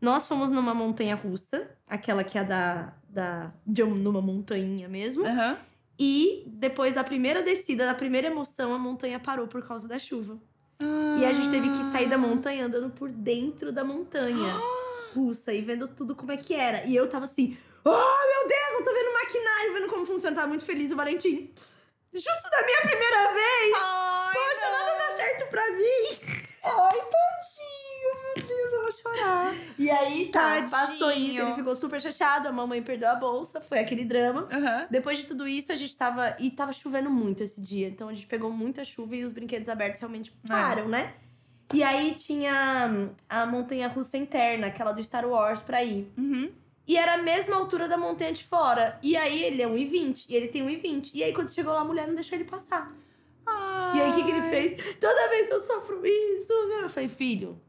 Nós 0.00 0.26
fomos 0.26 0.50
numa 0.50 0.72
montanha 0.74 1.14
russa, 1.14 1.68
aquela 1.86 2.24
que 2.24 2.38
é 2.38 2.42
da, 2.44 2.94
da 3.08 3.52
de 3.66 3.82
um- 3.82 3.94
numa 3.94 4.22
montanha 4.22 4.88
mesmo. 4.88 5.26
aham. 5.26 5.58
E 5.98 6.42
depois 6.48 6.92
da 6.94 7.04
primeira 7.04 7.42
descida, 7.42 7.86
da 7.86 7.94
primeira 7.94 8.26
emoção, 8.26 8.74
a 8.74 8.78
montanha 8.78 9.20
parou 9.20 9.46
por 9.46 9.64
causa 9.66 9.86
da 9.86 9.98
chuva. 9.98 10.36
E 11.18 11.24
a 11.24 11.32
gente 11.32 11.50
teve 11.50 11.70
que 11.70 11.82
sair 11.82 12.08
da 12.08 12.18
montanha 12.18 12.66
andando 12.66 12.90
por 12.90 13.10
dentro 13.10 13.72
da 13.72 13.84
montanha 13.84 14.52
russa 15.14 15.52
e 15.52 15.62
vendo 15.62 15.86
tudo 15.88 16.14
como 16.14 16.32
é 16.32 16.36
que 16.36 16.54
era. 16.54 16.84
E 16.84 16.94
eu 16.94 17.08
tava 17.08 17.24
assim, 17.24 17.56
oh 17.84 17.90
meu 17.90 18.48
Deus, 18.48 18.80
eu 18.80 18.84
tô 18.84 18.92
vendo 18.92 19.12
maquinário, 19.12 19.74
vendo 19.74 19.88
como 19.88 20.06
funciona. 20.06 20.36
Tava 20.36 20.48
muito 20.48 20.64
feliz 20.64 20.90
o 20.90 20.96
Valentim. 20.96 21.52
Justo 22.12 22.50
da 22.50 22.64
minha 22.64 22.80
primeira 22.82 23.32
vez! 23.32 23.74
Ai, 23.76 24.34
Poxa, 24.34 24.70
nada 24.70 24.98
dá 24.98 25.16
certo 25.16 25.50
pra 25.50 25.72
mim! 25.72 26.44
Ai, 26.62 26.98
tadinho. 27.00 28.34
Meu 28.36 28.46
Deus, 28.46 28.72
eu 28.72 28.82
vou 28.82 28.92
chorar. 29.04 29.54
E 29.78 29.90
aí, 29.90 30.28
tá, 30.28 30.40
Tadinho. 30.40 30.70
passou 30.70 31.12
isso, 31.12 31.40
ele 31.40 31.54
ficou 31.54 31.76
super 31.76 32.00
chateado, 32.00 32.48
a 32.48 32.52
mamãe 32.52 32.82
perdeu 32.82 33.10
a 33.10 33.14
bolsa, 33.14 33.60
foi 33.60 33.78
aquele 33.78 34.04
drama. 34.04 34.48
Aham. 34.50 34.86
Depois 34.90 35.18
de 35.18 35.26
tudo 35.26 35.46
isso, 35.46 35.70
a 35.70 35.76
gente 35.76 35.94
tava. 35.96 36.34
E 36.38 36.50
tava 36.50 36.72
chovendo 36.72 37.10
muito 37.10 37.42
esse 37.42 37.60
dia. 37.60 37.88
Então 37.88 38.08
a 38.08 38.14
gente 38.14 38.26
pegou 38.26 38.50
muita 38.50 38.84
chuva 38.84 39.14
e 39.14 39.24
os 39.24 39.32
brinquedos 39.32 39.68
abertos 39.68 40.00
realmente 40.00 40.32
param, 40.46 40.88
né? 40.88 41.14
E 41.72 41.82
aí 41.82 42.14
tinha 42.14 42.90
hum, 42.92 43.10
a 43.28 43.46
montanha 43.46 43.88
russa 43.88 44.16
interna, 44.16 44.66
aquela 44.68 44.92
do 44.92 45.02
Star 45.02 45.26
Wars 45.26 45.62
pra 45.62 45.82
ir. 45.82 46.10
Uhum. 46.16 46.50
E 46.86 46.96
era 46.96 47.14
a 47.14 47.18
mesma 47.18 47.56
altura 47.56 47.88
da 47.88 47.96
montanha 47.96 48.32
de 48.32 48.44
fora. 48.44 48.98
E 49.02 49.16
aí 49.16 49.42
ele 49.42 49.62
é 49.62 49.66
1,20 49.66 50.26
e 50.28 50.36
ele 50.36 50.48
tem 50.48 50.62
1,20. 50.62 51.12
E 51.14 51.24
aí 51.24 51.32
quando 51.32 51.50
chegou 51.50 51.72
lá, 51.72 51.80
a 51.80 51.84
mulher 51.84 52.06
não 52.06 52.14
deixou 52.14 52.36
ele 52.36 52.44
passar. 52.44 52.92
E 53.94 54.00
aí 54.00 54.10
o 54.10 54.14
que, 54.14 54.24
que 54.24 54.30
ele 54.30 54.42
fez? 54.42 54.96
Toda 54.96 55.28
vez 55.28 55.50
eu 55.50 55.64
sofro 55.64 56.04
isso. 56.04 56.52
Eu 56.52 56.88
falei, 56.88 57.08
filho, 57.08 57.60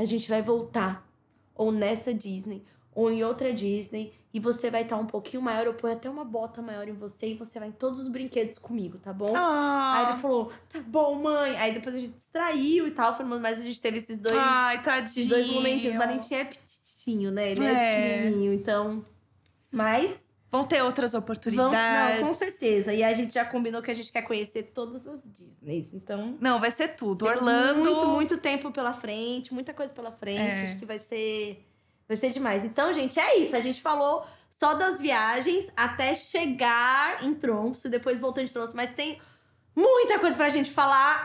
a 0.00 0.04
gente 0.06 0.28
vai 0.28 0.42
voltar. 0.42 1.06
Ou 1.54 1.70
nessa 1.70 2.12
Disney, 2.14 2.64
ou 2.94 3.10
em 3.10 3.22
outra 3.22 3.52
Disney. 3.52 4.12
E 4.32 4.38
você 4.38 4.70
vai 4.70 4.82
estar 4.82 4.96
um 4.96 5.06
pouquinho 5.06 5.42
maior. 5.42 5.66
Eu 5.66 5.74
ponho 5.74 5.92
até 5.92 6.08
uma 6.08 6.24
bota 6.24 6.62
maior 6.62 6.88
em 6.88 6.92
você 6.92 7.28
e 7.28 7.34
você 7.34 7.58
vai 7.58 7.68
em 7.68 7.72
todos 7.72 8.00
os 8.00 8.08
brinquedos 8.08 8.58
comigo, 8.58 8.96
tá 8.98 9.12
bom? 9.12 9.28
Aí 9.28 9.34
Ah. 9.36 10.06
ele 10.10 10.20
falou, 10.20 10.52
tá 10.72 10.80
bom, 10.80 11.16
mãe. 11.16 11.56
Aí 11.58 11.72
depois 11.74 11.94
a 11.96 11.98
gente 11.98 12.12
distraiu 12.14 12.86
e 12.86 12.92
tal. 12.92 13.16
Mas 13.40 13.60
a 13.60 13.64
gente 13.64 13.80
teve 13.80 13.98
esses 13.98 14.16
dois, 14.18 14.36
Ai, 14.38 14.82
tadinho. 14.82 15.06
esses 15.06 15.26
dois 15.28 15.46
momentinhos. 15.48 15.96
O 15.96 15.98
Valentim 15.98 16.34
é 16.34 16.44
petitinho, 16.44 17.30
né? 17.32 17.50
Ele 17.50 17.64
é, 17.64 17.72
É. 17.72 18.16
pequenininho, 18.22 18.52
então... 18.54 19.04
Mas 19.72 20.26
Vão 20.50 20.64
ter 20.64 20.82
outras 20.82 21.12
Vão, 21.12 21.20
oportunidades. 21.20 22.20
não, 22.20 22.26
com 22.28 22.32
certeza. 22.32 22.92
E 22.92 23.04
a 23.04 23.12
gente 23.12 23.32
já 23.32 23.44
combinou 23.44 23.80
que 23.80 23.90
a 23.90 23.94
gente 23.94 24.10
quer 24.10 24.22
conhecer 24.22 24.64
todas 24.74 25.06
as 25.06 25.22
Disneys. 25.24 25.94
Então, 25.94 26.36
Não, 26.40 26.58
vai 26.58 26.70
ser 26.72 26.88
tudo. 26.88 27.24
Orlando. 27.26 27.84
muito, 27.84 28.06
muito 28.08 28.38
tempo 28.38 28.72
pela 28.72 28.92
frente, 28.92 29.54
muita 29.54 29.72
coisa 29.72 29.94
pela 29.94 30.10
frente. 30.10 30.40
É. 30.40 30.66
Acho 30.66 30.78
que 30.78 30.84
vai 30.86 30.98
ser, 30.98 31.64
vai 32.08 32.16
ser 32.16 32.30
demais. 32.30 32.64
Então, 32.64 32.92
gente, 32.92 33.18
é 33.20 33.38
isso. 33.38 33.54
A 33.54 33.60
gente 33.60 33.80
falou 33.80 34.26
só 34.58 34.74
das 34.74 35.00
viagens 35.00 35.70
até 35.76 36.14
chegar 36.16 37.24
em 37.24 37.32
Tromso 37.34 37.86
e 37.86 37.90
depois 37.90 38.18
voltando 38.18 38.46
de 38.46 38.52
Tromso. 38.52 38.74
Mas 38.74 38.92
tem 38.94 39.20
muita 39.74 40.18
coisa 40.18 40.36
pra 40.36 40.48
gente 40.48 40.70
falar 40.70 41.22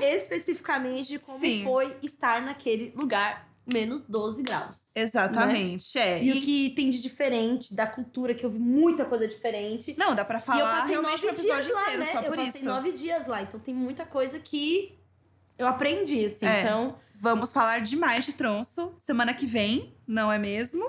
especificamente 0.00 1.08
de 1.08 1.18
como 1.18 1.38
Sim. 1.40 1.64
foi 1.64 1.96
estar 2.02 2.40
naquele 2.42 2.92
lugar 2.96 3.48
menos 3.72 4.02
12 4.02 4.42
graus. 4.42 4.82
Exatamente, 4.94 5.98
é. 5.98 6.22
E, 6.22 6.32
o 6.32 6.40
que 6.40 6.70
tem 6.70 6.90
de 6.90 7.00
diferente 7.00 7.74
da 7.74 7.86
cultura, 7.86 8.34
que 8.34 8.44
eu 8.44 8.50
vi 8.50 8.58
muita 8.58 9.04
coisa 9.04 9.28
diferente. 9.28 9.94
Não, 9.98 10.14
dá 10.14 10.24
pra 10.24 10.38
E 10.38 10.40
eu 10.40 10.44
falar 10.44 10.80
passei 10.80 10.90
realmente 10.90 11.10
nove 11.10 11.26
um 11.26 11.30
episódio 11.30 11.64
dias 11.64 11.74
lá, 11.76 11.82
inteiro 11.82 12.00
né? 12.00 12.06
só 12.06 12.18
eu 12.20 12.30
por 12.30 12.36
passei 12.36 12.60
isso. 12.60 12.68
nove 12.68 12.92
dias 12.92 13.26
lá, 13.26 13.42
então 13.42 13.60
tem 13.60 13.74
muita 13.74 14.04
coisa 14.04 14.38
que 14.38 14.98
eu 15.58 15.66
aprendi, 15.66 16.24
assim. 16.24 16.46
É. 16.46 16.62
Então, 16.62 16.96
Vamos 17.20 17.50
falar 17.50 17.80
demais 17.80 18.24
de 18.24 18.32
tronço 18.32 18.94
semana 18.98 19.34
que 19.34 19.44
vem, 19.44 19.92
não 20.06 20.30
é 20.30 20.38
mesmo? 20.38 20.88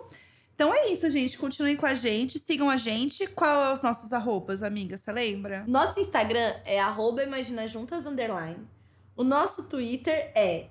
Então 0.53 0.73
é 0.73 0.89
isso, 0.89 1.09
gente. 1.09 1.37
Continuem 1.37 1.75
com 1.75 1.85
a 1.85 1.95
gente, 1.95 2.37
sigam 2.37 2.69
a 2.69 2.77
gente. 2.77 3.25
Qual 3.25 3.63
é 3.63 3.73
os 3.73 3.81
nossos 3.81 4.13
arrobas, 4.13 4.61
amiga? 4.61 4.95
Você 4.95 5.11
lembra? 5.11 5.63
nosso 5.67 5.99
Instagram 5.99 6.53
é 6.65 6.79
arroba 6.79 7.23
imaginajuntas, 7.23 8.05
underline. 8.05 8.67
O 9.15 9.23
nosso 9.23 9.67
Twitter 9.67 10.31
é 10.35 10.67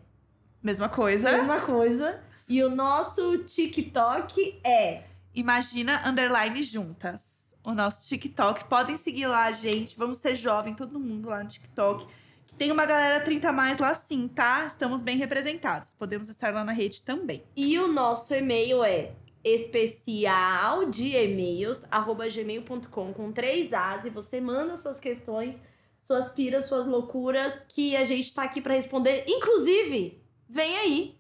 Mesma 0.63 0.89
coisa. 0.89 1.33
mesma 1.33 1.61
coisa. 1.61 2.23
E 2.49 2.63
o 2.63 2.71
nosso 2.71 3.39
TikTok 3.39 4.61
é... 4.65 5.05
Imagina 5.35 6.09
underline 6.09 6.63
juntas. 6.63 7.21
O 7.63 7.73
nosso 7.73 8.01
TikTok. 8.09 8.65
Podem 8.65 8.97
seguir 8.97 9.27
lá, 9.27 9.53
gente. 9.53 9.97
Vamos 9.97 10.19
ser 10.19 10.35
jovem, 10.35 10.75
todo 10.75 10.99
mundo 10.99 11.29
lá 11.29 11.45
no 11.45 11.51
TikTok. 11.51 12.07
Tem 12.57 12.73
uma 12.73 12.87
galera 12.87 13.21
30 13.23 13.51
a 13.51 13.53
mais 13.53 13.79
lá 13.79 13.95
sim, 13.95 14.27
tá? 14.27 14.65
Estamos 14.67 15.03
bem 15.03 15.17
representados. 15.17 15.93
Podemos 15.93 16.29
estar 16.29 16.53
lá 16.53 16.65
na 16.65 16.73
rede 16.73 17.03
também. 17.03 17.45
E 17.57 17.79
o 17.79 17.87
nosso 17.87 18.35
e-mail 18.35 18.83
é 18.83 19.13
especial 19.45 20.87
de 20.87 21.15
e-mails, 21.15 21.85
arroba 21.91 22.29
gmail.com, 22.29 23.13
com 23.13 23.33
três 23.33 23.73
As, 23.73 24.05
e 24.05 24.11
você 24.11 24.41
manda 24.41 24.77
suas 24.77 24.99
questões, 24.99 25.63
suas 26.07 26.31
piras, 26.31 26.67
suas 26.67 26.87
loucuras, 26.87 27.63
que 27.69 27.97
a 27.97 28.05
gente 28.05 28.35
tá 28.35 28.43
aqui 28.43 28.61
para 28.61 28.75
responder. 28.75 29.25
Inclusive, 29.29 30.21
vem 30.49 30.79
aí, 30.79 31.19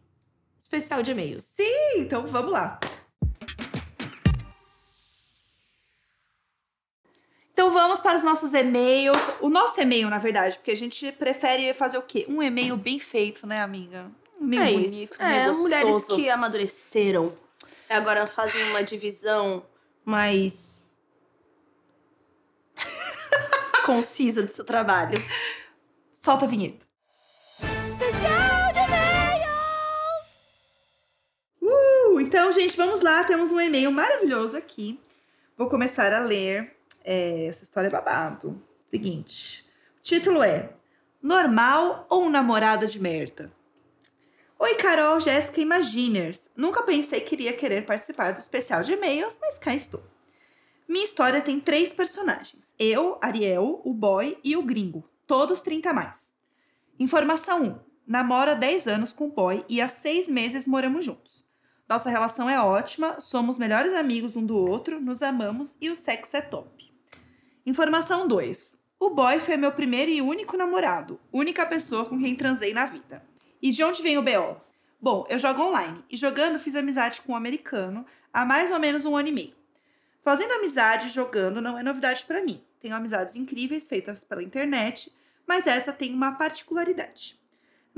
especial 0.58 1.02
de 1.02 1.10
e-mails. 1.10 1.44
Sim, 1.56 1.98
então 2.00 2.26
vamos 2.26 2.52
lá. 2.52 2.78
Então 7.52 7.72
vamos 7.72 8.00
para 8.00 8.16
os 8.16 8.22
nossos 8.22 8.52
e-mails. 8.54 9.18
O 9.40 9.48
nosso 9.48 9.80
e-mail, 9.80 10.08
na 10.08 10.18
verdade, 10.18 10.56
porque 10.58 10.70
a 10.70 10.76
gente 10.76 11.10
prefere 11.12 11.74
fazer 11.74 11.98
o 11.98 12.02
quê? 12.02 12.24
Um 12.28 12.40
e-mail 12.42 12.76
bem 12.76 12.98
feito, 13.00 13.46
né, 13.46 13.60
amiga? 13.62 14.10
Um 14.40 14.44
e-mail 14.44 14.62
é 14.62 14.72
bonito, 14.72 15.12
isso. 15.12 15.20
um 15.20 15.24
e-mail 15.24 15.40
É, 15.40 15.46
gostoso. 15.48 15.62
mulheres 15.68 16.04
que 16.06 16.30
amadureceram. 16.30 17.36
Agora 17.88 18.26
fazem 18.26 18.62
uma 18.70 18.82
divisão 18.84 19.66
mais 20.04 20.94
concisa 23.84 24.42
do 24.42 24.52
seu 24.52 24.64
trabalho. 24.64 25.18
Solta 26.14 26.44
a 26.44 26.48
vinheta. 26.48 26.86
Então, 32.48 32.62
gente, 32.62 32.78
vamos 32.78 33.02
lá. 33.02 33.24
Temos 33.24 33.52
um 33.52 33.60
e-mail 33.60 33.92
maravilhoso 33.92 34.56
aqui. 34.56 34.98
Vou 35.54 35.68
começar 35.68 36.14
a 36.14 36.20
ler. 36.20 36.74
É, 37.04 37.44
essa 37.44 37.62
história 37.62 37.88
é 37.88 37.90
babado. 37.90 38.58
Seguinte. 38.90 39.66
O 39.98 40.02
título 40.02 40.42
é 40.42 40.70
Normal 41.22 42.06
ou 42.08 42.30
namorada 42.30 42.86
de 42.86 42.98
merda? 42.98 43.52
Oi, 44.58 44.76
Carol, 44.76 45.20
Jéssica 45.20 45.60
Imaginers. 45.60 46.48
Nunca 46.56 46.82
pensei 46.84 47.20
que 47.20 47.34
iria 47.34 47.52
querer 47.52 47.84
participar 47.84 48.32
do 48.32 48.40
especial 48.40 48.82
de 48.82 48.92
e-mails, 48.92 49.38
mas 49.38 49.58
cá 49.58 49.74
estou. 49.74 50.02
Minha 50.88 51.04
história 51.04 51.42
tem 51.42 51.60
três 51.60 51.92
personagens. 51.92 52.64
Eu, 52.78 53.18
Ariel, 53.20 53.82
o 53.84 53.92
boy 53.92 54.38
e 54.42 54.56
o 54.56 54.62
gringo. 54.62 55.04
Todos 55.26 55.60
30 55.60 55.90
a 55.90 55.92
mais. 55.92 56.30
Informação 56.98 57.62
1. 57.62 57.78
Namoro 58.06 58.52
há 58.52 58.54
10 58.54 58.86
anos 58.86 59.12
com 59.12 59.26
o 59.26 59.32
boy 59.32 59.66
e 59.68 59.82
há 59.82 59.88
6 59.88 60.28
meses 60.28 60.66
moramos 60.66 61.04
juntos. 61.04 61.46
Nossa 61.88 62.10
relação 62.10 62.50
é 62.50 62.60
ótima, 62.60 63.18
somos 63.18 63.58
melhores 63.58 63.94
amigos 63.94 64.36
um 64.36 64.44
do 64.44 64.54
outro, 64.54 65.00
nos 65.00 65.22
amamos 65.22 65.74
e 65.80 65.88
o 65.88 65.96
sexo 65.96 66.36
é 66.36 66.42
top. 66.42 66.92
Informação 67.64 68.28
2. 68.28 68.76
O 69.00 69.08
boy 69.08 69.40
foi 69.40 69.56
meu 69.56 69.72
primeiro 69.72 70.10
e 70.10 70.20
único 70.20 70.54
namorado, 70.54 71.18
única 71.32 71.64
pessoa 71.64 72.04
com 72.04 72.18
quem 72.18 72.36
transei 72.36 72.74
na 72.74 72.84
vida. 72.84 73.24
E 73.62 73.70
de 73.70 73.82
onde 73.82 74.02
vem 74.02 74.18
o 74.18 74.22
BO? 74.22 74.60
Bom, 75.00 75.26
eu 75.30 75.38
jogo 75.38 75.62
online 75.62 76.04
e 76.10 76.16
jogando 76.16 76.60
fiz 76.60 76.74
amizade 76.74 77.22
com 77.22 77.32
um 77.32 77.36
americano 77.36 78.04
há 78.34 78.44
mais 78.44 78.70
ou 78.70 78.78
menos 78.78 79.06
um 79.06 79.16
ano 79.16 79.28
e 79.28 79.32
meio. 79.32 79.54
Fazendo 80.22 80.52
amizade 80.52 81.08
jogando 81.08 81.62
não 81.62 81.78
é 81.78 81.82
novidade 81.82 82.22
pra 82.24 82.42
mim. 82.42 82.62
Tenho 82.80 82.94
amizades 82.94 83.34
incríveis 83.34 83.88
feitas 83.88 84.22
pela 84.22 84.42
internet, 84.42 85.10
mas 85.46 85.66
essa 85.66 85.90
tem 85.90 86.12
uma 86.12 86.32
particularidade. 86.32 87.37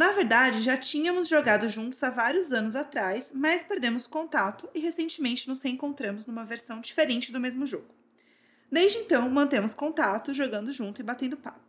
Na 0.01 0.13
verdade, 0.13 0.63
já 0.63 0.79
tínhamos 0.79 1.29
jogado 1.29 1.69
juntos 1.69 2.03
há 2.03 2.09
vários 2.09 2.55
anos 2.55 2.75
atrás, 2.75 3.31
mas 3.35 3.63
perdemos 3.63 4.07
contato 4.07 4.67
e 4.75 4.81
recentemente 4.81 5.47
nos 5.47 5.61
reencontramos 5.61 6.27
numa 6.27 6.43
versão 6.43 6.81
diferente 6.81 7.31
do 7.31 7.39
mesmo 7.39 7.67
jogo. 7.67 7.95
Desde 8.73 8.97
então, 8.97 9.29
mantemos 9.29 9.75
contato, 9.75 10.33
jogando 10.33 10.73
junto 10.73 11.03
e 11.03 11.05
batendo 11.05 11.37
papo. 11.37 11.61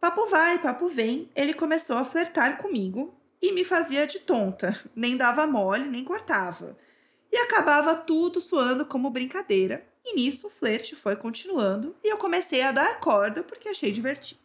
Papo 0.00 0.26
vai, 0.26 0.58
papo 0.58 0.88
vem, 0.88 1.30
ele 1.32 1.54
começou 1.54 1.96
a 1.96 2.04
flertar 2.04 2.58
comigo 2.58 3.14
e 3.40 3.52
me 3.52 3.64
fazia 3.64 4.04
de 4.04 4.18
tonta, 4.18 4.76
nem 4.92 5.16
dava 5.16 5.46
mole, 5.46 5.88
nem 5.88 6.02
cortava. 6.02 6.76
E 7.30 7.36
acabava 7.36 7.94
tudo 7.94 8.40
soando 8.40 8.84
como 8.84 9.10
brincadeira, 9.10 9.86
e 10.04 10.16
nisso 10.16 10.48
o 10.48 10.50
flerte 10.50 10.96
foi 10.96 11.14
continuando 11.14 11.94
e 12.02 12.08
eu 12.08 12.16
comecei 12.16 12.62
a 12.62 12.72
dar 12.72 12.98
corda 12.98 13.44
porque 13.44 13.68
achei 13.68 13.92
divertido. 13.92 14.43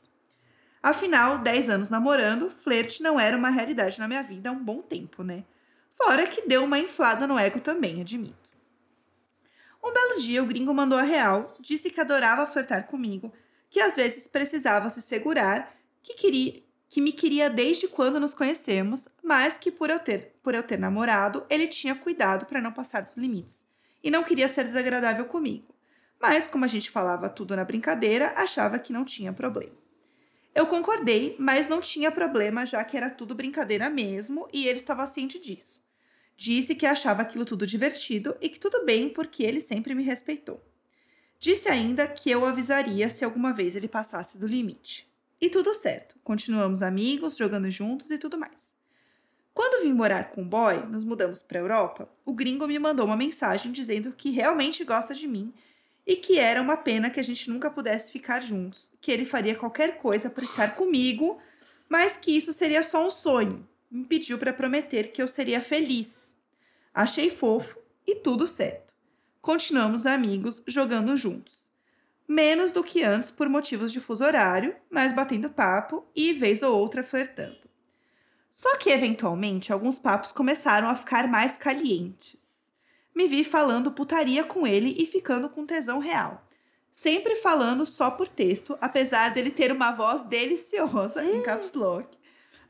Afinal, 0.81 1.39
10 1.39 1.69
anos 1.69 1.89
namorando, 1.89 2.49
flerte 2.49 3.03
não 3.03 3.19
era 3.19 3.37
uma 3.37 3.49
realidade 3.49 3.99
na 3.99 4.07
minha 4.07 4.23
vida 4.23 4.49
há 4.49 4.53
um 4.53 4.63
bom 4.63 4.81
tempo, 4.81 5.23
né? 5.23 5.43
Fora 5.95 6.25
que 6.25 6.47
deu 6.47 6.63
uma 6.63 6.79
inflada 6.79 7.27
no 7.27 7.37
ego 7.37 7.59
também, 7.59 7.99
admito. 7.99 8.49
Um 9.83 9.93
belo 9.93 10.21
dia, 10.21 10.41
o 10.41 10.45
gringo 10.45 10.73
mandou 10.73 10.97
a 10.97 11.03
real, 11.03 11.53
disse 11.59 11.89
que 11.89 11.99
adorava 11.99 12.47
flertar 12.47 12.87
comigo, 12.87 13.33
que 13.69 13.81
às 13.81 13.95
vezes 13.95 14.27
precisava 14.27 14.89
se 14.89 15.01
segurar, 15.01 15.75
que, 16.01 16.13
queria, 16.13 16.63
que 16.87 17.01
me 17.01 17.11
queria 17.11 17.49
desde 17.49 17.87
quando 17.87 18.19
nos 18.19 18.33
conhecemos, 18.33 19.07
mas 19.21 19.57
que 19.57 19.71
por 19.71 19.89
eu 19.89 19.99
ter, 19.99 20.35
por 20.41 20.53
eu 20.53 20.63
ter 20.63 20.79
namorado, 20.79 21.45
ele 21.49 21.67
tinha 21.67 21.95
cuidado 21.95 22.45
para 22.45 22.61
não 22.61 22.71
passar 22.71 23.01
dos 23.01 23.17
limites 23.17 23.65
e 24.01 24.09
não 24.09 24.23
queria 24.23 24.47
ser 24.47 24.63
desagradável 24.63 25.25
comigo. 25.25 25.75
Mas, 26.21 26.47
como 26.47 26.65
a 26.65 26.67
gente 26.67 26.91
falava 26.91 27.29
tudo 27.29 27.55
na 27.55 27.63
brincadeira, 27.63 28.33
achava 28.35 28.79
que 28.79 28.91
não 28.91 29.05
tinha 29.05 29.31
problema. 29.31 29.88
Eu 30.59 30.67
concordei, 30.67 31.37
mas 31.39 31.69
não 31.69 31.79
tinha 31.79 32.11
problema, 32.11 32.65
já 32.65 32.83
que 32.83 32.97
era 32.97 33.09
tudo 33.09 33.33
brincadeira 33.33 33.89
mesmo 33.89 34.45
e 34.51 34.67
ele 34.67 34.77
estava 34.77 35.07
ciente 35.07 35.39
disso. 35.39 35.81
Disse 36.35 36.75
que 36.75 36.85
achava 36.85 37.21
aquilo 37.21 37.45
tudo 37.45 37.65
divertido 37.65 38.35
e 38.41 38.49
que 38.49 38.59
tudo 38.59 38.83
bem 38.83 39.07
porque 39.07 39.41
ele 39.41 39.61
sempre 39.61 39.95
me 39.95 40.03
respeitou. 40.03 40.61
Disse 41.39 41.69
ainda 41.69 42.05
que 42.09 42.29
eu 42.29 42.45
avisaria 42.45 43.09
se 43.09 43.23
alguma 43.23 43.53
vez 43.53 43.73
ele 43.73 43.87
passasse 43.87 44.37
do 44.37 44.45
limite. 44.45 45.09
E 45.39 45.49
tudo 45.49 45.73
certo, 45.73 46.17
continuamos 46.25 46.81
amigos, 46.81 47.37
jogando 47.37 47.71
juntos 47.71 48.09
e 48.11 48.17
tudo 48.17 48.37
mais. 48.37 48.75
Quando 49.53 49.81
vim 49.81 49.93
morar 49.93 50.29
com 50.29 50.41
o 50.41 50.45
boy, 50.45 50.85
nos 50.87 51.05
mudamos 51.05 51.41
para 51.41 51.57
a 51.57 51.61
Europa, 51.61 52.09
o 52.25 52.33
gringo 52.33 52.67
me 52.67 52.77
mandou 52.77 53.05
uma 53.05 53.15
mensagem 53.15 53.71
dizendo 53.71 54.11
que 54.11 54.31
realmente 54.31 54.83
gosta 54.83 55.13
de 55.15 55.25
mim 55.25 55.53
e 56.09 56.15
que 56.15 56.39
era 56.39 56.59
uma 56.59 56.75
pena 56.75 57.11
que 57.11 57.19
a 57.19 57.23
gente 57.23 57.51
nunca 57.51 57.69
pudesse 57.69 58.11
ficar 58.11 58.41
juntos, 58.41 58.91
que 58.99 59.11
ele 59.11 59.25
faria 59.25 59.53
qualquer 59.53 59.99
coisa 59.99 60.27
por 60.27 60.41
estar 60.41 60.75
comigo, 60.75 61.37
mas 61.87 62.17
que 62.17 62.35
isso 62.35 62.51
seria 62.51 62.81
só 62.81 63.07
um 63.07 63.11
sonho. 63.11 63.69
Me 63.91 64.03
pediu 64.03 64.39
para 64.39 64.51
prometer 64.51 65.11
que 65.11 65.21
eu 65.21 65.27
seria 65.27 65.61
feliz. 65.61 66.33
Achei 66.91 67.29
fofo 67.29 67.77
e 68.07 68.15
tudo 68.15 68.47
certo. 68.47 68.95
Continuamos 69.39 70.07
amigos, 70.07 70.63
jogando 70.65 71.15
juntos. 71.15 71.69
Menos 72.27 72.71
do 72.71 72.83
que 72.83 73.03
antes 73.03 73.29
por 73.29 73.47
motivos 73.47 73.91
de 73.91 73.99
fuso 73.99 74.23
horário, 74.23 74.75
mas 74.89 75.13
batendo 75.13 75.51
papo 75.51 76.07
e 76.15 76.33
vez 76.33 76.63
ou 76.63 76.75
outra 76.75 77.03
flertando. 77.03 77.69
Só 78.49 78.77
que, 78.77 78.89
eventualmente, 78.89 79.71
alguns 79.71 79.99
papos 79.99 80.31
começaram 80.31 80.89
a 80.89 80.95
ficar 80.95 81.27
mais 81.27 81.55
calientes. 81.55 82.48
Me 83.19 83.27
vi 83.27 83.43
falando 83.43 83.91
putaria 83.91 84.45
com 84.45 84.65
ele 84.65 84.95
e 84.97 85.05
ficando 85.05 85.49
com 85.49 85.65
tesão 85.65 85.99
real. 85.99 86.47
Sempre 86.93 87.35
falando 87.35 87.85
só 87.85 88.09
por 88.09 88.29
texto, 88.29 88.77
apesar 88.79 89.33
dele 89.33 89.51
ter 89.51 89.73
uma 89.73 89.91
voz 89.91 90.23
deliciosa 90.23 91.21
em 91.25 91.41
caps 91.43 91.73
lock. 91.73 92.17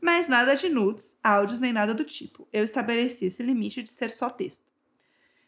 Mas 0.01 0.27
nada 0.27 0.55
de 0.55 0.67
nudes, 0.67 1.15
áudios 1.23 1.59
nem 1.59 1.71
nada 1.71 1.93
do 1.93 2.03
tipo. 2.03 2.47
Eu 2.51 2.63
estabeleci 2.63 3.25
esse 3.25 3.43
limite 3.43 3.83
de 3.83 3.91
ser 3.91 4.09
só 4.09 4.27
texto. 4.27 4.63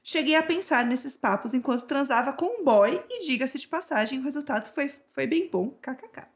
Cheguei 0.03 0.35
a 0.35 0.43
pensar 0.43 0.85
nesses 0.85 1.17
papos 1.17 1.55
enquanto 1.55 1.87
transava 1.87 2.31
com 2.31 2.61
um 2.61 2.63
boy 2.63 3.03
e, 3.09 3.25
diga-se 3.25 3.57
de 3.57 3.67
passagem, 3.67 4.19
o 4.19 4.23
resultado 4.23 4.71
foi, 4.71 4.93
foi 5.13 5.25
bem 5.25 5.49
bom, 5.49 5.71
kkk. 5.81 6.30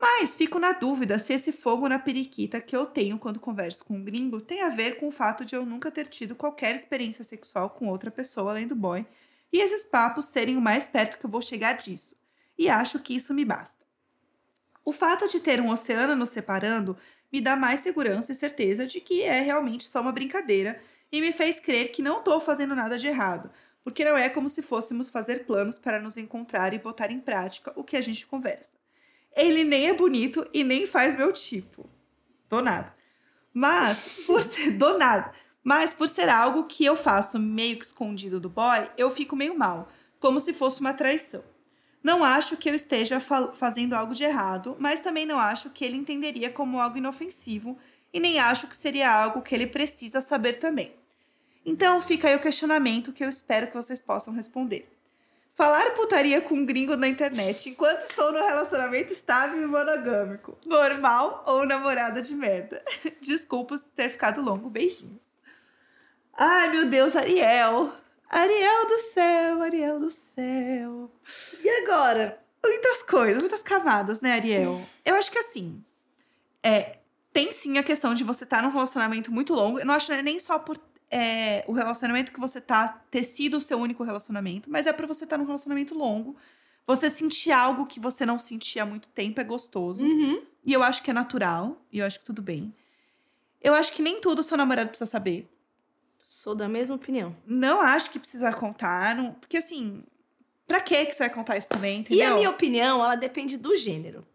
Mas 0.00 0.34
fico 0.34 0.60
na 0.60 0.72
dúvida 0.72 1.18
se 1.18 1.32
esse 1.32 1.50
fogo 1.50 1.88
na 1.88 1.98
periquita 1.98 2.60
que 2.60 2.76
eu 2.76 2.86
tenho 2.86 3.18
quando 3.18 3.40
converso 3.40 3.84
com 3.84 3.94
um 3.94 4.04
gringo 4.04 4.40
tem 4.40 4.62
a 4.62 4.68
ver 4.68 4.96
com 4.98 5.08
o 5.08 5.12
fato 5.12 5.44
de 5.44 5.56
eu 5.56 5.66
nunca 5.66 5.90
ter 5.90 6.06
tido 6.06 6.36
qualquer 6.36 6.76
experiência 6.76 7.24
sexual 7.24 7.70
com 7.70 7.88
outra 7.88 8.10
pessoa 8.10 8.52
além 8.52 8.66
do 8.66 8.76
boy 8.76 9.04
e 9.52 9.58
esses 9.60 9.84
papos 9.84 10.26
serem 10.26 10.56
o 10.56 10.60
mais 10.60 10.86
perto 10.86 11.18
que 11.18 11.26
eu 11.26 11.30
vou 11.30 11.42
chegar 11.42 11.72
disso. 11.74 12.16
E 12.56 12.68
acho 12.68 13.00
que 13.00 13.14
isso 13.14 13.34
me 13.34 13.44
basta. 13.44 13.84
O 14.84 14.92
fato 14.92 15.28
de 15.28 15.40
ter 15.40 15.60
um 15.60 15.70
oceano 15.70 16.14
nos 16.14 16.30
separando 16.30 16.96
me 17.32 17.40
dá 17.40 17.56
mais 17.56 17.80
segurança 17.80 18.32
e 18.32 18.36
certeza 18.36 18.86
de 18.86 19.00
que 19.00 19.22
é 19.22 19.40
realmente 19.40 19.88
só 19.88 20.00
uma 20.00 20.12
brincadeira 20.12 20.80
e 21.10 21.20
me 21.20 21.32
fez 21.32 21.58
crer 21.58 21.90
que 21.90 22.02
não 22.02 22.18
estou 22.18 22.40
fazendo 22.40 22.74
nada 22.74 22.96
de 22.98 23.06
errado, 23.06 23.50
porque 23.82 24.04
não 24.04 24.16
é 24.16 24.28
como 24.28 24.48
se 24.48 24.62
fôssemos 24.62 25.08
fazer 25.08 25.44
planos 25.44 25.76
para 25.76 26.00
nos 26.00 26.16
encontrar 26.16 26.72
e 26.72 26.78
botar 26.78 27.10
em 27.10 27.20
prática 27.20 27.72
o 27.76 27.84
que 27.84 27.96
a 27.96 28.00
gente 28.00 28.26
conversa. 28.26 28.76
Ele 29.36 29.64
nem 29.64 29.88
é 29.88 29.92
bonito 29.92 30.48
e 30.52 30.64
nem 30.64 30.86
faz 30.86 31.16
meu 31.16 31.32
tipo. 31.32 31.88
Do 32.48 32.62
nada. 32.62 32.94
Mas, 33.52 34.24
por 34.26 34.42
ser, 34.42 34.72
do 34.72 34.98
nada. 34.98 35.32
Mas 35.62 35.92
por 35.92 36.08
ser 36.08 36.28
algo 36.28 36.64
que 36.64 36.84
eu 36.84 36.96
faço 36.96 37.38
meio 37.38 37.78
que 37.78 37.84
escondido 37.84 38.40
do 38.40 38.48
boy, 38.48 38.88
eu 38.96 39.10
fico 39.10 39.36
meio 39.36 39.56
mal, 39.56 39.88
como 40.18 40.40
se 40.40 40.52
fosse 40.52 40.80
uma 40.80 40.94
traição. 40.94 41.44
Não 42.02 42.24
acho 42.24 42.56
que 42.56 42.70
eu 42.70 42.74
esteja 42.74 43.20
fa 43.20 43.52
fazendo 43.52 43.94
algo 43.94 44.14
de 44.14 44.24
errado, 44.24 44.76
mas 44.78 45.00
também 45.00 45.26
não 45.26 45.38
acho 45.38 45.70
que 45.70 45.84
ele 45.84 45.96
entenderia 45.96 46.50
como 46.50 46.80
algo 46.80 46.96
inofensivo 46.96 47.76
e 48.12 48.20
nem 48.20 48.38
acho 48.38 48.68
que 48.68 48.76
seria 48.76 49.12
algo 49.12 49.42
que 49.42 49.54
ele 49.54 49.66
precisa 49.66 50.20
saber 50.20 50.54
também. 50.54 50.94
Então 51.64 52.00
fica 52.00 52.28
aí 52.28 52.36
o 52.36 52.40
questionamento 52.40 53.12
que 53.12 53.22
eu 53.22 53.28
espero 53.28 53.66
que 53.66 53.74
vocês 53.76 54.00
possam 54.00 54.32
responder. 54.32 54.90
Falar 55.58 55.90
putaria 55.96 56.40
com 56.40 56.54
um 56.54 56.64
gringo 56.64 56.96
na 56.96 57.08
internet 57.08 57.68
enquanto 57.68 58.02
estou 58.02 58.30
no 58.30 58.38
relacionamento 58.38 59.12
estável 59.12 59.60
e 59.60 59.66
monogâmico. 59.66 60.56
Normal 60.64 61.42
ou 61.48 61.66
namorada 61.66 62.22
de 62.22 62.32
merda? 62.32 62.80
Desculpa 63.20 63.74
ter 63.96 64.08
ficado 64.08 64.40
longo. 64.40 64.70
Beijinhos. 64.70 65.26
Ai, 66.32 66.68
meu 66.68 66.86
Deus, 66.86 67.16
Ariel. 67.16 67.92
Ariel 68.30 68.86
do 68.86 68.98
céu, 69.12 69.62
Ariel 69.62 69.98
do 69.98 70.12
céu. 70.12 71.10
E 71.60 71.68
agora? 71.68 72.40
Muitas 72.64 73.02
coisas, 73.02 73.42
muitas 73.42 73.60
camadas, 73.60 74.20
né, 74.20 74.34
Ariel? 74.34 74.80
Eu 75.04 75.16
acho 75.16 75.28
que 75.28 75.38
assim. 75.40 75.82
É, 76.62 76.98
tem 77.32 77.50
sim 77.50 77.78
a 77.78 77.82
questão 77.82 78.14
de 78.14 78.22
você 78.22 78.44
estar 78.44 78.62
num 78.62 78.70
relacionamento 78.70 79.32
muito 79.32 79.54
longo. 79.54 79.80
Eu 79.80 79.86
não 79.86 79.94
acho 79.94 80.12
nem 80.22 80.38
só 80.38 80.56
por 80.56 80.78
é, 81.10 81.64
o 81.66 81.72
relacionamento 81.72 82.32
que 82.32 82.40
você 82.40 82.60
tá 82.60 82.88
ter 83.10 83.24
sido 83.24 83.56
o 83.56 83.60
seu 83.60 83.78
único 83.78 84.02
relacionamento, 84.02 84.70
mas 84.70 84.86
é 84.86 84.92
pra 84.92 85.06
você 85.06 85.24
estar 85.24 85.38
num 85.38 85.46
relacionamento 85.46 85.94
longo. 85.94 86.36
Você 86.86 87.10
sentir 87.10 87.52
algo 87.52 87.86
que 87.86 88.00
você 88.00 88.24
não 88.24 88.38
sentia 88.38 88.82
há 88.82 88.86
muito 88.86 89.08
tempo 89.10 89.40
é 89.40 89.44
gostoso. 89.44 90.04
Uhum. 90.04 90.42
E 90.64 90.72
eu 90.72 90.82
acho 90.82 91.02
que 91.02 91.10
é 91.10 91.14
natural. 91.14 91.76
E 91.92 91.98
eu 91.98 92.06
acho 92.06 92.18
que 92.18 92.24
tudo 92.24 92.40
bem. 92.40 92.74
Eu 93.60 93.74
acho 93.74 93.92
que 93.92 94.02
nem 94.02 94.20
tudo 94.20 94.38
o 94.38 94.42
seu 94.42 94.56
namorado 94.56 94.88
precisa 94.88 95.10
saber. 95.10 95.48
Sou 96.18 96.54
da 96.54 96.68
mesma 96.68 96.94
opinião. 96.94 97.36
Não 97.46 97.80
acho 97.80 98.10
que 98.10 98.18
precisa 98.18 98.52
contar. 98.52 99.14
Não, 99.14 99.32
porque 99.34 99.56
assim, 99.56 100.02
pra 100.66 100.80
que 100.80 101.06
que 101.06 101.12
você 101.12 101.18
vai 101.20 101.30
contar 101.30 101.56
isso 101.56 101.68
também, 101.68 102.00
entendeu? 102.00 102.18
E 102.18 102.22
a 102.22 102.34
minha 102.34 102.50
opinião, 102.50 103.02
ela 103.02 103.16
depende 103.16 103.56
do 103.56 103.74
gênero. 103.76 104.26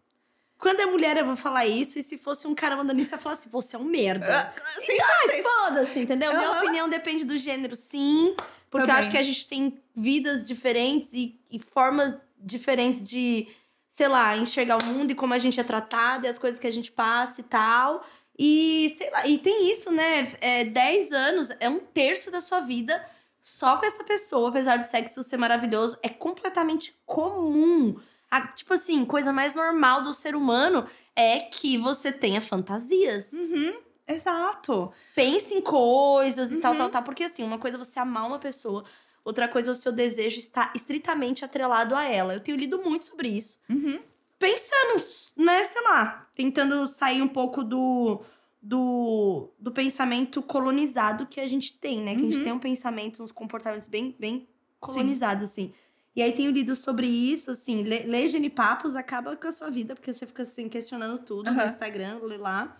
Quando 0.58 0.80
é 0.80 0.86
mulher, 0.86 1.16
eu 1.16 1.26
vou 1.26 1.36
falar 1.36 1.66
isso. 1.66 1.98
E 1.98 2.02
se 2.02 2.16
fosse 2.16 2.46
um 2.46 2.54
cara 2.54 2.76
mandando 2.76 3.00
isso, 3.00 3.14
eu 3.14 3.18
ia 3.18 3.22
falar 3.22 3.34
assim: 3.34 3.50
você 3.50 3.76
é 3.76 3.78
um 3.78 3.84
merda. 3.84 4.26
Ah, 4.26 4.80
sim, 4.80 4.86
sim. 4.86 5.42
Foda-se, 5.74 6.00
entendeu? 6.00 6.32
Minha 6.34 6.48
Aham. 6.50 6.58
opinião 6.58 6.88
depende 6.88 7.24
do 7.24 7.36
gênero, 7.36 7.74
sim. 7.76 8.34
Porque 8.70 8.82
eu 8.82 8.86
Também. 8.86 8.94
acho 9.00 9.10
que 9.10 9.18
a 9.18 9.22
gente 9.22 9.46
tem 9.46 9.80
vidas 9.94 10.46
diferentes 10.46 11.12
e, 11.12 11.38
e 11.50 11.58
formas 11.60 12.18
diferentes 12.38 13.08
de, 13.08 13.46
sei 13.88 14.08
lá, 14.08 14.36
enxergar 14.36 14.78
o 14.82 14.84
mundo 14.86 15.10
e 15.12 15.14
como 15.14 15.32
a 15.34 15.38
gente 15.38 15.60
é 15.60 15.64
tratado 15.64 16.26
e 16.26 16.28
as 16.28 16.38
coisas 16.38 16.58
que 16.58 16.66
a 16.66 16.72
gente 16.72 16.90
passa 16.90 17.40
e 17.40 17.44
tal. 17.44 18.04
E, 18.38 18.92
sei 18.96 19.10
lá, 19.10 19.26
e 19.28 19.38
tem 19.38 19.70
isso, 19.70 19.92
né? 19.92 20.32
É, 20.40 20.64
10 20.64 21.12
anos 21.12 21.50
é 21.60 21.68
um 21.68 21.78
terço 21.78 22.30
da 22.32 22.40
sua 22.40 22.60
vida 22.60 23.04
só 23.40 23.76
com 23.76 23.86
essa 23.86 24.02
pessoa, 24.02 24.48
apesar 24.48 24.78
do 24.78 24.86
sexo 24.86 25.22
ser 25.22 25.36
maravilhoso, 25.36 25.96
é 26.02 26.08
completamente 26.08 26.98
comum. 27.06 27.94
A- 28.30 28.48
tipo 28.48 28.74
assim, 28.74 29.04
coisa 29.04 29.32
mais 29.32 29.54
normal 29.54 30.02
do 30.02 30.12
ser 30.12 30.34
humano 30.34 30.86
é 31.14 31.40
que 31.40 31.78
você 31.78 32.10
tenha 32.10 32.40
fantasias. 32.40 33.32
Uhum, 33.32 33.74
exato. 34.06 34.92
Pense 35.14 35.54
em 35.54 35.60
coisas 35.60 36.52
e 36.52 36.58
tal, 36.58 36.72
Uhum. 36.72 36.78
tal, 36.78 36.90
tal. 36.90 37.02
Porque 37.02 37.24
assim, 37.24 37.42
uma 37.42 37.58
coisa 37.58 37.76
é 37.76 37.78
você 37.78 37.98
amar 37.98 38.26
uma 38.26 38.38
pessoa, 38.38 38.84
outra 39.24 39.48
coisa 39.48 39.70
é 39.70 39.72
o 39.72 39.74
seu 39.74 39.92
desejo 39.92 40.38
estar 40.38 40.72
estritamente 40.74 41.44
atrelado 41.44 41.94
a 41.94 42.04
ela. 42.04 42.34
Eu 42.34 42.40
tenho 42.40 42.56
lido 42.56 42.82
muito 42.82 43.04
sobre 43.06 43.28
isso. 43.28 43.58
Uhum. 43.68 44.00
Pensando, 44.38 45.02
né, 45.36 45.64
sei 45.64 45.82
lá, 45.82 46.28
tentando 46.34 46.86
sair 46.86 47.22
um 47.22 47.28
pouco 47.28 47.62
do, 47.64 48.20
do, 48.60 49.50
do 49.58 49.70
pensamento 49.70 50.42
colonizado 50.42 51.26
que 51.26 51.40
a 51.40 51.46
gente 51.46 51.72
tem, 51.78 52.02
né? 52.02 52.14
Que 52.14 52.20
a 52.20 52.24
gente 52.24 52.38
Uhum. 52.38 52.44
tem 52.44 52.52
um 52.52 52.58
pensamento, 52.58 53.22
uns 53.22 53.32
comportamentos 53.32 53.86
bem, 53.88 54.14
bem 54.18 54.46
colonizados, 54.80 55.44
assim. 55.44 55.72
E 56.16 56.22
aí 56.22 56.32
tenho 56.32 56.50
lido 56.50 56.76
sobre 56.76 57.06
isso, 57.06 57.50
assim, 57.50 57.82
le- 57.82 58.04
ler 58.04 58.50
Papos 58.50 58.94
acaba 58.94 59.34
com 59.36 59.48
a 59.48 59.52
sua 59.52 59.68
vida, 59.70 59.94
porque 59.94 60.12
você 60.12 60.26
fica 60.26 60.42
assim, 60.42 60.68
questionando 60.68 61.18
tudo 61.24 61.50
no. 61.50 61.64
Instagram, 61.64 62.20
lê 62.22 62.36
lá. 62.36 62.76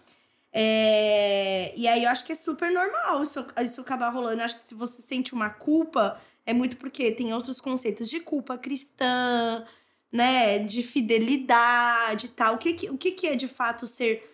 É, 0.57 1.75
E 1.77 1.89
aí 1.89 2.05
eu 2.05 2.11
acho 2.11 2.25
que 2.25 2.31
é 2.31 2.35
super 2.37 2.71
normal 2.71 3.21
isso, 3.23 3.45
isso 3.61 3.81
acabar 3.81 4.11
rolando. 4.11 4.41
Eu 4.41 4.45
acho 4.45 4.57
que 4.57 4.65
se 4.65 4.75
você 4.75 5.03
sente 5.03 5.35
uma 5.35 5.51
culpa, 5.51 6.21
é 6.47 6.55
muito 6.55 6.77
porque 6.77 7.11
tem 7.11 7.35
outros 7.35 7.61
conceitos 7.61 8.09
de 8.09 8.21
culpa 8.21 8.57
cristã, 8.57 9.65
né? 10.13 10.61
De 10.61 10.83
fidelidade 10.83 12.27
e 12.27 12.29
tal. 12.29 12.55
O 12.55 12.59
que, 12.59 12.73
que, 12.75 12.91
o 12.91 12.97
que, 12.97 13.11
que 13.11 13.27
é 13.27 13.35
de 13.35 13.49
fato 13.49 13.87
ser 13.87 14.31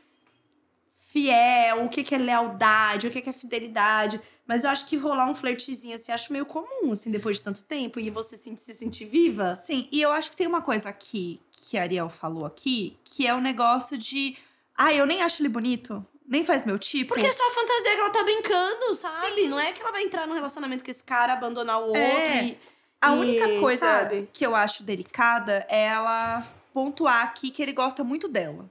fiel? 0.99 1.85
O 1.85 1.89
que, 1.89 2.03
que 2.05 2.15
é 2.15 2.19
lealdade? 2.19 3.07
O 3.07 3.11
que, 3.11 3.23
que 3.23 3.31
é 3.31 3.33
fidelidade? 3.33 4.21
Mas 4.47 4.65
eu 4.65 4.71
acho 4.71 4.87
que 4.87 4.97
rolar 4.97 5.31
um 5.31 5.35
flertezinho 5.35 5.95
assim, 5.95 6.13
acho 6.13 6.33
meio 6.33 6.45
comum, 6.45 6.93
assim, 6.93 7.11
depois 7.11 7.37
de 7.39 7.43
tanto 7.43 7.65
tempo, 7.65 8.01
e 8.01 8.11
você 8.11 8.37
se, 8.37 8.55
se 8.57 8.75
sentir 8.75 9.07
viva. 9.07 9.55
Sim, 9.55 9.89
e 9.93 10.03
eu 10.03 10.11
acho 10.13 10.31
que 10.31 10.37
tem 10.37 10.47
uma 10.47 10.61
coisa 10.61 10.89
aqui 10.89 11.41
que 11.53 11.79
a 11.79 11.83
Ariel 11.83 12.09
falou 12.11 12.45
aqui, 12.45 12.97
que 13.05 13.27
é 13.27 13.35
o 13.35 13.41
negócio 13.41 13.97
de. 13.97 14.37
Ah, 14.83 14.95
eu 14.95 15.05
nem 15.05 15.21
acho 15.21 15.43
ele 15.43 15.49
bonito, 15.51 16.03
nem 16.27 16.43
faz 16.43 16.65
meu 16.65 16.79
tipo. 16.79 17.13
Porque 17.15 17.27
é 17.27 17.33
só 17.33 17.47
a 17.47 17.53
fantasia 17.53 17.95
que 17.95 18.01
ela 18.01 18.11
tá 18.11 18.23
brincando, 18.23 18.95
sabe? 18.95 19.47
Não 19.47 19.61
é 19.61 19.73
que 19.73 19.83
ela 19.83 19.93
vai 19.93 20.03
entrar 20.05 20.27
num 20.27 20.33
relacionamento 20.35 20.83
com 20.83 20.91
esse 20.91 21.05
cara, 21.05 21.35
abandonar 21.35 21.81
o 21.83 21.89
outro 21.89 22.01
É. 22.01 22.45
e. 22.45 22.59
A 23.03 23.15
E, 23.15 23.19
única 23.19 23.61
coisa 23.61 23.87
sabe? 23.87 24.29
que 24.33 24.45
eu 24.47 24.55
acho 24.55 24.83
delicada 24.83 25.67
é 25.69 25.85
ela 25.85 26.43
pontuar 26.73 27.25
aqui 27.25 27.51
que 27.51 27.63
ele 27.63 27.73
gosta 27.73 28.03
muito 28.05 28.27
dela. 28.29 28.71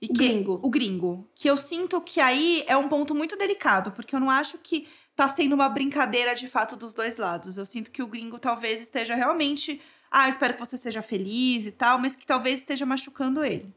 E 0.00 0.06
O 0.06 0.08
que, 0.08 0.14
gringo. 0.14 0.60
O 0.62 0.70
gringo. 0.70 1.28
Que 1.34 1.48
eu 1.50 1.56
sinto 1.56 2.00
que 2.00 2.20
aí 2.20 2.64
é 2.68 2.76
um 2.76 2.88
ponto 2.88 3.14
muito 3.14 3.36
delicado, 3.36 3.90
porque 3.92 4.14
eu 4.14 4.20
não 4.20 4.30
acho 4.30 4.58
que 4.58 4.86
tá 5.16 5.28
sendo 5.28 5.54
uma 5.54 5.68
brincadeira 5.68 6.34
de 6.34 6.48
fato 6.48 6.76
dos 6.76 6.92
dois 6.94 7.16
lados. 7.16 7.56
Eu 7.56 7.66
sinto 7.66 7.90
que 7.90 8.02
o 8.02 8.06
gringo 8.06 8.38
talvez 8.38 8.80
esteja 8.80 9.14
realmente. 9.14 9.80
Ah, 10.10 10.26
eu 10.26 10.30
espero 10.30 10.54
que 10.54 10.60
você 10.60 10.76
seja 10.76 11.02
feliz 11.02 11.66
e 11.66 11.72
tal, 11.72 11.98
mas 11.98 12.14
que 12.14 12.26
talvez 12.26 12.60
esteja 12.60 12.84
machucando 12.86 13.44
ele. 13.44 13.72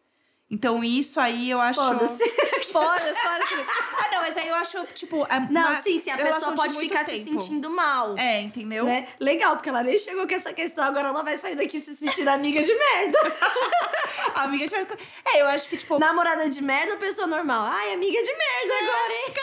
Então, 0.50 0.84
isso 0.84 1.20
aí 1.20 1.50
eu 1.50 1.60
acho. 1.60 1.80
Foda-se. 1.80 2.24
Foda-se, 2.72 3.14
foda-se. 3.20 3.54
Ah, 3.98 4.10
não, 4.12 4.22
mas 4.22 4.38
aí 4.38 4.48
eu 4.48 4.56
acho, 4.56 4.86
tipo. 4.94 5.26
é 5.26 5.40
Não, 5.50 5.62
uma 5.62 5.76
sim, 5.78 5.98
sim, 6.00 6.12
a 6.12 6.18
pessoa 6.18 6.52
de 6.52 6.58
pode 6.58 6.78
ficar 6.78 7.04
se 7.06 7.12
tempo. 7.12 7.42
sentindo 7.42 7.70
mal. 7.70 8.16
É, 8.18 8.42
entendeu? 8.42 8.86
Né? 8.86 9.08
Legal, 9.20 9.56
porque 9.56 9.70
ela 9.70 9.82
nem 9.82 9.98
chegou 9.98 10.28
com 10.28 10.36
essa 10.36 10.54
questão, 10.54 10.84
agora 10.84 11.08
ela 11.08 11.24
vai 11.24 11.38
sair 11.38 11.56
daqui 11.56 11.80
se 11.82 11.96
sentindo 11.96 12.28
amiga 12.28 12.62
de 12.62 12.74
merda. 12.74 13.18
Amiga 14.36 14.68
de... 14.68 14.76
É, 14.76 15.42
eu 15.42 15.48
acho 15.48 15.70
que, 15.70 15.78
tipo, 15.78 15.98
Namorada 15.98 16.50
de 16.50 16.62
merda 16.62 16.94
ou 16.94 17.00
pessoa 17.00 17.26
normal? 17.26 17.68
Ai, 17.72 17.94
amiga 17.94 18.22
de 18.22 18.34
merda 18.36 18.74
agora, 18.82 19.14
hein? 19.14 19.34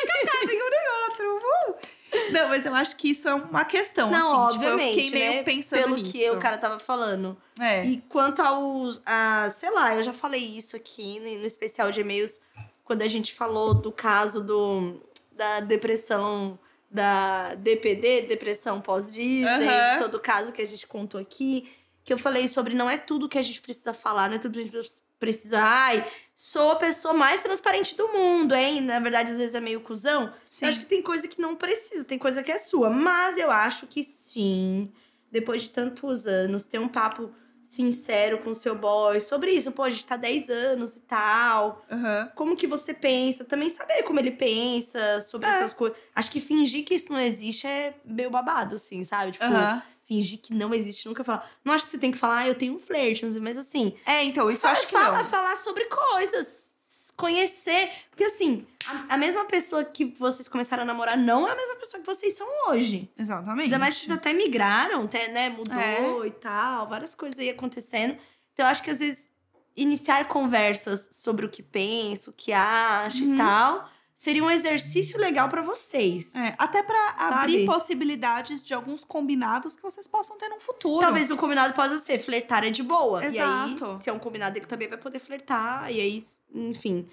nenhum 0.47 0.71
nem 0.71 0.89
outro. 1.05 1.37
Uh! 1.39 2.02
Não, 2.31 2.49
mas 2.49 2.67
eu 2.67 2.75
acho 2.75 2.97
que 2.97 3.11
isso 3.11 3.29
é 3.29 3.35
uma 3.35 3.65
questão, 3.65 4.11
Não, 4.11 4.47
assim. 4.47 4.53
Tipo, 4.53 4.65
eu 4.65 4.73
obviamente, 4.73 5.03
fiquei 5.03 5.11
meio 5.11 5.33
né? 5.39 5.43
pensando 5.43 5.83
Pelo 5.83 5.97
nisso. 5.97 6.13
que 6.13 6.31
o 6.31 6.39
cara 6.39 6.59
tava 6.59 6.79
falando. 6.79 7.37
É. 7.61 7.85
E 7.85 7.99
quanto 8.09 8.43
aos. 8.43 9.01
A, 9.07 9.49
sei 9.49 9.71
lá, 9.71 9.95
eu 9.95 10.03
já 10.03 10.13
falei 10.13 10.41
isso 10.41 10.77
aqui 10.77 11.19
no, 11.21 11.41
no 11.41 11.47
especial 11.47 11.91
de 11.91 12.01
e-mails, 12.01 12.41
quando 12.85 13.03
a 13.03 13.09
gente 13.09 13.35
falou 13.35 13.75
do 13.75 13.91
caso 13.91 14.45
do, 14.45 15.01
da 15.33 15.61
depressão, 15.61 16.59
da 16.91 17.55
DPD, 17.55 18.23
depressão 18.23 18.81
pós-Disney, 18.81 19.69
Aham. 19.69 19.99
todo 19.99 20.17
o 20.17 20.21
caso 20.21 20.53
que 20.53 20.61
a 20.61 20.67
gente 20.67 20.87
contou 20.87 21.21
aqui, 21.21 21.71
que 22.05 22.13
eu 22.13 22.19
falei 22.19 22.47
sobre 22.49 22.75
não 22.75 22.91
é 22.91 22.99
tudo 22.99 23.29
que 23.29 23.39
a 23.39 23.43
gente 23.43 23.61
precisa 23.61 23.95
falar, 23.95 24.29
não 24.29 24.37
é 24.37 24.39
tudo 24.39 24.55
que 24.55 24.61
a 24.61 24.83
gente 24.83 25.03
precisa. 25.23 25.63
Ai, 25.63 26.05
sou 26.35 26.73
a 26.73 26.77
pessoa 26.77 27.15
mais 27.15 27.41
transparente 27.43 27.97
do 27.97 28.09
mundo, 28.09 28.53
hein? 28.57 28.81
Na 28.81 28.99
verdade, 28.99 29.31
às 29.31 29.39
vezes 29.39 29.55
é 29.55 29.61
meio 29.61 29.81
cuzão. 29.81 30.33
Sim. 30.49 30.65
Eu 30.65 30.69
acho 30.71 30.81
que 30.81 30.87
tem 30.87 31.01
coisa 31.01 31.29
que 31.29 31.41
não 31.41 31.55
precisa, 31.55 32.03
tem 32.05 32.19
coisa 32.19 32.43
que 32.43 32.51
é 32.51 32.59
sua. 32.59 32.91
Mas 32.91 33.39
eu 33.39 33.49
acho 33.49 33.87
que 33.87 34.03
sim, 34.03 34.91
depois 35.31 35.63
de 35.63 35.71
tantos 35.71 36.27
anos, 36.27 36.65
ter 36.65 36.81
um 36.81 36.89
papo 36.89 37.31
sincero 37.65 38.39
com 38.39 38.51
o 38.51 38.55
seu 38.55 38.75
boy 38.75 39.21
sobre 39.21 39.53
isso. 39.53 39.71
Pô, 39.71 39.85
a 39.85 39.91
gente 39.91 40.05
tá 40.05 40.17
10 40.17 40.51
anos 40.51 40.97
e 40.97 41.01
tal. 41.03 41.83
Aham. 41.91 42.31
Como 42.35 42.57
que 42.57 42.67
você 42.67 42.93
pensa? 42.93 43.45
Também 43.45 43.71
saber 43.71 44.03
como 44.03 44.19
ele 44.19 44.33
pensa 44.33 45.21
sobre 45.21 45.49
É. 45.49 45.53
essas 45.53 45.73
coisas. 45.73 45.97
Acho 46.15 46.31
que 46.33 46.41
fingir 46.41 46.85
que 46.85 46.95
isso 46.95 47.11
não 47.13 47.21
existe 47.21 47.67
é 47.67 47.95
meio 48.05 48.29
babado, 48.29 48.75
assim, 48.75 49.05
sabe? 49.05 49.33
Tipo, 49.33 49.45
Aham. 49.45 49.83
Fingir 50.07 50.39
que 50.41 50.53
não 50.53 50.73
existe, 50.75 51.07
nunca 51.09 51.23
falar. 51.25 51.49
Não 51.65 51.73
acho 51.73 51.85
que 51.85 51.91
você 51.91 51.99
tem 51.99 52.11
que 52.11 52.19
falar, 52.19 52.39
ah, 52.41 52.49
eu 52.49 52.55
tenho 52.55 52.75
um 52.75 52.79
flerte, 52.79 53.25
mas 53.41 53.57
assim, 53.57 53.95
É, 54.05 54.23
então, 54.25 54.51
isso 54.51 54.67
eu 54.67 54.71
acho 54.71 54.87
que 54.87 54.93
fala, 54.93 55.19
não. 55.19 55.25
falar 55.25 55.57
sobre 55.57 55.85
coisas, 55.87 56.69
conhecer. 57.17 57.91
Porque 58.11 58.25
assim, 58.25 58.67
a, 58.87 59.15
a 59.15 59.17
mesma 59.17 59.45
pessoa 59.45 59.85
que 59.85 60.05
vocês 60.19 60.49
começaram 60.49 60.83
a 60.83 60.87
namorar 60.87 61.17
não 61.17 61.47
é 61.49 61.53
a 61.53 61.57
mesma 61.57 61.77
pessoa 61.77 62.01
que 62.01 62.07
vocês 62.07 62.35
são 62.35 62.47
hoje. 62.69 63.11
Exatamente. 63.19 63.65
Ainda 63.67 63.79
mais 63.79 63.95
que 63.95 64.01
vocês 64.07 64.17
até 64.19 64.33
migraram, 64.33 65.05
até, 65.05 65.29
né? 65.29 65.49
Mudou 65.49 66.25
É. 66.25 66.27
e 66.27 66.31
tal, 66.31 66.89
várias 66.89 67.15
coisas 67.15 67.39
aí 67.39 67.51
acontecendo. 67.51 68.17
Então, 68.53 68.67
acho 68.67 68.83
que 68.83 68.91
às 68.91 68.99
vezes 68.99 69.27
iniciar 69.75 70.29
conversas 70.29 71.09
sobre 71.13 71.47
o 71.47 71.49
que 71.49 71.63
pensa, 71.63 72.29
o 72.31 72.33
que 72.35 72.53
acha 72.53 73.25
Uhum. 73.25 73.35
e 73.35 73.37
tal, 73.39 73.89
seria 74.15 74.43
um 74.43 74.51
exercício 74.51 75.19
legal 75.19 75.49
pra 75.49 75.63
vocês. 75.63 76.35
É, 76.35 76.55
até 76.59 76.83
pra 76.83 77.15
Sabe? 77.17 77.35
abrir 77.35 77.67
possibilidades 77.67 78.63
de 78.63 78.75
alguns 78.75 79.05
combinados 79.05 79.75
que 79.77 79.83
vocês 79.83 80.07
possam 80.07 80.37
ter 80.39 80.49
no 80.49 80.61
futuro. 80.61 81.01
Talvez 81.01 81.31
o 81.31 81.37
combinado 81.37 81.75
possa 81.75 81.99
ser 81.99 82.19
flertar 82.19 82.65
é 82.65 82.71
de 82.71 82.83
boa. 82.83 83.25
Exato. 83.25 83.85
E 83.85 83.89
aí, 83.89 84.03
se 84.03 84.11
é 84.11 84.13
um 84.13 84.19
combinado, 84.19 84.59
ele 84.59 84.67
também 84.67 84.89
vai 84.89 84.99
poder 84.99 85.19
flertar. 85.19 85.91
E 85.91 86.01
aí, 86.01 86.25
enfim. 86.55 87.09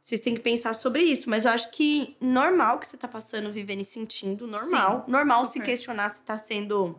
Vocês 0.00 0.20
têm 0.20 0.34
que 0.34 0.40
pensar 0.42 0.74
sobre 0.74 1.02
isso. 1.02 1.30
Mas 1.30 1.46
eu 1.46 1.50
acho 1.50 1.70
que 1.70 2.16
normal 2.20 2.78
que 2.78 2.86
você 2.86 2.96
tá 2.96 3.08
passando, 3.08 3.50
vivendo 3.50 3.80
e 3.80 3.84
sentindo. 3.84 4.46
Normal. 4.46 5.04
normal 5.08 5.46
se 5.46 5.54
super. 5.54 5.64
questionar 5.64 6.10
se 6.10 6.22
tá 6.22 6.36
sendo 6.36 6.98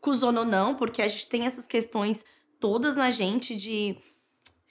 cuzona 0.00 0.40
ou 0.40 0.46
não. 0.46 0.74
Porque 0.74 1.00
a 1.00 1.06
gente 1.06 1.28
tem 1.28 1.46
essas 1.46 1.68
questões 1.68 2.24
todas 2.58 2.96
na 2.96 3.12
gente 3.12 3.54
de 3.54 3.96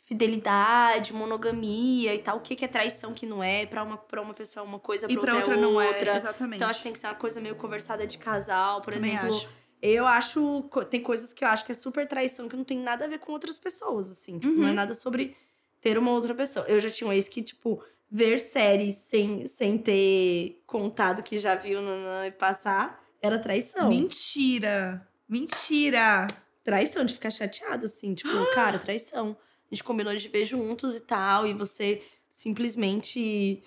fidelidade, 0.06 1.14
monogamia 1.14 2.14
e 2.14 2.20
tal. 2.20 2.38
O 2.38 2.42
que 2.42 2.56
que 2.56 2.66
é 2.66 2.68
traição, 2.68 3.14
que 3.14 3.26
não 3.26 3.44
é. 3.44 3.66
Pra 3.66 3.84
uma, 3.84 3.98
pra 3.98 4.22
uma 4.22 4.34
pessoa 4.34 4.64
é 4.66 4.68
uma 4.68 4.80
coisa, 4.80 5.08
pra 5.08 5.20
pra 5.20 5.36
outra, 5.36 5.38
outra 5.38 5.54
é 5.56 5.62
não 5.62 5.82
é. 5.82 5.88
outra. 5.88 6.16
Exatamente. 6.18 6.56
Então, 6.58 6.70
acho 6.70 6.80
que 6.80 6.84
tem 6.84 6.94
que 6.94 7.00
ser 7.00 7.08
uma 7.08 7.16
coisa 7.16 7.40
meio 7.42 7.56
conversada 7.56 8.06
de 8.06 8.18
casal. 8.18 8.82
Por 8.82 8.94
Também 8.94 9.12
exemplo, 9.16 9.36
acho. 9.36 9.50
Eu 9.82 10.08
acho. 10.08 10.64
Tem 10.90 11.02
coisas 11.02 11.34
que 11.34 11.44
eu 11.44 11.48
acho 11.50 11.66
que 11.66 11.72
é 11.72 11.76
super 11.76 12.08
traição, 12.08 12.48
que 12.48 12.56
não 12.56 12.64
tem 12.64 12.78
nada 12.80 13.06
a 13.06 13.08
ver 13.08 13.20
com 13.20 13.32
outras 13.32 13.58
pessoas, 13.58 14.10
assim. 14.10 14.40
Tipo, 14.40 14.54
não 14.54 14.66
é 14.68 14.70
Uhum. 14.70 14.76
nada 14.76 14.94
sobre 14.96 15.36
ter 15.82 15.98
uma 15.98 16.12
outra 16.12 16.34
pessoa. 16.34 16.66
Eu 16.68 16.80
já 16.80 16.90
tinha 16.90 17.08
um 17.10 17.14
ex 17.14 17.28
que, 17.28 17.42
tipo, 17.42 17.84
ver 18.10 18.40
séries 18.40 18.96
sem, 18.96 19.46
sem 19.48 19.78
ter 19.78 20.62
contado 20.66 21.22
que 21.24 21.38
já 21.38 21.56
viu 21.56 21.80
e 22.26 22.32
passar 22.32 23.02
era 23.22 23.40
traição. 23.40 23.90
Mentira! 23.90 25.06
Mentira! 25.28 26.28
Traição, 26.64 27.04
de 27.04 27.14
ficar 27.16 27.30
chateado, 27.32 27.86
assim. 27.86 28.14
Tipo, 28.14 28.30
cara, 28.54 28.80
traição. 28.80 29.36
A 29.74 29.76
gente 29.76 29.84
combinou 29.84 30.16
de 30.16 30.28
ver 30.28 30.46
juntos 30.46 30.94
e 30.94 31.00
tal, 31.00 31.48
e 31.48 31.54
você 31.54 32.00
simplesmente 32.32 33.64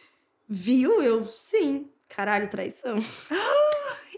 viu? 0.48 1.02
Eu, 1.02 1.26
sim. 1.26 1.90
Caralho, 2.08 2.48
traição. 2.48 2.96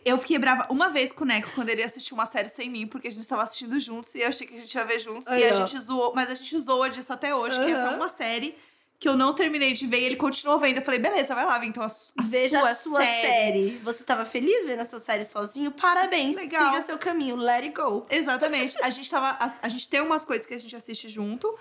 Eu 0.05 0.19
fiquei 0.19 0.39
brava 0.39 0.67
uma 0.71 0.91
vez 0.91 1.13
com 1.13 1.25
o 1.25 1.27
Neco 1.27 1.51
quando 1.55 1.71
ele 1.71 1.83
assistiu 1.83 2.15
uma 2.15 2.27
série 2.27 2.51
sem 2.51 2.69
mim, 2.69 2.87
porque 2.87 3.09
a 3.09 3.11
gente 3.11 3.23
estava 3.23 3.43
assistindo 3.43 3.81
juntos 3.81 4.15
e 4.15 4.21
eu 4.21 4.29
achei 4.29 4.47
que 4.47 4.55
a 4.55 4.61
gente 4.61 4.75
ia 4.75 4.85
ver 4.85 4.99
juntos. 4.99 5.27
Aí, 5.29 5.41
e 5.41 5.49
a 5.49 5.51
ó. 5.51 5.53
gente 5.55 5.81
zoou, 5.81 6.13
mas 6.15 6.31
a 6.31 6.35
gente 6.35 6.61
zoa 6.61 6.91
disso 6.91 7.11
até 7.11 7.35
hoje, 7.35 7.57
que 7.65 7.73
essa 7.73 7.93
é 7.93 7.97
uma 7.97 8.11
série 8.11 8.55
que 8.99 9.09
eu 9.09 9.17
não 9.17 9.33
terminei 9.33 9.73
de 9.73 9.87
ver 9.87 10.01
e 10.01 10.05
ele 10.05 10.17
continuou 10.17 10.59
vendo. 10.59 10.79
Eu 10.79 10.83
falei, 10.83 11.01
beleza, 11.01 11.35
vai 11.35 11.47
lá 11.47 11.59
ver 11.59 11.67
então 11.67 11.83
a, 11.83 11.87
a 11.87 12.23
Veja 12.23 12.61
sua 12.61 12.71
a 12.71 12.75
sua 12.75 13.01
série. 13.01 13.79
Você 13.83 14.03
tava 14.03 14.25
feliz 14.25 14.67
vendo 14.67 14.81
essa 14.81 14.99
série 14.99 15.25
sozinho? 15.25 15.71
Parabéns. 15.71 16.37
Legal. 16.37 16.67
Siga 16.67 16.81
seu 16.83 16.99
caminho. 16.99 17.37
Let 17.37 17.63
it 17.63 17.75
go. 17.75 18.07
Exatamente. 18.11 18.77
A 18.83 18.91
gente 18.91 19.09
tava. 19.11 19.31
A, 19.31 19.55
a 19.63 19.69
gente 19.69 19.89
tem 19.89 20.01
umas 20.01 20.25
coisas 20.25 20.45
que 20.45 20.55
a 20.55 20.59
gente 20.59 20.75
assiste 20.75 21.09
junto, 21.09 21.57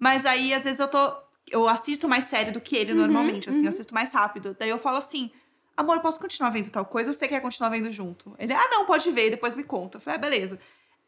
mas 0.00 0.26
aí 0.26 0.52
às 0.52 0.64
vezes 0.64 0.80
eu 0.80 0.88
tô. 0.88 1.12
Eu 1.48 1.68
assisto 1.68 2.08
mais 2.08 2.24
série 2.24 2.50
do 2.50 2.60
que 2.60 2.76
ele 2.76 2.92
Uhum, 2.92 2.98
normalmente, 2.98 3.48
assim, 3.48 3.60
uhum. 3.60 3.64
eu 3.66 3.70
assisto 3.70 3.94
mais 3.94 4.12
rápido. 4.12 4.56
Daí 4.58 4.70
eu 4.70 4.78
falo 4.78 4.96
assim. 4.96 5.30
Amor, 5.76 5.96
eu 5.96 6.02
posso 6.02 6.20
continuar 6.20 6.50
vendo 6.50 6.68
tal 6.70 6.84
coisa? 6.84 7.08
Ou 7.10 7.14
você 7.14 7.26
quer 7.26 7.40
continuar 7.40 7.70
vendo 7.70 7.90
junto? 7.90 8.34
Ele, 8.38 8.52
ah, 8.52 8.68
não, 8.70 8.84
pode 8.84 9.10
ver, 9.10 9.30
depois 9.30 9.54
me 9.54 9.64
conta. 9.64 9.96
Eu 9.96 10.00
falei, 10.02 10.16
ah, 10.16 10.20
beleza. 10.20 10.58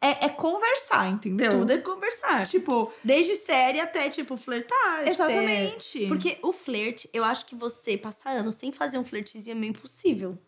É, 0.01 0.27
é 0.27 0.29
conversar, 0.31 1.09
entendeu? 1.11 1.51
Tudo 1.51 1.73
é 1.73 1.79
conversar. 1.79 2.45
Tipo, 2.47 2.91
Desde 3.05 3.35
série 3.37 3.79
até, 3.81 4.09
tipo, 4.09 4.37
flertar. 4.37 5.07
exatamente. 5.07 6.07
Porque 6.07 6.39
o 6.43 6.53
flerte, 6.53 7.09
eu 7.13 7.23
acho 7.23 7.45
que 7.47 7.55
você 7.55 7.97
passar 7.99 8.31
anos 8.31 8.55
sem 8.55 8.73
fazer 8.73 8.99
um 8.99 9.05
flertezinho 9.05 9.53
é 9.53 9.59
meio 9.59 9.71
impossível. 9.71 10.39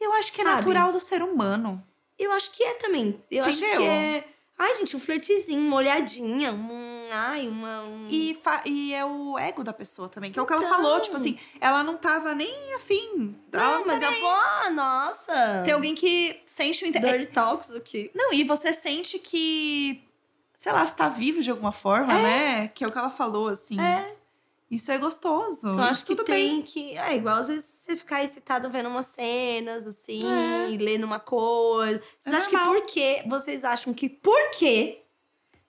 eu 0.00 0.12
acho 0.14 0.32
que 0.32 0.40
é 0.40 0.44
sabe? 0.44 0.56
natural 0.56 0.92
do 0.92 0.98
ser 0.98 1.22
humano. 1.22 1.84
Eu 2.18 2.32
acho 2.32 2.50
que 2.50 2.64
é 2.64 2.74
também. 2.74 3.22
Eu 3.30 3.44
acho 3.44 3.58
Entendeu? 3.58 3.82
que 3.82 3.86
é. 3.88 4.24
Ai, 4.62 4.74
gente, 4.74 4.94
um 4.94 5.00
flertezinho, 5.00 5.66
uma 5.66 5.76
olhadinha, 5.76 6.52
um. 6.52 7.08
Ai, 7.10 7.48
uma. 7.48 7.80
Um... 7.80 8.04
E, 8.10 8.38
e 8.66 8.92
é 8.92 9.02
o 9.02 9.38
ego 9.38 9.64
da 9.64 9.72
pessoa 9.72 10.06
também, 10.06 10.30
que 10.30 10.38
é 10.38 10.42
o 10.42 10.44
que 10.44 10.52
ela 10.52 10.62
Então. 10.62 10.76
falou. 10.76 11.00
Tipo 11.00 11.16
assim, 11.16 11.38
ela 11.58 11.82
não 11.82 11.96
tava 11.96 12.34
nem 12.34 12.74
afim. 12.74 13.34
Não, 13.50 13.86
mas 13.86 14.00
nem 14.02 14.12
falou, 14.20 14.30
ah, 14.36 14.70
nossa. 14.70 15.62
Tem 15.64 15.72
alguém 15.72 15.94
que 15.94 16.38
sente 16.44 16.84
o 16.84 16.86
interesse. 16.86 17.18
Dirty 17.20 17.32
Talks 17.32 17.74
aqui. 17.74 18.10
Não, 18.14 18.34
e 18.34 18.44
você 18.44 18.74
sente 18.74 19.18
que, 19.18 20.04
sei 20.54 20.72
lá, 20.72 20.86
você 20.86 20.94
tá 20.94 21.08
vivo 21.08 21.40
de 21.40 21.50
alguma 21.50 21.72
forma, 21.72 22.12
né? 22.12 22.68
Que 22.68 22.84
é 22.84 22.86
o 22.86 22.92
que 22.92 22.98
ela 22.98 23.10
falou, 23.10 23.48
assim. 23.48 23.80
É. 23.80 24.14
Isso 24.70 24.92
é 24.92 24.98
gostoso. 24.98 25.68
Então, 25.68 25.80
acho 25.82 26.04
que 26.04 26.14
tudo 26.14 26.24
tem 26.24 26.50
bem. 26.56 26.62
que. 26.62 26.96
É 26.96 27.16
igual 27.16 27.38
às 27.38 27.48
vezes 27.48 27.64
você 27.64 27.96
ficar 27.96 28.22
excitado 28.22 28.70
vendo 28.70 28.88
umas 28.88 29.06
cenas, 29.06 29.86
assim, 29.86 30.20
É. 30.24 30.68
lendo 30.78 31.04
uma 31.04 31.18
coisa. 31.18 31.98
Vocês 32.22 32.34
É 32.34 32.36
acham 32.36 32.50
que 32.50 32.56
normal. 32.56 32.74
por 32.74 32.86
quê? 32.86 33.22
Vocês 33.26 33.64
acham 33.64 33.92
que 33.92 34.08
por 34.08 34.50
quê 34.50 35.02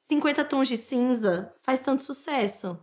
50 0.02 0.44
tons 0.46 0.68
de 0.68 0.78
cinza 0.78 1.52
faz 1.62 1.80
tanto 1.80 2.04
sucesso? 2.04 2.78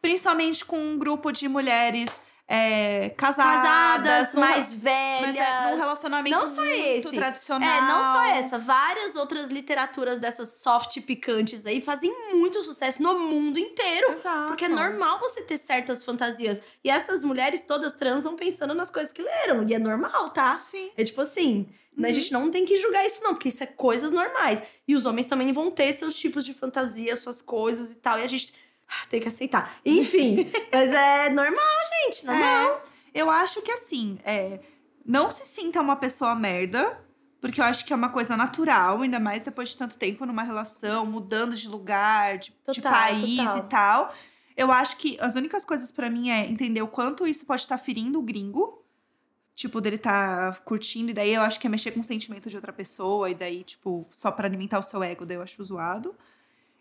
Principalmente 0.00 0.64
com 0.64 0.78
um 0.78 0.98
grupo 0.98 1.32
de 1.32 1.48
mulheres 1.48 2.10
é, 2.46 3.10
casadas. 3.16 3.62
Casadas, 3.62 4.34
mais 4.34 4.74
velhas. 4.74 5.20
mas 5.22 5.36
é 5.36 5.70
num 5.70 5.76
relacionamento 5.78 6.36
Não 6.36 6.46
só 6.46 6.64
esse. 6.64 7.10
tradicional. 7.10 7.68
É, 7.68 7.80
não 7.80 8.02
só 8.02 8.22
essa, 8.24 8.58
várias 8.58 9.16
outras 9.16 9.48
literaturas 9.48 10.18
dessas 10.18 10.60
soft 10.60 11.00
picantes 11.02 11.64
aí 11.66 11.80
fazem 11.80 12.12
muito 12.34 12.62
sucesso 12.62 13.02
no 13.02 13.18
mundo 13.18 13.58
inteiro. 13.58 14.12
Exato. 14.12 14.48
Porque 14.48 14.66
é 14.66 14.68
normal 14.68 15.18
você 15.20 15.42
ter 15.42 15.56
certas 15.56 16.04
fantasias. 16.04 16.60
E 16.82 16.90
essas 16.90 17.24
mulheres 17.24 17.62
todas 17.62 17.94
transam 17.94 18.36
pensando 18.36 18.74
nas 18.74 18.90
coisas 18.90 19.10
que 19.10 19.22
leram. 19.22 19.66
E 19.66 19.72
é 19.74 19.78
normal, 19.78 20.28
tá? 20.30 20.60
Sim. 20.60 20.90
É 20.96 21.02
tipo 21.04 21.22
assim, 21.22 21.66
né, 21.96 22.08
a 22.08 22.10
Uhum. 22.10 22.14
gente 22.14 22.32
não 22.32 22.50
tem 22.50 22.64
que 22.66 22.76
julgar 22.76 23.06
isso, 23.06 23.22
não, 23.22 23.34
porque 23.34 23.48
isso 23.48 23.62
é 23.62 23.66
coisas 23.66 24.12
normais. 24.12 24.62
E 24.86 24.94
os 24.94 25.06
homens 25.06 25.26
também 25.26 25.50
vão 25.52 25.70
ter 25.70 25.92
seus 25.94 26.14
tipos 26.14 26.44
de 26.44 26.52
fantasia, 26.52 27.16
suas 27.16 27.40
coisas 27.40 27.92
e 27.92 27.96
tal. 27.96 28.18
E 28.18 28.22
a 28.22 28.26
gente 28.26 28.52
tem 29.08 29.20
que 29.20 29.28
aceitar. 29.28 29.76
Enfim, 29.84 30.50
mas 30.72 30.92
é 30.92 31.30
normal, 31.30 31.64
gente. 32.04 32.26
Normal. 32.26 32.82
É, 33.12 33.20
eu 33.20 33.30
acho 33.30 33.62
que 33.62 33.70
assim, 33.70 34.18
é, 34.24 34.60
não 35.04 35.30
se 35.30 35.46
sinta 35.46 35.80
uma 35.80 35.96
pessoa 35.96 36.34
merda, 36.34 36.98
porque 37.40 37.60
eu 37.60 37.64
acho 37.64 37.84
que 37.84 37.92
é 37.92 37.96
uma 37.96 38.08
coisa 38.08 38.36
natural, 38.36 39.02
ainda 39.02 39.20
mais 39.20 39.42
depois 39.42 39.68
de 39.68 39.76
tanto 39.76 39.96
tempo 39.98 40.24
numa 40.24 40.42
relação, 40.42 41.04
mudando 41.04 41.54
de 41.54 41.68
lugar, 41.68 42.38
de, 42.38 42.50
de 42.50 42.80
Total, 42.80 42.92
país 42.92 43.36
total. 43.36 43.58
e 43.58 43.62
tal. 43.62 44.14
Eu 44.56 44.70
acho 44.70 44.96
que 44.96 45.18
as 45.20 45.34
únicas 45.34 45.64
coisas 45.64 45.90
pra 45.90 46.08
mim 46.08 46.30
é 46.30 46.46
entender 46.46 46.80
o 46.80 46.88
quanto 46.88 47.26
isso 47.26 47.44
pode 47.44 47.62
estar 47.62 47.76
ferindo 47.78 48.18
o 48.18 48.22
gringo. 48.22 48.82
Tipo, 49.54 49.80
dele 49.80 49.98
tá 49.98 50.56
curtindo, 50.64 51.10
e 51.10 51.14
daí 51.14 51.32
eu 51.32 51.42
acho 51.42 51.60
que 51.60 51.66
é 51.66 51.70
mexer 51.70 51.92
com 51.92 52.00
o 52.00 52.04
sentimento 52.04 52.50
de 52.50 52.56
outra 52.56 52.72
pessoa, 52.72 53.30
e 53.30 53.34
daí, 53.36 53.62
tipo, 53.62 54.04
só 54.10 54.32
pra 54.32 54.48
alimentar 54.48 54.80
o 54.80 54.82
seu 54.82 55.00
ego, 55.00 55.24
daí 55.24 55.36
eu 55.36 55.42
acho 55.42 55.62
zoado. 55.62 56.16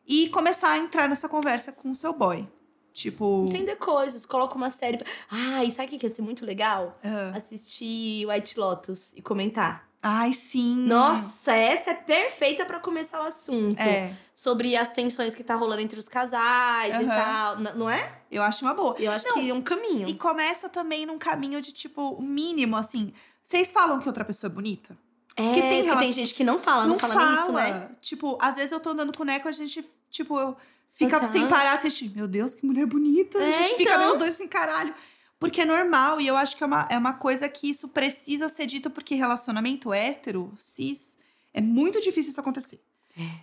E 0.06 0.30
começar 0.30 0.72
a 0.72 0.78
entrar 0.78 1.08
nessa 1.08 1.30
conversa 1.30 1.72
com 1.72 1.92
o 1.92 1.96
seu 1.96 2.14
boy. 2.14 2.48
Tipo. 2.94 3.46
Entender 3.48 3.76
coisas, 3.78 4.26
coloca 4.26 4.56
uma 4.56 4.70
série. 4.70 4.98
pra- 4.98 5.08
Ah, 5.32 5.64
e 5.64 5.72
sabe 5.72 5.96
o 5.96 6.00
que 6.00 6.06
ia 6.06 6.10
ser 6.14 6.22
muito 6.22 6.46
legal? 6.46 7.00
ah, 7.04 7.32
Assistir 7.36 8.28
White 8.28 8.60
Lotus 8.60 9.12
e 9.16 9.22
comentar. 9.22 9.88
Ai, 10.06 10.34
sim. 10.34 10.76
Nossa, 10.86 11.54
essa 11.54 11.92
é 11.92 11.94
perfeita 11.94 12.66
pra 12.66 12.78
começar 12.80 13.22
o 13.22 13.24
assunto. 13.24 13.80
É, 13.80 14.14
Sobre 14.36 14.76
as 14.76 14.90
tensões 14.90 15.34
que 15.34 15.44
tá 15.46 15.56
rolando 15.56 15.82
entre 15.82 15.98
os 15.98 16.10
casais 16.10 16.94
e 16.94 17.06
Aham. 17.06 17.08
tal. 17.08 17.58
N- 17.60 17.72
não 17.76 17.90
é? 17.90 18.20
eu 18.30 18.44
acho 18.44 18.66
uma 18.66 18.74
boa. 18.74 18.96
Eu 19.00 19.12
acho 19.14 19.26
Não, 19.30 19.36
que 19.36 19.50
é 19.50 19.54
um 19.54 19.62
caminho. 19.62 20.08
E 20.10 20.16
começa 20.16 20.68
também 20.68 21.06
num 21.06 21.18
caminho 21.18 21.62
de, 21.62 21.72
tipo, 21.72 22.22
mínimo, 22.22 22.76
assim. 22.76 23.14
Vocês 23.46 23.72
falam 23.72 24.00
que 24.00 24.08
outra 24.08 24.26
pessoa 24.26 24.52
é 24.52 24.54
bonita? 24.54 24.98
É, 25.36 25.54
que 25.54 25.62
tem 25.62 25.98
tem 25.98 26.14
gente 26.14 26.34
que 26.34 26.44
não 26.44 26.60
fala, 26.60 26.86
não, 26.86 26.98
fala, 27.00 27.16
nem 27.16 27.34
isso, 27.34 27.52
né? 27.52 27.90
Tipo, 28.02 28.38
às 28.40 28.56
vezes 28.56 28.72
eu 28.72 28.80
tô 28.80 28.92
andando 28.92 29.16
com 29.16 29.24
o 29.24 29.26
Neco, 29.26 29.48
a 29.48 29.52
gente, 29.52 29.84
tipo, 30.12 30.40
eu 30.40 30.56
fica 30.94 31.24
sem 31.26 31.48
parar 31.48 31.74
assistir. 31.74 32.12
Meu 32.16 32.28
Deus, 32.28 32.54
que 32.54 32.66
mulher 32.66 32.86
bonita. 32.86 33.40
a 33.40 33.44
É, 33.44 33.52
gente 33.52 33.78
fica 33.78 33.92
então. 33.92 33.98
meio 34.00 34.12
os 34.12 34.18
dois 34.18 34.36
assim, 34.36 34.48
caralho. 34.48 34.94
Porque 35.40 35.62
é 35.62 35.66
normal, 35.66 36.22
e 36.22 36.28
eu 36.28 36.38
acho 36.38 36.56
que 36.56 36.64
é 36.64 36.68
uma, 36.68 36.88
é 36.90 36.98
uma 36.98 37.14
coisa 37.14 37.50
que 37.50 37.70
isso 37.70 37.88
precisa 37.88 38.48
ser 38.48 38.66
dito, 38.66 38.90
porque 38.90 39.16
relacionamento 39.16 39.92
hétero, 39.92 40.54
cis, 40.58 41.18
é 41.54 41.60
muito 41.60 42.00
difícil 42.00 42.30
isso 42.32 42.40
acontecer. 42.40 42.82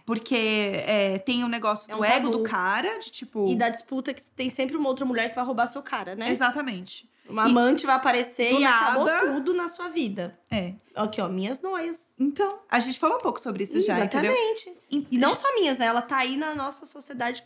Porque 0.05 0.83
é, 0.87 1.19
tem 1.19 1.45
o 1.45 1.49
negócio 1.49 1.91
É 1.91 1.95
um 1.95 1.99
do 1.99 2.05
ego 2.05 2.31
tabu. 2.31 2.39
do 2.39 2.43
cara, 2.43 2.99
de 2.99 3.11
tipo. 3.11 3.49
E 3.49 3.55
da 3.55 3.69
disputa 3.69 4.13
que 4.13 4.23
tem 4.31 4.49
sempre 4.49 4.77
uma 4.77 4.89
outra 4.89 5.05
mulher 5.05 5.29
que 5.29 5.35
vai 5.37 5.45
roubar 5.45 5.67
seu 5.67 5.83
cara, 5.83 6.17
né? 6.17 6.29
Exatamente. 6.31 7.09
Uma 7.31 7.45
amante 7.45 7.87
vai 7.87 7.95
aparecer 7.97 8.53
e 8.59 8.65
acabou 8.65 9.05
nada- 9.07 9.21
tudo 9.33 9.55
na 9.55 9.69
sua 9.69 9.89
vida. 9.89 10.39
É. 10.51 10.75
Aqui, 10.95 11.21
ó, 11.21 11.29
minhas 11.29 11.61
noias. 11.61 12.13
Então, 12.19 12.59
a 12.69 12.81
gente 12.81 12.99
falou 12.99 13.17
um 13.17 13.21
pouco 13.21 13.41
sobre 13.41 13.65
isso 13.65 13.81
já, 13.81 14.01
entendeu? 14.05 14.33
Exatamente. 14.33 14.77
E 15.11 15.19
não 15.19 15.35
só 15.37 15.53
minhas, 15.55 15.79
né? 15.79 15.87
Ela 15.87 16.03
tá 16.03 16.19
aí 16.19 16.37
na 16.37 16.55
nossa 16.55 16.85
sociedade 16.85 17.43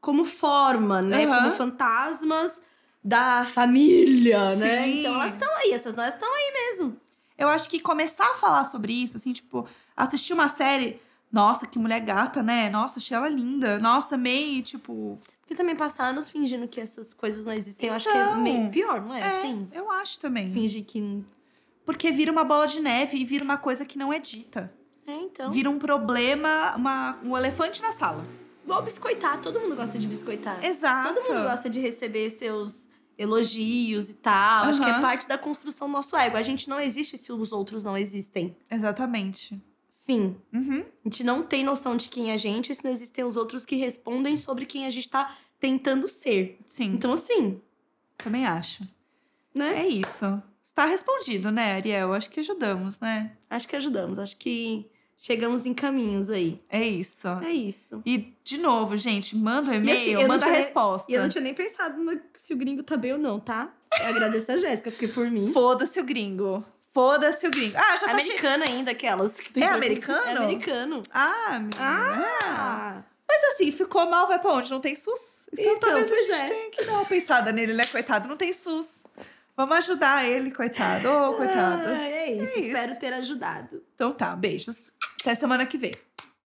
como 0.00 0.24
forma, 0.24 1.02
né? 1.02 1.24
Aham. 1.24 1.42
Como 1.44 1.54
fantasmas 1.56 2.62
da 3.02 3.44
família, 3.44 4.54
né? 4.56 4.82
Sim. 4.84 5.00
Então 5.00 5.14
elas 5.14 5.32
estão 5.32 5.56
aí, 5.56 5.72
essas 5.72 5.94
noias 5.94 6.14
estão 6.14 6.32
aí 6.32 6.52
mesmo. 6.52 6.96
Eu 7.36 7.48
acho 7.48 7.68
que 7.68 7.80
começar 7.80 8.24
a 8.30 8.34
falar 8.34 8.64
sobre 8.64 8.92
isso, 8.92 9.16
assim, 9.16 9.32
tipo, 9.32 9.66
assistir 9.96 10.32
uma 10.32 10.48
série. 10.48 11.00
Nossa, 11.32 11.66
que 11.66 11.78
mulher 11.80 11.98
gata, 12.00 12.42
né? 12.44 12.70
Nossa, 12.70 13.00
achei 13.00 13.16
ela 13.16 13.28
linda. 13.28 13.78
Nossa, 13.80 14.14
amei, 14.14 14.62
tipo. 14.62 15.18
Porque 15.44 15.54
também 15.54 15.76
passar 15.76 16.06
anos 16.08 16.30
fingindo 16.30 16.66
que 16.66 16.80
essas 16.80 17.12
coisas 17.12 17.44
não 17.44 17.52
existem, 17.52 17.90
eu 17.90 17.94
acho 17.94 18.08
que 18.10 18.16
é 18.16 18.22
Então, 18.22 18.40
meio 18.40 18.70
pior, 18.70 19.02
não 19.02 19.14
é? 19.14 19.20
é, 19.20 19.26
Assim? 19.26 19.68
eu 19.72 19.90
acho 19.90 20.18
também. 20.18 20.50
Fingir 20.50 20.84
que. 20.84 21.22
Porque 21.84 22.10
vira 22.10 22.32
uma 22.32 22.44
bola 22.44 22.66
de 22.66 22.80
neve 22.80 23.18
e 23.18 23.24
vira 23.26 23.44
uma 23.44 23.58
coisa 23.58 23.84
que 23.84 23.98
não 23.98 24.10
é 24.10 24.18
dita. 24.18 24.72
É, 25.06 25.12
então. 25.12 25.50
Vira 25.50 25.68
um 25.68 25.78
problema, 25.78 26.74
uma, 26.76 27.18
um 27.22 27.36
elefante 27.36 27.82
na 27.82 27.92
sala. 27.92 28.22
Vou 28.64 28.80
biscoitar, 28.80 29.38
todo 29.42 29.60
mundo 29.60 29.76
gosta 29.76 29.98
de 29.98 30.06
biscoitar. 30.06 30.64
Exato. 30.64 31.12
Todo 31.12 31.28
mundo 31.28 31.42
gosta 31.42 31.68
de 31.68 31.78
receber 31.78 32.30
seus 32.30 32.88
elogios 33.18 34.08
e 34.08 34.14
tal. 34.14 34.64
Acho 34.66 34.82
que 34.82 34.88
é 34.88 35.00
parte 35.00 35.28
da 35.28 35.36
construção 35.36 35.86
do 35.88 35.92
nosso 35.92 36.16
ego. 36.16 36.38
A 36.38 36.42
gente 36.42 36.70
não 36.70 36.80
existe 36.80 37.18
se 37.18 37.30
os 37.30 37.52
outros 37.52 37.84
não 37.84 37.98
existem. 37.98 38.56
Exatamente. 38.70 39.60
Fim. 40.06 40.36
Uhum. 40.52 40.80
A 40.80 41.08
gente 41.08 41.24
não 41.24 41.42
tem 41.42 41.64
noção 41.64 41.96
de 41.96 42.08
quem 42.08 42.30
é 42.30 42.34
a 42.34 42.36
gente 42.36 42.74
se 42.74 42.84
não 42.84 42.90
existem 42.90 43.24
os 43.24 43.36
outros 43.36 43.64
que 43.64 43.76
respondem 43.76 44.36
sobre 44.36 44.66
quem 44.66 44.86
a 44.86 44.90
gente 44.90 45.08
tá 45.08 45.34
tentando 45.58 46.06
ser. 46.08 46.58
Sim, 46.66 46.92
Então, 46.94 47.12
assim, 47.12 47.60
também 48.18 48.44
acho. 48.46 48.82
né? 49.54 49.80
É 49.82 49.88
isso. 49.88 50.42
Está 50.66 50.86
respondido, 50.86 51.50
né, 51.50 51.74
Ariel? 51.74 52.12
Acho 52.12 52.28
que 52.30 52.40
ajudamos, 52.40 52.98
né? 53.00 53.32
Acho 53.48 53.66
que 53.68 53.76
ajudamos. 53.76 54.18
Acho 54.18 54.36
que 54.36 54.86
chegamos 55.16 55.64
em 55.64 55.72
caminhos 55.72 56.28
aí. 56.30 56.60
É 56.68 56.82
isso. 56.84 57.28
É 57.28 57.52
isso. 57.52 58.02
E, 58.04 58.34
de 58.42 58.58
novo, 58.58 58.96
gente, 58.96 59.36
manda 59.36 59.68
o 59.68 59.70
assim, 59.70 59.80
e-mail, 59.80 60.20
não 60.20 60.28
manda 60.28 60.44
a 60.46 60.50
resposta. 60.50 61.10
E 61.10 61.14
eu 61.14 61.22
não 61.22 61.28
tinha 61.28 61.42
nem 61.42 61.54
pensado 61.54 62.02
no- 62.02 62.20
se 62.36 62.52
o 62.52 62.56
gringo 62.56 62.82
tá 62.82 62.96
bem 62.96 63.12
ou 63.12 63.18
não, 63.18 63.38
tá? 63.38 63.72
Eu 64.00 64.06
agradeço 64.08 64.50
a 64.50 64.56
Jéssica, 64.56 64.90
porque 64.90 65.06
por 65.08 65.30
mim. 65.30 65.52
Foda-se 65.52 65.98
o 66.00 66.04
gringo. 66.04 66.64
Foda-se 66.94 67.46
o 67.46 67.50
gringo. 67.50 67.76
Ah, 67.76 67.96
já 67.96 68.06
É 68.06 68.10
tá 68.12 68.18
che... 68.20 68.26
americana 68.30 68.64
ainda, 68.64 68.92
aquelas 68.92 69.38
que 69.40 69.52
tem 69.52 69.64
É 69.64 69.66
americano? 69.66 70.26
É 70.26 70.36
americano. 70.36 71.02
Ah, 71.12 71.58
menina. 71.58 71.76
Ah! 71.80 73.02
Mas 73.28 73.42
assim, 73.54 73.72
ficou 73.72 74.08
mal, 74.08 74.28
vai 74.28 74.38
pra 74.38 74.52
onde? 74.52 74.70
Não 74.70 74.80
tem 74.80 74.94
SUS? 74.94 75.46
Então, 75.52 75.64
Então, 75.74 75.78
talvez 75.92 76.10
a 76.12 76.14
gente 76.14 76.32
é. 76.32 76.46
tenha 76.48 76.70
que 76.70 76.84
dar 76.84 76.92
uma 76.92 77.04
pensada 77.04 77.50
nele, 77.52 77.74
né? 77.74 77.84
Coitado, 77.86 78.28
não 78.28 78.36
tem 78.36 78.52
SUS. 78.52 79.02
Vamos 79.56 79.76
ajudar 79.78 80.24
ele, 80.28 80.50
coitado. 80.50 81.08
Ô, 81.08 81.34
coitado. 81.34 81.82
Ah, 81.88 82.02
é 82.08 82.30
isso, 82.32 82.54
É 82.54 82.58
isso. 82.58 82.68
espero 82.68 82.96
ter 82.96 83.12
ajudado. 83.12 83.82
Então 83.94 84.12
tá, 84.12 84.34
beijos. 84.36 84.90
Até 85.20 85.34
semana 85.34 85.64
que 85.66 85.78
vem. 85.78 85.92